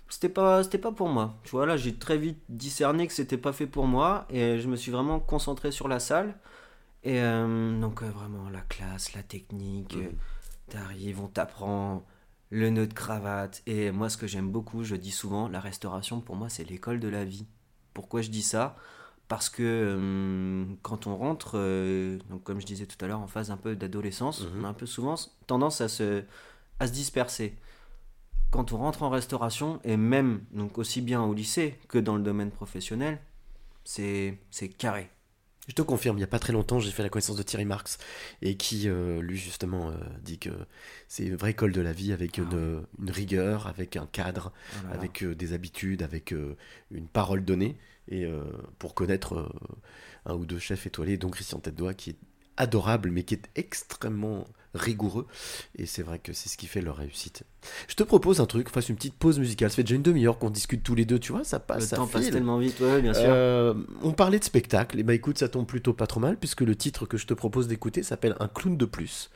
C'était 0.08 0.28
pas 0.28 0.62
c'était 0.62 0.78
pas 0.78 0.92
pour 0.92 1.08
moi. 1.08 1.38
Tu 1.44 1.50
vois 1.52 1.66
là, 1.66 1.76
j'ai 1.76 1.94
très 1.96 2.18
vite 2.18 2.38
discerné 2.48 3.06
que 3.06 3.12
c'était 3.12 3.38
pas 3.38 3.52
fait 3.52 3.66
pour 3.66 3.86
moi 3.86 4.26
et 4.30 4.60
je 4.60 4.68
me 4.68 4.76
suis 4.76 4.90
vraiment 4.92 5.20
concentré 5.20 5.72
sur 5.72 5.88
la 5.88 5.98
salle 6.00 6.34
et 7.02 7.20
euh, 7.20 7.80
donc 7.80 8.02
euh, 8.02 8.10
vraiment 8.10 8.48
la 8.50 8.60
classe, 8.62 9.14
la 9.14 9.22
technique, 9.22 9.96
euh, 9.96 10.10
t'arrives, 10.70 11.20
on 11.20 11.28
t'apprend 11.28 12.04
le 12.50 12.70
nœud 12.70 12.86
de 12.86 12.94
cravate 12.94 13.62
et 13.66 13.90
moi 13.90 14.08
ce 14.08 14.16
que 14.16 14.26
j'aime 14.26 14.50
beaucoup, 14.50 14.84
je 14.84 14.96
dis 14.96 15.10
souvent 15.10 15.48
la 15.48 15.60
restauration 15.60 16.20
pour 16.20 16.36
moi 16.36 16.48
c'est 16.48 16.64
l'école 16.64 17.00
de 17.00 17.08
la 17.08 17.24
vie. 17.24 17.46
Pourquoi 17.94 18.22
je 18.22 18.30
dis 18.30 18.42
ça? 18.42 18.76
Parce 19.28 19.48
que 19.48 19.62
euh, 19.62 20.64
quand 20.82 21.06
on 21.06 21.16
rentre, 21.16 21.52
euh, 21.56 22.18
donc 22.30 22.42
comme 22.44 22.60
je 22.60 22.66
disais 22.66 22.86
tout 22.86 23.02
à 23.04 23.08
l'heure, 23.08 23.20
en 23.20 23.26
phase 23.26 23.50
un 23.50 23.56
peu 23.56 23.74
d'adolescence, 23.76 24.42
Mhm. 24.42 24.60
on 24.60 24.64
a 24.64 24.68
un 24.68 24.74
peu 24.74 24.86
souvent 24.86 25.14
tendance 25.46 25.80
à 25.80 25.88
se, 25.88 26.22
à 26.80 26.86
se 26.86 26.92
disperser. 26.92 27.54
Quand 28.50 28.72
on 28.72 28.78
rentre 28.78 29.02
en 29.02 29.10
restauration, 29.10 29.80
et 29.84 29.96
même 29.96 30.42
donc 30.52 30.78
aussi 30.78 31.00
bien 31.00 31.22
au 31.22 31.34
lycée 31.34 31.78
que 31.88 31.98
dans 31.98 32.16
le 32.16 32.22
domaine 32.22 32.50
professionnel, 32.50 33.18
c'est 33.84 34.38
c'est 34.50 34.68
carré. 34.68 35.10
Je 35.66 35.72
te 35.72 35.80
confirme, 35.80 36.16
il 36.16 36.20
n'y 36.20 36.24
a 36.24 36.28
pas 36.28 36.38
très 36.38 36.52
longtemps, 36.52 36.78
j'ai 36.78 36.90
fait 36.90 37.02
la 37.02 37.08
connaissance 37.08 37.36
de 37.36 37.42
Thierry 37.42 37.64
Marx 37.64 37.96
et 38.42 38.54
qui, 38.58 38.86
euh, 38.86 39.22
lui, 39.22 39.38
justement, 39.38 39.88
euh, 39.88 39.94
dit 40.22 40.38
que 40.38 40.50
c'est 41.08 41.24
une 41.24 41.36
vraie 41.36 41.52
école 41.52 41.72
de 41.72 41.80
la 41.80 41.92
vie 41.94 42.12
avec 42.12 42.36
une, 42.36 42.84
une 43.00 43.10
rigueur, 43.10 43.66
avec 43.66 43.96
un 43.96 44.04
cadre, 44.06 44.52
Oh 44.54 44.82
là 44.84 44.90
là. 44.90 44.94
avec 44.98 45.24
euh, 45.24 45.34
des 45.34 45.54
habitudes, 45.54 46.02
avec 46.02 46.32
une 46.90 47.08
parole 47.08 47.46
donnée. 47.46 47.78
Et 48.08 48.24
euh, 48.24 48.44
pour 48.78 48.94
connaître 48.94 49.34
euh, 49.34 49.48
un 50.26 50.34
ou 50.34 50.46
deux 50.46 50.58
chefs 50.58 50.86
étoilés, 50.86 51.16
dont 51.16 51.30
Christian 51.30 51.58
Tête-Doigt, 51.58 51.94
qui 51.94 52.10
est 52.10 52.18
adorable, 52.56 53.10
mais 53.10 53.24
qui 53.24 53.34
est 53.34 53.48
extrêmement 53.54 54.46
rigoureux. 54.74 55.26
Et 55.76 55.86
c'est 55.86 56.02
vrai 56.02 56.18
que 56.18 56.32
c'est 56.32 56.48
ce 56.48 56.56
qui 56.56 56.66
fait 56.66 56.80
leur 56.80 56.96
réussite. 56.96 57.44
Je 57.88 57.94
te 57.94 58.02
propose 58.02 58.40
un 58.40 58.46
truc, 58.46 58.68
fasse 58.68 58.88
une 58.88 58.96
petite 58.96 59.14
pause 59.14 59.38
musicale. 59.38 59.70
Ça 59.70 59.76
fait 59.76 59.82
déjà 59.82 59.94
une 59.94 60.02
demi-heure 60.02 60.38
qu'on 60.38 60.50
discute 60.50 60.82
tous 60.82 60.94
les 60.94 61.04
deux, 61.04 61.18
tu 61.18 61.32
vois, 61.32 61.44
ça 61.44 61.60
passe, 61.60 61.82
le 61.82 61.86
ça 61.86 61.96
temps 61.96 62.06
passe 62.06 62.30
tellement 62.30 62.58
vite, 62.58 62.78
ouais, 62.80 63.00
bien 63.00 63.14
sûr. 63.14 63.24
Euh, 63.26 63.74
on 64.02 64.12
parlait 64.12 64.38
de 64.38 64.44
spectacle, 64.44 64.98
et 64.98 65.02
bah 65.02 65.14
écoute, 65.14 65.38
ça 65.38 65.48
tombe 65.48 65.66
plutôt 65.66 65.92
pas 65.92 66.06
trop 66.06 66.20
mal, 66.20 66.36
puisque 66.36 66.60
le 66.62 66.76
titre 66.76 67.06
que 67.06 67.16
je 67.16 67.26
te 67.26 67.34
propose 67.34 67.68
d'écouter 67.68 68.02
s'appelle 68.02 68.36
Un 68.40 68.48
clown 68.48 68.76
de 68.76 68.84
plus. 68.84 69.30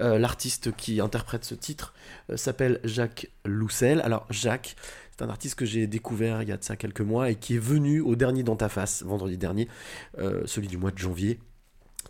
Euh, 0.00 0.18
L'artiste 0.18 0.74
qui 0.76 1.00
interprète 1.00 1.44
ce 1.44 1.54
titre 1.54 1.94
euh, 2.30 2.36
s'appelle 2.36 2.80
Jacques 2.84 3.30
Loussel. 3.44 4.00
Alors, 4.00 4.26
Jacques, 4.30 4.76
c'est 5.18 5.24
un 5.24 5.28
artiste 5.30 5.56
que 5.56 5.64
j'ai 5.64 5.86
découvert 5.86 6.42
il 6.42 6.48
y 6.48 6.52
a 6.52 6.56
de 6.56 6.62
ça 6.62 6.76
quelques 6.76 7.00
mois 7.00 7.30
et 7.30 7.34
qui 7.34 7.56
est 7.56 7.60
venu 7.60 8.00
au 8.00 8.14
dernier 8.14 8.42
Dans 8.42 8.56
ta 8.56 8.68
face, 8.68 9.02
vendredi 9.02 9.36
dernier, 9.36 9.68
euh, 10.18 10.42
celui 10.46 10.68
du 10.68 10.76
mois 10.76 10.90
de 10.92 10.98
janvier 10.98 11.40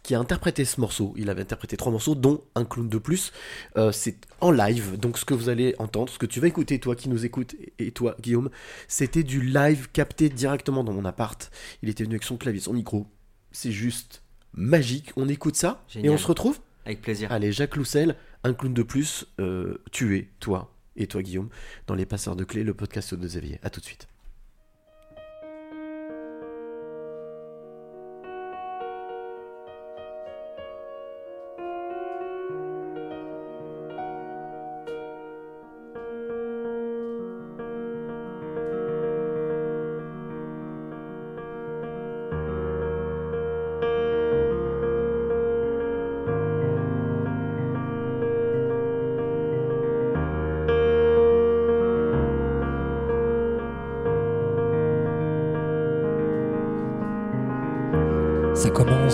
qui 0.03 0.15
a 0.15 0.21
interprété 0.21 0.65
ce 0.65 0.81
morceau. 0.81 1.15
Il 1.17 1.31
avait 1.31 1.43
interprété 1.43 1.77
trois 1.77 1.93
morceaux, 1.93 2.15
dont 2.15 2.43
un 2.55 2.65
clown 2.65 2.89
de 2.89 2.99
plus. 2.99 3.33
Euh, 3.77 3.93
c'est 3.93 4.17
en 4.41 4.51
live, 4.51 4.99
donc 4.99 5.19
ce 5.19 5.25
que 5.25 5.35
vous 5.35 5.49
allez 5.49 5.75
entendre, 5.79 6.11
ce 6.11 6.19
que 6.19 6.27
tu 6.27 6.41
vas 6.41 6.49
écouter, 6.49 6.79
toi 6.79 6.97
qui 6.97 7.09
nous 7.09 7.25
écoutes, 7.25 7.57
et 7.79 7.91
toi, 7.91 8.17
Guillaume, 8.21 8.51
c'était 8.87 9.23
du 9.23 9.41
live 9.41 9.89
capté 9.93 10.29
directement 10.29 10.85
dans 10.85 10.93
mon 10.93 11.05
appart. 11.05 11.51
Il 11.83 11.89
était 11.89 12.05
venu 12.05 12.15
avec 12.15 12.25
son 12.25 12.37
clavier, 12.37 12.61
son 12.61 12.73
micro. 12.73 13.07
C'est 13.53 13.73
juste 13.73 14.23
magique. 14.55 15.13
On 15.17 15.29
écoute 15.29 15.57
ça 15.57 15.85
et 15.95 16.09
on 16.09 16.19
se 16.19 16.27
retrouve 16.27 16.59
Avec 16.85 17.03
plaisir. 17.03 17.31
Allez, 17.33 17.53
Jacques 17.53 17.77
Loussel, 17.77 18.17
un 18.45 18.55
clown 18.55 18.75
de 18.75 18.83
plus, 18.83 19.27
euh, 19.41 19.79
tu 19.93 20.17
es, 20.17 20.29
toi, 20.41 20.75
et 20.97 21.07
toi, 21.07 21.23
Guillaume, 21.23 21.49
dans 21.87 21.95
Les 21.95 22.07
Passeurs 22.07 22.37
de 22.37 22.45
Clés, 22.45 22.65
le 22.65 22.75
podcast 22.75 23.15
de 23.15 23.27
Xavier. 23.27 23.59
À 23.63 23.71
tout 23.71 23.81
de 23.81 23.85
suite. 23.85 24.09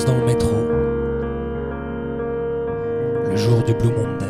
Dans 0.03 0.19
le 0.19 0.25
métro. 0.27 0.51
Le 3.31 3.37
jour 3.37 3.63
du 3.63 3.73
Blue 3.75 3.93
Monday. 3.93 4.27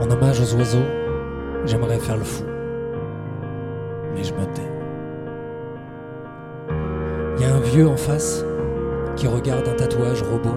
En 0.00 0.08
hommage 0.08 0.40
aux 0.40 0.56
oiseaux, 0.56 0.86
j'aimerais 1.66 1.98
faire 1.98 2.16
le 2.16 2.22
fou. 2.22 2.44
Mais 4.14 4.22
je 4.22 4.32
me 4.32 4.44
tais. 4.54 4.62
Il 7.36 7.42
y 7.42 7.44
a 7.46 7.54
un 7.56 7.60
vieux 7.60 7.88
en 7.88 7.96
face 7.96 8.44
qui 9.16 9.26
regarde 9.26 9.66
un 9.66 9.74
tatouage 9.74 10.22
robot 10.22 10.56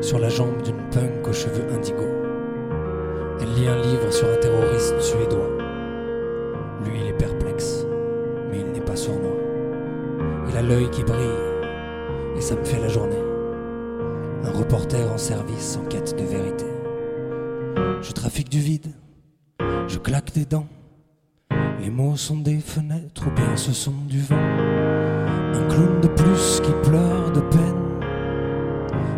sur 0.00 0.20
la 0.20 0.28
jambe 0.28 0.62
d'une 0.62 0.88
punk 0.92 1.26
aux 1.28 1.32
cheveux 1.32 1.66
indigo. 1.74 2.06
Elle 3.42 3.52
lit 3.54 3.68
un 3.68 3.82
livre 3.82 4.10
sur 4.12 4.28
un 4.28 4.36
terroriste 4.36 5.00
suédois. 5.00 5.57
L'œil 10.68 10.90
qui 10.90 11.02
brille, 11.02 11.40
et 12.36 12.40
ça 12.42 12.54
me 12.54 12.64
fait 12.64 12.78
la 12.78 12.88
journée. 12.88 13.22
Un 14.44 14.50
reporter 14.50 15.10
en 15.10 15.16
service 15.16 15.78
en 15.82 15.86
quête 15.86 16.14
de 16.14 16.24
vérité. 16.24 16.66
Je 18.02 18.12
trafique 18.12 18.50
du 18.50 18.60
vide, 18.60 18.92
je 19.88 19.98
claque 19.98 20.32
des 20.34 20.44
dents. 20.44 20.68
Les 21.80 21.90
mots 21.90 22.16
sont 22.16 22.36
des 22.36 22.58
fenêtres 22.58 23.26
ou 23.26 23.30
bien 23.30 23.56
ce 23.56 23.72
sont 23.72 23.94
du 24.08 24.20
vent. 24.20 24.36
Un 24.36 25.66
clown 25.68 26.00
de 26.02 26.08
plus 26.08 26.60
qui 26.60 26.72
pleure 26.88 27.32
de 27.32 27.40
peine. 27.40 28.02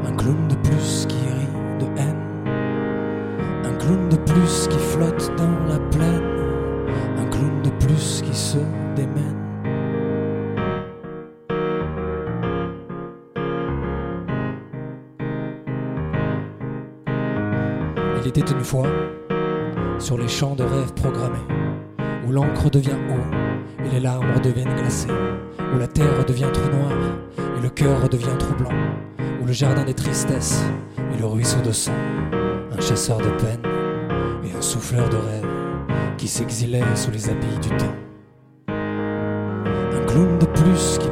Un 0.07 0.13
clown 0.15 0.47
de 0.47 0.55
devient 22.69 22.99
eau 23.09 23.85
et 23.85 23.89
les 23.95 24.01
larmes 24.01 24.31
redeviennent 24.35 24.75
glacées, 24.77 25.09
où 25.75 25.79
la 25.79 25.87
terre 25.87 26.19
redevient 26.19 26.51
trou 26.53 26.69
noir 26.69 26.93
et 27.57 27.63
le 27.63 27.71
cœur 27.71 28.03
redevient 28.03 28.37
trou 28.39 28.55
blanc, 28.55 28.75
où 29.41 29.47
le 29.47 29.53
jardin 29.53 29.85
des 29.85 29.95
tristesses 29.95 30.63
et 31.15 31.19
le 31.19 31.27
ruisseau 31.27 31.61
de 31.63 31.73
sang, 31.73 31.95
un 32.71 32.81
chasseur 32.81 33.19
de 33.19 33.31
peine 33.31 33.63
et 34.45 34.57
un 34.57 34.61
souffleur 34.61 35.09
de 35.09 35.17
rêve 35.17 35.47
qui 36.19 36.29
s'exilait 36.29 36.85
sous 36.97 37.11
les 37.11 37.31
habits 37.31 37.59
du 37.63 37.71
temps. 37.71 37.95
Un 38.69 40.07
clown 40.07 40.39
de 40.39 40.47
plus 40.47 40.99
qui 40.99 41.10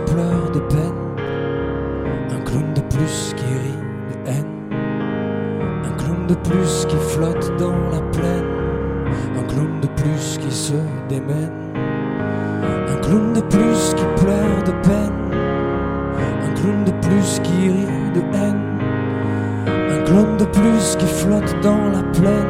dans 21.63 21.89
la 21.89 22.03
plaine, 22.13 22.47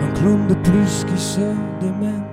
un 0.00 0.12
clown 0.14 0.46
de 0.48 0.54
plus 0.54 1.04
qui 1.04 1.18
se 1.18 1.40
démène. 1.80 2.24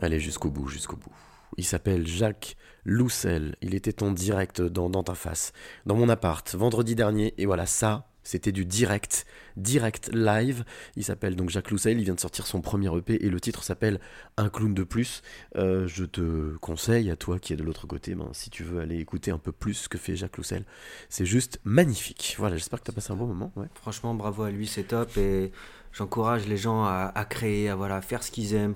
Allez 0.00 0.20
jusqu'au 0.20 0.50
bout, 0.50 0.68
jusqu'au 0.68 0.96
bout. 0.96 1.12
Il 1.56 1.64
s'appelle 1.64 2.06
Jacques 2.06 2.56
Loussel. 2.84 3.56
Il 3.62 3.74
était 3.74 4.02
en 4.02 4.10
direct 4.10 4.60
dans, 4.60 4.90
dans 4.90 5.02
ta 5.02 5.14
face, 5.14 5.52
dans 5.86 5.96
mon 5.96 6.08
appart, 6.08 6.54
vendredi 6.54 6.94
dernier. 6.94 7.34
Et 7.38 7.46
voilà, 7.46 7.66
ça, 7.66 8.08
c'était 8.24 8.52
du 8.52 8.64
direct, 8.64 9.26
direct 9.56 10.10
live. 10.12 10.64
Il 10.96 11.04
s'appelle 11.04 11.36
donc 11.36 11.50
Jacques 11.50 11.70
Loussel. 11.70 11.98
Il 11.98 12.04
vient 12.04 12.14
de 12.14 12.20
sortir 12.20 12.46
son 12.46 12.60
premier 12.60 12.94
EP 12.96 13.24
et 13.24 13.30
le 13.30 13.40
titre 13.40 13.62
s'appelle 13.62 14.00
Un 14.36 14.48
clown 14.48 14.74
de 14.74 14.82
plus. 14.82 15.22
Euh, 15.56 15.86
je 15.86 16.04
te 16.04 16.56
conseille, 16.56 17.10
à 17.10 17.16
toi 17.16 17.38
qui 17.38 17.52
es 17.52 17.56
de 17.56 17.62
l'autre 17.62 17.86
côté, 17.86 18.14
ben, 18.14 18.28
si 18.32 18.50
tu 18.50 18.64
veux 18.64 18.80
aller 18.80 18.98
écouter 18.98 19.30
un 19.30 19.38
peu 19.38 19.52
plus 19.52 19.74
ce 19.74 19.88
que 19.88 19.98
fait 19.98 20.16
Jacques 20.16 20.38
Loussel, 20.38 20.64
c'est 21.08 21.26
juste 21.26 21.60
magnifique. 21.64 22.34
Voilà, 22.38 22.56
j'espère 22.56 22.80
que 22.80 22.84
tu 22.84 22.90
as 22.90 22.94
passé 22.94 23.12
un 23.12 23.16
bon 23.16 23.26
moment. 23.26 23.52
Franchement, 23.74 24.14
bravo 24.14 24.42
à 24.42 24.50
lui, 24.50 24.66
c'est 24.66 24.84
top. 24.84 25.16
Et 25.18 25.52
j'encourage 25.92 26.46
les 26.46 26.56
gens 26.56 26.84
à, 26.84 27.26
créer, 27.28 27.68
à 27.68 27.76
voilà, 27.76 28.00
faire 28.00 28.22
ce 28.22 28.30
qu'ils 28.30 28.54
aiment. 28.54 28.74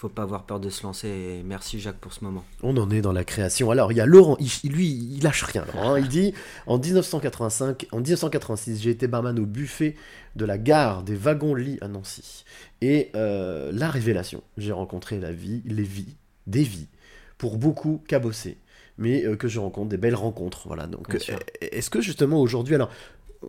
Faut 0.00 0.08
pas 0.08 0.22
avoir 0.22 0.44
peur 0.44 0.60
de 0.60 0.70
se 0.70 0.82
lancer. 0.82 1.08
Et 1.08 1.42
merci 1.44 1.78
Jacques 1.78 1.98
pour 1.98 2.14
ce 2.14 2.24
moment. 2.24 2.42
On 2.62 2.74
en 2.78 2.90
est 2.90 3.02
dans 3.02 3.12
la 3.12 3.22
création. 3.24 3.70
Alors, 3.70 3.92
il 3.92 3.96
y 3.96 4.00
a 4.00 4.06
Laurent, 4.06 4.38
il- 4.40 4.70
lui, 4.72 4.88
il 4.88 5.22
lâche 5.22 5.42
rien. 5.42 5.64
Laurent, 5.74 5.94
hein. 5.94 5.98
Il 5.98 6.08
dit 6.08 6.32
en 6.66 6.78
1985, 6.78 7.86
en 7.92 7.98
1986, 7.98 8.80
j'ai 8.80 8.90
été 8.90 9.08
barman 9.08 9.38
au 9.38 9.44
buffet 9.44 9.96
de 10.36 10.44
la 10.46 10.56
gare 10.56 11.02
des 11.02 11.14
wagons-lits 11.16 11.76
à 11.82 11.88
Nancy. 11.88 12.44
Et 12.80 13.10
euh, 13.14 13.70
la 13.74 13.90
révélation, 13.90 14.42
j'ai 14.56 14.72
rencontré 14.72 15.18
la 15.20 15.32
vie, 15.32 15.60
les 15.66 15.82
vies, 15.82 16.16
des 16.46 16.62
vies, 16.62 16.88
pour 17.36 17.58
beaucoup 17.58 18.02
cabossés, 18.08 18.56
mais 18.96 19.26
euh, 19.26 19.36
que 19.36 19.48
je 19.48 19.58
rencontre, 19.60 19.90
des 19.90 19.98
belles 19.98 20.14
rencontres. 20.14 20.62
Voilà. 20.66 20.86
Donc, 20.86 21.14
euh, 21.14 21.18
est-ce 21.60 21.90
que 21.90 22.00
justement 22.00 22.40
aujourd'hui, 22.40 22.74
alors. 22.74 22.90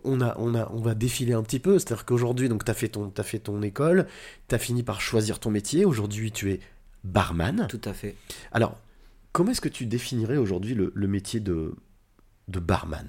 On, 0.04 0.20
a, 0.22 0.34
on, 0.38 0.54
a, 0.54 0.70
on 0.72 0.80
va 0.80 0.94
défiler 0.94 1.34
un 1.34 1.42
petit 1.42 1.58
peu, 1.58 1.78
c'est-à-dire 1.78 2.04
qu'aujourd'hui, 2.06 2.48
donc 2.48 2.64
tu 2.64 2.70
as, 2.70 2.74
fait 2.74 2.88
ton- 2.88 3.10
t'as 3.10 3.22
fait 3.22 3.38
ton 3.40 3.60
école, 3.62 4.06
tu 4.48 4.54
as 4.54 4.58
fini 4.58 4.82
par 4.82 5.00
choisir 5.02 5.38
ton 5.38 5.50
métier, 5.50 5.84
aujourd'hui 5.84 6.32
tu 6.32 6.50
es 6.52 6.60
barman. 7.04 7.66
Tout 7.68 7.80
à 7.84 7.92
fait. 7.92 8.16
Alors, 8.52 8.78
comment 9.32 9.50
est-ce 9.50 9.60
que 9.60 9.68
tu 9.68 9.84
définirais 9.86 10.38
aujourd'hui 10.38 10.74
le, 10.74 10.92
le 10.94 11.06
métier 11.08 11.40
de, 11.40 11.74
de 12.48 12.58
barman? 12.60 13.06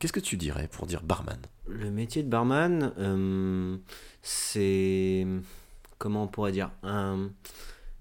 Qu'est-ce 0.00 0.12
que 0.12 0.20
tu 0.20 0.36
dirais 0.36 0.68
pour 0.72 0.86
dire 0.86 1.02
barman? 1.02 1.38
Le 1.68 1.90
métier 1.90 2.22
de 2.22 2.28
barman, 2.28 2.92
euh, 2.98 3.76
c'est. 4.22 5.26
Comment 5.98 6.24
on 6.24 6.28
pourrait 6.28 6.52
dire? 6.52 6.70
Un, 6.82 7.30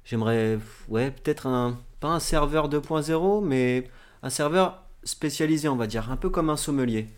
J'aimerais. 0.05 0.59
Ouais, 0.87 1.11
peut-être 1.11 1.47
un. 1.47 1.77
Pas 1.99 2.09
un 2.09 2.19
serveur 2.19 2.69
2.0, 2.69 3.43
mais 3.45 3.89
un 4.23 4.29
serveur 4.29 4.83
spécialisé, 5.03 5.67
on 5.67 5.75
va 5.75 5.87
dire. 5.87 6.11
Un 6.11 6.17
peu 6.17 6.29
comme 6.29 6.49
un 6.49 6.57
sommelier. 6.57 7.09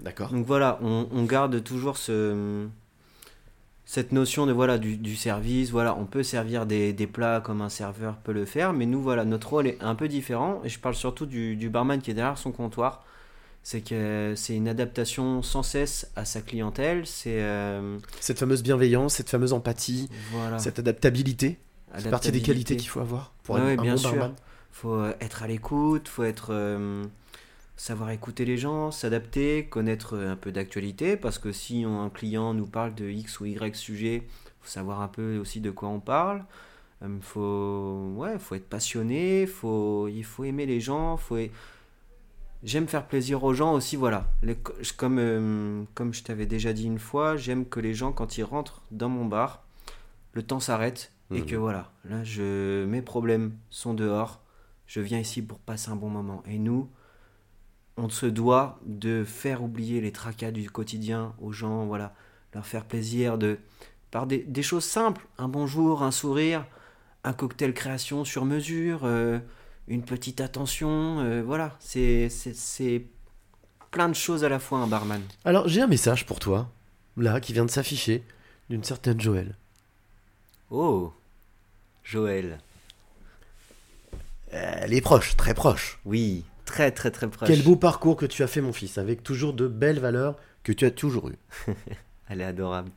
D'accord. 0.00 0.30
Donc 0.30 0.44
voilà, 0.46 0.78
on, 0.82 1.08
on 1.10 1.24
garde 1.24 1.62
toujours 1.64 1.96
ce, 1.96 2.66
cette 3.84 4.12
notion 4.12 4.46
de 4.46 4.52
voilà 4.52 4.78
du, 4.78 4.96
du 4.96 5.16
service. 5.16 5.70
Voilà, 5.70 5.96
on 5.96 6.04
peut 6.04 6.22
servir 6.22 6.66
des, 6.66 6.92
des 6.92 7.06
plats 7.06 7.40
comme 7.40 7.62
un 7.62 7.68
serveur 7.68 8.16
peut 8.18 8.32
le 8.32 8.44
faire, 8.44 8.72
mais 8.72 8.86
nous 8.86 9.00
voilà, 9.00 9.24
notre 9.24 9.48
rôle 9.50 9.66
est 9.66 9.82
un 9.82 9.94
peu 9.94 10.08
différent. 10.08 10.60
Et 10.64 10.68
je 10.68 10.78
parle 10.78 10.94
surtout 10.94 11.26
du, 11.26 11.56
du 11.56 11.68
barman 11.70 12.00
qui 12.00 12.10
est 12.10 12.14
derrière 12.14 12.38
son 12.38 12.52
comptoir. 12.52 13.04
C'est 13.62 13.80
que 13.80 14.34
c'est 14.36 14.54
une 14.54 14.68
adaptation 14.68 15.42
sans 15.42 15.64
cesse 15.64 16.08
à 16.14 16.24
sa 16.24 16.40
clientèle. 16.40 17.04
C'est 17.06 17.42
euh, 17.42 17.98
Cette 18.20 18.38
fameuse 18.38 18.62
bienveillance, 18.62 19.14
cette 19.14 19.28
fameuse 19.30 19.52
empathie, 19.52 20.08
voilà. 20.30 20.58
cette 20.60 20.78
adaptabilité, 20.78 21.58
c'est 21.98 22.10
partie 22.10 22.30
des 22.30 22.42
qualités 22.42 22.76
qu'il 22.76 22.88
faut 22.88 23.00
avoir 23.00 23.32
pour 23.42 23.56
Ouais, 23.56 23.62
être 23.62 23.66
ouais, 23.66 23.78
un 23.78 23.82
bien 23.82 23.92
bon 23.94 23.98
sûr. 23.98 24.10
barman. 24.12 24.34
faut 24.70 25.04
être 25.20 25.42
à 25.42 25.48
l'écoute, 25.48 26.06
faut 26.06 26.22
être 26.22 26.48
euh, 26.50 27.02
savoir 27.76 28.10
écouter 28.10 28.44
les 28.44 28.56
gens, 28.58 28.90
s'adapter, 28.90 29.66
connaître 29.66 30.14
euh, 30.16 30.32
un 30.32 30.36
peu 30.36 30.52
d'actualité 30.52 31.16
parce 31.16 31.38
que 31.38 31.52
si 31.52 31.84
on- 31.86 32.00
un 32.02 32.10
client 32.10 32.54
nous 32.54 32.66
parle 32.66 32.94
de 32.94 33.08
X 33.08 33.40
ou 33.40 33.46
Y 33.46 33.76
sujet, 33.76 34.26
faut 34.60 34.68
savoir 34.68 35.00
un 35.02 35.08
peu 35.08 35.38
aussi 35.38 35.60
de 35.60 35.70
quoi 35.70 35.88
on 35.88 36.00
parle. 36.00 36.44
Euh, 37.02 37.18
faut 37.20 38.14
ouais, 38.16 38.38
faut 38.38 38.54
être 38.54 38.68
passionné, 38.68 39.46
faut 39.46 40.08
il 40.08 40.24
faut 40.24 40.44
aimer 40.44 40.66
les 40.66 40.80
gens, 40.80 41.16
faut 41.18 41.36
J'aime 42.62 42.88
faire 42.88 43.06
plaisir 43.06 43.44
aux 43.44 43.52
gens 43.54 43.74
aussi, 43.74 43.96
voilà. 43.96 44.32
Les- 44.42 44.56
comme, 44.96 45.18
euh, 45.18 45.84
comme 45.94 46.12
je 46.14 46.22
t'avais 46.24 46.46
déjà 46.46 46.72
dit 46.72 46.84
une 46.86 46.98
fois, 46.98 47.36
j'aime 47.36 47.66
que 47.66 47.80
les 47.80 47.94
gens, 47.94 48.12
quand 48.12 48.38
ils 48.38 48.44
rentrent 48.44 48.82
dans 48.90 49.08
mon 49.08 49.24
bar, 49.24 49.62
le 50.32 50.42
temps 50.42 50.58
s'arrête 50.60 51.12
et 51.32 51.40
Mhm. 51.40 51.46
que 51.46 51.56
voilà, 51.56 51.92
là, 52.04 52.24
je, 52.24 52.84
mes 52.86 53.02
problèmes 53.02 53.52
sont 53.70 53.94
dehors, 53.94 54.40
je 54.86 55.00
viens 55.00 55.18
ici 55.20 55.42
pour 55.42 55.58
passer 55.58 55.90
un 55.90 55.96
bon 55.96 56.08
moment. 56.10 56.42
Et 56.46 56.58
nous, 56.58 56.88
on 57.96 58.08
se 58.08 58.26
doit 58.26 58.78
de 58.84 59.24
faire 59.24 59.62
oublier 59.62 60.00
les 60.00 60.12
tracas 60.12 60.50
du 60.50 60.70
quotidien 60.70 61.34
aux 61.40 61.52
gens, 61.52 61.86
voilà, 61.86 62.14
leur 62.54 62.66
faire 62.66 62.84
plaisir 62.84 63.38
de 63.38 63.58
par 64.10 64.26
des, 64.26 64.38
des 64.38 64.62
choses 64.62 64.84
simples, 64.84 65.26
un 65.38 65.48
bonjour, 65.48 66.02
un 66.02 66.10
sourire, 66.10 66.64
un 67.24 67.32
cocktail 67.32 67.74
création 67.74 68.24
sur 68.24 68.44
mesure, 68.44 69.00
euh, 69.04 69.38
une 69.88 70.02
petite 70.02 70.40
attention, 70.40 71.20
euh, 71.20 71.42
voilà, 71.44 71.76
c'est 71.80 72.30
plein 73.90 74.08
de 74.08 74.14
choses 74.14 74.44
à 74.44 74.48
la 74.48 74.58
fois 74.58 74.78
un 74.78 74.86
barman. 74.86 75.22
Alors, 75.44 75.68
j'ai 75.68 75.82
un 75.82 75.86
message 75.86 76.24
pour 76.26 76.38
toi, 76.38 76.70
là, 77.16 77.40
qui 77.40 77.52
vient 77.52 77.64
de 77.64 77.70
s'afficher, 77.70 78.22
d'une 78.70 78.84
certaine 78.84 79.20
Joël. 79.20 79.56
Oh, 80.70 81.12
Joël, 82.04 82.58
Elle 84.50 84.94
est 84.94 85.00
proche, 85.00 85.36
très 85.36 85.54
proche. 85.54 85.98
oui, 86.04 86.44
très 86.66 86.90
très 86.90 87.10
très 87.10 87.28
proche. 87.28 87.48
Quel 87.48 87.62
beau 87.62 87.76
parcours 87.76 88.16
que 88.16 88.26
tu 88.26 88.42
as 88.42 88.46
fait, 88.46 88.60
mon 88.60 88.74
fils, 88.74 88.98
avec 88.98 89.22
toujours 89.22 89.54
de 89.54 89.66
belles 89.66 90.00
valeurs 90.00 90.36
que 90.62 90.72
tu 90.72 90.84
as 90.84 90.90
toujours 90.90 91.30
eues. 91.30 91.38
Elle 92.28 92.42
est 92.42 92.44
adorable. 92.44 92.90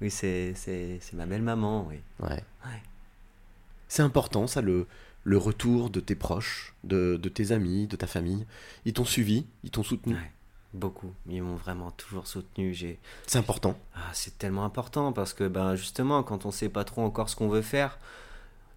Oui, 0.00 0.10
c'est 0.10 0.54
ma 1.12 1.26
belle 1.26 1.42
maman, 1.42 1.86
oui. 1.88 2.00
Ouais. 2.18 2.42
Ouais. 2.64 2.82
C'est 3.86 4.02
important, 4.02 4.46
ça, 4.46 4.62
le, 4.62 4.86
le 5.24 5.36
retour 5.36 5.90
de 5.90 6.00
tes 6.00 6.14
proches, 6.14 6.74
de, 6.84 7.18
de 7.22 7.28
tes 7.28 7.52
amis, 7.52 7.86
de 7.86 7.96
ta 7.96 8.06
famille. 8.06 8.46
Ils 8.86 8.94
t'ont 8.94 9.04
suivi, 9.04 9.46
ils 9.62 9.70
t'ont 9.70 9.82
soutenu. 9.82 10.14
Ouais. 10.14 10.32
Beaucoup. 10.72 11.12
Ils 11.28 11.42
m'ont 11.42 11.56
vraiment 11.56 11.90
toujours 11.90 12.26
soutenu. 12.26 12.74
C'est 13.26 13.38
important. 13.38 13.76
Ah, 13.94 14.10
c'est 14.12 14.38
tellement 14.38 14.64
important 14.64 15.12
parce 15.12 15.34
que 15.34 15.48
ben, 15.48 15.74
justement, 15.74 16.22
quand 16.22 16.46
on 16.46 16.50
sait 16.50 16.68
pas 16.68 16.84
trop 16.84 17.02
encore 17.02 17.28
ce 17.28 17.36
qu'on 17.36 17.48
veut 17.48 17.62
faire, 17.62 17.98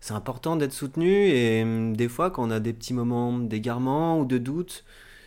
c'est 0.03 0.13
important 0.13 0.57
d'être 0.57 0.73
soutenu. 0.73 1.27
Et 1.29 1.63
hum, 1.63 1.95
des 1.95 2.09
fois, 2.09 2.29
quand 2.29 2.43
on 2.45 2.51
a 2.51 2.59
des 2.59 2.73
petits 2.73 2.93
moments 2.93 3.37
d'égarement 3.39 4.19
ou 4.19 4.25
de 4.25 4.37
doute, 4.37 4.83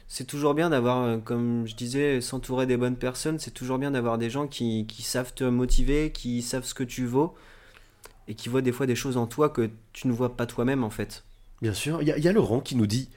c'est 0.06 0.26
toujours 0.26 0.52
bien 0.52 0.68
d'avoir, 0.68 1.02
euh, 1.02 1.16
comme 1.18 1.66
je 1.66 1.74
disais, 1.74 2.20
s'entourer 2.20 2.66
des 2.66 2.76
bonnes 2.76 2.96
personnes. 2.96 3.38
C'est 3.38 3.52
toujours 3.52 3.78
bien 3.78 3.92
d'avoir 3.92 4.18
des 4.18 4.28
gens 4.28 4.46
qui, 4.46 4.86
qui 4.86 5.00
savent 5.02 5.32
te 5.32 5.44
motiver, 5.44 6.12
qui 6.12 6.42
savent 6.42 6.64
ce 6.64 6.74
que 6.74 6.84
tu 6.84 7.06
vaux 7.06 7.34
et 8.28 8.34
qui 8.34 8.50
voient 8.50 8.60
des 8.62 8.72
fois 8.72 8.86
des 8.86 8.96
choses 8.96 9.16
en 9.16 9.26
toi 9.26 9.48
que 9.48 9.70
tu 9.94 10.08
ne 10.08 10.12
vois 10.12 10.36
pas 10.36 10.46
toi-même 10.46 10.84
en 10.84 10.90
fait. 10.90 11.24
Bien 11.62 11.72
sûr. 11.72 12.02
Il 12.02 12.08
y, 12.08 12.12
a- 12.12 12.18
il 12.18 12.24
y 12.24 12.28
a 12.28 12.32
Laurent 12.32 12.60
qui 12.60 12.76
nous 12.76 12.86
dit 12.86 13.08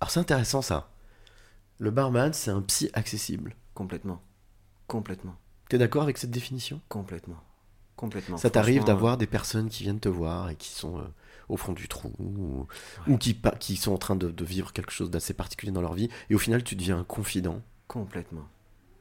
Alors, 0.00 0.12
c'est 0.12 0.20
intéressant 0.20 0.62
ça. 0.62 0.88
Le 1.80 1.90
barman, 1.90 2.32
c'est 2.32 2.52
un 2.52 2.62
psy 2.62 2.90
accessible. 2.92 3.56
Complètement. 3.74 4.22
Complètement. 4.86 5.34
T'es 5.68 5.78
d'accord 5.78 6.04
avec 6.04 6.18
cette 6.18 6.30
définition? 6.30 6.80
Complètement. 6.88 7.42
Complètement. 8.02 8.36
Ça 8.36 8.50
t'arrive 8.50 8.82
d'avoir 8.82 9.16
des 9.16 9.28
personnes 9.28 9.68
qui 9.68 9.84
viennent 9.84 10.00
te 10.00 10.08
voir 10.08 10.50
et 10.50 10.56
qui 10.56 10.70
sont 10.70 10.98
euh, 10.98 11.02
au 11.48 11.56
fond 11.56 11.72
du 11.72 11.86
trou 11.86 12.12
ou, 12.18 12.66
ou 13.06 13.16
qui, 13.16 13.76
sont 13.76 13.92
en 13.92 13.96
train 13.98 14.16
de, 14.16 14.28
de 14.28 14.44
vivre 14.44 14.72
quelque 14.72 14.90
chose 14.90 15.08
d'assez 15.08 15.34
particulier 15.34 15.70
dans 15.70 15.80
leur 15.82 15.94
vie 15.94 16.08
et 16.28 16.34
au 16.34 16.38
final 16.38 16.64
tu 16.64 16.74
deviens 16.74 16.98
un 16.98 17.04
confident. 17.04 17.62
Complètement. 17.86 18.42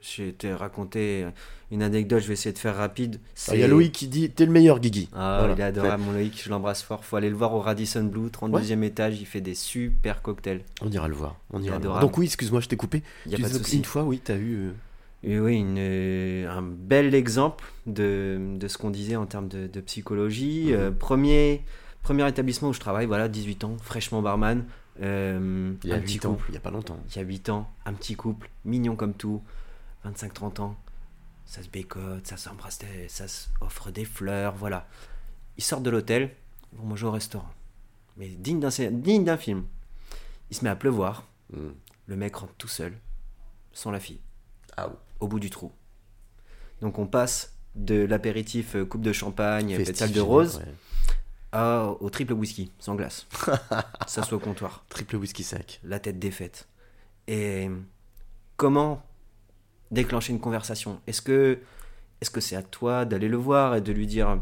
Je 0.02 0.24
vais 0.24 0.32
te 0.34 0.48
raconter 0.48 1.26
une 1.72 1.82
anecdote, 1.84 2.22
je 2.22 2.28
vais 2.28 2.34
essayer 2.34 2.54
de 2.54 2.58
faire 2.60 2.76
rapide. 2.76 3.20
Ah, 3.48 3.56
Il 3.56 3.60
y 3.60 3.64
a 3.64 3.68
Loïc 3.68 3.92
qui 3.92 4.08
dit 4.08 4.30
T'es 4.30 4.46
le 4.46 4.52
meilleur 4.52 4.80
Guigui. 4.80 5.10
Ah, 5.14 5.38
Voilà. 5.40 5.54
il 5.56 5.60
est 5.60 5.64
adorable, 5.64 6.04
mon 6.04 6.12
Loïc, 6.12 6.42
je 6.44 6.50
l'embrasse 6.50 6.82
fort. 6.84 7.04
Faut 7.06 7.16
aller 7.16 7.30
le 7.30 7.36
voir 7.36 7.54
au 7.54 7.60
Radisson 7.60 8.04
Blue, 8.04 8.28
32e 8.30 8.82
étage, 8.84 9.20
il 9.20 9.26
fait 9.26 9.42
des 9.42 9.56
super 9.56 10.22
cocktails. 10.22 10.64
On 10.82 10.90
ira 10.92 11.08
le 11.08 11.14
voir. 11.16 11.38
On 11.52 11.62
ira 11.62 11.78
le 11.80 11.88
voir. 11.88 12.00
Donc 12.00 12.18
oui, 12.18 12.26
excuse-moi, 12.26 12.62
je 12.62 12.68
t'ai 12.68 12.78
coupé. 12.78 13.02
Il 13.26 13.32
y 13.32 13.36
a 13.36 13.40
pas 13.40 13.48
de 13.52 13.58
souci. 13.60 13.78
Une 13.78 13.86
fois, 13.86 14.04
oui, 14.04 14.20
t'as 14.24 14.38
eu. 14.38 14.72
Euh, 15.24 15.28
Et 15.30 15.40
oui, 15.40 15.58
une- 15.58 16.48
un 16.50 16.62
bel 16.62 17.14
exemple 17.16 17.66
de, 17.86 18.56
de 18.58 18.68
ce 18.68 18.78
qu'on 18.78 18.90
disait 18.90 19.16
en 19.16 19.26
termes 19.26 19.48
de, 19.48 19.68
de 19.68 19.82
psychologie. 19.82 20.68
Mhm. 20.70 20.74
Euh, 20.74 20.92
premier, 20.92 21.64
premier 22.04 22.28
établissement 22.28 22.70
où 22.70 22.74
je 22.74 22.80
travaille, 22.80 23.06
voilà, 23.06 23.28
18 23.30 23.64
ans, 23.64 23.78
fraîchement 23.82 24.22
barman. 24.22 24.66
Euh, 25.02 25.74
Il 25.84 25.90
y 25.90 25.94
a 25.94 25.96
un 25.96 26.00
petit 26.02 26.16
8 26.16 26.26
ans, 26.26 26.34
couple. 26.34 26.46
il 26.50 26.54
y 26.56 26.58
a 26.58 26.62
pas 26.62 26.72
longtemps. 26.72 27.00
Il 27.10 27.16
y 27.16 27.20
a 27.20 27.24
8 27.24 27.50
ans, 27.50 27.72
un 27.86 27.94
petit 27.94 28.16
couple, 28.16 28.50
mignon 28.66 28.96
comme 28.96 29.14
tout, 29.14 29.42
25-30 30.06 30.60
ans. 30.62 30.76
Ça 31.46 31.64
se 31.64 31.70
bécote, 31.70 32.26
ça 32.28 32.38
s'embrasse, 32.38 32.80
ça 33.08 33.28
se 33.28 33.48
offre 33.62 33.92
des 33.92 34.06
fleurs, 34.06 34.56
voilà. 34.56 34.88
Ils 35.58 35.64
sortent 35.64 35.84
de 35.84 35.90
l'hôtel, 35.90 36.32
ils 36.72 36.80
vont 36.80 36.86
manger 36.86 37.06
au 37.06 37.12
restaurant. 37.12 37.50
Mais 38.18 38.28
digne 38.30 38.60
d'un 38.60 38.70
scé- 38.70 38.90
digne 38.92 39.24
d'un 39.26 39.38
film. 39.38 39.64
Il 40.50 40.56
se 40.58 40.64
met 40.64 40.70
à 40.70 40.76
pleuvoir, 40.76 41.26
Mm. 41.54 41.70
le 42.08 42.16
mec 42.16 42.36
rentre 42.36 42.54
tout 42.58 42.68
seul, 42.70 42.94
sans 43.74 43.92
la 43.92 44.00
fille, 44.00 44.20
Ah 44.78 44.88
oui. 44.90 44.96
Au 45.22 45.28
bout 45.28 45.40
du 45.40 45.50
trou. 45.50 45.72
Donc 46.82 47.00
on 47.00 47.08
passe 47.08 47.54
de 47.76 48.04
l'apéritif 48.04 48.76
euh, 48.76 48.86
coupe 48.86 49.02
de 49.02 49.14
champagne, 49.14 49.78
pétale 49.78 50.12
de 50.12 50.20
rose, 50.20 50.58
ouais. 50.58 50.74
à- 51.54 51.94
au 52.02 52.10
triple 52.10 52.34
whisky, 52.34 52.72
sans 52.80 52.96
glace. 52.96 53.28
ça 54.08 54.24
soit 54.24 54.38
au 54.38 54.40
comptoir 54.42 54.84
Triple 54.90 55.16
whisky 55.16 55.44
sec. 55.44 55.80
la 55.84 56.00
tête 56.00 56.20
défaite. 56.20 56.68
Et 57.28 57.70
comment 58.58 59.04
déclencher 59.92 60.34
une 60.34 60.40
conversation? 60.42 61.00
Est-ce 61.08 61.22
que 61.22 61.60
est-ce 62.20 62.30
que 62.32 62.42
c'est 62.42 62.56
à 62.56 62.62
toi 62.64 63.06
d'aller 63.06 63.28
le 63.30 63.38
voir 63.38 63.76
et 63.76 63.82
de 63.82 63.92
lui 63.92 64.06
dire 64.08 64.40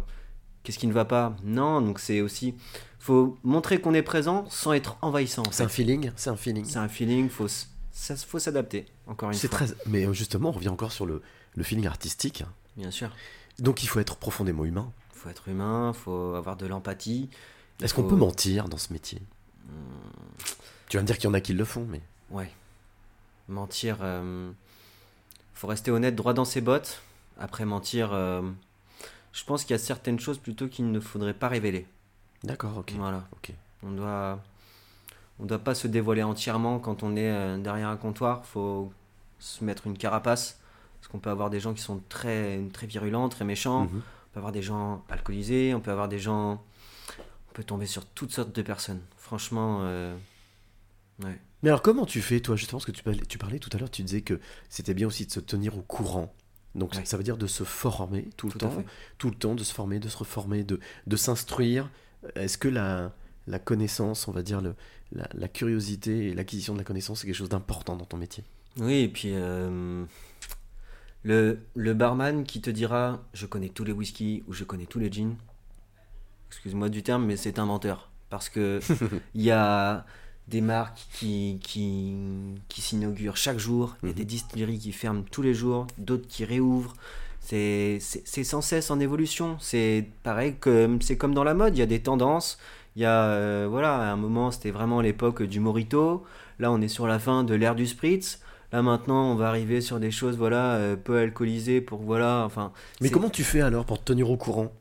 qu'est-ce 0.63 0.79
qui 0.79 0.87
ne 0.87 0.93
va 0.93 1.05
pas? 1.05 1.35
Non, 1.43 1.81
donc 1.81 1.99
c'est 1.99 2.21
aussi 2.21 2.55
faut 2.99 3.37
montrer 3.43 3.79
qu'on 3.79 3.93
est 3.93 4.01
présent 4.01 4.45
sans 4.49 4.73
être 4.73 4.97
envahissant. 5.01 5.43
en 5.47 5.51
C'est 5.51 5.63
un 5.63 5.69
feeling, 5.69 6.11
c'est 6.17 6.29
un 6.29 6.35
feeling. 6.35 6.65
C'est 6.65 6.79
un 6.79 6.89
feeling, 6.89 7.29
faut 7.29 7.47
ça 7.91 8.15
faut 8.15 8.39
s'adapter. 8.39 8.85
Encore 9.07 9.29
une 9.31 9.37
fois. 9.37 9.49
très. 9.49 9.67
Mais 9.85 10.05
euh, 10.05 10.13
justement, 10.13 10.49
on 10.49 10.53
revient 10.53 10.69
encore 10.69 10.91
sur 10.91 11.05
le, 11.05 11.21
le 11.55 11.63
feeling 11.63 11.87
artistique. 11.87 12.43
Bien 12.77 12.91
sûr. 12.91 13.09
Donc 13.59 13.83
il 13.83 13.87
faut 13.87 13.99
être 13.99 14.15
profondément 14.17 14.65
humain. 14.65 14.91
Faut 15.13 15.29
être 15.29 15.47
humain, 15.49 15.91
faut 15.93 16.33
avoir 16.35 16.55
de 16.55 16.65
l'empathie. 16.65 17.29
Il 17.79 17.85
Est-ce 17.85 17.93
qu'on 17.93 18.03
peut 18.07 18.15
mentir 18.15 18.69
dans 18.69 18.77
ce 18.77 18.93
métier? 18.93 19.21
Hmm, 19.65 19.71
Tu 20.87 20.97
vas 20.97 21.03
me 21.03 21.07
dire 21.07 21.17
qu'il 21.17 21.25
y 21.25 21.27
en 21.31 21.33
a 21.33 21.41
qui 21.41 21.53
le 21.53 21.65
font, 21.65 21.85
mais. 21.89 22.01
Ouais. 22.29 22.51
Mentir. 23.47 23.97
euh, 24.01 24.51
faut 25.53 25.67
rester 25.67 25.91
honnête, 25.91 26.15
droit 26.15 26.33
dans 26.33 26.45
ses 26.45 26.61
bottes. 26.61 27.01
Après 27.37 27.65
mentir, 27.65 28.11
euh, 28.13 28.41
je 29.33 29.43
pense 29.43 29.63
qu'il 29.63 29.71
y 29.71 29.75
a 29.75 29.79
certaines 29.83 30.19
choses 30.19 30.37
plutôt 30.37 30.67
qu'il 30.67 30.91
ne 30.91 30.99
faudrait 30.99 31.33
pas 31.33 31.47
révéler. 31.49 31.85
D'accord, 32.43 32.77
ok. 32.77 32.93
Voilà. 32.97 33.27
ok. 33.33 33.51
On 33.83 33.91
doit, 33.91 34.41
on 35.39 35.45
doit 35.45 35.59
pas 35.59 35.75
se 35.75 35.87
dévoiler 35.87 36.23
entièrement 36.23 36.79
quand 36.79 37.03
on 37.03 37.15
est 37.15 37.31
euh, 37.31 37.57
derrière 37.57 37.89
un 37.89 37.97
comptoir. 37.97 38.45
Faut 38.45 38.91
se 39.39 39.63
mettre 39.63 39.87
une 39.87 39.97
carapace. 39.97 40.59
Parce 40.99 41.07
qu'on 41.09 41.19
peut 41.19 41.29
avoir 41.29 41.49
des 41.49 41.59
gens 41.61 41.73
qui 41.73 41.81
sont 41.81 42.01
très, 42.09 42.59
très 42.73 42.85
virulents, 42.87 43.29
très 43.29 43.45
méchants. 43.45 43.83
Mhm. 43.85 43.89
On 44.01 44.33
peut 44.33 44.39
avoir 44.39 44.51
des 44.51 44.61
gens 44.61 45.03
alcoolisés. 45.09 45.73
On 45.73 45.79
peut 45.79 45.91
avoir 45.91 46.09
des 46.09 46.19
gens. 46.19 46.61
On 47.49 47.53
peut 47.53 47.63
tomber 47.63 47.85
sur 47.85 48.05
toutes 48.05 48.31
sortes 48.31 48.53
de 48.53 48.61
personnes. 48.61 49.01
Franchement, 49.17 49.79
euh, 49.83 50.13
ouais. 51.23 51.39
Mais 51.63 51.69
alors 51.69 51.81
comment 51.81 52.05
tu 52.05 52.21
fais, 52.21 52.39
toi, 52.41 52.55
justement, 52.55 52.79
parce 52.79 52.85
que 52.85 52.91
tu 52.91 53.03
parlais, 53.03 53.19
tu 53.27 53.37
parlais 53.37 53.59
tout 53.59 53.69
à 53.73 53.77
l'heure, 53.77 53.91
tu 53.91 54.03
disais 54.03 54.21
que 54.21 54.39
c'était 54.69 54.93
bien 54.93 55.07
aussi 55.07 55.25
de 55.25 55.31
se 55.31 55.39
tenir 55.39 55.77
au 55.77 55.81
courant. 55.81 56.33
Donc 56.75 56.93
Ouais. 56.93 57.03
ça 57.05 57.17
veut 57.17 57.23
dire 57.23 57.37
de 57.37 57.47
se 57.47 57.63
former 57.63 58.29
tout 58.37 58.47
le 58.47 58.53
Tout 58.53 58.59
temps, 58.59 58.83
tout 59.17 59.29
le 59.29 59.35
temps, 59.35 59.55
de 59.55 59.63
se 59.63 59.73
former, 59.73 59.99
de 59.99 60.07
se 60.07 60.17
reformer, 60.17 60.63
de, 60.63 60.79
de 61.07 61.15
s'instruire. 61.17 61.89
Est-ce 62.35 62.57
que 62.57 62.67
la, 62.67 63.11
la 63.49 63.59
connaissance, 63.59 64.27
on 64.29 64.31
va 64.31 64.43
dire, 64.43 64.61
le, 64.61 64.75
la, 65.11 65.27
la 65.33 65.47
curiosité 65.49 66.29
et 66.29 66.33
l'acquisition 66.35 66.73
de 66.73 66.79
la 66.79 66.85
connaissance, 66.85 67.21
c'est 67.21 67.27
quelque 67.27 67.35
chose 67.35 67.49
d'important 67.49 67.97
dans 67.97 68.05
ton 68.05 68.17
métier 68.17 68.43
Oui, 68.79 68.99
et 69.01 69.09
puis 69.09 69.31
euh, 69.33 70.05
le, 71.23 71.59
le 71.75 71.93
barman 71.93 72.43
qui 72.43 72.61
te 72.61 72.69
dira 72.69 73.21
je 73.33 73.45
connais 73.45 73.69
tous 73.69 73.83
les 73.83 73.91
whiskies 73.91 74.43
ou 74.47 74.53
je 74.53 74.63
connais 74.63 74.85
tous 74.85 74.99
les 74.99 75.11
gins, 75.11 75.35
excuse-moi 76.49 76.89
du 76.89 77.03
terme, 77.03 77.25
mais 77.25 77.37
c'est 77.37 77.59
un 77.59 77.65
menteur. 77.65 78.09
Parce 78.29 78.49
que 78.49 78.79
il 79.35 79.41
y 79.41 79.51
a 79.51 80.05
des 80.47 80.61
marques 80.61 80.99
qui, 81.13 81.59
qui, 81.63 82.15
qui 82.69 82.81
s'inaugurent 82.81 83.37
chaque 83.37 83.59
jour, 83.59 83.95
il 84.03 84.07
y 84.07 84.09
a 84.09 84.13
Mhm. 84.13 84.17
des 84.17 84.25
distilleries 84.25 84.79
qui 84.79 84.91
ferment 84.91 85.23
tous 85.29 85.41
les 85.41 85.53
jours, 85.53 85.87
d'autres 85.97 86.27
qui 86.27 86.45
réouvrent. 86.45 86.93
C'est 87.41 87.97
c'est- 88.01 88.21
c'est 88.25 88.43
sans 88.43 88.61
cesse 88.61 88.91
en 88.91 88.99
évolution. 88.99 89.57
C'est 89.59 90.07
pareil 90.23 90.55
que 90.59 90.97
c'est 91.01 91.17
comme 91.17 91.33
dans 91.33 91.43
la 91.43 91.53
mode, 91.53 91.75
il 91.75 91.79
y 91.79 91.83
a 91.83 91.85
des 91.87 92.01
tendances. 92.01 92.59
Il 92.99 93.03
y 93.03 93.05
a, 93.05 93.27
euh, 93.27 93.65
voilà, 93.69 93.95
à 93.95 94.11
un 94.11 94.17
moment, 94.17 94.51
c'était 94.51 94.71
vraiment 94.71 94.99
l'époque 94.99 95.41
du 95.41 95.61
Morito. 95.61 96.25
Là, 96.59 96.69
on 96.69 96.81
est 96.81 96.89
sur 96.89 97.07
la 97.07 97.17
fin 97.17 97.45
de 97.45 97.55
l'ère 97.55 97.73
du 97.73 97.87
Spritz. 97.87 98.41
Là, 98.73 98.81
maintenant, 98.81 99.31
on 99.31 99.35
va 99.35 99.47
arriver 99.47 99.79
sur 99.79 100.01
des 100.01 100.11
choses, 100.11 100.35
voilà, 100.35 100.73
euh, 100.73 100.97
peu 100.97 101.17
alcoolisées 101.17 101.79
pour, 101.79 102.01
voilà, 102.01 102.43
enfin. 102.45 102.73
Mais 102.99 103.09
comment 103.09 103.29
tu 103.29 103.45
fais 103.45 103.61
alors 103.61 103.85
pour 103.85 103.99
te 103.99 104.03
tenir 104.03 104.29
au 104.29 104.35
courant? 104.35 104.73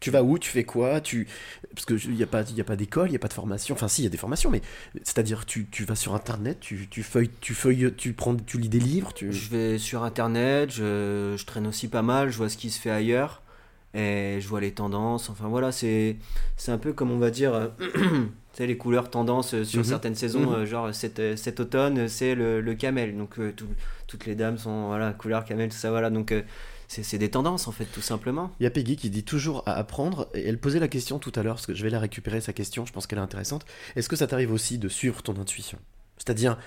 Tu 0.00 0.10
vas 0.10 0.22
où? 0.22 0.38
Tu 0.38 0.50
fais 0.50 0.64
quoi? 0.64 1.00
Tu... 1.00 1.26
Parce 1.74 1.86
qu'il 1.86 2.14
n'y 2.14 2.22
a 2.22 2.26
pas, 2.26 2.42
il 2.42 2.56
y 2.56 2.60
a 2.60 2.64
pas 2.64 2.76
d'école, 2.76 3.08
il 3.08 3.12
n'y 3.12 3.16
a 3.16 3.18
pas 3.18 3.28
de 3.28 3.32
formation. 3.32 3.74
Enfin, 3.74 3.88
si, 3.88 4.02
il 4.02 4.04
y 4.04 4.06
a 4.06 4.10
des 4.10 4.18
formations, 4.18 4.50
mais 4.50 4.60
c'est-à-dire 4.96 5.46
tu, 5.46 5.66
tu 5.70 5.86
vas 5.86 5.94
sur 5.94 6.14
Internet, 6.14 6.60
tu, 6.60 6.88
tu 6.90 7.02
feuilles, 7.02 7.30
tu 7.40 7.54
feuilles, 7.54 7.94
tu 7.96 8.12
prends, 8.12 8.36
tu 8.36 8.58
lis 8.58 8.68
des 8.68 8.80
livres, 8.80 9.14
tu... 9.14 9.32
Je 9.32 9.48
vais 9.48 9.78
sur 9.78 10.02
internet, 10.02 10.70
je, 10.70 11.36
je 11.38 11.46
traîne 11.46 11.66
aussi 11.66 11.88
pas 11.88 12.02
mal, 12.02 12.28
je 12.28 12.36
vois 12.36 12.50
ce 12.50 12.58
qui 12.58 12.68
se 12.68 12.78
fait 12.78 12.90
ailleurs 12.90 13.40
et 13.94 14.38
je 14.40 14.48
vois 14.48 14.60
les 14.60 14.72
tendances. 14.72 15.28
Enfin 15.30 15.48
voilà, 15.48 15.72
c'est 15.72 16.16
un 16.68 16.78
peu 16.78 16.92
comme 16.92 17.10
on 17.10 17.18
va 17.18 17.30
dire, 17.30 17.54
euh, 17.54 17.68
tu 17.78 18.28
sais, 18.54 18.66
les 18.66 18.76
couleurs 18.76 19.10
tendances 19.10 19.62
sur 19.62 19.80
Mhm. 19.80 19.84
certaines 19.84 20.14
saisons, 20.14 20.50
Mhm. 20.50 20.54
euh, 20.54 20.66
genre 20.66 20.94
cet, 20.94 21.18
euh, 21.18 21.36
cet 21.36 21.60
automne, 21.60 22.08
c'est 22.08 22.34
le, 22.34 22.60
le 22.60 22.74
camel. 22.74 23.16
Donc 23.16 23.38
euh, 23.38 23.52
tout- 23.56 23.66
toutes 24.06 24.26
les 24.26 24.34
dames 24.34 24.58
sont 24.58 24.86
voilà, 24.86 25.12
couleur 25.12 25.44
camel, 25.44 25.70
tout 25.70 25.76
ça, 25.76 25.90
voilà. 25.90 26.10
Donc 26.10 26.32
euh, 26.32 26.42
c'est 26.88 27.02
c'est 27.02 27.16
des 27.18 27.30
tendances 27.30 27.68
en 27.68 27.72
fait, 27.72 27.86
tout 27.86 28.02
simplement. 28.02 28.50
Il 28.60 28.64
y 28.64 28.66
a 28.66 28.70
Peggy 28.70 28.96
qui 28.96 29.08
dit 29.10 29.24
toujours 29.24 29.62
à 29.66 29.72
apprendre, 29.74 30.28
et 30.34 30.46
elle 30.46 30.58
posait 30.58 30.80
la 30.80 30.88
question 30.88 31.18
tout 31.18 31.32
à 31.36 31.42
l'heure, 31.42 31.54
parce 31.54 31.66
que 31.66 31.74
je 31.74 31.82
vais 31.82 31.88
la 31.90 31.98
récupérer, 32.00 32.40
sa 32.42 32.52
question, 32.52 32.84
je 32.84 32.92
pense 32.92 33.06
qu'elle 33.06 33.18
est 33.18 33.22
intéressante. 33.22 33.64
Est-ce 33.96 34.08
que 34.10 34.16
ça 34.16 34.26
t'arrive 34.26 34.52
aussi 34.52 34.76
de 34.78 34.88
suivre 34.90 35.22
ton 35.22 35.38
intuition? 35.40 35.78
C'est-à-dire, 36.18 36.58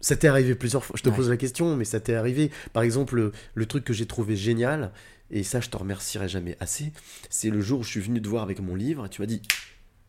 ça 0.00 0.16
t'est 0.16 0.28
arrivé 0.28 0.54
plusieurs 0.54 0.84
fois, 0.84 0.96
je 0.96 1.02
te 1.02 1.08
Ouais. 1.10 1.16
pose 1.16 1.28
la 1.30 1.36
question, 1.36 1.76
mais 1.76 1.84
ça 1.84 2.00
t'est 2.00 2.14
arrivé, 2.14 2.50
par 2.72 2.82
exemple, 2.82 3.16
le, 3.16 3.32
le 3.54 3.66
truc 3.66 3.84
que 3.84 3.92
j'ai 3.92 4.06
trouvé 4.06 4.34
génial, 4.36 4.92
et 5.30 5.42
ça 5.42 5.60
je 5.60 5.68
te 5.68 5.76
remercierai 5.76 6.28
jamais 6.28 6.56
assez, 6.60 6.92
c'est 7.28 7.50
le 7.50 7.60
jour 7.60 7.80
où 7.80 7.82
je 7.82 7.88
suis 7.90 8.00
venu 8.00 8.20
te 8.20 8.28
voir 8.28 8.42
avec 8.42 8.60
mon 8.60 8.74
livre, 8.74 9.06
et 9.06 9.08
tu 9.08 9.20
m'as 9.20 9.26
dit, 9.26 9.42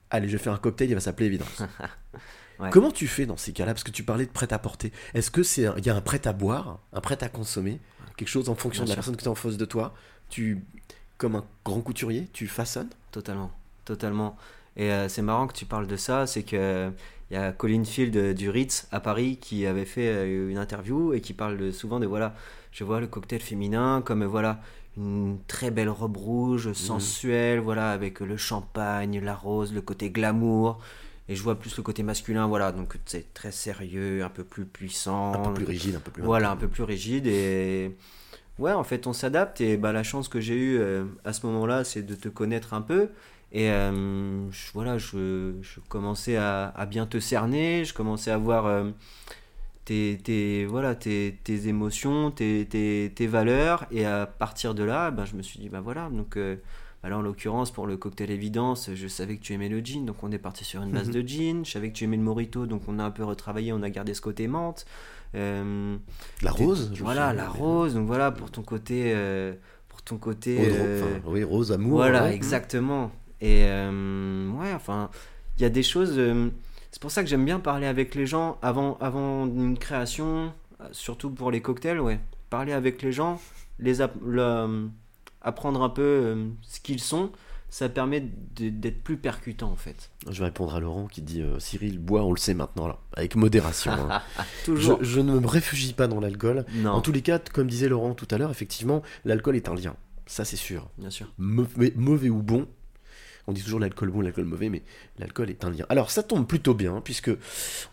allez, 0.10 0.28
je 0.28 0.38
vais 0.38 0.44
faire 0.44 0.54
un 0.54 0.58
cocktail, 0.58 0.90
il 0.90 0.94
va 0.96 1.02
s'appeler 1.02 1.28
Évidence. 1.28 1.62
Ouais. 2.60 2.70
Comment 2.70 2.92
tu 2.92 3.08
fais 3.08 3.26
dans 3.26 3.38
ces 3.38 3.54
cas-là? 3.54 3.74
Parce 3.74 3.84
que 3.84 3.90
tu 3.90 4.04
parlais 4.04 4.28
de 4.28 4.30
prêt-à-porter. 4.30 4.92
Est-ce 5.16 5.32
que 5.32 5.42
c'est 5.42 5.66
il 5.78 5.86
y 5.86 5.90
a 5.90 5.96
un 5.96 6.02
prêt 6.02 6.28
à 6.28 6.32
boire, 6.34 6.78
un 6.94 7.02
prêt 7.02 7.18
à 7.24 7.28
consommer, 7.28 7.80
quelque 8.18 8.28
chose 8.28 8.50
en 8.50 8.56
fonction 8.56 8.84
Bien 8.84 8.94
de 8.94 8.98
la 8.98 9.02
sûr. 9.02 9.12
personne 9.12 9.16
que 9.16 9.24
tu 9.24 9.28
as 9.28 9.32
en 9.32 9.36
face 9.36 9.58
de 9.58 9.66
toi? 9.66 9.96
Tu, 10.30 10.64
comme 11.18 11.36
un 11.36 11.46
grand 11.66 11.82
couturier, 11.82 12.28
tu 12.34 12.48
façonnes? 12.48 12.90
Totalement, 13.12 13.52
totalement. 13.84 14.38
Et 14.78 14.92
euh, 14.92 15.10
c'est 15.10 15.24
marrant 15.24 15.48
que 15.48 15.54
tu 15.54 15.66
parles 15.66 15.88
de 15.88 15.96
ça, 15.96 16.28
c'est 16.28 16.44
que 16.44 16.92
il 17.32 17.34
y 17.34 17.38
a 17.38 17.52
Colin 17.52 17.84
Field 17.84 18.16
euh, 18.16 18.34
du 18.36 18.50
Ritz 18.52 18.88
à 18.92 19.00
Paris 19.00 19.38
qui 19.42 19.66
avait 19.66 19.86
fait 19.86 20.08
euh, 20.10 20.52
une 20.52 20.58
interview 20.60 21.14
et 21.14 21.22
qui 21.22 21.34
parle 21.34 21.74
souvent 21.74 22.00
de 22.00 22.06
voilà, 22.06 22.36
je 22.72 22.84
vois 22.84 23.00
le 23.00 23.08
cocktail 23.08 23.42
féminin 23.42 24.04
comme 24.06 24.24
voilà 24.24 24.62
une 24.98 25.40
très 25.48 25.72
belle 25.72 25.90
robe 25.90 26.18
rouge 26.18 26.74
sensuelle, 26.74 27.60
voilà 27.60 27.92
avec 27.92 28.20
le 28.20 28.38
champagne, 28.38 29.20
la 29.20 29.36
rose, 29.36 29.74
le 29.74 29.82
côté 29.82 30.10
glamour. 30.10 30.80
Et 31.30 31.36
je 31.36 31.44
vois 31.44 31.56
plus 31.58 31.78
le 31.78 31.84
côté 31.84 32.04
masculin, 32.04 32.46
voilà, 32.48 32.72
donc 32.74 32.98
c'est 33.06 33.34
très 33.34 33.52
sérieux, 33.54 34.24
un 34.24 34.30
peu 34.30 34.44
plus 34.44 34.66
puissant. 34.66 35.34
Un 35.34 35.48
peu 35.50 35.54
plus 35.54 35.66
rigide, 35.66 35.96
un 35.96 36.00
peu 36.00 36.12
plus. 36.12 36.24
Voilà, 36.24 36.52
un 36.52 36.58
peu 36.58 36.68
plus 36.68 36.84
rigide 36.84 37.26
et 37.28 37.96
ouais, 38.60 38.74
en 38.74 38.84
fait, 38.84 39.08
on 39.08 39.14
s'adapte 39.14 39.62
et 39.62 39.78
bah 39.78 39.92
la 39.94 40.04
chance 40.04 40.28
que 40.28 40.40
j'ai 40.42 40.56
eue 40.56 40.80
euh, 40.80 41.06
à 41.26 41.34
ce 41.34 41.46
moment-là, 41.48 41.84
c'est 41.84 42.04
de 42.04 42.16
te 42.16 42.30
connaître 42.30 42.74
un 42.74 42.82
peu 42.82 43.10
et 43.54 43.72
euh, 43.72 44.50
je- 44.52 44.72
voilà, 44.74 44.98
je, 44.98 45.54
je 45.62 45.80
commençais 45.90 46.38
à, 46.38 46.68
à 46.76 46.86
bien 46.86 47.06
te 47.06 47.20
cerner, 47.20 47.86
je 47.86 47.94
commençais 47.94 48.32
à 48.32 48.38
voir 48.38 48.66
euh, 48.66 48.90
tes, 49.86 50.18
tes- 50.24 50.66
voilà, 50.66 50.96
tes, 50.96 51.40
tes 51.44 51.68
émotions, 51.68 52.32
tes, 52.32 52.66
tes, 52.70 53.12
tes 53.16 53.28
valeurs 53.28 53.86
et 53.92 54.06
à 54.06 54.26
partir 54.28 54.74
de 54.76 54.84
là, 54.84 55.12
bah, 55.12 55.26
je 55.26 55.36
me 55.36 55.42
suis 55.42 55.60
dit 55.60 55.70
bah 55.70 55.82
voilà, 55.82 56.10
donc 56.12 56.38
euh, 56.38 56.56
bah 57.04 57.10
là, 57.10 57.18
en 57.18 57.22
l'occurrence, 57.22 57.72
pour 57.72 57.88
le 57.88 57.98
cocktail 57.98 58.30
évidence, 58.30 58.92
je 58.94 59.08
savais 59.08 59.38
que 59.38 59.42
tu 59.42 59.54
aimais 59.54 59.70
le 59.70 59.80
gin, 59.80 60.06
donc 60.06 60.24
on 60.24 60.32
est 60.32 60.38
parti 60.38 60.64
sur 60.64 60.84
une 60.84 60.92
base 60.92 61.08
Mhm. 61.08 61.14
de 61.16 61.28
gin. 61.28 61.66
Je 61.66 61.72
savais 61.72 61.90
que 61.90 61.96
tu 61.96 62.04
aimais 62.04 62.18
le 62.18 62.24
morito, 62.24 62.68
donc 62.68 62.84
on 62.88 63.00
a 63.00 63.04
un 63.04 63.10
peu 63.12 63.24
retravaillé, 63.24 63.74
on 63.74 63.82
a 63.82 63.90
gardé 63.90 64.14
ce 64.14 64.22
côté 64.22 64.48
menthe. 64.48 64.86
Euh, 65.34 65.96
La 66.44 66.52
rose 66.52 66.92
je 66.94 67.04
Voilà, 67.04 67.34
la 67.34 67.48
rose. 67.50 67.96
Donc 67.96 68.06
voilà, 68.06 68.32
pour 68.32 68.52
ton 68.52 68.62
côté. 68.62 69.14
euh, 69.16 69.54
pour 69.90 70.02
ton 70.04 70.18
côté. 70.18 70.58
Rose, 70.58 70.68
euh, 70.74 71.18
enfin, 71.18 71.22
oui, 71.32 71.44
rose, 71.44 71.72
amour. 71.72 71.94
voilà, 71.98 72.24
ouais. 72.26 72.36
exactement. 72.36 73.12
Et 73.42 73.64
ouais, 73.64 74.74
enfin, 74.76 75.10
il 75.58 75.64
y 75.64 75.66
a 75.66 75.70
des 75.70 75.82
choses. 75.84 76.20
Euh, 76.92 76.94
c'est 76.94 77.02
pour 77.02 77.12
ça 77.12 77.24
que 77.24 77.30
j'aime 77.30 77.46
bien 77.46 77.60
parler 77.60 77.88
avec 77.88 78.16
les 78.16 78.26
gens 78.26 78.58
avant, 78.62 78.98
avant 79.00 79.46
une 79.46 79.78
création, 79.78 80.54
euh, 80.82 80.88
surtout 80.92 81.30
pour 81.32 81.52
les 81.52 81.62
cocktails, 81.62 82.00
ouais. 82.00 82.20
Parler 82.50 82.74
avec 82.74 83.02
les 83.02 83.12
gens, 83.12 83.40
les 83.80 84.02
app- 84.02 84.16
le- 84.26 84.90
apprendre 85.42 85.82
un 85.82 85.90
peu 85.90 86.02
euh, 86.02 86.48
ce 86.64 86.80
qu'ils 86.80 87.00
sont. 87.02 87.32
ça 87.70 87.88
permet 87.88 88.20
d'être 88.60 89.02
plus 89.02 89.16
percutant 89.16 89.72
en 89.72 89.78
fait. 89.78 90.12
Je 90.30 90.38
vais 90.40 90.46
répondre 90.48 90.76
à 90.76 90.82
Laurent 90.82 91.08
qui 91.08 91.22
dit 91.22 91.42
euh, 91.42 91.58
Cyril 91.60 92.00
boit, 92.00 92.24
on 92.24 92.34
le 92.34 92.38
sait 92.38 92.54
maintenant, 92.54 92.86
là, 92.90 92.98
avec 93.14 93.38
modération. 93.38 93.94
hein. 93.94 94.22
Toujours. 94.66 94.98
Je, 95.02 95.06
je 95.06 95.20
ne 95.22 95.40
me 95.40 95.48
réfugie 95.48 95.94
pas 95.94 96.08
dans 96.08 96.20
l'alcool. 96.20 96.66
En 96.86 97.00
tous 97.00 97.14
les 97.14 97.22
cas, 97.22 97.40
comme 97.40 97.68
disait 97.68 97.88
Laurent 97.88 98.14
tout 98.14 98.28
à 98.30 98.38
l'heure, 98.38 98.52
effectivement, 98.52 99.02
l'alcool 99.24 99.56
est 99.56 99.70
un 99.70 99.76
lien. 99.76 99.96
Ça, 100.26 100.44
c'est 100.44 100.58
sûr. 100.58 100.90
bien 100.98 101.10
sûr. 101.10 101.28
Mauvais, 101.38 101.94
mauvais 101.96 102.30
ou 102.30 102.42
bon. 102.44 102.68
On 103.48 103.54
dit 103.54 103.64
toujours 103.64 103.80
l'alcool 103.80 104.12
bon, 104.12 104.22
l'alcool 104.22 104.46
mauvais, 104.46 104.70
mais 104.70 104.84
l'alcool 105.18 105.50
est 105.50 105.64
un 105.66 105.72
lien. 105.72 105.86
Alors 105.90 106.12
ça 106.12 106.24
tombe 106.24 106.48
plutôt 106.48 106.74
bien, 106.74 107.02
puisque 107.02 107.32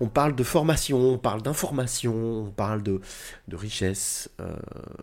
on 0.01 0.09
parle 0.09 0.35
de 0.35 0.43
formation, 0.45 0.99
on 0.99 1.19
parle 1.19 1.43
d'information, 1.43 2.15
on 2.15 2.51
parle 2.51 2.83
de, 2.83 3.01
de 3.49 3.57
richesse, 3.57 4.31
euh, 4.41 4.57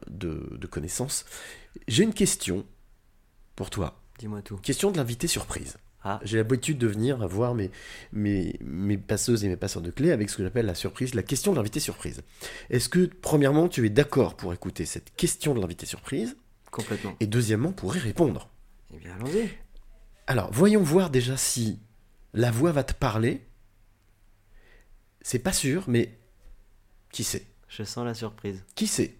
de, 0.09 0.57
de 0.57 0.67
connaissances. 0.67 1.25
J'ai 1.87 2.03
une 2.03 2.13
question 2.13 2.65
pour 3.55 3.69
toi. 3.69 4.01
Dis-moi 4.19 4.41
tout. 4.41 4.57
Question 4.57 4.91
de 4.91 4.97
l'invité 4.97 5.27
surprise. 5.27 5.77
Ah. 6.07 6.19
J'ai 6.23 6.37
l'habitude 6.37 6.77
de 6.77 6.85
venir 6.85 7.27
voir 7.27 7.55
mes, 7.55 7.71
mes, 8.13 8.55
mes 8.61 8.97
passeuses 8.97 9.43
et 9.43 9.47
mes 9.47 9.57
passeurs 9.57 9.81
de 9.81 9.89
clés 9.89 10.11
avec 10.11 10.29
ce 10.29 10.37
que 10.37 10.43
j'appelle 10.43 10.67
la 10.67 10.75
surprise, 10.75 11.15
la 11.15 11.23
question 11.23 11.51
de 11.51 11.57
l'invité 11.57 11.79
surprise. 11.79 12.21
Est-ce 12.69 12.89
que, 12.89 13.09
premièrement, 13.21 13.67
tu 13.67 13.83
es 13.87 13.89
d'accord 13.89 14.35
pour 14.35 14.53
écouter 14.53 14.85
cette 14.85 15.15
question 15.15 15.55
de 15.55 15.61
l'invité 15.61 15.87
surprise? 15.87 16.37
Complètement. 16.69 17.15
Et 17.19 17.25
deuxièmement, 17.25 17.71
pour 17.71 17.95
y 17.95 17.99
répondre 17.99 18.49
Eh 18.93 18.99
bien, 18.99 19.15
allons-y. 19.15 19.49
Alors, 20.27 20.51
voyons 20.51 20.81
voir 20.83 21.09
déjà 21.09 21.37
si 21.37 21.79
la 22.33 22.51
voix 22.51 22.71
va 22.71 22.83
te 22.83 22.93
parler. 22.93 23.45
C'est 25.21 25.39
pas 25.39 25.53
sûr, 25.53 25.83
mais 25.87 26.17
qui 27.11 27.23
sait? 27.23 27.45
Je 27.67 27.83
sens 27.83 28.05
la 28.05 28.13
surprise. 28.13 28.63
Qui 28.75 28.87
sait? 28.87 29.15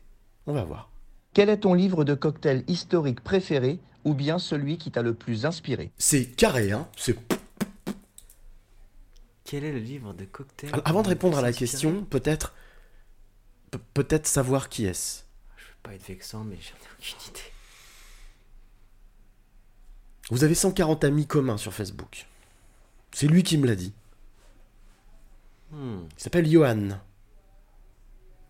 On 0.48 0.54
va 0.54 0.64
voir. 0.64 0.90
Quel 1.34 1.50
est 1.50 1.58
ton 1.60 1.74
livre 1.74 2.04
de 2.06 2.14
cocktail 2.14 2.64
historique 2.68 3.22
préféré 3.22 3.80
ou 4.04 4.14
bien 4.14 4.40
celui 4.40 4.78
qui 4.78 4.92
t'a 4.92 5.02
le 5.02 5.14
plus 5.14 5.46
inspiré? 5.46 5.92
C'est 5.98 6.26
carré, 6.26 6.72
hein 6.72 6.88
C'est 6.96 7.18
Quel 9.44 9.64
est 9.64 9.72
le 9.72 9.80
livre 9.80 10.14
de 10.14 10.26
cocktail 10.26 10.70
Alors, 10.74 10.88
avant 10.88 11.02
de 11.04 11.10
répondre 11.10 11.38
à 11.38 11.42
la 11.42 11.52
question, 11.54 12.04
peut-être 12.06 12.54
pe- 13.72 13.80
peut-être 13.94 14.28
savoir 14.28 14.70
qui 14.70 14.86
est-ce. 14.86 15.24
Je 15.58 15.64
veux 15.66 15.78
pas 15.84 15.94
être 15.94 16.08
vexant, 16.08 16.44
mais 16.44 16.58
j'en 16.62 16.76
ai 16.76 16.90
aucune 17.00 17.30
idée. 17.32 17.42
Vous 20.30 20.44
avez 20.44 20.56
140 20.56 21.04
amis 21.04 21.28
communs 21.28 21.58
sur 21.58 21.74
Facebook. 21.74 22.26
C'est 23.12 23.28
lui 23.28 23.44
qui 23.44 23.58
me 23.58 23.68
l'a 23.68 23.76
dit. 23.76 23.94
Hmm, 25.72 26.04
Il 26.18 26.22
s'appelle 26.22 26.50
Johan. 26.50 27.00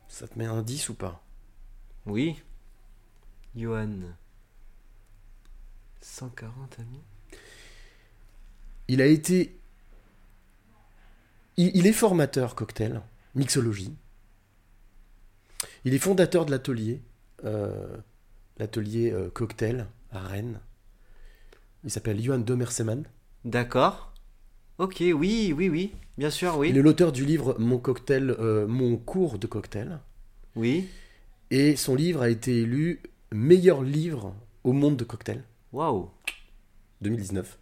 Ça 0.07 0.27
te 0.27 0.37
met 0.39 0.45
un 0.45 0.61
10 0.61 0.89
ou 0.89 0.93
pas? 0.93 1.21
Oui. 2.05 2.41
Johan. 3.55 3.89
140 6.01 6.79
amis 6.79 7.01
Il 8.87 9.01
a 9.01 9.05
été. 9.07 9.57
Il, 11.57 11.75
il 11.75 11.87
est 11.87 11.93
formateur 11.93 12.55
cocktail, 12.55 13.01
mixologie. 13.33 13.93
Il 15.83 15.93
est 15.93 15.99
fondateur 15.99 16.45
de 16.45 16.51
l'atelier, 16.51 17.01
euh, 17.43 17.97
l'atelier 18.57 19.11
euh, 19.11 19.29
cocktail 19.29 19.87
à 20.11 20.19
Rennes. 20.19 20.59
Il 21.85 21.91
s'appelle 21.91 22.19
Johan 22.21 22.39
de 22.39 22.55
Merseman. 22.55 23.03
D'accord. 23.45 24.11
Ok, 24.79 24.97
oui, 25.01 25.53
oui, 25.55 25.69
oui. 25.69 25.93
Bien 26.17 26.31
sûr, 26.31 26.57
oui. 26.57 26.69
Il 26.69 26.77
est 26.77 26.81
l'auteur 26.81 27.11
du 27.11 27.25
livre 27.25 27.55
Mon 27.59 27.77
cocktail, 27.77 28.31
euh, 28.39 28.65
mon 28.67 28.97
cours 28.97 29.37
de 29.37 29.45
cocktail. 29.45 29.99
Oui. 30.55 30.87
Et 31.51 31.75
son 31.75 31.93
livre 31.93 32.23
a 32.23 32.29
été 32.29 32.61
élu 32.61 33.01
meilleur 33.31 33.83
livre 33.83 34.33
au 34.63 34.73
monde 34.73 34.97
de 34.97 35.03
cocktail 35.03 35.43
Waouh. 35.73 36.09
2019. 37.01 37.59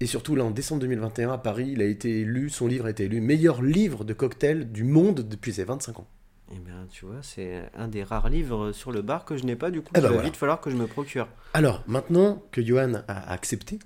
Et 0.00 0.06
surtout 0.06 0.36
là 0.36 0.44
en 0.44 0.50
décembre 0.50 0.82
2021 0.82 1.32
à 1.32 1.38
Paris, 1.38 1.70
il 1.72 1.80
a 1.80 1.86
été 1.86 2.20
élu, 2.20 2.50
son 2.50 2.66
livre 2.66 2.86
a 2.86 2.90
été 2.90 3.04
élu 3.04 3.20
meilleur 3.22 3.62
livre 3.62 4.04
de 4.04 4.12
cocktail 4.12 4.70
du 4.70 4.84
monde 4.84 5.20
depuis 5.20 5.54
ses 5.54 5.64
25 5.64 6.00
ans. 6.00 6.08
Eh 6.52 6.58
bien, 6.58 6.86
tu 6.90 7.04
vois, 7.04 7.22
c'est 7.22 7.62
un 7.76 7.86
des 7.88 8.02
rares 8.02 8.28
livres 8.28 8.72
sur 8.72 8.90
le 8.90 9.02
bar 9.02 9.24
que 9.24 9.36
je 9.36 9.44
n'ai 9.44 9.54
pas, 9.56 9.70
du 9.70 9.82
coup. 9.82 9.92
Eh 9.94 10.00
ben 10.00 10.00
il 10.00 10.02
va 10.02 10.08
voilà. 10.14 10.24
vite 10.28 10.36
falloir 10.36 10.60
que 10.60 10.70
je 10.70 10.76
me 10.76 10.86
procure. 10.86 11.28
Alors, 11.54 11.82
maintenant 11.86 12.42
que 12.50 12.60
Johan 12.60 12.94
a 13.06 13.30
accepté, 13.32 13.78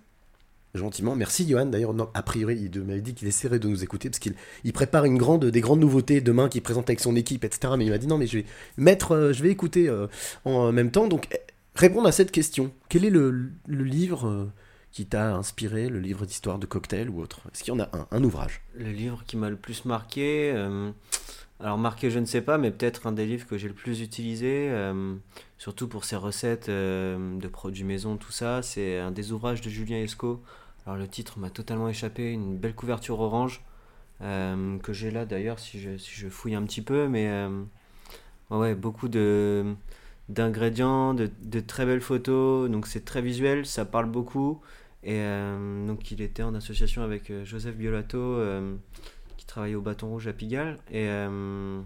gentiment, 0.75 1.15
merci 1.15 1.47
Johan, 1.47 1.67
d'ailleurs, 1.67 1.95
a 2.15 2.23
priori, 2.23 2.57
il 2.73 2.83
m'avait 2.83 3.03
dit 3.03 3.15
qu'il 3.15 3.29
essaierait 3.29 3.59
de 3.59 3.69
nous 3.69 3.85
écouter, 3.85 4.09
parce 4.09 4.19
qu'il 4.19 4.35
il 4.65 4.73
prépare 4.73 5.05
une 5.05 5.19
grande, 5.19 5.45
des 5.45 5.61
grandes 5.61 5.81
nouveautés 5.81 6.21
demain 6.23 6.49
qu'il 6.49 6.63
présente 6.63 6.89
avec 6.89 7.01
son 7.01 7.17
équipe, 7.17 7.45
etc. 7.45 7.75
Mais 7.77 7.85
il 7.85 7.91
m'a 7.91 7.99
dit 7.99 8.07
non, 8.07 8.17
mais 8.17 8.27
je 8.27 8.39
vais 8.39 8.47
mettre, 8.79 9.13
euh, 9.13 9.33
je 9.35 9.43
vais 9.43 9.51
écouter 9.51 9.89
euh, 9.89 10.07
en 10.47 10.73
même 10.73 10.91
temps. 10.91 11.07
Donc, 11.07 11.29
eh, 11.33 11.39
répondre 11.75 12.09
à 12.09 12.13
cette 12.13 12.33
question. 12.33 12.73
Quel 12.89 13.05
est 13.05 13.11
le, 13.11 13.51
le 13.67 13.85
livre 13.85 14.27
euh, 14.27 14.53
qui 14.91 15.05
t'a 15.05 15.35
inspiré, 15.35 15.91
le 15.91 16.01
livre 16.01 16.25
d'histoire 16.25 16.59
de 16.59 16.65
cocktail 16.67 17.11
ou 17.11 17.21
autre? 17.21 17.43
Est-ce 17.53 17.63
qu'il 17.63 17.75
y 17.75 17.77
en 17.77 17.81
a 17.81 17.91
un, 17.93 18.07
un 18.11 18.25
ouvrage? 18.25 18.63
Le 18.75 18.91
livre 18.91 19.23
qui 19.27 19.37
m'a 19.37 19.51
le 19.51 19.57
plus 19.57 19.85
marqué, 19.85 20.55
alors 21.61 21.79
marqué 21.79 22.11
je 22.11 22.19
ne 22.19 22.25
sais 22.25 22.41
pas, 22.41 22.59
mais 22.59 22.71
peut-être 22.71 23.07
un 23.07 23.13
des 23.13 23.27
livres 23.27 23.47
que 23.47 23.57
j'ai 23.57 23.69
le 23.69 23.75
plus 23.75 24.01
utilisé, 24.01 24.69
euh, 24.71 25.15
surtout 25.57 25.89
pour 25.89 26.05
ses 26.05 26.17
recettes 26.17 26.69
euh, 26.69 27.39
de 27.39 27.49
produits 27.49 27.85
maison, 27.85 28.17
tout 28.17 28.33
ça, 28.33 28.61
c'est 28.63 28.99
un 28.99 29.13
des 29.13 29.33
ouvrages 29.33 29.61
de 29.61 29.71
Julien 29.71 29.99
Esco. 29.99 30.43
Alors 30.85 30.99
le 30.99 31.09
titre 31.09 31.39
m'a 31.39 31.51
totalement 31.51 31.89
échappé, 31.89 32.33
une 32.33 32.57
belle 32.59 32.75
couverture 32.75 33.21
orange, 33.21 33.63
euh, 34.21 34.79
que 34.79 34.93
j'ai 34.93 35.11
là 35.11 35.25
d'ailleurs 35.27 35.59
si 35.59 35.81
je, 35.81 35.97
si 35.97 36.11
je 36.15 36.29
fouille 36.29 36.55
un 36.55 36.63
petit 36.65 36.83
peu, 36.83 37.09
mais 37.09 37.31
ouais, 38.51 38.75
beaucoup 38.75 39.09
de 39.09 39.65
d'ingrédients, 40.29 41.15
de, 41.15 41.31
de 41.43 41.61
très 41.61 41.87
belles 41.87 42.01
photos, 42.01 42.71
donc 42.71 42.87
c'est 42.87 43.05
très 43.05 43.23
visuel, 43.23 43.67
ça 43.67 43.85
parle 43.85 44.07
beaucoup. 44.11 44.61
Et 45.03 45.23
donc 45.87 46.11
il 46.11 46.23
était 46.23 46.43
en 46.43 46.55
association 46.55 47.03
avec 47.03 47.31
Joseph 47.45 47.77
Biolato, 47.77 48.39
qui 49.45 49.47
travaillait 49.47 49.77
au 49.77 49.83
Bâton 49.83 50.09
Rouge 50.09 50.27
à 50.27 50.33
Pigalle. 50.33 50.79
Et 50.91 51.07
euh, 51.09 51.81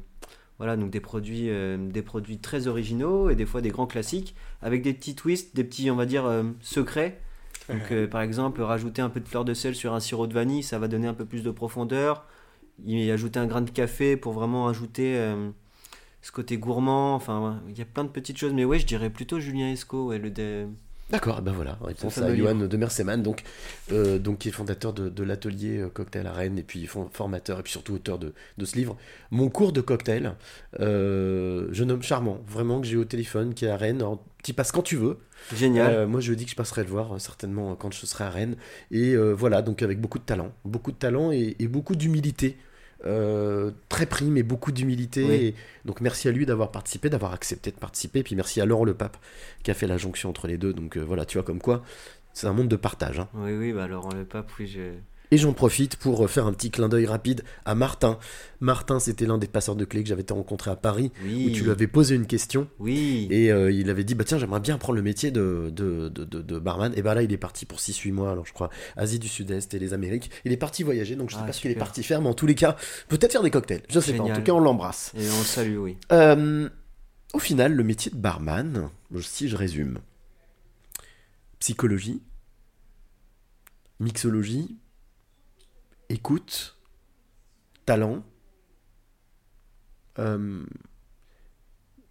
voilà, 0.59 0.77
donc 0.77 0.91
des 0.91 1.01
produits, 1.01 1.51
euh, 1.51 1.77
des 1.77 2.03
produits 2.03 2.39
très 2.39 2.69
originaux 2.69 3.31
et 3.31 3.35
des 3.35 3.47
fois 3.47 3.61
des 3.61 3.71
grands 3.71 3.87
classiques, 3.87 4.37
avec 4.63 4.83
des 4.83 4.95
petits 4.95 5.17
twists, 5.17 5.57
des 5.57 5.65
petits, 5.65 5.91
on 5.91 5.97
va 5.97 6.07
dire, 6.07 6.25
euh, 6.27 6.45
secrets. 6.61 7.21
Donc 7.69 7.91
euh, 7.91 8.07
par 8.07 8.23
exemple, 8.23 8.63
rajouter 8.63 9.03
un 9.03 9.11
peu 9.11 9.21
de 9.21 9.29
fleur 9.29 9.45
de 9.45 9.55
sel 9.55 9.75
sur 9.75 9.93
un 9.93 10.01
sirop 10.01 10.27
de 10.27 10.35
vanille, 10.35 10.63
ça 10.63 10.79
va 10.79 10.89
donner 10.89 11.09
un 11.09 11.15
peu 11.15 11.25
plus 11.25 11.43
de 11.43 11.51
profondeur. 11.51 12.25
Y 12.87 13.11
ajouter 13.11 13.41
un 13.41 13.47
grain 13.47 13.63
de 13.63 13.71
café 13.71 14.17
pour 14.17 14.33
vraiment 14.33 14.69
ajouter 14.69 15.17
euh, 15.17 15.51
ce 16.23 16.31
côté 16.31 16.59
gourmand. 16.59 17.17
Enfin, 17.17 17.61
il 17.69 17.77
y 17.77 17.83
a 17.83 17.85
plein 17.85 18.05
de 18.05 18.09
petites 18.09 18.39
choses. 18.39 18.55
Mais 18.55 18.65
ouais, 18.65 18.79
je 18.79 18.87
dirais 18.87 19.11
plutôt 19.11 19.41
Julien 19.41 19.71
Esco, 19.73 20.07
ouais, 20.07 20.19
le 20.19 20.31
dé- 20.31 20.67
D'accord, 21.11 21.41
ben 21.41 21.53
voilà, 21.53 21.79
réponse 21.81 22.19
à 22.19 22.35
Johan 22.35 22.55
de 22.55 22.77
Merseman, 22.77 23.23
donc, 23.23 23.43
euh, 23.93 24.19
donc 24.19 24.39
qui 24.39 24.51
est 24.51 24.53
fondateur 24.53 24.93
de, 24.93 25.09
de 25.09 25.23
l'atelier 25.23 25.79
euh, 25.79 25.89
cocktail 25.89 26.27
à 26.27 26.33
Rennes 26.33 26.59
et 26.59 26.63
puis 26.63 26.87
formateur 26.87 27.59
et 27.59 27.63
puis 27.63 27.73
surtout 27.73 27.95
auteur 27.95 28.19
de, 28.19 28.35
de 28.59 28.65
ce 28.67 28.77
livre. 28.77 28.95
Mon 29.31 29.49
cours 29.49 29.73
de 29.73 29.81
cocktail, 29.81 30.35
euh, 30.81 31.69
jeune 31.73 31.91
homme 31.91 32.03
charmant, 32.03 32.41
vraiment 32.47 32.81
que 32.83 32.87
j'ai 32.87 32.99
au 32.99 33.07
téléphone, 33.07 33.55
qui 33.55 33.65
est 33.65 33.71
à 33.71 33.79
Rennes. 33.79 34.03
Alors, 34.03 34.23
tu 34.45 34.53
passes 34.53 34.71
quand 34.71 34.83
tu 34.83 34.97
veux. 34.97 35.17
Génial. 35.55 35.93
Euh, 35.93 36.07
moi, 36.07 36.21
je 36.21 36.35
dis 36.35 36.45
que 36.45 36.51
je 36.51 36.57
passerai 36.57 36.83
le 36.83 36.91
voir 36.91 37.15
euh, 37.15 37.19
certainement 37.19 37.75
quand 37.75 37.91
je 37.91 38.05
serai 38.05 38.25
à 38.25 38.31
Rennes. 38.31 38.57
Et 38.91 39.15
euh, 39.15 39.33
voilà, 39.33 39.63
donc 39.63 39.81
avec 39.83 40.01
beaucoup 40.01 40.19
de 40.19 40.25
talent, 40.25 40.53
beaucoup 40.67 40.93
de 40.93 40.99
talent 40.99 41.33
et, 41.33 41.57
et 41.59 41.69
beaucoup 41.69 41.97
d'humilité. 41.97 42.59
Euh, 43.07 43.71
très 43.89 44.07
prime 44.07 44.37
et 44.37 44.43
beaucoup 44.43 44.73
d'humilité. 44.73 45.25
Oui. 45.25 45.35
Et 45.35 45.55
Donc 45.85 46.01
merci 46.01 46.29
à 46.29 46.33
lui 46.33 46.47
d'avoir 46.47 46.73
participé, 46.73 47.09
d'avoir 47.09 47.33
accepté 47.33 47.71
de 47.71 47.77
participer. 47.77 48.23
Puis 48.25 48.35
merci 48.35 48.61
à 48.61 48.67
Laurent 48.67 48.85
Le 48.85 48.95
Pape 48.95 49.17
qui 49.63 49.71
a 49.71 49.75
fait 49.75 49.87
la 49.87 49.99
jonction 49.99 50.29
entre 50.31 50.49
les 50.49 50.59
deux. 50.59 50.73
Donc 50.73 50.97
euh, 50.97 51.01
voilà, 51.01 51.25
tu 51.25 51.39
vois 51.39 51.45
comme 51.45 51.61
quoi 51.61 51.83
c'est 52.33 52.47
un 52.47 52.53
monde 52.53 52.69
de 52.69 52.77
partage. 52.77 53.19
hein. 53.21 53.29
Oui, 53.35 53.53
oui, 53.57 53.73
bah 53.73 53.89
Laurent 53.89 54.13
Le 54.15 54.25
Pape, 54.25 54.51
oui, 54.59 54.67
je... 54.69 54.81
Et 55.31 55.37
j'en 55.37 55.53
profite 55.53 55.97
pour 55.97 56.25
euh, 56.25 56.27
faire 56.27 56.47
un 56.47 56.53
petit 56.53 56.71
clin 56.71 56.89
d'œil 56.89 57.05
rapide 57.07 57.43
à 57.67 57.75
Martin. 57.75 58.19
Martin, 58.61 58.99
c'était 58.99 59.27
l'un 59.27 59.37
des 59.39 59.47
passeurs 59.47 59.77
de 59.77 59.85
clés 59.85 60.03
que 60.03 60.09
j'avais 60.09 60.23
été 60.23 60.33
rencontré 60.33 60.71
à 60.71 60.77
Paris, 60.77 61.13
Oui. 61.23 61.47
où 61.49 61.51
tu 61.55 61.65
lui 61.65 61.71
avais 61.71 61.87
posé 61.87 62.15
une 62.15 62.27
question. 62.27 62.67
Oui. 62.79 63.29
Et 63.31 63.53
euh, 63.53 63.71
il 63.71 63.91
avait 63.91 64.05
dit, 64.05 64.15
bah 64.15 64.25
tiens, 64.25 64.39
j'aimerais 64.39 64.61
bien 64.61 64.77
apprendre 64.77 64.97
le 64.97 65.03
métier 65.03 65.31
de, 65.31 65.71
de, 65.71 66.09
de, 66.09 66.25
de- 66.25 66.41
de 66.43 66.59
barman. 66.59 66.93
Et 66.97 67.03
bah 67.03 67.15
là, 67.15 67.23
il 67.23 67.33
est 67.33 67.37
parti 67.39 67.67
pour 67.67 67.79
6-8 67.79 68.13
mois, 68.13 68.33
alors 68.33 68.47
je 68.47 68.53
crois, 68.55 68.71
Asie 68.97 69.19
du 69.19 69.29
Sud-Est 69.29 69.75
et 69.75 69.79
les 69.79 69.93
Amériques. 69.93 70.31
Il 70.47 70.53
est 70.53 70.57
parti 70.57 70.83
voyager, 70.83 71.15
donc 71.15 71.29
je 71.31 71.35
sais 71.35 71.41
Ah, 71.43 71.47
pas 71.47 71.53
ce 71.53 71.61
qu'il 71.61 71.71
est 71.71 71.75
parti 71.75 72.03
faire, 72.03 72.23
mais 72.23 72.29
en 72.29 72.35
tous 72.35 72.47
les 72.47 72.55
cas, 72.55 72.77
peut-être 73.09 73.33
faire 73.33 73.43
des 73.43 73.51
cocktails. 73.51 73.83
Je 73.91 74.01
sais 74.01 74.15
pas, 74.15 74.23
en 74.25 74.33
tout 74.35 74.43
cas, 74.43 74.53
on 74.53 74.61
l'embrasse. 74.61 75.13
Et 75.17 75.29
on 75.31 75.39
le 75.39 75.45
salue, 75.45 75.77
oui. 75.79 75.97
Euh, 76.11 76.69
au 77.35 77.39
final, 77.39 77.75
le 77.75 77.85
métier 77.85 78.11
de 78.11 78.17
barman, 78.17 78.89
si 79.21 79.49
je 79.49 79.57
résume, 79.57 79.99
psychologie, 81.61 82.23
mixologie, 84.01 84.77
écoute, 86.09 86.77
talent. 87.87 88.25
euh, 90.19 90.65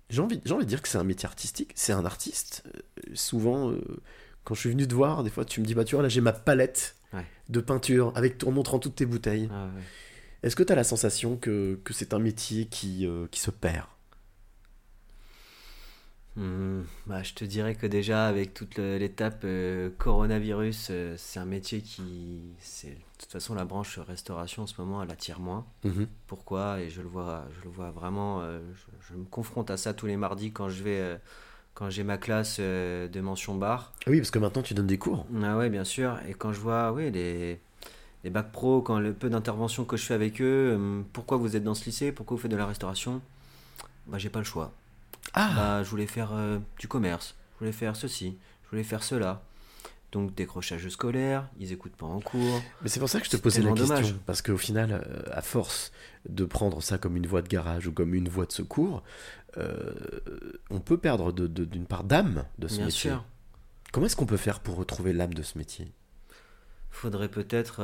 j'ai 0.10 0.22
envie, 0.22 0.42
j'ai 0.46 0.54
envie 0.54 0.64
de 0.66 0.70
dire 0.70 0.82
que 0.82 0.88
c'est 0.88 0.98
un 0.98 1.04
métier 1.04 1.28
artistique, 1.28 1.72
c'est 1.76 1.92
un 1.94 2.06
artiste. 2.06 2.64
Euh, 2.68 3.12
souvent, 3.14 3.72
euh, 3.72 3.82
quand 4.44 4.54
je 4.56 4.62
suis 4.62 4.70
venu 4.70 4.88
te 4.88 4.94
voir, 4.96 5.24
des 5.24 5.30
fois 5.30 5.44
tu 5.46 5.60
me 5.60 5.66
dis, 5.66 5.76
bah 5.76 5.84
tu 5.84 5.96
vois, 5.96 6.04
là 6.04 6.10
j'ai 6.10 6.22
ma 6.22 6.34
palette 6.34 6.96
Ouais. 7.14 7.26
de 7.48 7.62
peinture, 7.62 8.12
avec, 8.16 8.44
en 8.46 8.52
montrant 8.52 8.80
toutes 8.80 8.96
tes 8.96 9.06
bouteilles. 9.06 9.48
Ah, 9.52 9.70
ouais. 9.76 9.82
Est-ce 10.44 10.56
que 10.58 10.64
tu 10.64 10.74
as 10.74 10.76
la 10.76 10.84
sensation 10.84 11.38
que, 11.38 11.80
que 11.84 11.94
c'est 11.94 12.14
un 12.14 12.20
métier 12.20 12.66
qui, 12.68 13.08
qui 13.32 13.40
se 13.40 13.50
perd? 13.50 13.88
Hmm, 16.38 16.84
Bah, 17.08 17.24
je 17.24 17.34
te 17.34 17.44
dirais 17.44 17.74
que 17.74 17.88
déjà, 17.88 18.28
avec 18.28 18.54
toute 18.54 18.78
l'étape 18.78 19.42
euh, 19.44 19.90
coronavirus, 19.98 20.90
euh, 20.92 21.16
c'est 21.18 21.40
un 21.40 21.46
métier 21.46 21.82
qui. 21.82 22.42
c'est- 22.60 22.90
De 22.92 23.22
toute 23.24 23.32
façon, 23.32 23.56
la 23.56 23.66
branche 23.66 23.98
restauration 23.98 24.64
en 24.64 24.68
ce 24.68 24.80
moment, 24.80 25.02
elle 25.02 25.10
attire 25.10 25.40
moins. 25.40 25.66
Mhm. 25.84 26.08
Pourquoi? 26.28 26.80
Et 26.82 26.92
je 26.92 27.02
le 27.02 27.08
vois, 27.08 27.46
je 27.58 27.64
le 27.64 27.72
vois 27.72 27.90
vraiment. 27.90 28.42
euh, 28.42 28.60
je, 28.76 29.10
je 29.10 29.18
me 29.18 29.26
confronte 29.26 29.72
à 29.72 29.78
ça 29.78 29.94
tous 29.96 30.06
les 30.06 30.16
mardis 30.18 30.52
quand 30.52 30.70
je 30.70 30.84
vais. 30.84 31.20
quand 31.74 31.90
j'ai 31.90 32.04
ma 32.04 32.18
classe 32.20 32.60
de 32.60 33.20
mention 33.22 33.56
bar. 33.56 33.94
Ah 34.06 34.12
Oui, 34.12 34.18
parce 34.20 34.32
que 34.32 34.40
maintenant 34.40 34.62
tu 34.64 34.74
donnes 34.76 34.88
des 34.88 34.98
cours. 35.00 35.26
Ah 35.44 35.58
ouais, 35.58 35.70
bien 35.72 35.84
sûr. 35.84 36.20
Et 36.28 36.34
quand 36.36 36.54
je 36.54 36.60
vois, 36.60 36.92
oui, 36.92 37.10
les, 37.12 37.60
les 38.24 38.30
bacs 38.30 38.52
pro, 38.52 38.82
quand 38.82 39.00
le 39.00 39.14
peu 39.14 39.30
d'interventions 39.30 39.86
que 39.86 39.98
je 39.98 40.04
fais 40.06 40.14
avec 40.16 40.40
eux, 40.42 40.76
euh, 40.78 41.02
pourquoi 41.14 41.38
vous 41.38 41.56
êtes 41.56 41.64
dans 41.64 41.74
ce 41.76 41.86
lycée? 41.86 42.12
Pourquoi 42.12 42.36
vous 42.38 42.42
faites 42.44 42.52
de 42.52 42.58
la 42.58 42.66
restauration? 42.68 43.22
Bah, 44.08 44.18
j'ai 44.20 44.30
pas 44.30 44.40
le 44.40 44.46
choix. 44.46 44.72
Ah 45.34 45.52
Bah, 45.56 45.84
je 45.84 45.90
voulais 45.90 46.08
faire 46.08 46.32
euh, 46.34 46.60
du 46.80 46.88
commerce, 46.88 47.36
je 47.56 47.60
voulais 47.60 47.72
faire 47.72 47.96
ceci, 47.96 48.38
je 48.66 48.70
voulais 48.70 48.84
faire 48.84 49.04
cela. 49.04 49.42
Donc, 50.14 50.34
décrochage 50.34 50.88
scolaire, 50.88 51.50
ils 51.60 51.74
écoutent 51.74 51.96
pas 51.98 52.06
en 52.06 52.22
cours. 52.22 52.62
Mais 52.82 52.88
c'est 52.88 53.00
pour 53.02 53.10
ça 53.10 53.20
que 53.20 53.26
je 53.26 53.32
te 53.32 53.36
posais 53.38 53.62
la 53.62 53.72
question. 53.74 53.88
dommage. 53.88 54.16
Parce 54.26 54.42
qu'au 54.42 54.58
final, 54.58 55.04
euh, 55.06 55.22
à 55.32 55.42
force 55.42 55.92
de 56.30 56.46
prendre 56.46 56.82
ça 56.82 56.98
comme 56.98 57.18
une 57.18 57.28
voie 57.28 57.42
de 57.42 57.50
garage 57.50 57.88
ou 57.88 57.92
comme 57.92 58.14
une 58.14 58.30
voie 58.30 58.46
de 58.46 58.54
secours, 58.54 59.04
euh, 59.58 59.94
on 60.70 60.80
peut 60.80 60.98
perdre 60.98 61.34
de- 61.34 61.48
de- 61.48 61.66
d'une 61.66 61.86
part 61.86 62.06
d'âme 62.06 62.46
de 62.58 62.70
ce 62.70 62.78
Bien 62.78 62.86
métier. 62.86 63.12
sûr. 63.12 63.26
Comment 63.92 64.06
est-ce 64.06 64.16
qu'on 64.16 64.26
peut 64.26 64.38
faire 64.38 64.62
pour 64.62 64.76
retrouver 64.78 65.12
l'âme 65.12 65.34
de 65.34 65.44
ce 65.44 65.58
métier? 65.58 65.92
Faudrait 66.90 67.30
peut-être. 67.30 67.78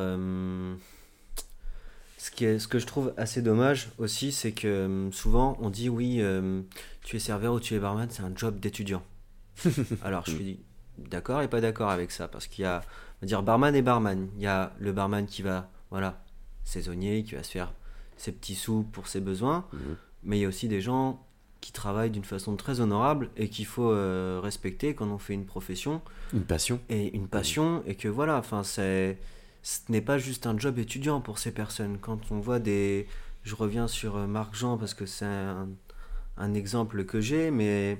Ce, 2.24 2.32
qui 2.32 2.46
est, 2.46 2.58
ce 2.58 2.70
que 2.70 2.80
je 2.80 2.86
trouve 2.86 3.14
assez 3.18 3.42
dommage 3.42 3.90
aussi, 3.98 4.32
c'est 4.32 4.54
que 4.54 4.66
euh, 4.66 5.12
souvent 5.12 5.58
on 5.60 5.70
dit 5.70 5.90
oui, 5.90 6.22
euh, 6.22 6.62
tu 7.02 7.18
es 7.18 7.20
serveur 7.20 7.54
ou 7.54 7.60
tu 7.60 7.76
es 7.76 7.80
barman, 7.80 8.08
c'est 8.10 8.24
un 8.24 8.32
job 8.34 8.62
d'étudiant. 8.62 9.04
Alors 10.02 10.24
je 10.26 10.32
suis 10.32 10.60
d'accord 10.98 11.42
et 11.42 11.50
pas 11.50 11.60
d'accord 11.60 11.90
avec 11.90 12.12
ça, 12.12 12.30
parce 12.30 12.48
qu'il 12.48 12.64
y 12.64 12.66
a, 12.66 12.82
on 13.18 13.26
va 13.26 13.28
dire 13.28 13.44
barman 13.44 13.76
et 13.76 13.82
barman. 13.82 14.30
Il 14.38 14.42
y 14.42 14.48
a 14.48 14.72
le 14.80 14.94
barman 14.94 15.26
qui 15.26 15.42
va, 15.42 15.70
voilà, 15.92 16.24
saisonnier, 16.64 17.26
qui 17.26 17.36
va 17.36 17.44
se 17.44 17.52
faire 17.52 17.74
ses 18.16 18.32
petits 18.32 18.56
sous 18.56 18.84
pour 18.84 19.10
ses 19.10 19.20
besoins, 19.20 19.66
mais 20.24 20.38
il 20.38 20.44
y 20.44 20.46
a 20.46 20.48
aussi 20.48 20.70
des 20.70 20.80
gens 20.80 21.28
qui 21.60 21.74
travaillent 21.74 22.12
d'une 22.12 22.24
façon 22.24 22.56
très 22.56 22.80
honorable 22.80 23.32
et 23.36 23.50
qu'il 23.50 23.66
faut 23.66 23.92
euh, 23.92 24.40
respecter 24.42 24.96
quand 24.96 25.10
on 25.10 25.18
fait 25.18 25.34
une 25.34 25.46
profession 25.46 26.02
Une 26.34 26.46
passion 26.46 26.80
et 26.88 27.14
une 27.14 27.28
passion 27.28 27.84
et 27.86 27.96
que 27.96 28.08
voilà 28.08 28.38
enfin 28.38 28.64
c'est 28.64 29.18
ce 29.64 29.80
n'est 29.90 30.02
pas 30.02 30.18
juste 30.18 30.46
un 30.46 30.58
job 30.58 30.78
étudiant 30.78 31.22
pour 31.22 31.40
ces 31.40 31.52
personnes. 31.52 31.98
Quand 32.00 32.32
on 32.32 32.40
voit 32.40 32.60
des 32.60 33.08
je 33.44 33.56
reviens 33.56 33.88
sur 33.88 34.16
euh, 34.16 34.28
Marc 34.28 34.56
Jean 34.56 34.78
parce 34.78 34.94
que 34.94 35.06
c'est 35.06 35.26
un, 35.26 35.68
un 36.38 36.54
exemple 36.54 37.04
que 37.06 37.20
j'ai 37.20 37.52
mais 37.52 37.98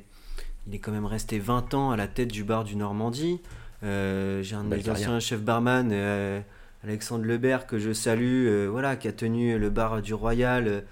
il 0.68 0.76
est 0.76 0.80
quand 0.80 0.92
même 0.92 1.06
resté 1.06 1.40
20 1.40 1.74
ans 1.74 1.92
à 1.92 1.98
la 1.98 2.08
tête 2.08 2.32
du 2.32 2.44
bar 2.44 2.64
du 2.64 2.76
Normandie. 2.76 3.42
Euh, 3.84 4.42
j'ai 4.44 4.56
un 4.56 4.64
de 4.64 4.70
Belle 4.70 4.80
mes 4.80 4.90
anciens 4.90 5.20
chefs 5.20 5.42
barman 5.42 5.90
euh, 5.92 6.40
Alexandre 6.84 7.26
Lebert 7.26 7.68
que 7.68 7.80
je 7.80 7.92
salue 7.92 8.48
euh, 8.48 8.68
voilà 8.72 8.96
qui 8.96 9.10
a 9.10 9.12
tenu 9.12 9.58
le 9.58 9.70
bar 9.70 10.02
du 10.02 10.14
Royal 10.14 10.84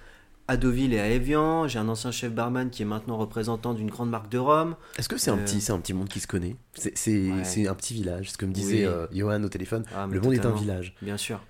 à 0.48 0.58
Deauville 0.58 0.94
et 0.94 1.00
à 1.00 1.10
Evian 1.10 1.68
j'ai 1.68 1.80
un 1.80 1.88
ancien 1.88 2.12
chef 2.12 2.32
barman 2.34 2.70
qui 2.70 2.82
est 2.82 2.86
maintenant 2.86 3.18
représentant 3.18 3.74
d'une 3.74 3.90
grande 3.90 4.10
marque 4.10 4.30
de 4.30 4.38
rhum 4.38 4.76
Est-ce 4.98 5.08
que 5.10 5.18
c'est 5.18 5.32
un, 5.32 5.38
Euh, 5.38 5.44
petit, 5.46 5.62
c'est 5.62 5.72
un 5.72 5.80
petit 5.80 5.94
monde 5.94 6.10
qui 6.10 6.20
se 6.20 6.28
connaît? 6.28 6.56
C'est 6.74 7.32
Ouais. 7.32 7.68
un 7.68 7.76
petit 7.76 7.94
village, 7.94 8.32
ce 8.32 8.38
que 8.38 8.46
me 8.46 8.52
disait 8.54 8.80
Oui. 8.80 8.86
euh, 8.86 9.08
Johan 9.14 9.44
au 9.44 9.50
téléphone. 9.50 9.84
Ah, 9.96 10.08
le 10.10 10.20
monde 10.20 10.34
est 10.34 10.46
un 10.46 10.52
village. 10.56 10.96
Bien 11.02 11.18
sûr. 11.18 11.42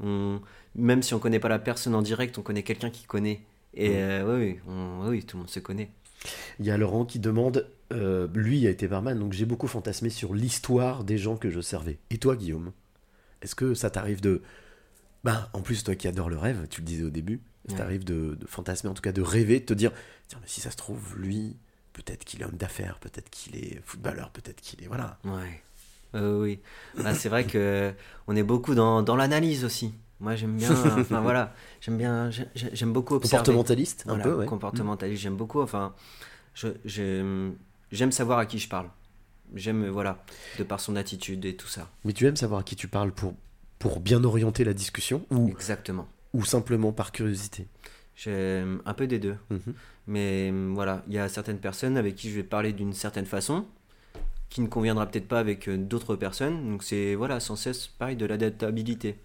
On- 0.00 0.40
Même 0.74 1.02
si 1.02 1.12
on 1.14 1.18
connaît 1.18 1.38
pas 1.40 1.48
la 1.50 1.58
personne 1.58 1.94
en 1.94 2.00
direct, 2.02 2.38
on 2.38 2.42
connaît 2.42 2.62
quelqu'un 2.62 2.88
qui 2.90 3.04
connaît. 3.04 3.42
Et 3.74 3.90
Mm. 3.90 3.92
euh, 3.94 4.38
oui, 4.38 4.44
oui, 4.44 4.60
on- 4.72 5.08
oui, 5.08 5.22
tout 5.24 5.36
le 5.36 5.42
monde 5.42 5.50
se 5.50 5.60
connaît. 5.60 5.90
Il 6.60 6.64
y 6.66 6.70
a 6.70 6.76
Laurent 6.78 7.04
qui 7.04 7.18
demande, 7.18 7.66
lui 8.34 8.66
a 8.66 8.70
été 8.70 8.88
barman, 8.88 9.18
donc 9.18 9.32
j'ai 9.34 9.44
beaucoup 9.44 9.66
fantasmé 9.66 10.08
sur 10.08 10.32
l'histoire 10.34 11.04
des 11.04 11.18
gens 11.18 11.36
que 11.36 11.50
je 11.50 11.60
servais. 11.60 11.98
Et 12.10 12.16
toi, 12.18 12.36
Guillaume 12.36 12.72
Est-ce 13.42 13.54
que 13.54 13.74
ça 13.74 13.90
t'arrive 13.90 14.20
de... 14.22 14.40
Ben, 15.24 15.48
en 15.52 15.60
plus, 15.62 15.82
toi 15.84 15.94
qui 15.96 16.06
adores 16.08 16.30
le 16.30 16.38
rêve, 16.38 16.66
tu 16.70 16.80
le 16.80 16.86
disais 16.86 17.02
au 17.04 17.10
début, 17.10 17.40
ça 17.68 17.72
Ouais. 17.72 17.78
t'arrive 17.78 18.04
de, 18.04 18.34
de 18.34 18.46
fantasmer, 18.46 18.90
en 18.90 18.94
tout 18.94 19.02
cas 19.02 19.12
de 19.12 19.22
rêver, 19.22 19.60
de 19.60 19.64
te 19.64 19.74
dire, 19.74 19.92
tiens, 20.28 20.38
mais 20.42 20.48
si 20.48 20.60
ça 20.60 20.70
se 20.70 20.76
trouve, 20.76 21.16
lui, 21.18 21.56
peut-être 21.92 22.24
qu'il 22.24 22.42
est 22.42 22.44
homme 22.44 22.56
d'affaires, 22.56 22.98
peut-être 22.98 23.30
qu'il 23.30 23.56
est 23.56 23.80
footballeur, 23.84 24.30
peut-être 24.30 24.60
qu'il 24.60 24.82
est... 24.82 24.86
Voilà. 24.88 25.18
Ouais. 25.24 25.62
Euh, 26.14 26.40
oui. 26.42 26.58
Bah, 27.02 27.14
c'est 27.14 27.28
vrai 27.28 27.44
que 27.46 27.92
on 28.26 28.36
est 28.36 28.42
beaucoup 28.42 28.74
dans, 28.74 29.02
dans 29.02 29.16
l'analyse 29.16 29.64
aussi. 29.64 29.94
Moi, 30.20 30.36
j'aime 30.36 30.56
bien. 30.56 30.70
Enfin 30.98 31.20
voilà, 31.20 31.54
j'aime 31.80 31.96
bien. 31.98 32.30
j'ai- 32.30 32.46
j'ai- 32.54 32.70
J'aime 32.76 32.92
beaucoup 32.92 33.14
observer. 33.14 33.38
Comportementaliste, 33.44 34.02
un 34.06 34.10
Voilà, 34.10 34.24
peu, 34.24 34.34
ouais. 34.34 34.46
Comportementaliste. 34.46 35.22
J'aime 35.22 35.36
beaucoup. 35.36 35.60
Enfin, 35.62 35.94
je 36.54 36.68
j'aime 37.90 38.12
savoir 38.12 38.38
à 38.38 38.46
qui 38.46 38.58
je 38.58 38.68
parle. 38.68 38.88
J'aime 39.54 39.88
voilà, 39.88 40.24
de 40.58 40.64
par 40.64 40.80
son 40.80 40.96
attitude 40.96 41.44
et 41.44 41.56
tout 41.56 41.66
ça. 41.68 41.90
Mais 42.04 42.12
tu 42.12 42.26
aimes 42.26 42.36
savoir 42.36 42.60
à 42.60 42.62
qui 42.62 42.76
tu 42.76 42.88
parles 42.88 43.12
pour, 43.12 43.34
pour 43.78 44.00
bien 44.00 44.22
orienter 44.24 44.64
la 44.64 44.72
discussion 44.74 45.26
ou, 45.30 45.48
Exactement. 45.48 46.08
Ou 46.32 46.44
simplement 46.44 46.92
par 46.92 47.12
curiosité 47.12 47.68
J'aime 48.14 48.82
un 48.84 48.94
peu 48.94 49.06
des 49.06 49.18
deux. 49.18 49.36
Mhm. 49.50 49.74
Mais 50.06 50.50
hum, 50.50 50.74
voilà, 50.74 51.02
il 51.08 51.14
y 51.14 51.18
a 51.18 51.28
certaines 51.28 51.58
personnes 51.58 51.96
avec 51.96 52.14
qui 52.14 52.30
je 52.30 52.36
vais 52.36 52.42
parler 52.44 52.72
d'une 52.72 52.92
certaine 52.92 53.26
façon 53.26 53.66
qui 54.52 54.60
ne 54.60 54.66
conviendra 54.66 55.06
peut-être 55.06 55.28
pas 55.28 55.38
avec 55.40 55.68
euh, 55.68 55.78
d'autres 55.78 56.14
personnes. 56.14 56.70
Donc 56.70 56.82
c'est 56.82 57.14
voilà, 57.14 57.40
sans 57.40 57.56
cesse 57.56 57.86
pareil 57.86 58.16
de 58.16 58.26
l'adaptabilité. 58.26 59.18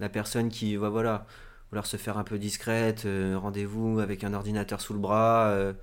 La 0.00 0.08
personne 0.08 0.48
qui 0.48 0.76
va 0.76 0.88
voilà, 0.88 1.26
vouloir 1.70 1.86
se 1.86 1.98
faire 1.98 2.16
un 2.18 2.24
peu 2.24 2.38
discrète, 2.38 3.04
euh, 3.04 3.36
rendez-vous 3.38 4.00
avec 4.00 4.24
un 4.24 4.32
ordinateur 4.32 4.80
sous 4.80 4.94
le 4.94 4.98
bras, 4.98 5.48
euh, 5.48 5.74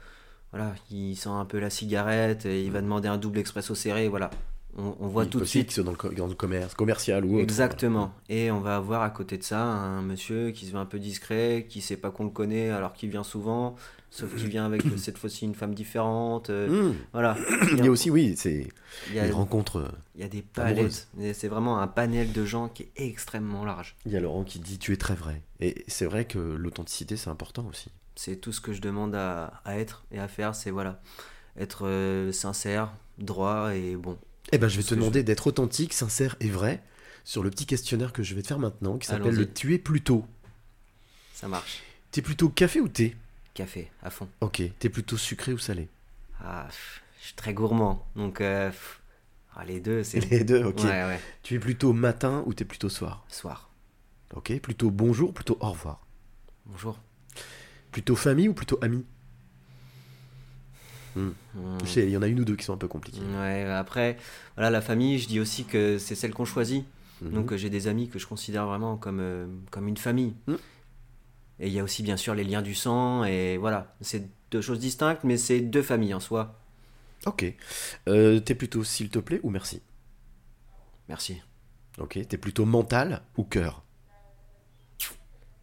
voilà, 0.51 0.73
il 0.91 1.15
sent 1.15 1.29
un 1.29 1.45
peu 1.45 1.59
la 1.59 1.69
cigarette, 1.69 2.45
et 2.47 2.63
il 2.63 2.71
va 2.71 2.81
demander 2.81 3.07
un 3.07 3.17
double 3.17 3.37
expresso 3.37 3.75
serré, 3.75 4.07
voilà. 4.07 4.31
On, 4.77 4.95
on 4.99 5.07
voit 5.07 5.25
tout 5.25 5.39
de 5.39 5.45
suite 5.45 5.79
dans 5.79 5.91
le, 5.91 6.15
dans 6.15 6.27
le 6.27 6.35
commerce, 6.35 6.73
commercial 6.75 7.25
ou 7.25 7.33
autre. 7.33 7.41
Exactement. 7.43 8.13
Et 8.29 8.51
on 8.51 8.59
va 8.61 8.75
avoir 8.77 9.01
à 9.01 9.09
côté 9.09 9.37
de 9.37 9.43
ça 9.43 9.61
un 9.61 10.01
monsieur 10.01 10.51
qui 10.51 10.65
se 10.67 10.71
veut 10.71 10.77
un 10.77 10.85
peu 10.85 10.99
discret, 10.99 11.65
qui 11.67 11.81
sait 11.81 11.97
pas 11.97 12.11
qu'on 12.11 12.23
le 12.25 12.29
connaît 12.29 12.69
alors 12.69 12.93
qu'il 12.93 13.09
vient 13.09 13.23
souvent, 13.23 13.75
sauf 14.11 14.35
qu'il 14.35 14.47
vient 14.47 14.65
avec 14.65 14.83
cette 14.97 15.17
fois-ci 15.17 15.45
une 15.45 15.55
femme 15.55 15.73
différente. 15.73 16.49
euh, 16.51 16.91
Mmh. 16.91 16.95
Voilà. 17.13 17.35
Il 17.73 17.83
y 17.83 17.87
a 17.87 17.91
aussi, 17.91 18.09
oui, 18.11 18.35
c'est 18.37 18.69
Il 19.09 19.15
y 19.15 19.19
a- 19.19 19.25
les 19.25 19.31
rencontres. 19.31 19.77
euh, 19.79 19.87
Il 20.15 20.21
y 20.21 20.23
a 20.23 20.29
des 20.29 20.43
palettes. 20.43 21.07
Et 21.19 21.33
C'est 21.33 21.47
vraiment 21.47 21.79
un 21.81 21.87
panel 21.87 22.31
de 22.31 22.45
gens 22.45 22.69
qui 22.69 22.83
est 22.83 22.91
extrêmement 22.95 23.65
large. 23.65 23.95
Il 24.05 24.11
y 24.11 24.17
a 24.17 24.19
Laurent 24.19 24.43
qui 24.43 24.59
dit 24.59 24.77
tu 24.77 24.93
es 24.93 24.97
très 24.97 25.15
vrai. 25.15 25.41
Et 25.59 25.83
c'est 25.87 26.05
vrai 26.05 26.25
que 26.25 26.37
l'authenticité 26.39 27.17
c'est 27.17 27.29
important 27.31 27.65
aussi. 27.67 27.89
C'est 28.15 28.35
tout 28.35 28.51
ce 28.51 28.61
que 28.61 28.71
je 28.73 28.81
demande 28.81 29.15
à, 29.15 29.61
à 29.65 29.77
être 29.79 30.03
et 30.11 30.19
à 30.19 30.27
faire, 30.27 30.53
c'est 30.53 30.71
voilà, 30.71 31.01
être 31.57 31.85
euh, 31.87 32.31
sincère, 32.31 32.93
droit 33.17 33.73
et 33.75 33.95
bon. 33.95 34.17
Eh 34.51 34.57
ben 34.57 34.67
je 34.67 34.77
vais 34.77 34.83
te 34.83 34.95
demander 34.95 35.23
d'être 35.23 35.47
authentique, 35.47 35.93
sincère 35.93 36.35
et 36.39 36.49
vrai 36.49 36.81
sur 37.23 37.43
le 37.43 37.49
petit 37.49 37.65
questionnaire 37.65 38.13
que 38.13 38.23
je 38.23 38.33
vais 38.33 38.41
te 38.41 38.47
faire 38.47 38.59
maintenant 38.59 38.97
qui 38.97 39.07
s'appelle 39.07 39.35
le 39.35 39.51
tu 39.51 39.73
es 39.73 39.77
plutôt. 39.77 40.25
Ça 41.33 41.47
marche. 41.47 41.81
T'es 42.11 42.21
plutôt 42.21 42.49
café 42.49 42.81
ou 42.81 42.87
thé? 42.87 43.15
Café, 43.53 43.91
à 44.01 44.09
fond. 44.09 44.27
Ok. 44.41 44.63
T'es 44.79 44.89
plutôt 44.89 45.17
sucré 45.17 45.53
ou 45.53 45.57
salé? 45.57 45.87
Ah, 46.43 46.67
je 47.19 47.25
suis 47.25 47.35
très 47.35 47.53
gourmand. 47.53 48.07
Donc, 48.15 48.41
euh, 48.41 48.71
ah, 49.55 49.65
les 49.65 49.79
deux, 49.79 50.03
c'est. 50.03 50.19
Les 50.31 50.43
deux, 50.43 50.63
ok. 50.63 50.79
Ouais, 50.79 51.03
ouais. 51.03 51.19
Tu 51.43 51.55
es 51.55 51.59
plutôt 51.59 51.93
matin 51.93 52.43
ou 52.45 52.53
t'es 52.53 52.65
plutôt 52.65 52.89
soir? 52.89 53.25
Soir. 53.27 53.69
Ok. 54.33 54.59
Plutôt 54.59 54.89
bonjour, 54.89 55.33
plutôt 55.33 55.57
au 55.59 55.71
revoir? 55.71 56.05
Bonjour. 56.65 56.99
Plutôt 57.91 58.15
famille 58.15 58.47
ou 58.47 58.53
plutôt 58.53 58.79
ami 58.81 59.05
Hmm. 61.15 61.29
Hmm. 61.55 61.77
Il 61.95 62.09
y 62.09 62.17
en 62.17 62.21
a 62.21 62.27
une 62.27 62.39
ou 62.39 62.45
deux 62.45 62.55
qui 62.55 62.65
sont 62.65 62.73
un 62.73 62.77
peu 62.77 62.87
compliquées. 62.87 63.21
Ouais, 63.21 63.63
après, 63.65 64.17
voilà, 64.55 64.69
la 64.69 64.81
famille, 64.81 65.17
je 65.19 65.27
dis 65.27 65.39
aussi 65.39 65.65
que 65.65 65.97
c'est 65.97 66.15
celle 66.15 66.33
qu'on 66.33 66.45
choisit. 66.45 66.85
Mhm. 67.21 67.31
Donc 67.31 67.51
euh, 67.51 67.57
j'ai 67.57 67.69
des 67.69 67.87
amis 67.87 68.07
que 68.07 68.17
je 68.19 68.25
considère 68.27 68.65
vraiment 68.65 68.95
comme, 68.95 69.19
euh, 69.19 69.47
comme 69.71 69.87
une 69.87 69.97
famille. 69.97 70.33
Mhm. 70.47 70.57
Et 71.59 71.67
il 71.67 71.73
y 71.73 71.79
a 71.79 71.83
aussi 71.83 72.03
bien 72.03 72.15
sûr 72.15 72.33
les 72.35 72.45
liens 72.45 72.61
du 72.61 72.73
sang, 72.73 73.25
et 73.25 73.57
voilà, 73.57 73.93
c'est 73.99 74.29
deux 74.51 74.61
choses 74.61 74.79
distinctes, 74.79 75.25
mais 75.25 75.35
c'est 75.37 75.59
deux 75.59 75.81
familles 75.81 76.13
en 76.13 76.21
soi. 76.21 76.57
Ok. 77.25 77.45
Euh, 78.07 78.39
t'es 78.39 78.55
plutôt 78.55 78.85
s'il 78.85 79.09
te 79.09 79.19
plaît 79.19 79.41
ou 79.43 79.49
merci? 79.49 79.81
Merci. 81.09 81.41
Ok. 81.97 82.17
T'es 82.29 82.37
plutôt 82.37 82.65
mental 82.65 83.21
ou 83.35 83.43
cœur? 83.43 83.83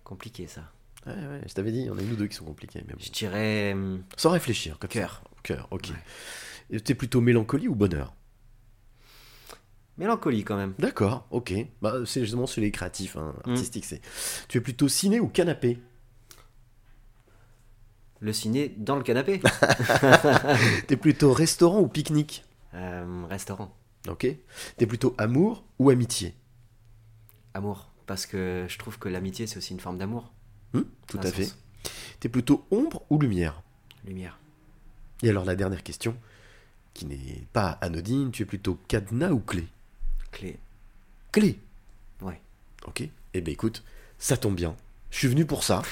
Compliqué 0.05 0.47
ça. 0.47 0.71
Ouais, 1.07 1.13
ouais, 1.15 1.41
je 1.47 1.55
t'avais 1.55 1.73
dit, 1.73 1.79
il 1.81 1.87
y 1.87 1.91
en 1.91 1.99
a 1.99 2.03
une 2.03 2.13
ou 2.13 2.17
deux 2.17 2.27
qui 2.27 2.35
sont 2.37 2.45
compliquées. 2.45 2.83
Mais 2.87 2.93
bon. 2.95 3.01
Je 3.01 3.11
dirais. 3.11 3.73
hum, 3.73 4.03
Sans 4.17 4.31
réfléchir, 4.31 4.79
comme 4.79 4.91
Cœur. 4.91 5.23
ça. 5.25 5.31
Cœur, 5.47 5.69
ok. 5.71 5.93
Ouais. 6.71 6.81
T'es 6.81 6.95
plutôt 6.97 7.21
mélancolie 7.21 7.69
ou 7.69 7.77
bonheur? 7.77 8.15
Mélancolie 9.97 10.43
quand 10.43 10.57
même. 10.57 10.75
D'accord, 10.81 11.27
ok. 11.31 11.55
Bah, 11.81 11.95
c'est 12.05 12.21
justement 12.23 12.47
chez 12.47 12.61
les 12.61 12.73
créatifs, 12.73 13.17
hein, 13.17 13.33
Mm. 13.47 13.51
artistiques. 13.53 13.85
C'est. 13.85 14.01
Tu 14.49 14.59
es 14.59 14.61
plutôt 14.61 14.89
ciné 14.89 15.21
ou 15.21 15.29
canapé? 15.29 15.79
Le 18.21 18.33
ciné 18.33 18.75
dans 18.77 18.97
le 18.97 19.03
canapé. 19.05 19.41
T'es 20.89 20.97
plutôt 20.97 21.33
restaurant 21.33 21.81
ou 21.81 21.87
pique-nique? 21.89 22.45
Euh, 22.75 23.25
restaurant. 23.31 23.73
Ok. 24.09 24.27
T'es 24.77 24.87
plutôt 24.87 25.15
amour 25.19 25.65
ou 25.79 25.91
amitié? 25.91 26.35
Amour. 27.55 27.93
Parce 28.07 28.27
que 28.27 28.67
je 28.69 28.79
trouve 28.79 28.99
que 28.99 29.09
l'amitié, 29.09 29.47
c'est 29.47 29.59
aussi 29.59 29.73
une 29.73 29.81
forme 29.81 29.99
d'amour. 29.99 30.33
Hmm, 30.73 30.83
Tout 31.07 31.21
à 31.23 31.31
fait. 31.31 31.53
T'es 32.21 32.29
plutôt 32.29 32.67
ombre 32.71 33.05
ou 33.11 33.19
lumière? 33.21 33.63
Lumière. 34.05 34.39
Et 35.23 35.31
alors 35.31 35.45
la 35.45 35.57
dernière 35.57 35.83
question. 35.83 36.17
qui 36.95 37.07
n'est 37.07 37.45
pas 37.53 37.79
anodine. 37.83 38.31
Tu 38.31 38.43
es 38.43 38.47
plutôt 38.47 38.79
cadenas 38.89 39.31
ou 39.31 39.41
clé? 39.41 39.67
Clé. 40.33 40.57
Clé 41.33 41.59
Ouais. 42.23 42.41
Ok. 42.87 43.03
Eh 43.35 43.41
ben 43.41 43.53
écoute, 43.53 43.83
ça 44.19 44.37
tombe 44.37 44.55
bien. 44.55 44.75
Je 45.11 45.19
suis 45.19 45.29
venu 45.29 45.45
pour 45.47 45.63
ça. 45.65 45.83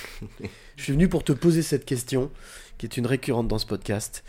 Je 0.77 0.83
suis 0.83 0.93
venu 0.93 1.09
pour 1.09 1.25
te 1.25 1.33
poser 1.33 1.62
cette 1.62 1.85
question, 1.85 2.31
qui 2.79 2.87
est 2.87 2.97
une 2.97 3.07
récurrente 3.07 3.49
dans 3.49 3.59
ce 3.59 3.66
podcast. 3.66 4.25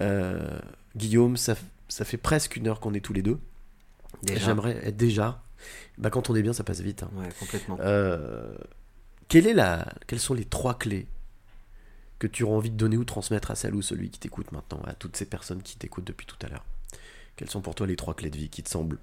Euh, 0.00 0.58
Guillaume, 0.96 1.36
ça, 1.36 1.54
ça 1.88 2.04
fait 2.04 2.16
presque 2.18 2.56
une 2.56 2.68
heure 2.68 2.80
qu'on 2.80 2.94
est 2.94 3.00
tous 3.00 3.12
les 3.12 3.22
deux. 3.22 3.38
Déjà. 4.22 4.46
J'aimerais 4.46 4.78
être 4.86 4.96
déjà. 4.96 5.42
Bah, 5.98 6.10
quand 6.10 6.28
on 6.30 6.34
est 6.34 6.42
bien, 6.42 6.52
ça 6.52 6.64
passe 6.64 6.80
vite. 6.80 7.02
hein. 7.02 7.10
Ouais, 7.14 7.28
complètement. 7.38 7.78
Euh, 7.80 8.54
quelle 9.28 9.46
est 9.46 9.54
la, 9.54 9.86
quelles 10.06 10.20
sont 10.20 10.34
les 10.34 10.44
trois 10.44 10.78
clés 10.78 11.06
que 12.22 12.28
tu 12.28 12.44
auras 12.44 12.54
envie 12.54 12.70
de 12.70 12.76
donner 12.76 12.96
ou 12.96 13.04
transmettre 13.04 13.50
à 13.50 13.56
celle 13.56 13.74
ou 13.74 13.82
celui 13.82 14.08
qui 14.08 14.20
t'écoute 14.20 14.52
maintenant, 14.52 14.80
à 14.86 14.94
toutes 14.94 15.16
ces 15.16 15.24
personnes 15.24 15.60
qui 15.60 15.76
t'écoutent 15.76 16.04
depuis 16.04 16.24
tout 16.24 16.36
à 16.46 16.48
l'heure 16.48 16.64
Quelles 17.34 17.50
sont 17.50 17.60
pour 17.60 17.74
toi 17.74 17.84
les 17.84 17.96
trois 17.96 18.14
clés 18.14 18.30
de 18.30 18.36
vie 18.36 18.48
qui 18.48 18.62
te 18.62 18.70
semblent 18.70 19.00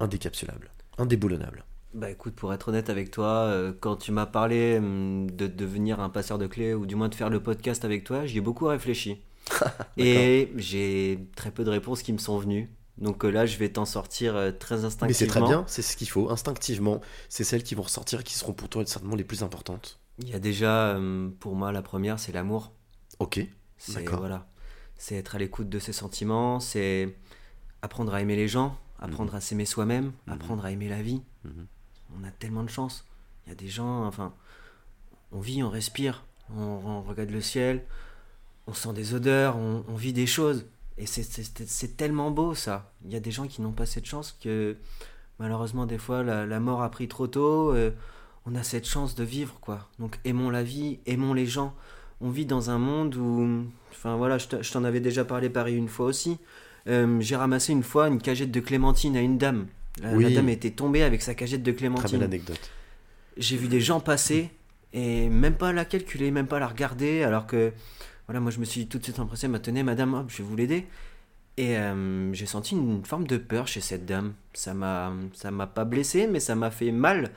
indécapsulables, 0.00 0.72
indéboulonnables? 0.98 1.64
Bah 1.92 2.10
écoute, 2.10 2.34
pour 2.34 2.52
être 2.52 2.70
honnête 2.70 2.90
avec 2.90 3.12
toi, 3.12 3.44
euh, 3.44 3.72
quand 3.78 3.94
tu 3.94 4.10
m'as 4.10 4.26
parlé 4.26 4.78
hum, 4.78 5.30
de 5.30 5.46
devenir 5.46 6.00
un 6.00 6.08
passeur 6.08 6.38
de 6.38 6.48
clés, 6.48 6.74
ou 6.74 6.86
du 6.86 6.96
moins 6.96 7.08
de 7.08 7.14
faire 7.14 7.30
le 7.30 7.40
podcast 7.40 7.84
avec 7.84 8.02
toi, 8.02 8.26
j'y 8.26 8.38
ai 8.38 8.40
beaucoup 8.40 8.66
réfléchi. 8.66 9.20
Et 9.96 10.50
j'ai 10.56 11.20
très 11.36 11.52
peu 11.52 11.62
de 11.62 11.70
réponses 11.70 12.02
qui 12.02 12.12
me 12.12 12.18
sont 12.18 12.36
venues. 12.36 12.68
Donc 12.98 13.24
euh, 13.24 13.30
là, 13.30 13.46
je 13.46 13.56
vais 13.58 13.68
t'en 13.68 13.84
sortir 13.84 14.34
euh, 14.34 14.50
très 14.50 14.84
instinctivement. 14.84 15.06
Mais 15.06 15.12
c'est 15.12 15.28
très 15.28 15.40
bien, 15.40 15.62
c'est 15.68 15.82
ce 15.82 15.96
qu'il 15.96 16.08
faut, 16.08 16.30
instinctivement. 16.30 17.00
C'est 17.28 17.44
celles 17.44 17.62
qui 17.62 17.76
vont 17.76 17.82
ressortir 17.82 18.24
qui 18.24 18.34
seront 18.34 18.54
pour 18.54 18.68
toi 18.68 18.84
certainement 18.86 19.14
les 19.14 19.22
plus 19.22 19.44
importantes. 19.44 20.00
Il 20.18 20.28
y 20.28 20.34
a 20.34 20.38
déjà, 20.38 20.96
hum, 20.96 21.34
pour 21.40 21.56
moi, 21.56 21.72
la 21.72 21.82
première, 21.82 22.18
c'est 22.18 22.32
l'amour. 22.32 22.72
Ok, 23.18 23.40
C'est 23.76 24.04
voilà, 24.18 24.46
c'est 24.96 25.14
être 25.16 25.34
à 25.34 25.38
l'écoute 25.38 25.68
de 25.68 25.78
ses 25.78 25.92
sentiments, 25.92 26.58
c'est 26.60 27.16
apprendre 27.82 28.14
à 28.14 28.20
aimer 28.20 28.36
les 28.36 28.48
gens, 28.48 28.76
apprendre 28.98 29.34
à 29.34 29.40
s'aimer 29.40 29.64
soi-même, 29.66 30.12
apprendre 30.26 30.64
à 30.64 30.70
aimer 30.72 30.88
la 30.88 31.02
vie. 31.02 31.22
Mhm. 31.44 31.66
On 32.20 32.24
a 32.24 32.30
tellement 32.30 32.62
de 32.64 32.70
chance. 32.70 33.04
Il 33.46 33.50
y 33.50 33.52
a 33.52 33.56
des 33.56 33.68
gens, 33.68 34.04
enfin, 34.06 34.32
on 35.32 35.40
vit, 35.40 35.62
on 35.62 35.68
respire, 35.70 36.24
on, 36.56 36.62
on 36.62 37.02
regarde 37.02 37.30
le 37.30 37.40
ciel, 37.40 37.84
on 38.66 38.72
sent 38.74 38.92
des 38.94 39.14
odeurs, 39.14 39.56
on, 39.56 39.84
on 39.88 39.94
vit 39.96 40.12
des 40.12 40.26
choses. 40.26 40.66
Et 40.96 41.06
c'est- 41.06 41.96
tellement 41.96 42.30
beau 42.30 42.54
ça. 42.54 42.92
Il 43.04 43.12
y 43.12 43.16
a 43.16 43.20
des 43.20 43.32
gens 43.32 43.46
qui 43.48 43.60
n'ont 43.62 43.72
pas 43.72 43.84
cette 43.86 44.06
chance 44.06 44.32
que 44.40 44.76
malheureusement 45.40 45.86
des 45.86 45.98
fois 45.98 46.22
la, 46.22 46.46
la 46.46 46.60
mort 46.60 46.82
a 46.82 46.90
pris 46.90 47.08
trop 47.08 47.26
tôt. 47.26 47.72
euh, 47.74 47.90
on 48.46 48.54
a 48.54 48.62
cette 48.62 48.86
chance 48.86 49.14
de 49.14 49.24
vivre 49.24 49.58
quoi. 49.60 49.88
Donc 49.98 50.18
aimons 50.24 50.50
la 50.50 50.62
vie, 50.62 50.98
aimons 51.06 51.32
les 51.34 51.46
gens. 51.46 51.74
On 52.20 52.30
vit 52.30 52.46
dans 52.46 52.70
un 52.70 52.78
monde 52.78 53.16
où, 53.16 53.64
enfin 53.90 54.16
voilà, 54.16 54.38
je 54.38 54.46
te- 54.48 54.62
je 54.62 54.72
t'en 54.72 54.84
avais 54.84 55.00
déjà 55.00 55.24
parlé 55.24 55.50
Paris 55.50 55.76
une 55.76 55.88
fois 55.88 56.06
aussi. 56.06 56.38
Euh, 56.86 57.20
J'ai 57.20 57.36
ramassé 57.36 57.72
une 57.72 57.82
fois 57.82 58.08
une 58.08 58.20
cagette 58.20 58.50
de 58.50 58.60
clémentine 58.60 59.16
à 59.16 59.20
une 59.20 59.38
dame. 59.38 59.66
La, 60.02 60.14
la 60.14 60.30
dame 60.30 60.48
était 60.48 60.70
tombée 60.70 61.02
avec 61.02 61.22
sa 61.22 61.34
cagette 61.34 61.62
de 61.62 61.70
Très 61.70 61.78
clémentine. 61.78 62.18
belle 62.18 62.24
anecdote. 62.28 62.70
J'ai 63.36 63.56
vu 63.56 63.68
des 63.68 63.80
gens 63.80 64.00
passer 64.00 64.50
et 64.92 65.28
même 65.28 65.54
pas 65.54 65.72
la 65.72 65.84
calculer, 65.84 66.30
même 66.30 66.46
pas 66.46 66.58
la 66.58 66.66
regarder, 66.68 67.22
alors 67.24 67.46
que 67.46 67.72
voilà, 68.26 68.40
moi 68.40 68.50
je 68.50 68.58
me 68.58 68.64
suis 68.64 68.86
tout 68.86 68.98
de 68.98 69.04
suite 69.04 69.18
impressionné, 69.18 69.52
m'a 69.52 69.58
tenez 69.58 69.82
madame, 69.82 70.14
hop, 70.14 70.26
je 70.28 70.38
vais 70.38 70.44
vous 70.44 70.56
l'aider. 70.56 70.86
Et 71.56 71.76
euh, 71.76 72.32
j'ai 72.32 72.46
senti 72.46 72.74
une 72.74 73.04
forme 73.04 73.26
de 73.26 73.36
peur 73.36 73.66
chez 73.68 73.80
cette 73.80 74.06
dame. 74.06 74.34
Ça 74.54 74.74
m'a, 74.74 75.12
ça 75.34 75.50
m'a 75.50 75.66
pas 75.66 75.84
blessé, 75.84 76.26
mais 76.26 76.40
ça 76.40 76.54
m'a 76.54 76.70
fait 76.70 76.90
mal 76.90 77.30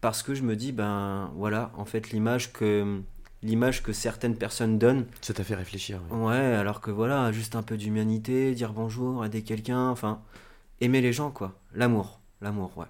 parce 0.00 0.22
que 0.22 0.34
je 0.34 0.42
me 0.42 0.56
dis 0.56 0.72
ben 0.72 1.30
voilà, 1.36 1.70
en 1.76 1.84
fait 1.84 2.10
l'image 2.10 2.52
que 2.52 3.00
l'image 3.42 3.82
que 3.82 3.92
certaines 3.92 4.36
personnes 4.36 4.78
donnent. 4.78 5.06
Ça 5.20 5.32
t'a 5.34 5.44
fait 5.44 5.54
réfléchir. 5.54 6.00
ouais. 6.10 6.26
Ouais, 6.28 6.36
alors 6.36 6.80
que 6.80 6.90
voilà, 6.90 7.32
juste 7.32 7.56
un 7.56 7.62
peu 7.62 7.76
d'humanité, 7.76 8.54
dire 8.54 8.72
bonjour, 8.72 9.24
aider 9.24 9.42
quelqu'un, 9.42 9.88
enfin 9.88 10.20
aimer 10.80 11.00
les 11.00 11.12
gens 11.12 11.30
quoi, 11.30 11.54
l'amour, 11.74 12.20
l'amour, 12.40 12.76
ouais. 12.76 12.86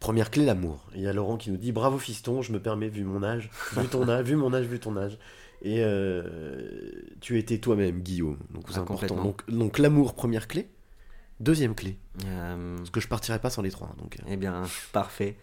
Première 0.00 0.30
clé, 0.30 0.44
l'amour. 0.44 0.84
Il 0.94 1.00
y 1.00 1.08
a 1.08 1.12
Laurent 1.12 1.36
qui 1.36 1.50
nous 1.50 1.56
dit 1.56 1.72
Bravo 1.72 1.98
fiston, 1.98 2.40
je 2.40 2.52
me 2.52 2.60
permets, 2.62 2.88
vu 2.88 3.02
mon 3.02 3.24
âge, 3.24 3.50
vu 3.76 3.88
ton 3.88 4.08
âge, 4.08 4.24
vu 4.26 4.36
mon 4.36 4.54
âge, 4.54 4.64
vu 4.66 4.78
ton 4.78 4.96
âge. 4.96 5.18
Et 5.62 5.82
euh, 5.82 7.02
tu 7.20 7.36
étais 7.36 7.58
toi-même, 7.58 8.00
Guillaume. 8.00 8.38
Donc 8.54 8.64
c'est 8.68 8.78
Ah, 8.78 8.82
important. 8.82 9.16
Donc, 9.16 9.50
donc 9.50 9.78
l'amour, 9.78 10.14
première 10.14 10.46
clé. 10.46 10.68
Deuxième 11.40 11.74
clé. 11.74 11.98
Euh, 12.26 12.76
Parce 12.76 12.90
que 12.90 13.00
je 13.00 13.08
partirai 13.08 13.40
pas 13.40 13.50
sans 13.50 13.62
les 13.62 13.70
trois. 13.72 13.92
Donc, 13.98 14.16
euh, 14.20 14.22
Eh 14.28 14.36
bien, 14.36 14.62
parfait. 14.92 15.36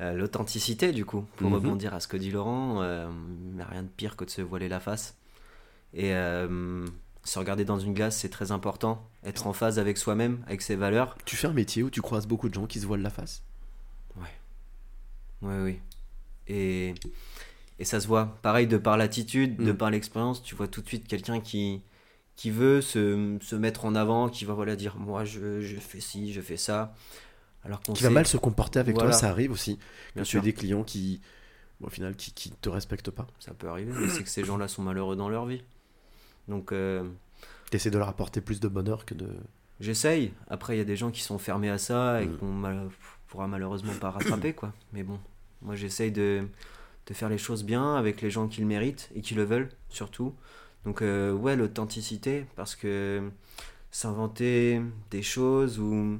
Euh, 0.00 0.12
L'authenticité, 0.14 0.92
du 0.92 1.04
coup, 1.04 1.24
pour 1.36 1.48
Mhm. 1.48 1.54
rebondir 1.56 1.94
à 1.94 2.00
ce 2.00 2.06
que 2.08 2.16
dit 2.16 2.30
Laurent, 2.30 2.82
euh, 2.82 3.08
mais 3.54 3.64
rien 3.64 3.82
de 3.82 3.88
pire 3.88 4.16
que 4.16 4.24
de 4.24 4.30
se 4.30 4.42
voiler 4.42 4.68
la 4.68 4.78
face. 4.80 5.16
Et 5.94 6.14
euh, 6.14 6.86
se 7.24 7.38
regarder 7.38 7.64
dans 7.64 7.78
une 7.80 7.94
glace, 7.94 8.16
c'est 8.18 8.28
très 8.28 8.52
important. 8.52 9.04
Être 9.24 9.46
en 9.46 9.52
phase 9.52 9.78
avec 9.78 9.98
soi-même, 9.98 10.38
avec 10.46 10.62
ses 10.62 10.76
valeurs. 10.76 11.16
tu 11.24 11.34
fais 11.36 11.48
un 11.48 11.52
métier 11.52 11.82
où 11.82 11.90
tu 11.90 12.00
croises 12.02 12.26
beaucoup 12.26 12.48
de 12.48 12.54
gens 12.54 12.66
qui 12.66 12.78
se 12.80 12.86
voilent 12.86 13.02
la 13.02 13.10
face? 13.10 13.42
Oui, 15.42 15.54
oui. 15.62 15.78
Et, 16.48 16.94
et 17.78 17.84
ça 17.84 18.00
se 18.00 18.06
voit. 18.08 18.38
Pareil, 18.42 18.66
de 18.66 18.76
par 18.76 18.96
l'attitude, 18.96 19.56
de 19.56 19.72
Mm. 19.72 19.76
par 19.76 19.90
l'expérience, 19.90 20.42
tu 20.42 20.54
vois 20.54 20.68
tout 20.68 20.80
de 20.82 20.86
suite 20.88 21.06
quelqu'un 21.06 21.40
qui, 21.40 21.82
qui 22.36 22.50
veut 22.50 22.80
se, 22.80 23.36
se 23.40 23.56
mettre 23.56 23.84
en 23.84 23.94
avant, 23.94 24.28
qui 24.28 24.44
va 24.44 24.54
voilà, 24.54 24.74
dire 24.76 24.96
Moi, 24.96 25.24
je, 25.24 25.60
je 25.60 25.76
fais 25.76 26.00
ci, 26.00 26.32
je 26.32 26.40
fais 26.40 26.56
ça. 26.56 26.94
Alors 27.68 27.80
Qui 27.80 28.02
va 28.02 28.10
mal 28.10 28.26
se 28.26 28.36
comporter 28.36 28.80
avec 28.80 28.94
Voilà. 28.96 29.10
toi, 29.10 29.18
ça 29.18 29.30
arrive 29.30 29.52
aussi. 29.52 29.78
Bien 30.14 30.22
que 30.24 30.26
tu 30.26 30.30
sûr. 30.32 30.40
as 30.40 30.44
des 30.44 30.52
clients 30.54 30.82
qui, 30.82 31.20
bon, 31.80 31.86
au 31.86 31.90
final, 31.90 32.16
qui, 32.16 32.32
qui 32.32 32.50
te 32.50 32.68
respectent 32.68 33.10
pas. 33.12 33.26
Ça 33.38 33.54
peut 33.54 33.68
arriver, 33.68 33.92
mais 33.94 34.08
c'est 34.08 34.24
que 34.24 34.28
ces 34.30 34.42
gens-là 34.44 34.66
sont 34.68 34.82
malheureux 34.82 35.14
dans 35.16 35.28
leur 35.28 35.46
vie. 35.46 35.62
Donc, 36.48 36.72
euh, 36.72 37.04
T'essaies 37.70 37.90
de 37.90 37.98
leur 37.98 38.08
apporter 38.08 38.40
plus 38.40 38.58
de 38.60 38.68
bonheur 38.68 39.04
que 39.04 39.12
de. 39.14 39.28
j'essaye. 39.80 40.32
Après, 40.48 40.74
il 40.74 40.78
y 40.78 40.80
a 40.80 40.84
des 40.84 40.96
gens 40.96 41.10
qui 41.10 41.20
sont 41.22 41.38
fermés 41.38 41.68
à 41.70 41.78
ça 41.78 42.22
et 42.22 42.26
Mm. 42.26 42.36
qu'on 42.38 42.46
mal- 42.52 42.88
pourra 43.28 43.46
malheureusement 43.46 43.92
pas 44.00 44.10
rattraper, 44.10 44.54
quoi. 44.54 44.72
Mais 44.94 45.02
bon, 45.02 45.20
moi, 45.60 45.76
j'essaye 45.76 46.10
de, 46.10 46.48
de 47.06 47.14
faire 47.14 47.28
les 47.28 47.36
choses 47.36 47.62
bien 47.64 47.94
avec 47.96 48.22
les 48.22 48.30
gens 48.30 48.48
qui 48.48 48.60
le 48.62 48.66
méritent 48.66 49.10
et 49.14 49.20
qui 49.20 49.34
le 49.34 49.44
veulent, 49.44 49.68
surtout. 49.90 50.34
Donc, 50.86 51.02
euh, 51.02 51.32
ouais, 51.34 51.54
l'authenticité, 51.56 52.46
parce 52.56 52.74
que 52.74 53.30
s'inventer 53.90 54.80
des 55.10 55.22
choses 55.22 55.78
ou, 55.78 56.18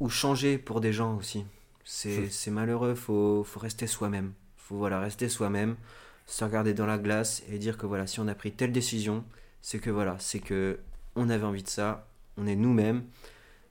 ou 0.00 0.08
changer 0.08 0.58
pour 0.58 0.80
des 0.80 0.92
gens 0.92 1.16
aussi, 1.16 1.44
c'est 1.84 2.30
c'est 2.30 2.50
malheureux. 2.50 2.94
Faut, 2.94 3.44
faut 3.44 3.60
rester 3.60 3.86
soi-même. 3.86 4.32
Faut 4.56 4.76
voilà, 4.76 5.00
rester 5.00 5.28
soi-même, 5.28 5.76
se 6.26 6.44
regarder 6.44 6.74
dans 6.74 6.86
la 6.86 6.98
glace 6.98 7.42
et 7.50 7.58
dire 7.58 7.78
que 7.78 7.86
voilà, 7.86 8.06
si 8.06 8.20
on 8.20 8.28
a 8.28 8.34
pris 8.34 8.52
telle 8.52 8.72
décision, 8.72 9.24
c'est 9.62 9.78
que 9.78 9.90
voilà, 9.90 10.16
c'est 10.18 10.40
que 10.40 10.78
on 11.14 11.30
avait 11.30 11.44
envie 11.44 11.62
de 11.62 11.68
ça, 11.68 12.08
on 12.36 12.46
est 12.46 12.56
nous-mêmes. 12.56 13.04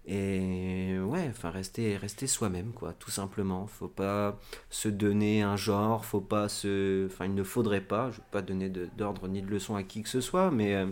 Et 0.07 0.97
ouais, 0.99 1.27
enfin 1.29 1.49
rester, 1.49 1.97
rester 1.97 2.27
soi-même, 2.27 2.73
quoi, 2.73 2.93
tout 2.93 3.09
simplement. 3.09 3.65
Faut 3.65 3.87
pas 3.87 4.39
se 4.69 4.87
donner 4.87 5.41
un 5.41 5.55
genre, 5.57 6.05
faut 6.05 6.21
pas 6.21 6.47
se. 6.47 7.07
Enfin, 7.07 7.25
il 7.25 7.33
ne 7.33 7.43
faudrait 7.43 7.81
pas, 7.81 8.11
je 8.11 8.17
vais 8.17 8.27
pas 8.31 8.41
donner 8.43 8.69
d'ordre 8.69 9.27
ni 9.27 9.41
de 9.41 9.47
leçon 9.49 9.75
à 9.75 9.83
qui 9.83 10.03
que 10.03 10.09
ce 10.09 10.21
soit, 10.21 10.51
mais 10.51 10.75
euh, 10.75 10.85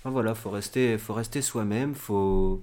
enfin, 0.00 0.10
voilà, 0.10 0.34
faut 0.34 0.50
rester, 0.50 0.98
faut 0.98 1.14
rester 1.14 1.42
soi-même, 1.42 1.94
faut. 1.94 2.62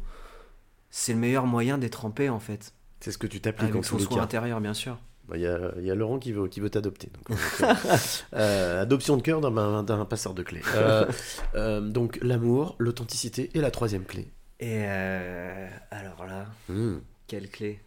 C'est 0.91 1.13
le 1.13 1.19
meilleur 1.19 1.45
moyen 1.47 1.77
d'être 1.77 2.05
en 2.05 2.11
paix, 2.11 2.29
en 2.29 2.39
fait. 2.39 2.73
C'est 2.99 3.11
ce 3.11 3.17
que 3.17 3.27
tu 3.27 3.41
t'appliques 3.41 3.75
en 3.75 3.81
son 3.81 3.97
tous 3.97 4.09
les 4.09 4.15
cas. 4.15 4.21
intérieur, 4.21 4.61
bien 4.61 4.73
sûr. 4.73 4.99
Bah, 5.27 5.37
Il 5.37 5.43
y, 5.43 5.47
a, 5.47 5.71
il 5.77 5.85
y 5.85 5.91
a 5.91 5.95
Laurent 5.95 6.19
qui 6.19 6.33
veut, 6.33 6.47
qui 6.47 6.59
veut 6.59 6.69
t'adopter. 6.69 7.09
donc, 7.29 7.37
euh, 7.61 7.73
euh, 8.33 8.81
adoption 8.81 9.17
de 9.17 9.21
cœur 9.21 9.39
d'un, 9.41 10.05
passeur 10.05 10.33
de 10.33 10.43
clés. 10.43 10.61
Euh, 10.75 11.09
euh, 11.55 11.79
donc 11.81 12.19
l'amour, 12.21 12.75
l'authenticité 12.79 13.49
et 13.53 13.61
la 13.61 13.71
troisième 13.71 14.03
clé. 14.05 14.31
Et 14.59 14.83
euh, 14.85 15.67
alors 15.89 16.25
là, 16.25 16.45
Hmm. 16.69 16.97
quelle 17.27 17.49
clé? 17.49 17.79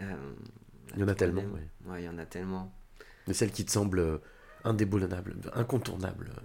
Euh, 0.00 0.12
Il 0.94 1.00
y 1.00 1.04
en 1.04 1.08
a 1.08 1.14
tellement. 1.14 1.42
Ouais, 1.86 2.02
il 2.02 2.04
y 2.04 2.08
en 2.08 2.18
a 2.18 2.26
tellement. 2.26 2.72
Mais 3.26 3.34
celle 3.34 3.50
qui 3.52 3.64
te 3.64 3.70
semble 3.70 3.98
euh, 4.00 4.18
indéboulonnable, 4.64 5.36
incontournable, 5.54 6.30
euh, 6.36 6.40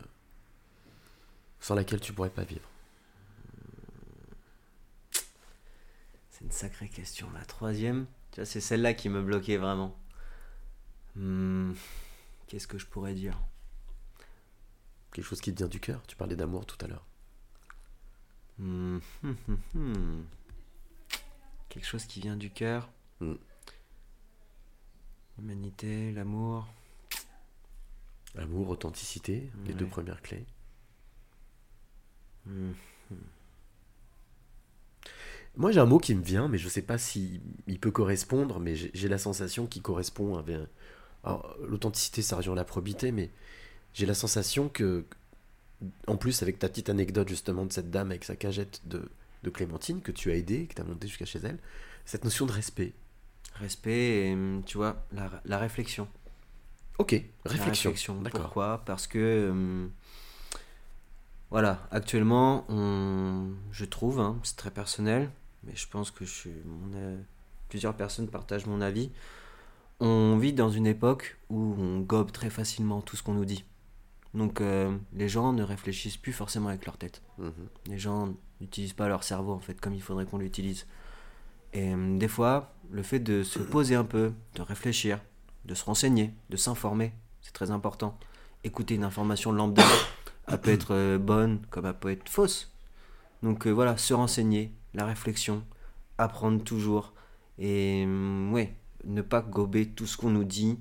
sans 1.60 1.76
laquelle 1.76 2.00
tu 2.00 2.14
pourrais 2.14 2.30
pas 2.30 2.44
vivre. 2.44 2.68
C'est 6.38 6.46
une 6.46 6.52
sacrée 6.52 6.88
question. 6.90 7.30
La 7.32 7.44
troisième, 7.46 8.06
tu 8.32 8.36
vois, 8.42 8.46
c'est 8.46 8.62
celle-là 8.62 8.94
qui 8.94 9.10
me 9.10 9.24
bloquait 9.24 9.58
vraiment. 9.58 9.98
Hmm, 11.16 11.74
Qu'est-ce 12.46 12.68
que 12.68 12.78
je 12.78 12.86
pourrais 12.86 13.16
dire? 13.16 13.42
Quelque 15.12 15.26
chose 15.26 15.42
qui 15.42 15.52
te 15.52 15.58
vient 15.58 15.68
du 15.68 15.80
cœur? 15.80 16.04
Tu 16.08 16.16
parlais 16.16 16.36
d'amour 16.36 16.66
tout 16.68 16.78
à 16.86 16.88
l'heure. 16.88 17.06
Hmm, 18.60 19.00
hmm. 19.74 20.22
Quelque 21.70 21.86
chose 21.88 22.06
qui 22.06 22.20
vient 22.22 22.38
du 22.38 22.52
cœur? 22.52 22.90
L'humanité, 25.38 26.12
l'amour. 26.12 26.68
Amour, 28.38 28.70
authenticité, 28.70 29.52
les 29.66 29.72
Ouais. 29.72 29.74
deux 29.80 29.88
premières 29.88 30.22
clés. 30.22 30.46
Moi, 35.58 35.72
j'ai 35.72 35.80
un 35.80 35.86
mot 35.86 35.98
qui 35.98 36.14
me 36.16 36.24
vient, 36.24 36.48
mais 36.48 36.58
je 36.60 36.70
sais 36.70 36.84
pas 36.84 36.98
si 36.98 37.42
il 37.68 37.80
peut 37.80 37.92
correspondre, 37.92 38.60
mais 38.60 38.76
j'ai 38.76 39.08
la 39.08 39.18
sensation 39.18 39.66
qu'il 39.68 39.82
correspond 39.82 40.38
avec. 40.38 40.58
L'authenticité, 41.68 42.22
ça 42.22 42.38
rejoint 42.38 42.56
la 42.56 42.64
probité, 42.64 43.12
mais 43.12 43.32
j'ai 43.94 44.06
la 44.06 44.14
sensation 44.14 44.70
que 44.70 45.04
en 46.08 46.16
plus 46.18 46.42
avec 46.42 46.58
ta 46.58 46.70
petite 46.70 46.90
anecdote 46.90 47.28
justement 47.30 47.66
de 47.66 47.72
cette 47.72 47.92
dame 47.92 48.10
avec 48.12 48.24
sa 48.24 48.36
cagette 48.36 48.82
de, 48.86 49.10
de 49.44 49.50
clémentine 49.50 50.02
que 50.02 50.12
tu 50.12 50.32
as 50.32 50.36
aidé, 50.36 50.68
que 50.68 50.76
tu 50.76 50.82
as 50.82 50.86
monté 50.86 51.08
jusqu'à 51.08 51.26
chez 51.26 51.40
elle, 51.44 51.58
cette 52.06 52.24
notion 52.24 52.46
de 52.46 52.52
respect. 52.52 52.94
Respect 53.56 54.30
et, 54.30 54.34
hum, 54.34 54.64
tu 54.66 54.78
vois, 54.78 55.06
la, 55.12 55.30
la 55.46 55.58
réflexion. 55.58 56.08
Ok, 56.98 57.22
réflexion. 57.46 58.22
D'accord. 58.22 58.42
Pourquoi? 58.42 58.84
Parce 58.86 59.06
que, 59.06 59.50
hum, 59.52 59.92
voilà, 61.52 61.88
actuellement, 61.92 62.66
on, 62.70 63.50
je 63.72 63.86
trouve, 63.86 64.20
hein, 64.20 64.40
c'est 64.44 64.56
très 64.56 64.72
personnel, 64.72 65.30
mais 65.68 65.76
je 65.76 65.88
pense 65.88 66.12
que 66.12 66.26
je 66.26 66.32
suis, 66.32 66.52
mon, 66.66 66.96
euh, 66.96 67.18
plusieurs 67.70 67.96
personnes 67.96 68.28
partagent 68.28 68.66
mon 68.66 68.82
avis. 68.82 69.12
On 70.00 70.38
vit 70.38 70.54
dans 70.54 70.70
une 70.70 70.88
époque 70.88 71.38
où 71.50 71.76
on 71.80 72.00
gobe 72.00 72.32
très 72.32 72.50
facilement 72.50 73.02
tout 73.02 73.16
ce 73.16 73.24
qu'on 73.24 73.34
nous 73.34 73.46
dit. 73.46 73.66
Donc 74.34 74.62
euh, 74.62 74.96
les 75.14 75.30
gens 75.30 75.54
ne 75.54 75.64
réfléchissent 75.64 76.18
plus 76.18 76.34
forcément 76.34 76.70
avec 76.70 76.86
leur 76.86 76.98
tête. 76.98 77.22
Mhm. 77.38 77.52
Les 77.88 77.98
gens 77.98 78.34
n'utilisent 78.62 78.94
pas 78.94 79.08
leur 79.08 79.24
cerveau 79.24 79.54
en 79.54 79.60
fait 79.60 79.80
comme 79.80 79.94
il 79.94 80.02
faudrait 80.02 80.26
qu'on 80.26 80.38
l'utilise. 80.38 80.86
Et 81.74 81.94
hum, 81.94 82.18
des 82.18 82.28
fois, 82.28 82.74
le 82.92 83.04
fait 83.04 83.20
de 83.20 83.44
se 83.44 83.60
poser 83.60 83.96
un 83.96 84.04
peu, 84.04 84.34
de 84.56 84.62
réfléchir, 84.62 85.20
de 85.66 85.76
se 85.76 85.84
renseigner, 85.84 86.34
de 86.50 86.58
s'informer, 86.58 87.14
c'est 87.42 87.54
très 87.54 87.72
important. 87.72 88.18
Écouter 88.64 88.96
une 88.96 89.04
information 89.04 89.52
lambda, 89.52 89.84
elle 90.48 90.62
peut 90.62 90.72
être 90.72 90.94
euh, 90.94 91.18
bonne 91.18 91.60
comme 91.70 91.86
elle 91.86 91.94
peut 91.94 92.12
être 92.12 92.30
fausse. 92.30 92.72
Donc 93.44 93.68
euh, 93.68 93.72
voilà, 93.72 93.98
se 93.98 94.14
renseigner, 94.14 94.72
la 94.98 95.06
réflexion, 95.06 95.64
apprendre 96.18 96.64
toujours. 96.64 97.14
Et 97.60 98.04
hum, 98.06 98.52
ouais, 98.54 98.74
ne 99.06 99.22
pas 99.22 99.42
gober 99.42 99.88
tout 99.88 100.06
ce 100.08 100.18
qu'on 100.18 100.30
nous 100.32 100.44
dit. 100.44 100.78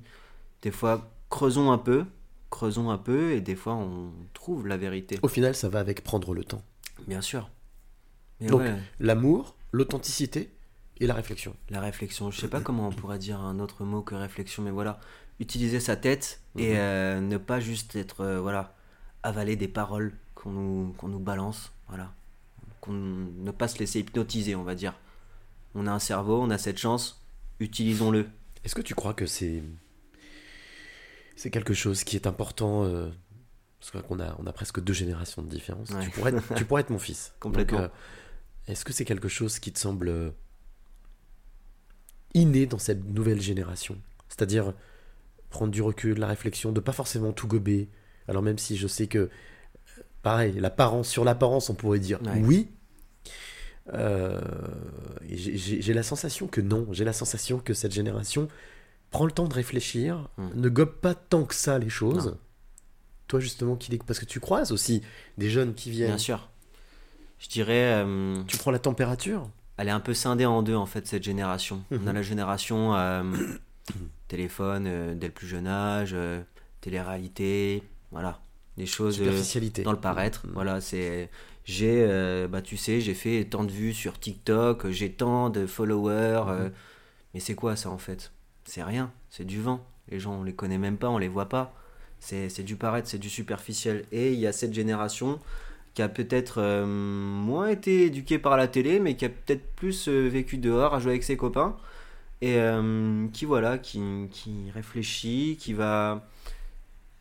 Des 0.62 0.70
fois, 0.72 1.08
creusons 1.30 1.70
un 1.70 1.78
peu, 1.78 2.04
creusons 2.50 2.90
un 2.90 2.98
peu, 2.98 3.32
et 3.32 3.40
des 3.40 3.54
fois, 3.54 3.74
on 3.74 4.10
trouve 4.34 4.66
la 4.66 4.76
vérité. 4.76 5.18
Au 5.22 5.28
final, 5.28 5.54
ça 5.54 5.68
va 5.68 5.78
avec 5.80 6.02
prendre 6.02 6.34
le 6.34 6.42
temps. 6.44 6.62
Bien 7.06 7.20
sûr. 7.20 7.48
Mais 8.40 8.48
Donc, 8.48 8.60
ouais, 8.62 8.74
l'amour, 9.00 9.54
l'authenticité 9.72 10.50
et 10.98 11.06
la 11.06 11.14
réflexion. 11.14 11.54
la 11.70 11.80
réflexion, 11.80 12.30
je 12.30 12.40
sais 12.40 12.48
pas 12.48 12.60
comment 12.60 12.88
on 12.88 12.92
pourrait 12.92 13.18
dire 13.18 13.40
un 13.40 13.58
autre 13.60 13.84
mot 13.84 14.02
que 14.02 14.14
réflexion, 14.14 14.62
mais 14.62 14.70
voilà, 14.70 14.98
utiliser 15.40 15.78
sa 15.80 15.96
tête 15.96 16.40
et 16.56 16.70
Mhm. 16.72 16.76
euh, 16.78 17.20
ne 17.20 17.36
pas 17.36 17.60
juste 17.60 17.96
être, 17.96 18.22
euh, 18.22 18.40
voilà, 18.40 18.74
avaler 19.22 19.56
des 19.56 19.68
paroles 19.68 20.14
qu'on 20.34 20.50
nous, 20.52 20.94
qu'on 20.96 21.08
nous 21.08 21.18
balance, 21.18 21.72
voilà. 21.88 22.12
Qu'on, 22.86 22.92
ne 22.92 23.50
pas 23.50 23.68
se 23.68 23.78
laisser 23.78 24.00
hypnotiser, 24.00 24.54
on 24.54 24.62
va 24.62 24.74
dire. 24.74 24.94
On 25.74 25.86
a 25.86 25.92
un 25.92 25.98
cerveau, 25.98 26.40
on 26.40 26.50
a 26.50 26.58
cette 26.58 26.78
chance, 26.78 27.22
utilisons-le. 27.60 28.28
Est-ce 28.64 28.74
que 28.74 28.82
tu 28.82 28.94
crois 28.94 29.14
que 29.14 29.26
c'est 29.26 29.62
c'est 31.36 31.50
quelque 31.50 31.74
chose 31.74 32.02
qui 32.02 32.16
est 32.16 32.26
important 32.26 32.84
euh, 32.84 33.10
parce 33.78 34.04
qu'on 34.04 34.20
a 34.20 34.36
on 34.38 34.46
a 34.46 34.52
presque 34.52 34.80
deux 34.80 34.92
générations 34.92 35.42
de 35.42 35.48
différence. 35.48 35.90
Ouais. 35.90 36.04
Tu 36.04 36.10
pourrais 36.10 36.32
être, 36.34 36.54
tu 36.54 36.64
pourrais 36.64 36.80
être 36.80 36.90
mon 36.90 36.98
fils. 36.98 37.34
Complètement. 37.40 37.80
Euh, 37.80 37.88
Est-ce 38.66 38.84
que 38.84 38.92
c'est 38.92 39.04
quelque 39.04 39.28
chose 39.28 39.58
qui 39.58 39.72
te 39.72 39.78
semble 39.78 40.08
euh, 40.08 40.30
inné 42.34 42.66
dans 42.66 42.78
cette 42.78 43.04
nouvelle 43.04 43.40
génération? 43.40 43.98
C'est-à-dire 44.28 44.72
prendre 45.50 45.70
du 45.70 45.82
recul, 45.82 46.18
la 46.18 46.26
réflexion, 46.26 46.72
de 46.72 46.80
pas 46.80 46.92
forcément 46.92 47.32
tout 47.32 47.46
gober. 47.46 47.88
Alors 48.28 48.42
même 48.42 48.58
si 48.58 48.76
je 48.76 48.88
sais 48.88 49.06
que 49.06 49.18
euh, 49.18 49.28
pareil, 50.22 50.54
l'apparence 50.58 51.08
sur 51.08 51.24
l'apparence, 51.24 51.70
on 51.70 51.74
pourrait 51.74 52.00
dire 52.00 52.20
Ouais. 52.22 52.40
oui. 52.42 52.68
Euh, 53.94 54.40
j'ai- 55.28 55.94
la 55.94 56.02
sensation 56.02 56.46
que 56.48 56.60
non. 56.60 56.86
J'ai 56.92 57.04
la 57.04 57.12
sensation 57.12 57.58
que 57.58 57.74
cette 57.74 57.92
génération 57.92 58.48
prend 59.10 59.24
le 59.26 59.32
temps 59.32 59.46
de 59.48 59.54
réfléchir, 59.54 60.28
Mm. 60.38 60.48
ne 60.54 60.68
gobe 60.68 60.92
pas 60.94 61.14
tant 61.14 61.44
que 61.44 61.54
ça 61.54 61.78
les 61.78 61.88
choses. 61.88 62.26
Non. 62.28 62.38
Toi 63.28 63.40
justement, 63.40 63.76
qui 63.76 63.96
parce 63.98 64.18
que 64.18 64.24
tu 64.24 64.40
croises 64.40 64.72
aussi 64.72 65.02
des 65.38 65.50
jeunes 65.50 65.74
qui 65.74 65.90
viennent. 65.90 66.08
Bien 66.08 66.18
sûr. 66.18 66.48
Je 67.38 67.48
dirais, 67.48 68.02
euh, 68.04 68.42
Tu 68.46 68.56
prends 68.56 68.70
la 68.70 68.78
température? 68.78 69.48
elle 69.78 69.88
est 69.88 69.92
un 69.92 70.00
peu 70.00 70.14
scindée 70.14 70.46
en 70.46 70.62
deux 70.62 70.74
en 70.74 70.86
fait 70.86 71.06
cette 71.06 71.22
génération. 71.22 71.82
On 71.90 71.96
a 71.96 72.10
Mhm. 72.10 72.12
la 72.14 72.22
génération 72.22 72.94
euh, 72.96 73.22
téléphone 74.28 75.16
dès 75.18 75.26
le 75.26 75.32
plus 75.32 75.46
jeune 75.46 75.66
âge, 75.66 76.16
télé-réalité, 76.80 77.82
voilà, 78.10 78.40
des 78.76 78.86
choses 78.86 79.20
dans 79.84 79.92
le 79.92 79.98
paraître. 80.00 80.46
Mhm. 80.46 80.52
Voilà, 80.54 80.80
c'est 80.80 81.30
j'ai 81.66 82.04
euh, 82.08 82.48
bah 82.48 82.62
tu 82.62 82.76
sais, 82.78 83.00
j'ai 83.02 83.14
fait 83.14 83.44
tant 83.44 83.64
de 83.64 83.72
vues 83.72 83.92
sur 83.94 84.18
TikTok, 84.18 84.88
j'ai 84.90 85.12
tant 85.12 85.50
de 85.50 85.66
followers, 85.66 86.44
Mhm. 86.46 86.50
euh, 86.50 86.70
mais 87.34 87.40
c'est 87.40 87.54
quoi 87.56 87.76
ça 87.76 87.90
en 87.90 87.98
fait? 87.98 88.32
C'est 88.64 88.82
rien, 88.84 89.12
c'est 89.30 89.44
du 89.46 89.60
vent. 89.60 89.84
Les 90.10 90.20
gens 90.20 90.34
on 90.40 90.44
les 90.44 90.54
connaît 90.54 90.78
même 90.78 90.96
pas, 90.98 91.10
on 91.10 91.18
les 91.18 91.28
voit 91.28 91.48
pas. 91.50 91.74
C'est 92.20 92.48
c'est 92.48 92.62
du 92.64 92.76
paraître, 92.76 93.08
c'est 93.08 93.18
du 93.18 93.30
superficiel. 93.30 94.06
Et 94.12 94.32
il 94.32 94.38
y 94.40 94.46
a 94.46 94.52
cette 94.52 94.72
génération 94.74 95.40
qui 95.94 96.02
a 96.02 96.08
peut-être 96.08 96.60
euh, 96.60 96.86
moins 96.86 97.68
été 97.68 98.04
éduquée 98.06 98.38
par 98.38 98.56
la 98.56 98.68
télé, 98.68 99.00
mais 99.00 99.16
qui 99.16 99.24
a 99.26 99.30
peut-être 99.30 99.66
plus 99.76 100.08
vécu 100.08 100.58
dehors, 100.58 100.94
à 100.94 101.00
jouer 101.00 101.12
avec 101.12 101.24
ses 101.24 101.36
copains, 101.38 101.76
et 102.42 102.58
qui 103.32 103.44
voilà, 103.46 103.78
qui, 103.78 104.00
qui 104.30 104.70
réfléchit, 104.74 105.56
qui 105.58 105.72
va 105.74 106.26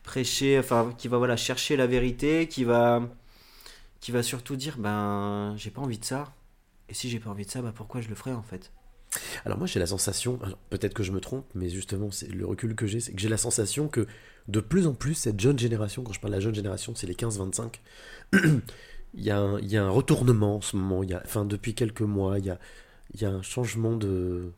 prêcher, 0.02 0.58
enfin, 0.58 0.92
qui 0.98 1.08
va 1.08 1.18
voilà 1.18 1.36
chercher 1.36 1.76
la 1.76 1.86
vérité, 1.86 2.48
qui 2.48 2.64
va, 2.64 3.02
qui 4.06 4.12
va 4.12 4.22
surtout 4.22 4.54
dire, 4.54 4.78
ben, 4.78 5.54
j'ai 5.56 5.72
pas 5.72 5.80
envie 5.80 5.98
de 5.98 6.04
ça. 6.04 6.32
Et 6.88 6.94
si 6.94 7.10
j'ai 7.10 7.18
pas 7.18 7.28
envie 7.28 7.44
de 7.44 7.50
ça, 7.50 7.60
bah 7.60 7.72
pourquoi 7.74 8.00
je 8.00 8.08
le 8.08 8.14
ferais 8.14 8.30
en 8.30 8.42
fait? 8.44 8.70
Alors 9.44 9.58
moi 9.58 9.66
j'ai 9.66 9.80
la 9.80 9.86
sensation, 9.88 10.38
peut-être 10.70 10.94
que 10.94 11.02
je 11.02 11.10
me 11.10 11.18
trompe, 11.18 11.44
mais 11.56 11.68
justement 11.70 12.12
c'est 12.12 12.28
le 12.28 12.46
recul 12.46 12.76
que 12.76 12.86
j'ai, 12.86 13.00
c'est 13.00 13.12
que 13.12 13.18
j'ai 13.20 13.28
la 13.28 13.36
sensation 13.36 13.88
que 13.88 14.06
de 14.46 14.60
plus 14.60 14.86
en 14.86 14.94
plus 14.94 15.14
cette 15.14 15.40
jeune 15.40 15.58
génération, 15.58 16.04
quand 16.04 16.12
je 16.12 16.20
parle 16.20 16.34
de 16.34 16.36
la 16.36 16.40
jeune 16.40 16.54
génération, 16.54 16.94
c'est 16.94 17.08
les 17.08 17.14
15-25, 17.14 17.80
il, 19.14 19.24
y 19.24 19.32
a 19.32 19.40
un, 19.40 19.58
il 19.58 19.72
y 19.72 19.76
a 19.76 19.84
un 19.84 19.90
retournement 19.90 20.58
en 20.58 20.60
ce 20.60 20.76
moment, 20.76 21.02
il 21.02 21.10
y 21.10 21.14
a, 21.14 21.20
enfin 21.24 21.44
depuis 21.44 21.74
quelques 21.74 22.02
mois, 22.02 22.38
il 22.38 22.44
y 22.44 22.50
a, 22.50 22.60
il 23.12 23.20
y 23.20 23.24
a 23.24 23.30
un 23.30 23.42
changement 23.42 23.96
de... 23.96 24.52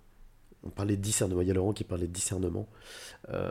On 0.62 0.68
parlait 0.68 0.98
de 0.98 1.02
discernement, 1.02 1.40
il 1.40 1.48
y 1.48 1.50
a 1.50 1.54
Laurent 1.54 1.72
qui 1.72 1.84
parlait 1.84 2.08
de 2.08 2.12
discernement. 2.12 2.68
Euh, 3.30 3.50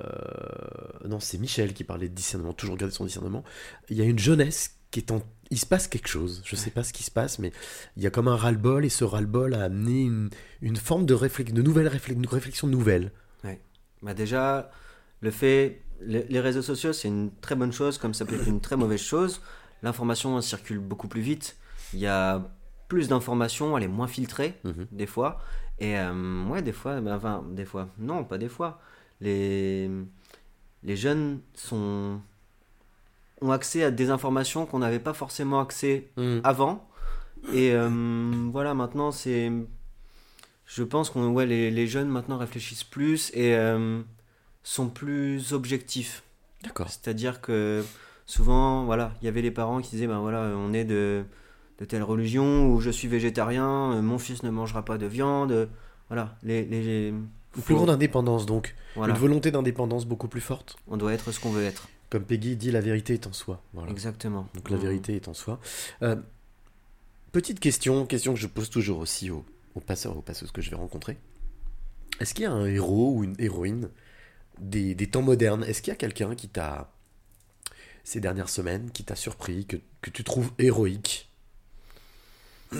non, 1.06 1.20
c'est 1.20 1.40
Michel 1.40 1.74
qui 1.74 1.84
parlait 1.84 2.10
de 2.10 2.14
discernement, 2.14 2.54
toujours 2.54 2.78
garder 2.78 2.94
son 2.94 3.06
discernement. 3.06 3.44
Il 3.90 3.98
y 3.98 4.02
a 4.02 4.06
une 4.06 4.20
jeunesse 4.20 4.77
qui 4.92 5.00
est 5.00 5.12
en... 5.12 5.22
Il 5.50 5.58
se 5.60 5.66
passe 5.66 5.88
quelque 5.88 6.10
chose, 6.10 6.42
je 6.46 6.56
sais 6.58 6.72
pas 6.72 6.84
ce 6.84 6.92
qui 6.92 7.04
se 7.04 7.12
passe, 7.12 7.40
mais 7.40 7.54
il 7.96 8.04
y 8.04 8.08
a 8.08 8.10
comme 8.10 8.28
un 8.28 8.36
ras-le-bol, 8.36 8.84
et 8.84 8.90
ce 8.90 9.06
ras-le-bol 9.06 9.54
a 9.54 9.64
amené 9.64 10.04
une, 10.04 10.30
une 10.62 10.76
forme 10.76 11.06
de, 11.06 11.14
réflex... 11.14 11.54
de 11.54 11.62
nouvelle 11.62 11.88
réflex... 11.88 12.18
une 12.20 12.28
réflexion 12.28 12.68
nouvelle. 12.68 13.12
Bah 14.04 14.14
déjà, 14.14 14.70
le 15.22 15.32
fait, 15.32 15.82
les, 16.02 16.24
les 16.28 16.40
réseaux 16.40 16.62
sociaux, 16.62 16.94
c'est 16.94 17.08
une 17.08 17.32
très 17.42 17.56
bonne 17.56 17.72
chose, 17.74 17.98
comme 17.98 18.14
ça 18.14 18.26
peut 18.26 18.36
être 18.36 18.48
une 18.48 18.62
très 18.62 18.78
mauvaise 18.78 19.02
chose. 19.02 19.42
L'information 19.82 20.40
circule 20.42 20.78
beaucoup 20.78 21.08
plus 21.08 21.22
vite. 21.22 21.58
Il 21.94 22.00
y 22.00 22.06
a 22.06 22.48
plus 22.90 23.08
d'informations, 23.08 23.76
elle 23.76 23.86
est 23.86 23.88
moins 23.88 24.08
filtrée, 24.08 24.54
Mhm. 24.64 24.86
des 24.92 25.08
fois. 25.08 25.42
Et 25.80 25.98
euh, 25.98 26.44
ouais, 26.46 26.62
des 26.62 26.74
fois, 26.74 27.02
bah, 27.02 27.16
enfin, 27.16 27.44
des 27.52 27.66
fois, 27.66 27.90
non, 27.98 28.24
pas 28.24 28.38
des 28.38 28.50
fois. 28.50 28.80
Les, 29.20 29.90
les 30.84 30.96
jeunes 30.96 31.40
sont, 31.56 32.22
ont 33.42 33.52
accès 33.52 33.84
à 33.84 33.92
des 33.92 34.10
informations 34.10 34.66
qu'on 34.66 34.80
n'avait 34.80 35.00
pas 35.00 35.14
forcément 35.14 35.60
accès 35.60 36.10
Mm. 36.18 36.40
avant. 36.44 36.88
Et 37.54 37.72
euh, 37.74 37.90
voilà, 38.52 38.74
maintenant, 38.74 39.12
c'est. 39.12 39.52
Je 40.66 40.84
pense 40.84 41.10
que 41.10 41.20
ouais, 41.20 41.46
les, 41.46 41.72
les 41.72 41.88
jeunes 41.88 42.10
maintenant 42.10 42.38
réfléchissent 42.38 42.84
plus 42.84 43.32
et 43.34 43.56
euh, 43.56 44.02
sont 44.64 44.90
plus 44.90 45.54
objectifs. 45.54 46.24
D'accord. 46.64 46.90
C'est-à-dire 46.90 47.40
que 47.40 47.84
souvent, 48.26 48.84
voilà, 48.86 49.14
il 49.22 49.26
y 49.26 49.28
avait 49.30 49.42
les 49.42 49.52
parents 49.52 49.80
qui 49.82 49.92
disaient 49.92 50.08
ben 50.08 50.20
voilà, 50.20 50.42
on 50.58 50.74
est 50.74 50.84
de, 50.84 51.24
de 51.80 51.86
telle 51.86 52.04
religion 52.04 52.68
ou 52.68 52.82
je 52.82 52.90
suis 52.90 53.08
végétarien, 53.08 53.94
euh, 53.94 54.02
mon 54.02 54.18
fils 54.18 54.44
ne 54.44 54.50
mangera 54.50 54.84
pas 54.84 54.98
de 54.98 55.06
viande. 55.06 55.70
Voilà, 56.10 56.36
les. 56.44 57.14
Une 57.56 57.64
plus 57.64 57.76
grande 57.76 57.90
indépendance 57.90 58.46
donc. 58.46 58.76
voilà, 58.96 59.14
Une 59.14 59.20
volonté 59.20 59.52
d'indépendance 59.52 60.06
beaucoup 60.06 60.28
plus 60.28 60.42
forte. 60.42 60.76
on 60.88 60.98
doit 60.98 61.14
être 61.14 61.32
ce 61.32 61.40
qu'on 61.40 61.50
veut 61.52 61.64
être. 61.64 61.88
Comme 62.10 62.24
Peggy 62.24 62.56
dit, 62.56 62.72
la 62.72 62.82
vérité 62.82 63.14
est 63.16 63.28
en 63.28 63.34
soi. 63.34 63.62
Voilà. 63.74 63.92
Exactement. 63.92 64.48
Donc 64.54 64.70
la 64.70 64.78
Mm. 64.78 64.82
vérité 64.82 65.16
est 65.16 65.28
en 65.28 65.34
soi. 65.34 65.60
Euh, 66.04 66.16
petite 67.32 67.60
question, 67.60 68.06
question 68.06 68.34
que 68.34 68.40
je 68.40 68.48
pose 68.48 68.70
toujours 68.70 69.00
aussi 69.00 69.30
aux, 69.30 69.46
aux 69.76 69.80
passeurs, 69.82 70.16
aux 70.18 70.22
passeuses 70.22 70.52
que 70.52 70.62
je 70.62 70.70
vais 70.70 70.78
rencontrer. 70.78 71.18
Est-ce 72.20 72.34
qu'il 72.34 72.44
y 72.44 72.48
a 72.48 72.52
un 72.52 72.66
héros 72.66 73.14
ou 73.14 73.24
une 73.26 73.36
héroïne 73.40 73.90
des, 74.60 74.96
des 74.96 75.08
temps 75.08 75.22
modernes? 75.22 75.64
Est-ce 75.66 75.82
qu'il 75.82 75.92
y 75.92 75.94
a 75.94 75.98
quelqu'un 75.98 76.34
qui 76.36 76.48
t'a, 76.48 76.92
ces 78.04 78.20
dernières 78.22 78.50
semaines, 78.50 78.90
qui 78.92 79.04
t'a 79.04 79.16
surpris, 79.16 79.66
que, 79.66 79.78
que 80.02 80.10
tu 80.10 80.24
trouves 80.24 80.52
héroïque? 80.60 81.30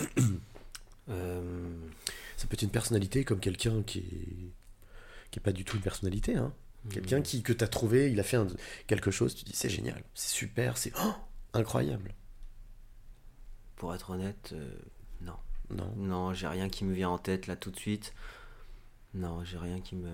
Euh, 1.10 1.70
Ça 2.36 2.46
peut 2.46 2.54
être 2.54 2.62
une 2.62 2.68
personnalité 2.70 3.24
comme 3.24 3.40
quelqu'un 3.40 3.82
qui 3.82 3.98
est, 4.00 4.52
qui 5.30 5.38
est 5.38 5.42
pas 5.42 5.52
du 5.52 5.64
tout 5.64 5.76
une 5.76 5.82
personnalité. 5.82 6.36
Hein. 6.36 6.52
Quelqu'un 6.90 7.22
qui, 7.22 7.42
que 7.42 7.52
tu 7.52 7.64
as 7.64 7.68
trouvé, 7.68 8.10
il 8.10 8.20
a 8.20 8.22
fait 8.22 8.36
un- 8.36 8.46
quelque 8.86 9.10
chose, 9.10 9.34
tu 9.34 9.44
dis 9.44 9.52
c'est 9.54 9.68
génial, 9.68 10.02
c'est 10.14 10.30
super, 10.34 10.76
c'est 10.78 10.92
oh, 10.98 11.12
incroyable. 11.54 12.14
Pour 13.76 13.94
être 13.94 14.10
honnête, 14.10 14.50
euh, 14.52 14.70
non. 15.20 15.34
Non. 15.70 15.92
Non, 15.96 16.34
j'ai 16.34 16.48
rien 16.48 16.68
qui 16.68 16.84
me 16.84 16.92
vient 16.94 17.10
en 17.10 17.18
tête 17.18 17.46
là 17.46 17.56
tout 17.56 17.70
de 17.70 17.76
suite. 17.78 18.14
Non, 19.14 19.44
j'ai 19.44 19.58
rien 19.58 19.80
qui 19.80 19.96
me. 19.96 20.10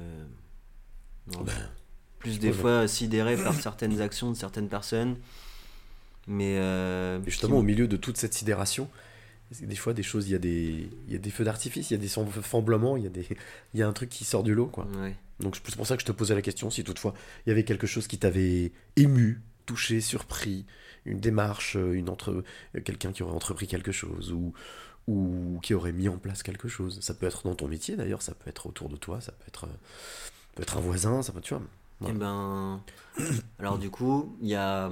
Non, 1.33 1.43
Ben, 1.43 1.71
plus 2.19 2.39
des 2.39 2.53
fois 2.53 2.87
sidéré 2.89 3.37
par 3.37 3.55
certaines 3.55 4.01
actions 4.01 4.31
de 4.31 4.37
certaines 4.37 4.69
personnes. 4.69 5.17
Mais 6.27 6.59
euh, 6.59 7.23
justement, 7.25 7.59
au 7.59 7.63
milieu 7.63 7.87
de 7.87 7.97
toute 7.97 8.17
cette 8.17 8.35
sidération, 8.35 8.89
des 9.63 9.77
fois, 9.77 9.93
des 9.93 10.03
choses, 10.03 10.29
il 10.29 10.33
y 10.33 10.35
a 10.35 10.39
des, 10.39 10.89
il 11.07 11.13
y 11.13 11.17
a 11.17 11.19
des 11.19 11.31
feux 11.31 11.45
d'artifice, 11.45 11.91
il 11.91 11.95
y 11.95 11.97
a 11.97 12.01
des 12.01 12.09
semblements, 12.09 12.97
il 12.97 13.05
y 13.05 13.07
a 13.07 13.11
des, 13.11 13.27
il 13.75 13.81
y 13.81 13.83
a 13.83 13.89
un 13.89 13.93
truc 13.93 14.09
qui 14.09 14.25
sort 14.25 14.43
du 14.43 14.55
lot, 14.55 14.67
quoi. 14.67 14.87
Ouais. 15.01 15.15
Donc 15.41 15.57
c'est 15.57 15.75
pour 15.75 15.87
ça 15.87 15.97
que 15.97 16.03
je 16.03 16.07
te 16.07 16.13
posais 16.13 16.35
la 16.35 16.43
question, 16.43 16.71
si 16.71 16.85
toutefois 16.85 17.15
il 17.45 17.51
y 17.51 17.53
avait 17.53 17.65
quelque 17.65 17.87
chose 17.87 18.07
qui 18.07 18.19
t'avait 18.19 18.73
ému, 18.97 19.43
touché, 19.67 20.01
surpris, 20.01 20.65
une 21.05 21.21
démarche, 21.21 21.77
euh, 21.77 21.93
une 21.93 22.09
entre, 22.09 22.45
euh, 22.77 22.81
quelqu'un 22.81 23.13
qui 23.13 23.23
aurait 23.23 23.35
entrepris 23.35 23.67
quelque 23.67 23.93
chose 23.93 24.33
ou 24.33 24.53
ou 25.07 25.61
qui 25.63 25.75
aurait 25.75 25.93
mis 25.93 26.09
en 26.09 26.17
place 26.17 26.43
quelque 26.43 26.67
chose. 26.67 26.99
Ça 27.03 27.13
peut 27.13 27.27
être 27.27 27.43
dans 27.45 27.55
ton 27.55 27.69
métier 27.69 27.95
d'ailleurs, 27.95 28.23
ça 28.23 28.35
peut 28.35 28.49
être 28.49 28.67
autour 28.67 28.89
de 28.89 28.97
toi, 28.97 29.21
ça 29.21 29.33
peut 29.33 29.45
être, 29.47 29.65
euh, 29.65 29.77
peut 30.55 30.63
être 30.63 30.79
un 30.79 30.81
voisin, 30.81 31.23
ça 31.23 31.33
peut, 31.33 31.43
tu 31.43 31.53
vois. 31.53 31.63
Eh 32.09 32.13
ben, 32.13 32.83
alors 33.59 33.79
du 33.79 33.91
coup, 33.91 34.37
il 34.41 34.49
y 34.49 34.55
a 34.55 34.91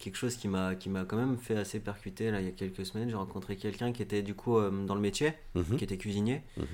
quelque 0.00 0.16
chose 0.16 0.34
qui 0.36 0.48
m'a 0.48 0.74
qui 0.74 0.88
m'a 0.88 1.04
quand 1.04 1.16
même 1.16 1.36
fait 1.38 1.56
assez 1.56 1.78
percuter 1.78 2.30
là 2.32 2.40
il 2.40 2.46
y 2.46 2.48
a 2.48 2.52
quelques 2.52 2.84
semaines. 2.84 3.08
J'ai 3.08 3.14
rencontré 3.14 3.54
quelqu'un 3.56 3.92
qui 3.92 4.02
était 4.02 4.22
du 4.22 4.34
coup 4.34 4.56
euh, 4.58 4.84
dans 4.86 4.96
le 4.96 5.00
métier, 5.00 5.34
Mhm. 5.54 5.76
qui 5.76 5.84
était 5.84 5.96
cuisinier, 5.98 6.42
Mhm. 6.56 6.64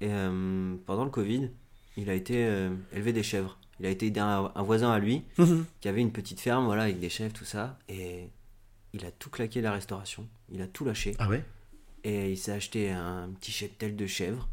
et 0.00 0.08
euh, 0.12 0.74
pendant 0.86 1.04
le 1.04 1.10
Covid, 1.10 1.50
il 1.96 2.08
a 2.10 2.14
été 2.14 2.44
euh, 2.46 2.70
élever 2.92 3.12
des 3.12 3.22
chèvres. 3.24 3.58
Il 3.80 3.86
a 3.86 3.90
été 3.90 4.06
aider 4.06 4.20
un, 4.20 4.52
un 4.54 4.62
voisin 4.62 4.92
à 4.92 5.00
lui 5.00 5.22
Mhm. 5.38 5.64
qui 5.80 5.88
avait 5.88 6.00
une 6.00 6.12
petite 6.12 6.38
ferme, 6.40 6.66
voilà, 6.66 6.84
avec 6.84 7.00
des 7.00 7.08
chèvres, 7.08 7.32
tout 7.32 7.44
ça, 7.44 7.76
et 7.88 8.28
il 8.92 9.04
a 9.04 9.10
tout 9.10 9.30
claqué 9.30 9.60
la 9.60 9.72
restauration. 9.72 10.28
Il 10.52 10.62
a 10.62 10.68
tout 10.68 10.84
lâché. 10.84 11.16
Ah 11.18 11.28
ouais? 11.28 11.42
Et 12.04 12.30
il 12.30 12.36
s'est 12.36 12.52
acheté 12.52 12.90
un 12.92 13.30
petit 13.40 13.50
cheptel 13.50 13.96
de 13.96 14.06
chèvres 14.06 14.46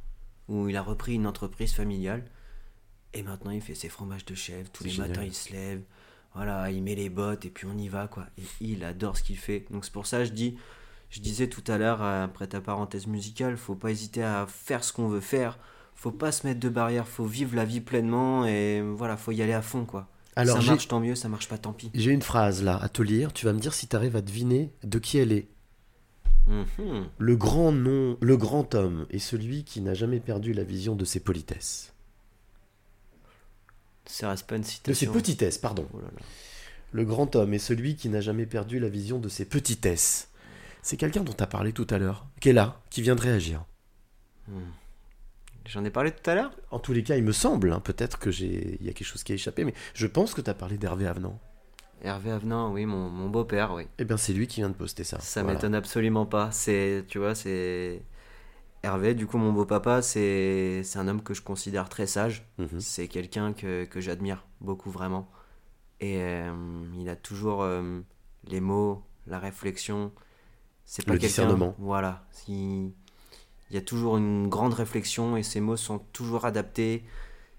où 0.47 0.69
il 0.69 0.75
a 0.77 0.81
repris 0.81 1.13
une 1.15 1.27
entreprise 1.27 1.73
familiale. 1.73 2.23
Et 3.13 3.23
maintenant, 3.23 3.51
il 3.51 3.61
fait 3.61 3.75
ses 3.75 3.89
fromages 3.89 4.23
de 4.25 4.33
chèvre. 4.35 4.69
Tous 4.71 4.85
les 4.85 4.89
génial. 4.89 5.09
matins, 5.09 5.23
il 5.23 5.33
se 5.33 5.51
lève. 5.51 5.81
Voilà, 6.33 6.71
il 6.71 6.81
met 6.81 6.95
les 6.95 7.09
bottes 7.09 7.45
et 7.45 7.49
puis 7.49 7.67
on 7.67 7.77
y 7.77 7.89
va, 7.89 8.07
quoi. 8.07 8.25
Et 8.37 8.43
il 8.61 8.83
adore 8.83 9.17
ce 9.17 9.23
qu'il 9.23 9.37
fait. 9.37 9.65
Donc 9.69 9.85
c'est 9.85 9.91
pour 9.91 10.07
ça 10.07 10.19
que 10.19 10.25
je 10.25 10.31
dis, 10.31 10.57
je 11.09 11.19
disais 11.19 11.47
tout 11.47 11.63
à 11.67 11.77
l'heure, 11.77 12.01
après 12.01 12.47
ta 12.47 12.61
parenthèse 12.61 13.07
musicale, 13.07 13.57
faut 13.57 13.75
pas 13.75 13.91
hésiter 13.91 14.23
à 14.23 14.45
faire 14.47 14.83
ce 14.83 14.93
qu'on 14.93 15.07
veut 15.09 15.19
faire. 15.19 15.59
Faut 15.93 16.11
pas 16.11 16.31
se 16.31 16.47
mettre 16.47 16.59
de 16.59 16.69
barrières. 16.69 17.07
Faut 17.07 17.25
vivre 17.25 17.55
la 17.55 17.65
vie 17.65 17.81
pleinement 17.81 18.45
et 18.45 18.81
voilà, 18.81 19.17
faut 19.17 19.31
y 19.31 19.41
aller 19.41 19.53
à 19.53 19.61
fond, 19.61 19.85
quoi. 19.85 20.07
Alors, 20.35 20.61
ça 20.61 20.71
marche, 20.71 20.87
tant 20.87 20.99
mieux. 20.99 21.15
Ça 21.15 21.29
marche 21.29 21.47
pas, 21.47 21.57
tant 21.57 21.73
pis. 21.73 21.91
J'ai 21.93 22.11
une 22.11 22.21
phrase 22.21 22.63
là 22.63 22.79
à 22.81 22.89
te 22.89 23.01
lire, 23.01 23.33
tu 23.33 23.45
vas 23.45 23.53
me 23.53 23.59
dire 23.59 23.73
si 23.73 23.87
tu 23.87 23.95
arrives 23.95 24.15
à 24.15 24.21
deviner 24.21 24.71
de 24.83 24.99
qui 24.99 25.17
elle 25.17 25.31
est. 25.31 25.49
Mhm. 26.47 27.07
Le 27.17 27.35
grand 27.35 27.71
nom, 27.71 28.17
le 28.19 28.37
grand 28.37 28.73
homme 28.73 29.05
est 29.09 29.19
celui 29.19 29.63
qui 29.63 29.81
n'a 29.81 29.93
jamais 29.93 30.19
perdu 30.19 30.53
la 30.53 30.63
vision 30.63 30.95
de 30.95 31.05
ses 31.05 31.19
politesses. 31.19 31.90
Ça 34.11 34.29
reste 34.29 34.45
pas 34.45 34.57
une 34.57 34.63
De 34.83 34.93
ses 34.93 35.07
petitesses, 35.07 35.57
pardon. 35.57 35.87
Oh 35.93 35.97
là 35.99 36.07
là. 36.13 36.21
Le 36.91 37.05
grand 37.05 37.33
homme 37.37 37.53
est 37.53 37.59
celui 37.59 37.95
qui 37.95 38.09
n'a 38.09 38.19
jamais 38.19 38.45
perdu 38.45 38.77
la 38.79 38.89
vision 38.89 39.19
de 39.19 39.29
ses 39.29 39.45
petitesses. 39.45 40.27
C'est 40.81 40.97
quelqu'un 40.97 41.23
dont 41.23 41.31
tu 41.33 41.41
as 41.41 41.47
parlé 41.47 41.71
tout 41.71 41.87
à 41.89 41.97
l'heure, 41.97 42.25
qui 42.41 42.49
est 42.49 42.53
là, 42.53 42.81
qui 42.89 43.01
vient 43.01 43.15
de 43.15 43.21
réagir. 43.21 43.63
J'en 45.65 45.85
ai 45.85 45.89
parlé 45.91 46.11
tout 46.11 46.29
à 46.29 46.35
l'heure? 46.35 46.51
En 46.71 46.79
tous 46.79 46.91
les 46.91 47.03
cas, 47.03 47.15
il 47.15 47.23
me 47.23 47.31
semble, 47.31 47.71
hein, 47.71 47.79
peut-être 47.79 48.19
que 48.19 48.31
j'ai, 48.31 48.77
il 48.81 48.85
y 48.85 48.89
a 48.89 48.93
quelque 48.93 49.07
chose 49.07 49.23
qui 49.23 49.31
a 49.31 49.35
échappé, 49.35 49.63
mais 49.63 49.73
je 49.93 50.07
pense 50.07 50.33
que 50.33 50.41
tu 50.41 50.49
as 50.49 50.53
parlé 50.53 50.77
d'Hervé 50.77 51.07
Avenant. 51.07 51.39
Hervé 52.03 52.31
Avenant, 52.31 52.73
oui, 52.73 52.85
mon, 52.85 53.09
mon 53.09 53.29
beau-père, 53.29 53.71
oui. 53.73 53.83
Eh 53.99 54.03
bien, 54.03 54.17
c'est 54.17 54.33
lui 54.33 54.47
qui 54.47 54.59
vient 54.59 54.69
de 54.69 54.75
poster 54.75 55.03
ça. 55.05 55.19
Ça 55.19 55.43
Voilà. 55.43 55.55
m'étonne 55.55 55.75
absolument 55.75 56.25
pas. 56.25 56.51
C'est, 56.51 57.05
tu 57.07 57.19
vois, 57.19 57.35
c'est 57.35 58.01
Hervé. 58.83 59.13
Du 59.13 59.27
coup, 59.27 59.37
mon 59.37 59.53
beau-papa, 59.53 60.01
c'est 60.01 60.83
un 60.95 61.07
homme 61.07 61.21
que 61.21 61.33
je 61.33 61.41
considère 61.41 61.89
très 61.89 62.07
sage. 62.07 62.45
Mhm. 62.57 62.79
C'est 62.79 63.07
quelqu'un 63.07 63.53
que, 63.53 63.85
que 63.85 64.01
j'admire 64.01 64.45
beaucoup 64.59 64.89
vraiment. 64.89 65.29
Et 65.99 66.17
euh, 66.17 66.51
il 66.99 67.07
a 67.09 67.15
toujours 67.15 67.61
euh, 67.61 67.99
les 68.47 68.59
mots, 68.59 69.03
la 69.27 69.37
réflexion. 69.37 70.11
C'est 70.83 71.05
pas 71.05 71.13
Le 71.13 71.19
discernement. 71.19 71.75
Voilà. 71.77 72.25
Il, 72.47 72.91
il 73.69 73.75
y 73.75 73.77
a 73.77 73.81
toujours 73.81 74.17
une 74.17 74.49
grande 74.49 74.73
réflexion 74.73 75.37
et 75.37 75.43
ses 75.43 75.61
mots 75.61 75.77
sont 75.77 75.99
toujours 76.11 76.45
adaptés. 76.45 77.03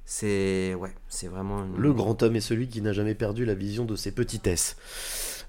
C'est 0.05 0.75
ouais, 0.75 0.93
c'est 1.09 1.29
vraiment 1.29 1.65
une- 1.65 1.77
Le 1.77 1.93
grand 1.93 2.23
homme 2.23 2.37
est 2.37 2.41
celui 2.41 2.69
qui 2.69 2.83
n'a 2.83 2.93
jamais 2.93 3.15
perdu 3.15 3.45
la 3.45 3.55
vision 3.55 3.85
de 3.85 3.97
ses 3.97 4.13
petitesses. 4.13 4.77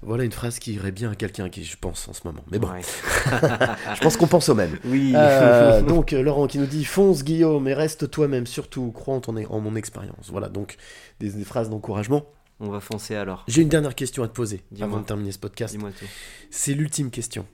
Voilà 0.02 0.24
une 0.24 0.32
phrase 0.32 0.58
qui 0.58 0.74
irait 0.74 0.92
bien 0.92 1.10
à 1.12 1.14
quelqu'un 1.14 1.48
qui 1.48 1.64
je 1.64 1.76
pense 1.78 2.08
en 2.08 2.12
ce 2.12 2.20
moment. 2.24 2.44
Mais 2.50 2.58
bon, 2.58 2.68
Ouais. 2.70 2.82
je 3.94 4.00
pense 4.00 4.16
qu'on 4.16 4.26
pense 4.26 4.48
au 4.48 4.54
même. 4.54 4.78
Oui. 4.84 5.12
Euh, 5.16 5.80
donc 5.82 6.12
euh, 6.12 6.22
Laurent 6.22 6.46
qui 6.46 6.58
nous 6.58 6.66
dit 6.66 6.84
fonce 6.84 7.24
Guillaume 7.24 7.66
et 7.68 7.74
reste 7.74 8.10
toi-même 8.10 8.46
surtout 8.46 8.92
crois 8.92 9.14
en, 9.16 9.20
ton, 9.20 9.36
en 9.36 9.60
mon 9.60 9.76
expérience. 9.76 10.28
Voilà 10.30 10.48
donc 10.48 10.76
des, 11.20 11.30
des 11.30 11.44
phrases 11.44 11.70
d'encouragement. 11.70 12.26
On 12.60 12.68
va 12.70 12.80
foncer 12.80 13.16
alors. 13.16 13.44
J'ai 13.48 13.62
une 13.62 13.68
dernière 13.68 13.94
question 13.94 14.22
à 14.22 14.28
te 14.28 14.32
poser 14.34 14.62
avant 14.80 15.00
de 15.00 15.04
terminer 15.04 15.32
ce 15.32 15.38
podcast. 15.38 15.74
Dis-moi 15.74 15.90
tout. 15.98 16.06
C'est 16.50 16.74
l'ultime 16.74 17.10
question. 17.10 17.46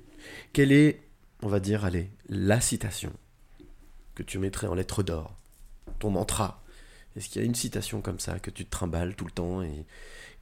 Quelle 0.52 0.72
est, 0.72 1.00
on 1.42 1.48
va 1.48 1.60
dire, 1.60 1.84
allez, 1.84 2.10
la 2.28 2.60
citation 2.60 3.10
que 4.14 4.22
tu 4.22 4.38
mettrais 4.38 4.66
en 4.66 4.74
lettres 4.74 5.02
d'or? 5.02 5.36
Ton 6.00 6.10
mantra 6.10 6.59
Est-ce 7.16 7.28
qu'il 7.28 7.40
y 7.42 7.44
a 7.44 7.46
une 7.46 7.54
citation 7.54 8.00
comme 8.00 8.20
ça 8.20 8.38
que 8.38 8.50
tu 8.50 8.64
te 8.64 8.70
trimbales 8.70 9.14
tout 9.16 9.24
le 9.24 9.30
temps 9.32 9.62
et 9.62 9.84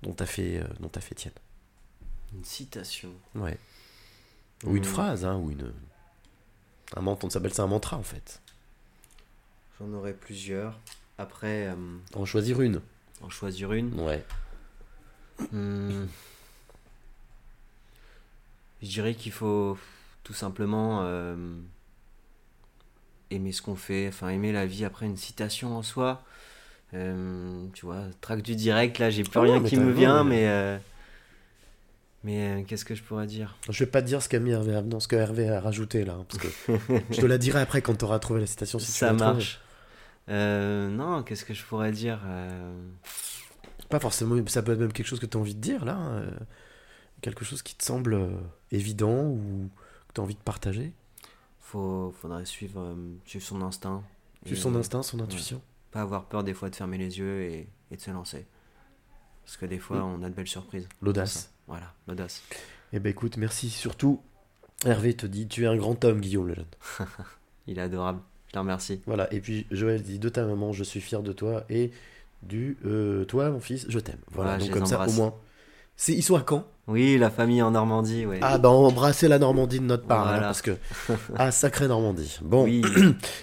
dont 0.03 0.13
t'as 0.13 0.27
fait, 0.27 0.59
euh, 0.59 0.65
dont 0.81 0.89
t'as 0.89 1.01
fait 1.01 1.15
tienne 1.15 1.33
Une 2.35 2.45
citation. 2.45 3.13
Ouais. 3.35 3.59
Ou 4.65 4.77
une 4.77 4.83
Hmm. 4.83 4.87
phrase, 4.87 5.25
hein, 5.25 5.37
ou 5.37 5.51
une. 5.51 5.73
Un 6.97 7.01
mantra, 7.01 7.27
on 7.27 7.31
s'appelle 7.31 7.55
ça 7.55 7.63
un 7.63 7.69
mantra 7.69 7.97
en 7.97 8.03
fait. 8.03 8.41
J'en 9.79 9.93
aurai 9.93 10.13
plusieurs. 10.13 10.79
Après, 11.19 11.69
euh, 11.69 11.75
En 12.15 12.25
choisir 12.25 12.61
une. 12.61 12.81
en 13.23 13.31
choisir 13.31 13.73
une. 13.73 13.99
Ouais. 14.01 14.25
Hmm. 15.53 16.07
Je 18.83 18.89
dirais 18.89 19.15
qu'il 19.15 19.33
faut 19.33 19.77
tout 20.23 20.35
simplement 20.35 21.01
euh, 21.03 21.37
aimer 23.31 23.53
ce 23.53 23.63
qu'on 23.63 23.75
fait, 23.77 24.09
enfin 24.09 24.29
aimer 24.29 24.53
la 24.53 24.67
vie. 24.67 24.85
Après, 24.85 25.07
une 25.07 25.17
citation 25.17 25.77
en 25.77 25.83
soi. 25.83 26.23
Euh, 26.95 27.67
tu 27.75 27.87
vois, 27.87 28.03
track 28.21 28.43
du 28.43 28.55
direct, 28.57 28.99
là, 28.99 29.11
j'ai 29.11 29.23
plus 29.25 29.39
Ah 29.39 29.43
rien 29.43 29.61
non, 29.61 29.63
qui 29.69 29.77
me 29.77 29.91
vient, 29.93 30.25
mais- 30.25 30.31
mais. 30.31 30.49
euh, 30.49 30.79
mais 32.25 32.49
euh, 32.49 32.65
qu'est-ce 32.67 32.85
que 32.85 32.95
je 32.95 33.03
pourrais 33.03 33.27
dire? 33.27 33.57
Je 33.69 33.85
vais 33.85 33.91
pas 33.91 34.03
te 34.03 34.07
dire 34.07 34.23
ce 34.23 34.29
qu'a 34.29 34.39
mis 34.41 34.51
Hervé 34.51 34.75
Avenant, 34.75 34.99
ce 35.01 35.07
que 35.09 35.17
Hervé 35.17 35.49
a 35.49 35.61
rajouté 35.61 36.05
là, 36.05 36.15
hein, 36.15 36.27
parce 36.29 36.43
que 36.43 36.49
je 37.11 37.21
te 37.21 37.27
la 37.27 37.39
dirai 37.39 37.61
après 37.61 37.81
quand 37.83 37.95
tu 37.97 38.05
auras 38.05 38.19
trouvé 38.19 38.41
la 38.41 38.47
citation. 38.47 38.79
Si 38.79 38.91
Ça 38.93 39.13
marche. 39.13 39.61
Non, 40.29 41.23
qu'est-ce 41.23 41.45
que 41.45 41.55
je 41.55 41.63
pourrais 41.65 41.93
dire 41.93 42.21
Pas 43.89 44.01
forcément, 44.01 44.37
ça 44.49 44.63
peut 44.63 44.73
être 44.73 44.81
même 44.81 44.93
quelque 44.93 45.07
chose 45.07 45.21
que 45.21 45.27
tu 45.27 45.37
as 45.37 45.41
envie 45.41 45.55
de 45.55 45.61
dire 45.61 45.85
là. 45.85 46.23
quelque 47.23 47.45
chose 47.45 47.63
qui 47.63 47.75
te 47.75 47.85
semble 47.85 48.19
évident 48.73 49.25
ou 49.27 49.71
que 50.09 50.15
tu 50.15 50.21
as 50.21 50.25
envie 50.25 50.35
de 50.35 50.41
partager? 50.41 50.93
faut, 51.61 52.15
faudrait 52.19 52.47
suivre, 52.47 52.97
suivre 53.27 53.45
son 53.45 53.61
instinct. 53.63 54.03
Suivre 54.47 54.61
son 54.63 54.75
instinct, 54.75 55.03
son 55.03 55.21
ouais. 55.21 55.61
Pas 55.99 56.03
avoir 56.03 56.27
peur 56.27 56.45
des 56.45 56.55
fois 56.55 56.71
de 56.71 56.77
fermer 56.77 56.97
les 56.97 57.19
yeux 57.19 57.43
et, 57.43 57.69
et 57.91 57.97
de 57.97 58.01
se 58.01 58.13
lancer. 58.13 58.47
Parce 59.45 59.57
que 59.57 59.67
des 59.67 59.81
fois, 59.81 59.97
Mm. 59.99 60.03
on 60.21 60.23
a 60.23 60.29
de 60.29 60.35
belles 60.35 60.47
surprises. 60.47 60.89
L'audace. 61.03 61.53
Voilà, 61.67 61.93
l'audace. 62.07 62.41
Eh 62.93 63.01
ben 63.01 63.11
écoute, 63.11 63.37
merci 63.37 63.69
surtout. 63.69 64.23
Hervé 64.87 65.15
te 65.15 65.27
dit 65.27 65.49
Tu 65.49 65.65
es 65.65 65.67
un 65.67 65.77
grand 65.77 66.05
homme, 66.05 66.21
Guillaume 66.21 66.47
le 66.47 66.55
jeune. 66.55 66.67
Il 67.67 67.79
est 67.79 67.83
adorable. 67.83 68.21
Je 68.47 68.53
le 68.55 68.61
remercie. 68.61 69.03
Voilà, 69.07 69.33
et 69.35 69.41
puis 69.41 69.67
Joël 69.73 70.01
dit 70.05 70.21
De 70.21 70.29
ta 70.29 70.47
maman, 70.47 70.73
je 70.73 70.85
suis 70.85 71.01
fier 71.01 71.21
de 71.23 71.33
toi. 71.33 71.65
Et 71.69 71.91
du 72.45 72.77
euh, 72.87 73.25
Toi, 73.25 73.51
mon 73.51 73.59
fils, 73.61 73.85
je 73.89 73.99
t'aime. 73.99 74.21
Voilà, 74.31 74.61
je 74.61 74.67
donc 74.67 74.75
comme 74.75 74.87
ça, 74.87 75.05
au 75.05 75.13
moins. 75.15 75.35
Ils 76.07 76.23
sont 76.23 76.37
à 76.37 76.45
Caen 76.49 76.65
Oui, 76.89 77.19
la 77.19 77.29
famille 77.31 77.61
en 77.61 77.71
Normandie, 77.73 78.25
ouais. 78.25 78.39
Ah, 78.43 78.57
bah 78.59 78.71
embrasser 78.71 79.29
la 79.29 79.39
Normandie 79.39 79.79
de 79.79 79.85
notre 79.85 80.05
part, 80.07 80.23
Voilà. 80.25 80.39
hein, 80.39 80.41
parce 80.43 80.63
que. 80.63 80.73
Ah, 81.37 81.51
sacrée 81.51 81.87
Normandie. 81.87 82.39
Bon, 82.43 82.65
Oui. 82.65 82.83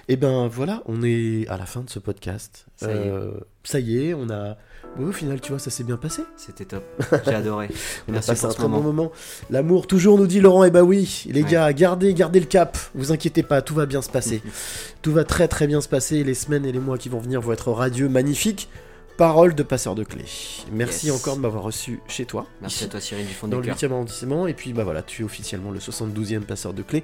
et 0.08 0.16
ben 0.18 0.48
voilà, 0.48 0.82
on 0.88 1.04
est 1.04 1.48
à 1.48 1.56
la 1.58 1.66
fin 1.68 1.82
de 1.82 1.90
ce 1.90 2.00
podcast. 2.00 2.66
Ça 2.76 2.88
y 2.92 2.96
est. 2.96 3.10
Euh, 3.10 3.32
ça 3.64 3.80
y 3.80 4.04
est, 4.08 4.14
on 4.16 4.30
a. 4.32 4.58
Bon, 4.98 5.08
au 5.10 5.12
final, 5.12 5.40
tu 5.42 5.52
vois, 5.52 5.60
ça 5.60 5.70
s'est 5.70 5.84
bien 5.84 5.98
passé. 5.98 6.24
C'était 6.38 6.66
top. 6.66 6.84
J'ai 7.26 7.36
adoré. 7.36 7.70
On 8.08 8.14
Merci 8.14 8.32
a 8.32 8.34
passé 8.34 8.42
pour 8.42 8.50
un 8.50 8.54
ce 8.54 8.58
très 8.58 8.68
bon 8.68 8.82
moment. 8.82 9.12
L'amour, 9.52 9.86
toujours, 9.88 10.18
nous 10.18 10.26
dit 10.28 10.40
Laurent. 10.42 10.64
Et 10.64 10.72
bah 10.72 10.82
oui, 10.84 11.26
les 11.30 11.44
Ouais. 11.44 11.50
gars, 11.52 11.72
gardez, 11.74 12.14
gardez 12.16 12.40
le 12.40 12.46
cap. 12.48 12.78
Vous 12.96 13.12
inquiétez 13.12 13.44
pas, 13.44 13.62
tout 13.62 13.76
va 13.76 13.86
bien 13.86 14.02
se 14.02 14.10
passer. 14.10 14.42
tout 15.04 15.12
va 15.12 15.24
très 15.24 15.48
très 15.48 15.68
bien 15.68 15.82
se 15.82 15.90
passer. 15.90 16.24
Les 16.24 16.34
semaines 16.34 16.66
et 16.66 16.72
les 16.72 16.80
mois 16.80 16.98
qui 16.98 17.10
vont 17.10 17.20
venir 17.20 17.42
vont 17.42 17.52
être 17.52 17.72
radieux, 17.72 18.10
magnifiques. 18.10 18.70
Parole 19.18 19.56
de 19.56 19.64
passeur 19.64 19.96
de 19.96 20.04
clés. 20.04 20.26
Merci 20.74 21.08
Yes. 21.08 21.16
encore 21.16 21.38
de 21.38 21.42
m'avoir 21.42 21.64
reçu 21.64 22.02
chez 22.08 22.26
toi. 22.26 22.46
Merci 22.62 22.76
ici, 22.80 22.84
à 22.84 22.88
toi, 22.90 23.00
Cyril, 23.00 23.26
du 23.26 23.34
fond 23.34 23.48
Dans 23.48 23.62
du 23.62 23.70
le 23.70 23.74
cœur. 23.76 23.90
8e 23.90 23.94
arrondissement. 23.94 24.46
Et 24.48 24.54
puis 24.54 24.74
bah 24.74 24.84
voilà, 24.84 25.02
tu 25.04 25.22
es 25.22 25.26
officiellement 25.26 25.72
le 25.72 25.80
72e 25.80 26.42
passeur 26.42 26.74
de 26.74 26.82
clés. 26.82 27.04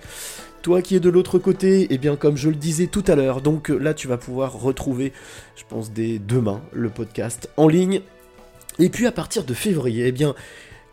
Toi 0.62 0.82
qui 0.82 0.96
es 0.98 1.00
de 1.00 1.10
l'autre 1.10 1.40
côté, 1.40 1.94
et 1.94 1.98
bien 1.98 2.18
comme 2.18 2.36
je 2.36 2.50
le 2.50 2.56
disais 2.56 2.88
tout 2.88 3.04
à 3.08 3.16
l'heure, 3.16 3.40
donc 3.42 3.72
euh, 3.72 3.78
là 3.78 3.94
tu 3.94 4.10
vas 4.10 4.18
pouvoir 4.18 4.52
retrouver, 4.60 5.14
je 5.56 5.64
pense 5.70 5.92
dès 5.94 6.20
demain, 6.20 6.62
le 6.74 6.90
podcast 6.90 7.50
en 7.56 7.70
ligne. 7.70 8.02
Et 8.78 8.90
puis 8.90 9.08
à 9.08 9.12
partir 9.14 9.46
de 9.46 9.54
février, 9.54 10.08
eh 10.08 10.12
bien 10.12 10.36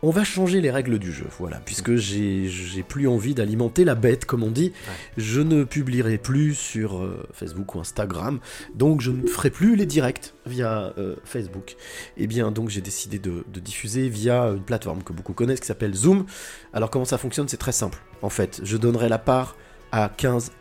on 0.01 0.11
va 0.11 0.23
changer 0.23 0.61
les 0.61 0.71
règles 0.71 0.99
du 0.99 1.11
jeu, 1.11 1.27
voilà, 1.39 1.61
puisque 1.65 1.95
j'ai 1.95 2.47
j'ai 2.47 2.83
plus 2.83 3.07
envie 3.07 3.33
d'alimenter 3.33 3.83
la 3.83 3.95
bête, 3.95 4.25
comme 4.25 4.43
on 4.43 4.51
dit. 4.51 4.71
Je 5.17 5.41
ne 5.41 5.63
publierai 5.63 6.17
plus 6.17 6.55
sur 6.55 6.97
euh, 6.97 7.27
Facebook 7.33 7.75
ou 7.75 7.79
Instagram, 7.79 8.39
donc 8.75 9.01
je 9.01 9.11
ne 9.11 9.27
ferai 9.27 9.49
plus 9.49 9.75
les 9.75 9.85
directs 9.85 10.33
via 10.45 10.93
euh, 10.97 11.15
Facebook. 11.23 11.75
Et 12.17 12.27
bien, 12.27 12.51
donc 12.51 12.69
j'ai 12.69 12.81
décidé 12.81 13.19
de, 13.19 13.43
de 13.51 13.59
diffuser 13.59 14.09
via 14.09 14.45
une 14.45 14.63
plateforme 14.63 15.03
que 15.03 15.13
beaucoup 15.13 15.33
connaissent 15.33 15.59
qui 15.59 15.67
s'appelle 15.67 15.93
Zoom. 15.93 16.25
Alors, 16.73 16.89
comment 16.89 17.05
ça 17.05 17.17
fonctionne? 17.17 17.47
C'est 17.47 17.57
très 17.57 17.71
simple. 17.71 17.99
En 18.21 18.29
fait, 18.29 18.61
je 18.63 18.77
donnerai 18.77 19.09
la 19.09 19.17
part 19.17 19.55
à 19.91 20.09
15, 20.15 20.51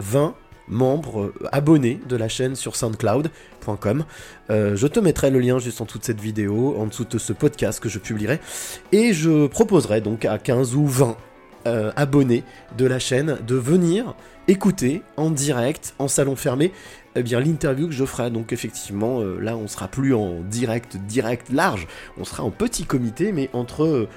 20 0.68 0.76
membres 0.76 1.20
euh, 1.20 1.48
abonnés 1.52 2.00
de 2.08 2.16
la 2.16 2.28
chaîne 2.28 2.56
sur 2.56 2.76
soundcloud.com. 2.76 4.04
Euh, 4.50 4.76
je 4.76 4.86
te 4.86 5.00
mettrai 5.00 5.30
le 5.30 5.40
lien 5.40 5.58
juste 5.58 5.80
en 5.80 5.84
dessous 5.84 5.98
de 5.98 6.04
cette 6.04 6.20
vidéo, 6.20 6.76
en 6.78 6.86
dessous 6.86 7.04
de 7.04 7.18
ce 7.18 7.32
podcast 7.32 7.80
que 7.80 7.88
je 7.88 7.98
publierai, 7.98 8.40
et 8.92 9.12
je 9.12 9.46
proposerai 9.46 10.00
donc 10.00 10.24
à 10.24 10.38
15 10.38 10.74
ou 10.74 10.86
20 10.86 11.16
euh, 11.66 11.92
abonnés 11.96 12.44
de 12.76 12.86
la 12.86 12.98
chaîne 12.98 13.38
de 13.46 13.54
venir 13.56 14.14
écouter 14.46 15.02
en 15.16 15.30
direct, 15.30 15.94
en 15.98 16.08
salon 16.08 16.36
fermé, 16.36 16.72
eh 17.16 17.22
bien 17.22 17.40
l'interview 17.40 17.88
que 17.88 17.92
je 17.92 18.04
ferai. 18.04 18.30
Donc 18.30 18.52
effectivement, 18.52 19.20
là 19.22 19.56
on 19.56 19.66
sera 19.66 19.88
plus 19.88 20.14
en 20.14 20.40
direct, 20.40 20.96
direct 20.96 21.50
large, 21.50 21.86
on 22.18 22.24
sera 22.24 22.44
en 22.44 22.50
petit 22.50 22.84
comité, 22.84 23.32
mais 23.32 23.50
entre 23.52 24.08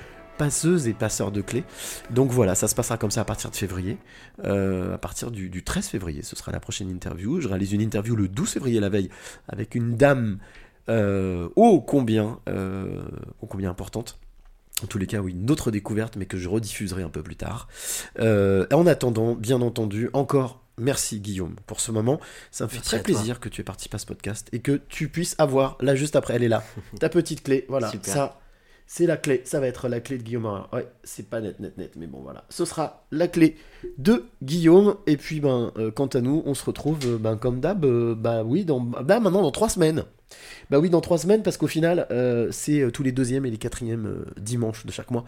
passeuses 0.42 0.88
et 0.88 0.94
passeurs 0.94 1.32
de 1.32 1.42
clés. 1.42 1.64
Donc 2.10 2.32
voilà, 2.32 2.56
ça 2.56 2.68
se 2.68 2.74
passera 2.74 2.98
comme 2.98 3.12
ça 3.12 3.22
à 3.22 3.26
partir 3.26 3.52
de 3.52 3.56
février. 3.56 4.00
Euh, 4.44 4.96
à 4.96 4.98
partir 4.98 5.30
du, 5.30 5.50
du 5.50 5.64
13 5.64 5.86
février, 5.86 6.24
ce 6.24 6.36
sera 6.36 6.52
la 6.52 6.60
prochaine 6.60 6.90
interview. 6.90 7.40
Je 7.40 7.48
réalise 7.48 7.74
une 7.74 7.82
interview 7.82 8.16
le 8.16 8.28
12 8.28 8.50
février 8.50 8.80
la 8.80 8.90
veille 8.90 9.10
avec 9.48 9.76
une 9.76 9.96
dame 9.96 10.40
euh, 10.90 11.48
ô 11.56 11.80
combien, 11.80 12.40
euh, 12.50 13.04
ô 13.40 13.46
combien 13.46 13.70
importante. 13.70 14.18
En 14.84 14.88
tous 14.88 14.98
les 14.98 15.06
cas, 15.06 15.20
oui, 15.20 15.34
une 15.34 15.52
autre 15.52 15.70
découverte, 15.70 16.16
mais 16.16 16.26
que 16.26 16.38
je 16.38 16.50
rediffuserai 16.50 17.04
un 17.04 17.10
peu 17.10 17.22
plus 17.22 17.36
tard. 17.36 17.68
Euh, 18.20 18.66
en 18.74 18.88
attendant, 18.88 19.36
bien 19.36 19.62
entendu, 19.62 20.10
encore 20.14 20.64
merci 20.80 21.20
Guillaume 21.20 21.56
pour 21.68 21.80
ce 21.80 21.92
moment. 21.92 22.20
Ça 22.50 22.64
me 22.64 22.70
fait 22.70 22.78
Merci 22.78 22.90
très 22.90 22.98
toi. 22.98 23.04
plaisir 23.04 23.40
que 23.40 23.48
tu 23.48 23.62
aies 23.62 23.64
participé 23.64 23.96
à 23.96 24.00
ce 24.00 24.08
podcast 24.08 24.50
et 24.54 24.60
que 24.60 24.82
tu 24.90 25.08
puisses 25.08 25.36
avoir, 25.38 25.78
là 25.82 25.94
juste 25.94 26.16
après, 26.16 26.34
elle 26.34 26.44
est 26.44 26.50
là, 26.50 26.64
ta 27.00 27.10
petite 27.10 27.44
clé. 27.44 27.66
Voilà, 27.70 27.92
Super. 27.92 28.12
ça, 28.12 28.41
c'est 28.94 29.06
la 29.06 29.16
clé. 29.16 29.42
Ça 29.46 29.62
va 29.62 29.68
être 29.68 29.88
la 29.88 30.02
clé 30.02 30.18
de 30.18 30.24
Guillaume. 30.24 30.66
Ouais, 30.74 30.86
c'est 31.06 31.30
pas 31.30 31.40
net, 31.40 31.62
net, 31.62 31.78
net, 31.78 31.94
mais 31.96 32.08
bon, 32.08 32.20
voilà. 32.20 32.44
Ce 32.50 32.66
sera 32.66 33.06
la 33.10 33.30
clé 33.30 33.56
de 33.98 34.26
Guillaume. 34.44 34.98
Et 35.08 35.16
puis, 35.16 35.40
ben, 35.40 35.72
euh, 35.78 35.92
quant 35.92 36.08
à 36.08 36.20
nous, 36.20 36.44
on 36.46 36.54
se 36.54 36.66
retrouve, 36.66 36.98
euh, 37.06 37.18
ben, 37.18 37.38
comme 37.38 37.62
d'hab, 37.62 37.86
euh, 37.86 38.16
bah 38.16 38.44
oui, 38.44 38.66
bah, 38.66 39.22
maintenant 39.22 39.44
dans 39.44 39.52
trois 39.52 39.70
semaines. 39.70 40.04
Bah 40.70 40.80
oui, 40.80 40.90
dans 40.90 41.02
trois 41.02 41.18
semaines, 41.18 41.44
parce 41.44 41.58
qu'au 41.58 41.68
final, 41.68 42.08
euh, 42.12 42.50
c'est 42.52 42.82
euh, 42.82 42.92
tous 42.92 43.04
les 43.04 43.12
deuxièmes 43.12 43.46
et 43.46 43.52
les 43.52 43.58
quatrièmes 43.58 44.06
euh, 44.08 44.26
dimanches 44.40 44.86
de 44.86 44.92
chaque 44.92 45.12
mois. 45.12 45.26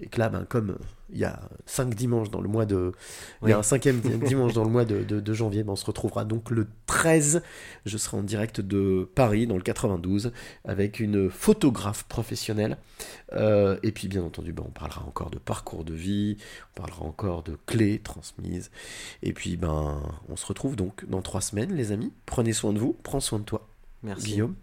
Et 0.00 0.06
que 0.06 0.18
là, 0.18 0.28
ben, 0.28 0.44
comme 0.48 0.76
il 1.10 1.18
y 1.18 1.24
a 1.24 1.40
cinq 1.66 1.94
dimanches 1.94 2.30
dans 2.30 2.40
le 2.40 2.48
mois 2.48 2.64
de. 2.64 2.92
Il 3.42 3.48
y 3.50 3.52
a 3.52 3.58
un 3.58 3.62
cinquième 3.62 4.00
di- 4.00 4.16
dimanche 4.26 4.52
dans 4.54 4.64
le 4.64 4.70
mois 4.70 4.84
de, 4.84 5.02
de- 5.02 5.20
de 5.20 5.34
janvier, 5.34 5.62
ben, 5.64 5.72
on 5.72 5.76
se 5.76 5.84
retrouvera 5.86 6.24
donc 6.24 6.50
le 6.50 6.66
13. 6.86 7.42
Je 7.86 7.96
serai 7.98 8.16
en 8.16 8.22
direct 8.22 8.60
de 8.60 9.08
Paris, 9.14 9.46
dans 9.46 9.56
le 9.56 9.62
92, 9.62 10.32
avec 10.64 11.00
une 11.00 11.30
photographe 11.30 12.04
professionnelle. 12.04 12.76
Euh, 13.32 13.76
et 13.82 13.90
puis, 13.92 14.08
bien 14.08 14.22
entendu, 14.22 14.52
ben, 14.52 14.64
on 14.66 14.70
parlera 14.70 15.02
encore 15.06 15.30
de 15.30 15.38
parcours 15.38 15.84
de 15.84 15.94
vie, 15.94 16.36
on 16.76 16.80
parlera 16.80 17.02
encore 17.04 17.42
de 17.42 17.56
clés 17.66 17.98
transmises. 17.98 18.70
Et 19.22 19.32
puis, 19.32 19.56
ben, 19.56 20.00
on 20.28 20.36
se 20.36 20.46
retrouve 20.46 20.76
donc 20.76 21.04
dans 21.08 21.22
trois 21.22 21.40
semaines, 21.40 21.74
les 21.74 21.92
amis. 21.92 22.12
Prenez 22.26 22.52
soin 22.52 22.72
de 22.72 22.78
vous, 22.78 22.96
prends 23.02 23.20
soin 23.20 23.38
de 23.40 23.44
toi. 23.44 23.66
Merci. 24.04 24.26
Guillaume. 24.26 24.54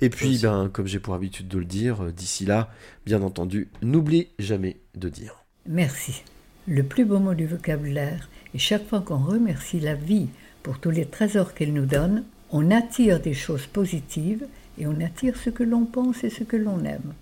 Et 0.00 0.08
puis, 0.08 0.38
ben, 0.38 0.70
comme 0.72 0.86
j'ai 0.86 0.98
pour 0.98 1.14
habitude 1.14 1.48
de 1.48 1.58
le 1.58 1.64
dire, 1.64 2.04
euh, 2.04 2.12
d'ici 2.12 2.46
là, 2.46 2.70
bien 3.04 3.22
entendu, 3.22 3.68
n'oublie 3.82 4.28
jamais 4.38 4.80
de 4.94 5.08
dire. 5.08 5.44
Merci. 5.66 6.22
Le 6.66 6.82
plus 6.82 7.04
beau 7.04 7.18
mot 7.18 7.34
du 7.34 7.46
vocabulaire, 7.46 8.28
et 8.54 8.58
chaque 8.58 8.86
fois 8.88 9.00
qu'on 9.00 9.18
remercie 9.18 9.80
la 9.80 9.94
vie 9.94 10.28
pour 10.62 10.78
tous 10.78 10.90
les 10.90 11.06
trésors 11.06 11.54
qu'elle 11.54 11.72
nous 11.72 11.86
donne, 11.86 12.24
on 12.50 12.70
attire 12.70 13.20
des 13.20 13.34
choses 13.34 13.66
positives 13.66 14.46
et 14.78 14.86
on 14.86 15.00
attire 15.00 15.36
ce 15.36 15.50
que 15.50 15.62
l'on 15.62 15.84
pense 15.84 16.24
et 16.24 16.30
ce 16.30 16.44
que 16.44 16.56
l'on 16.56 16.84
aime. 16.84 17.14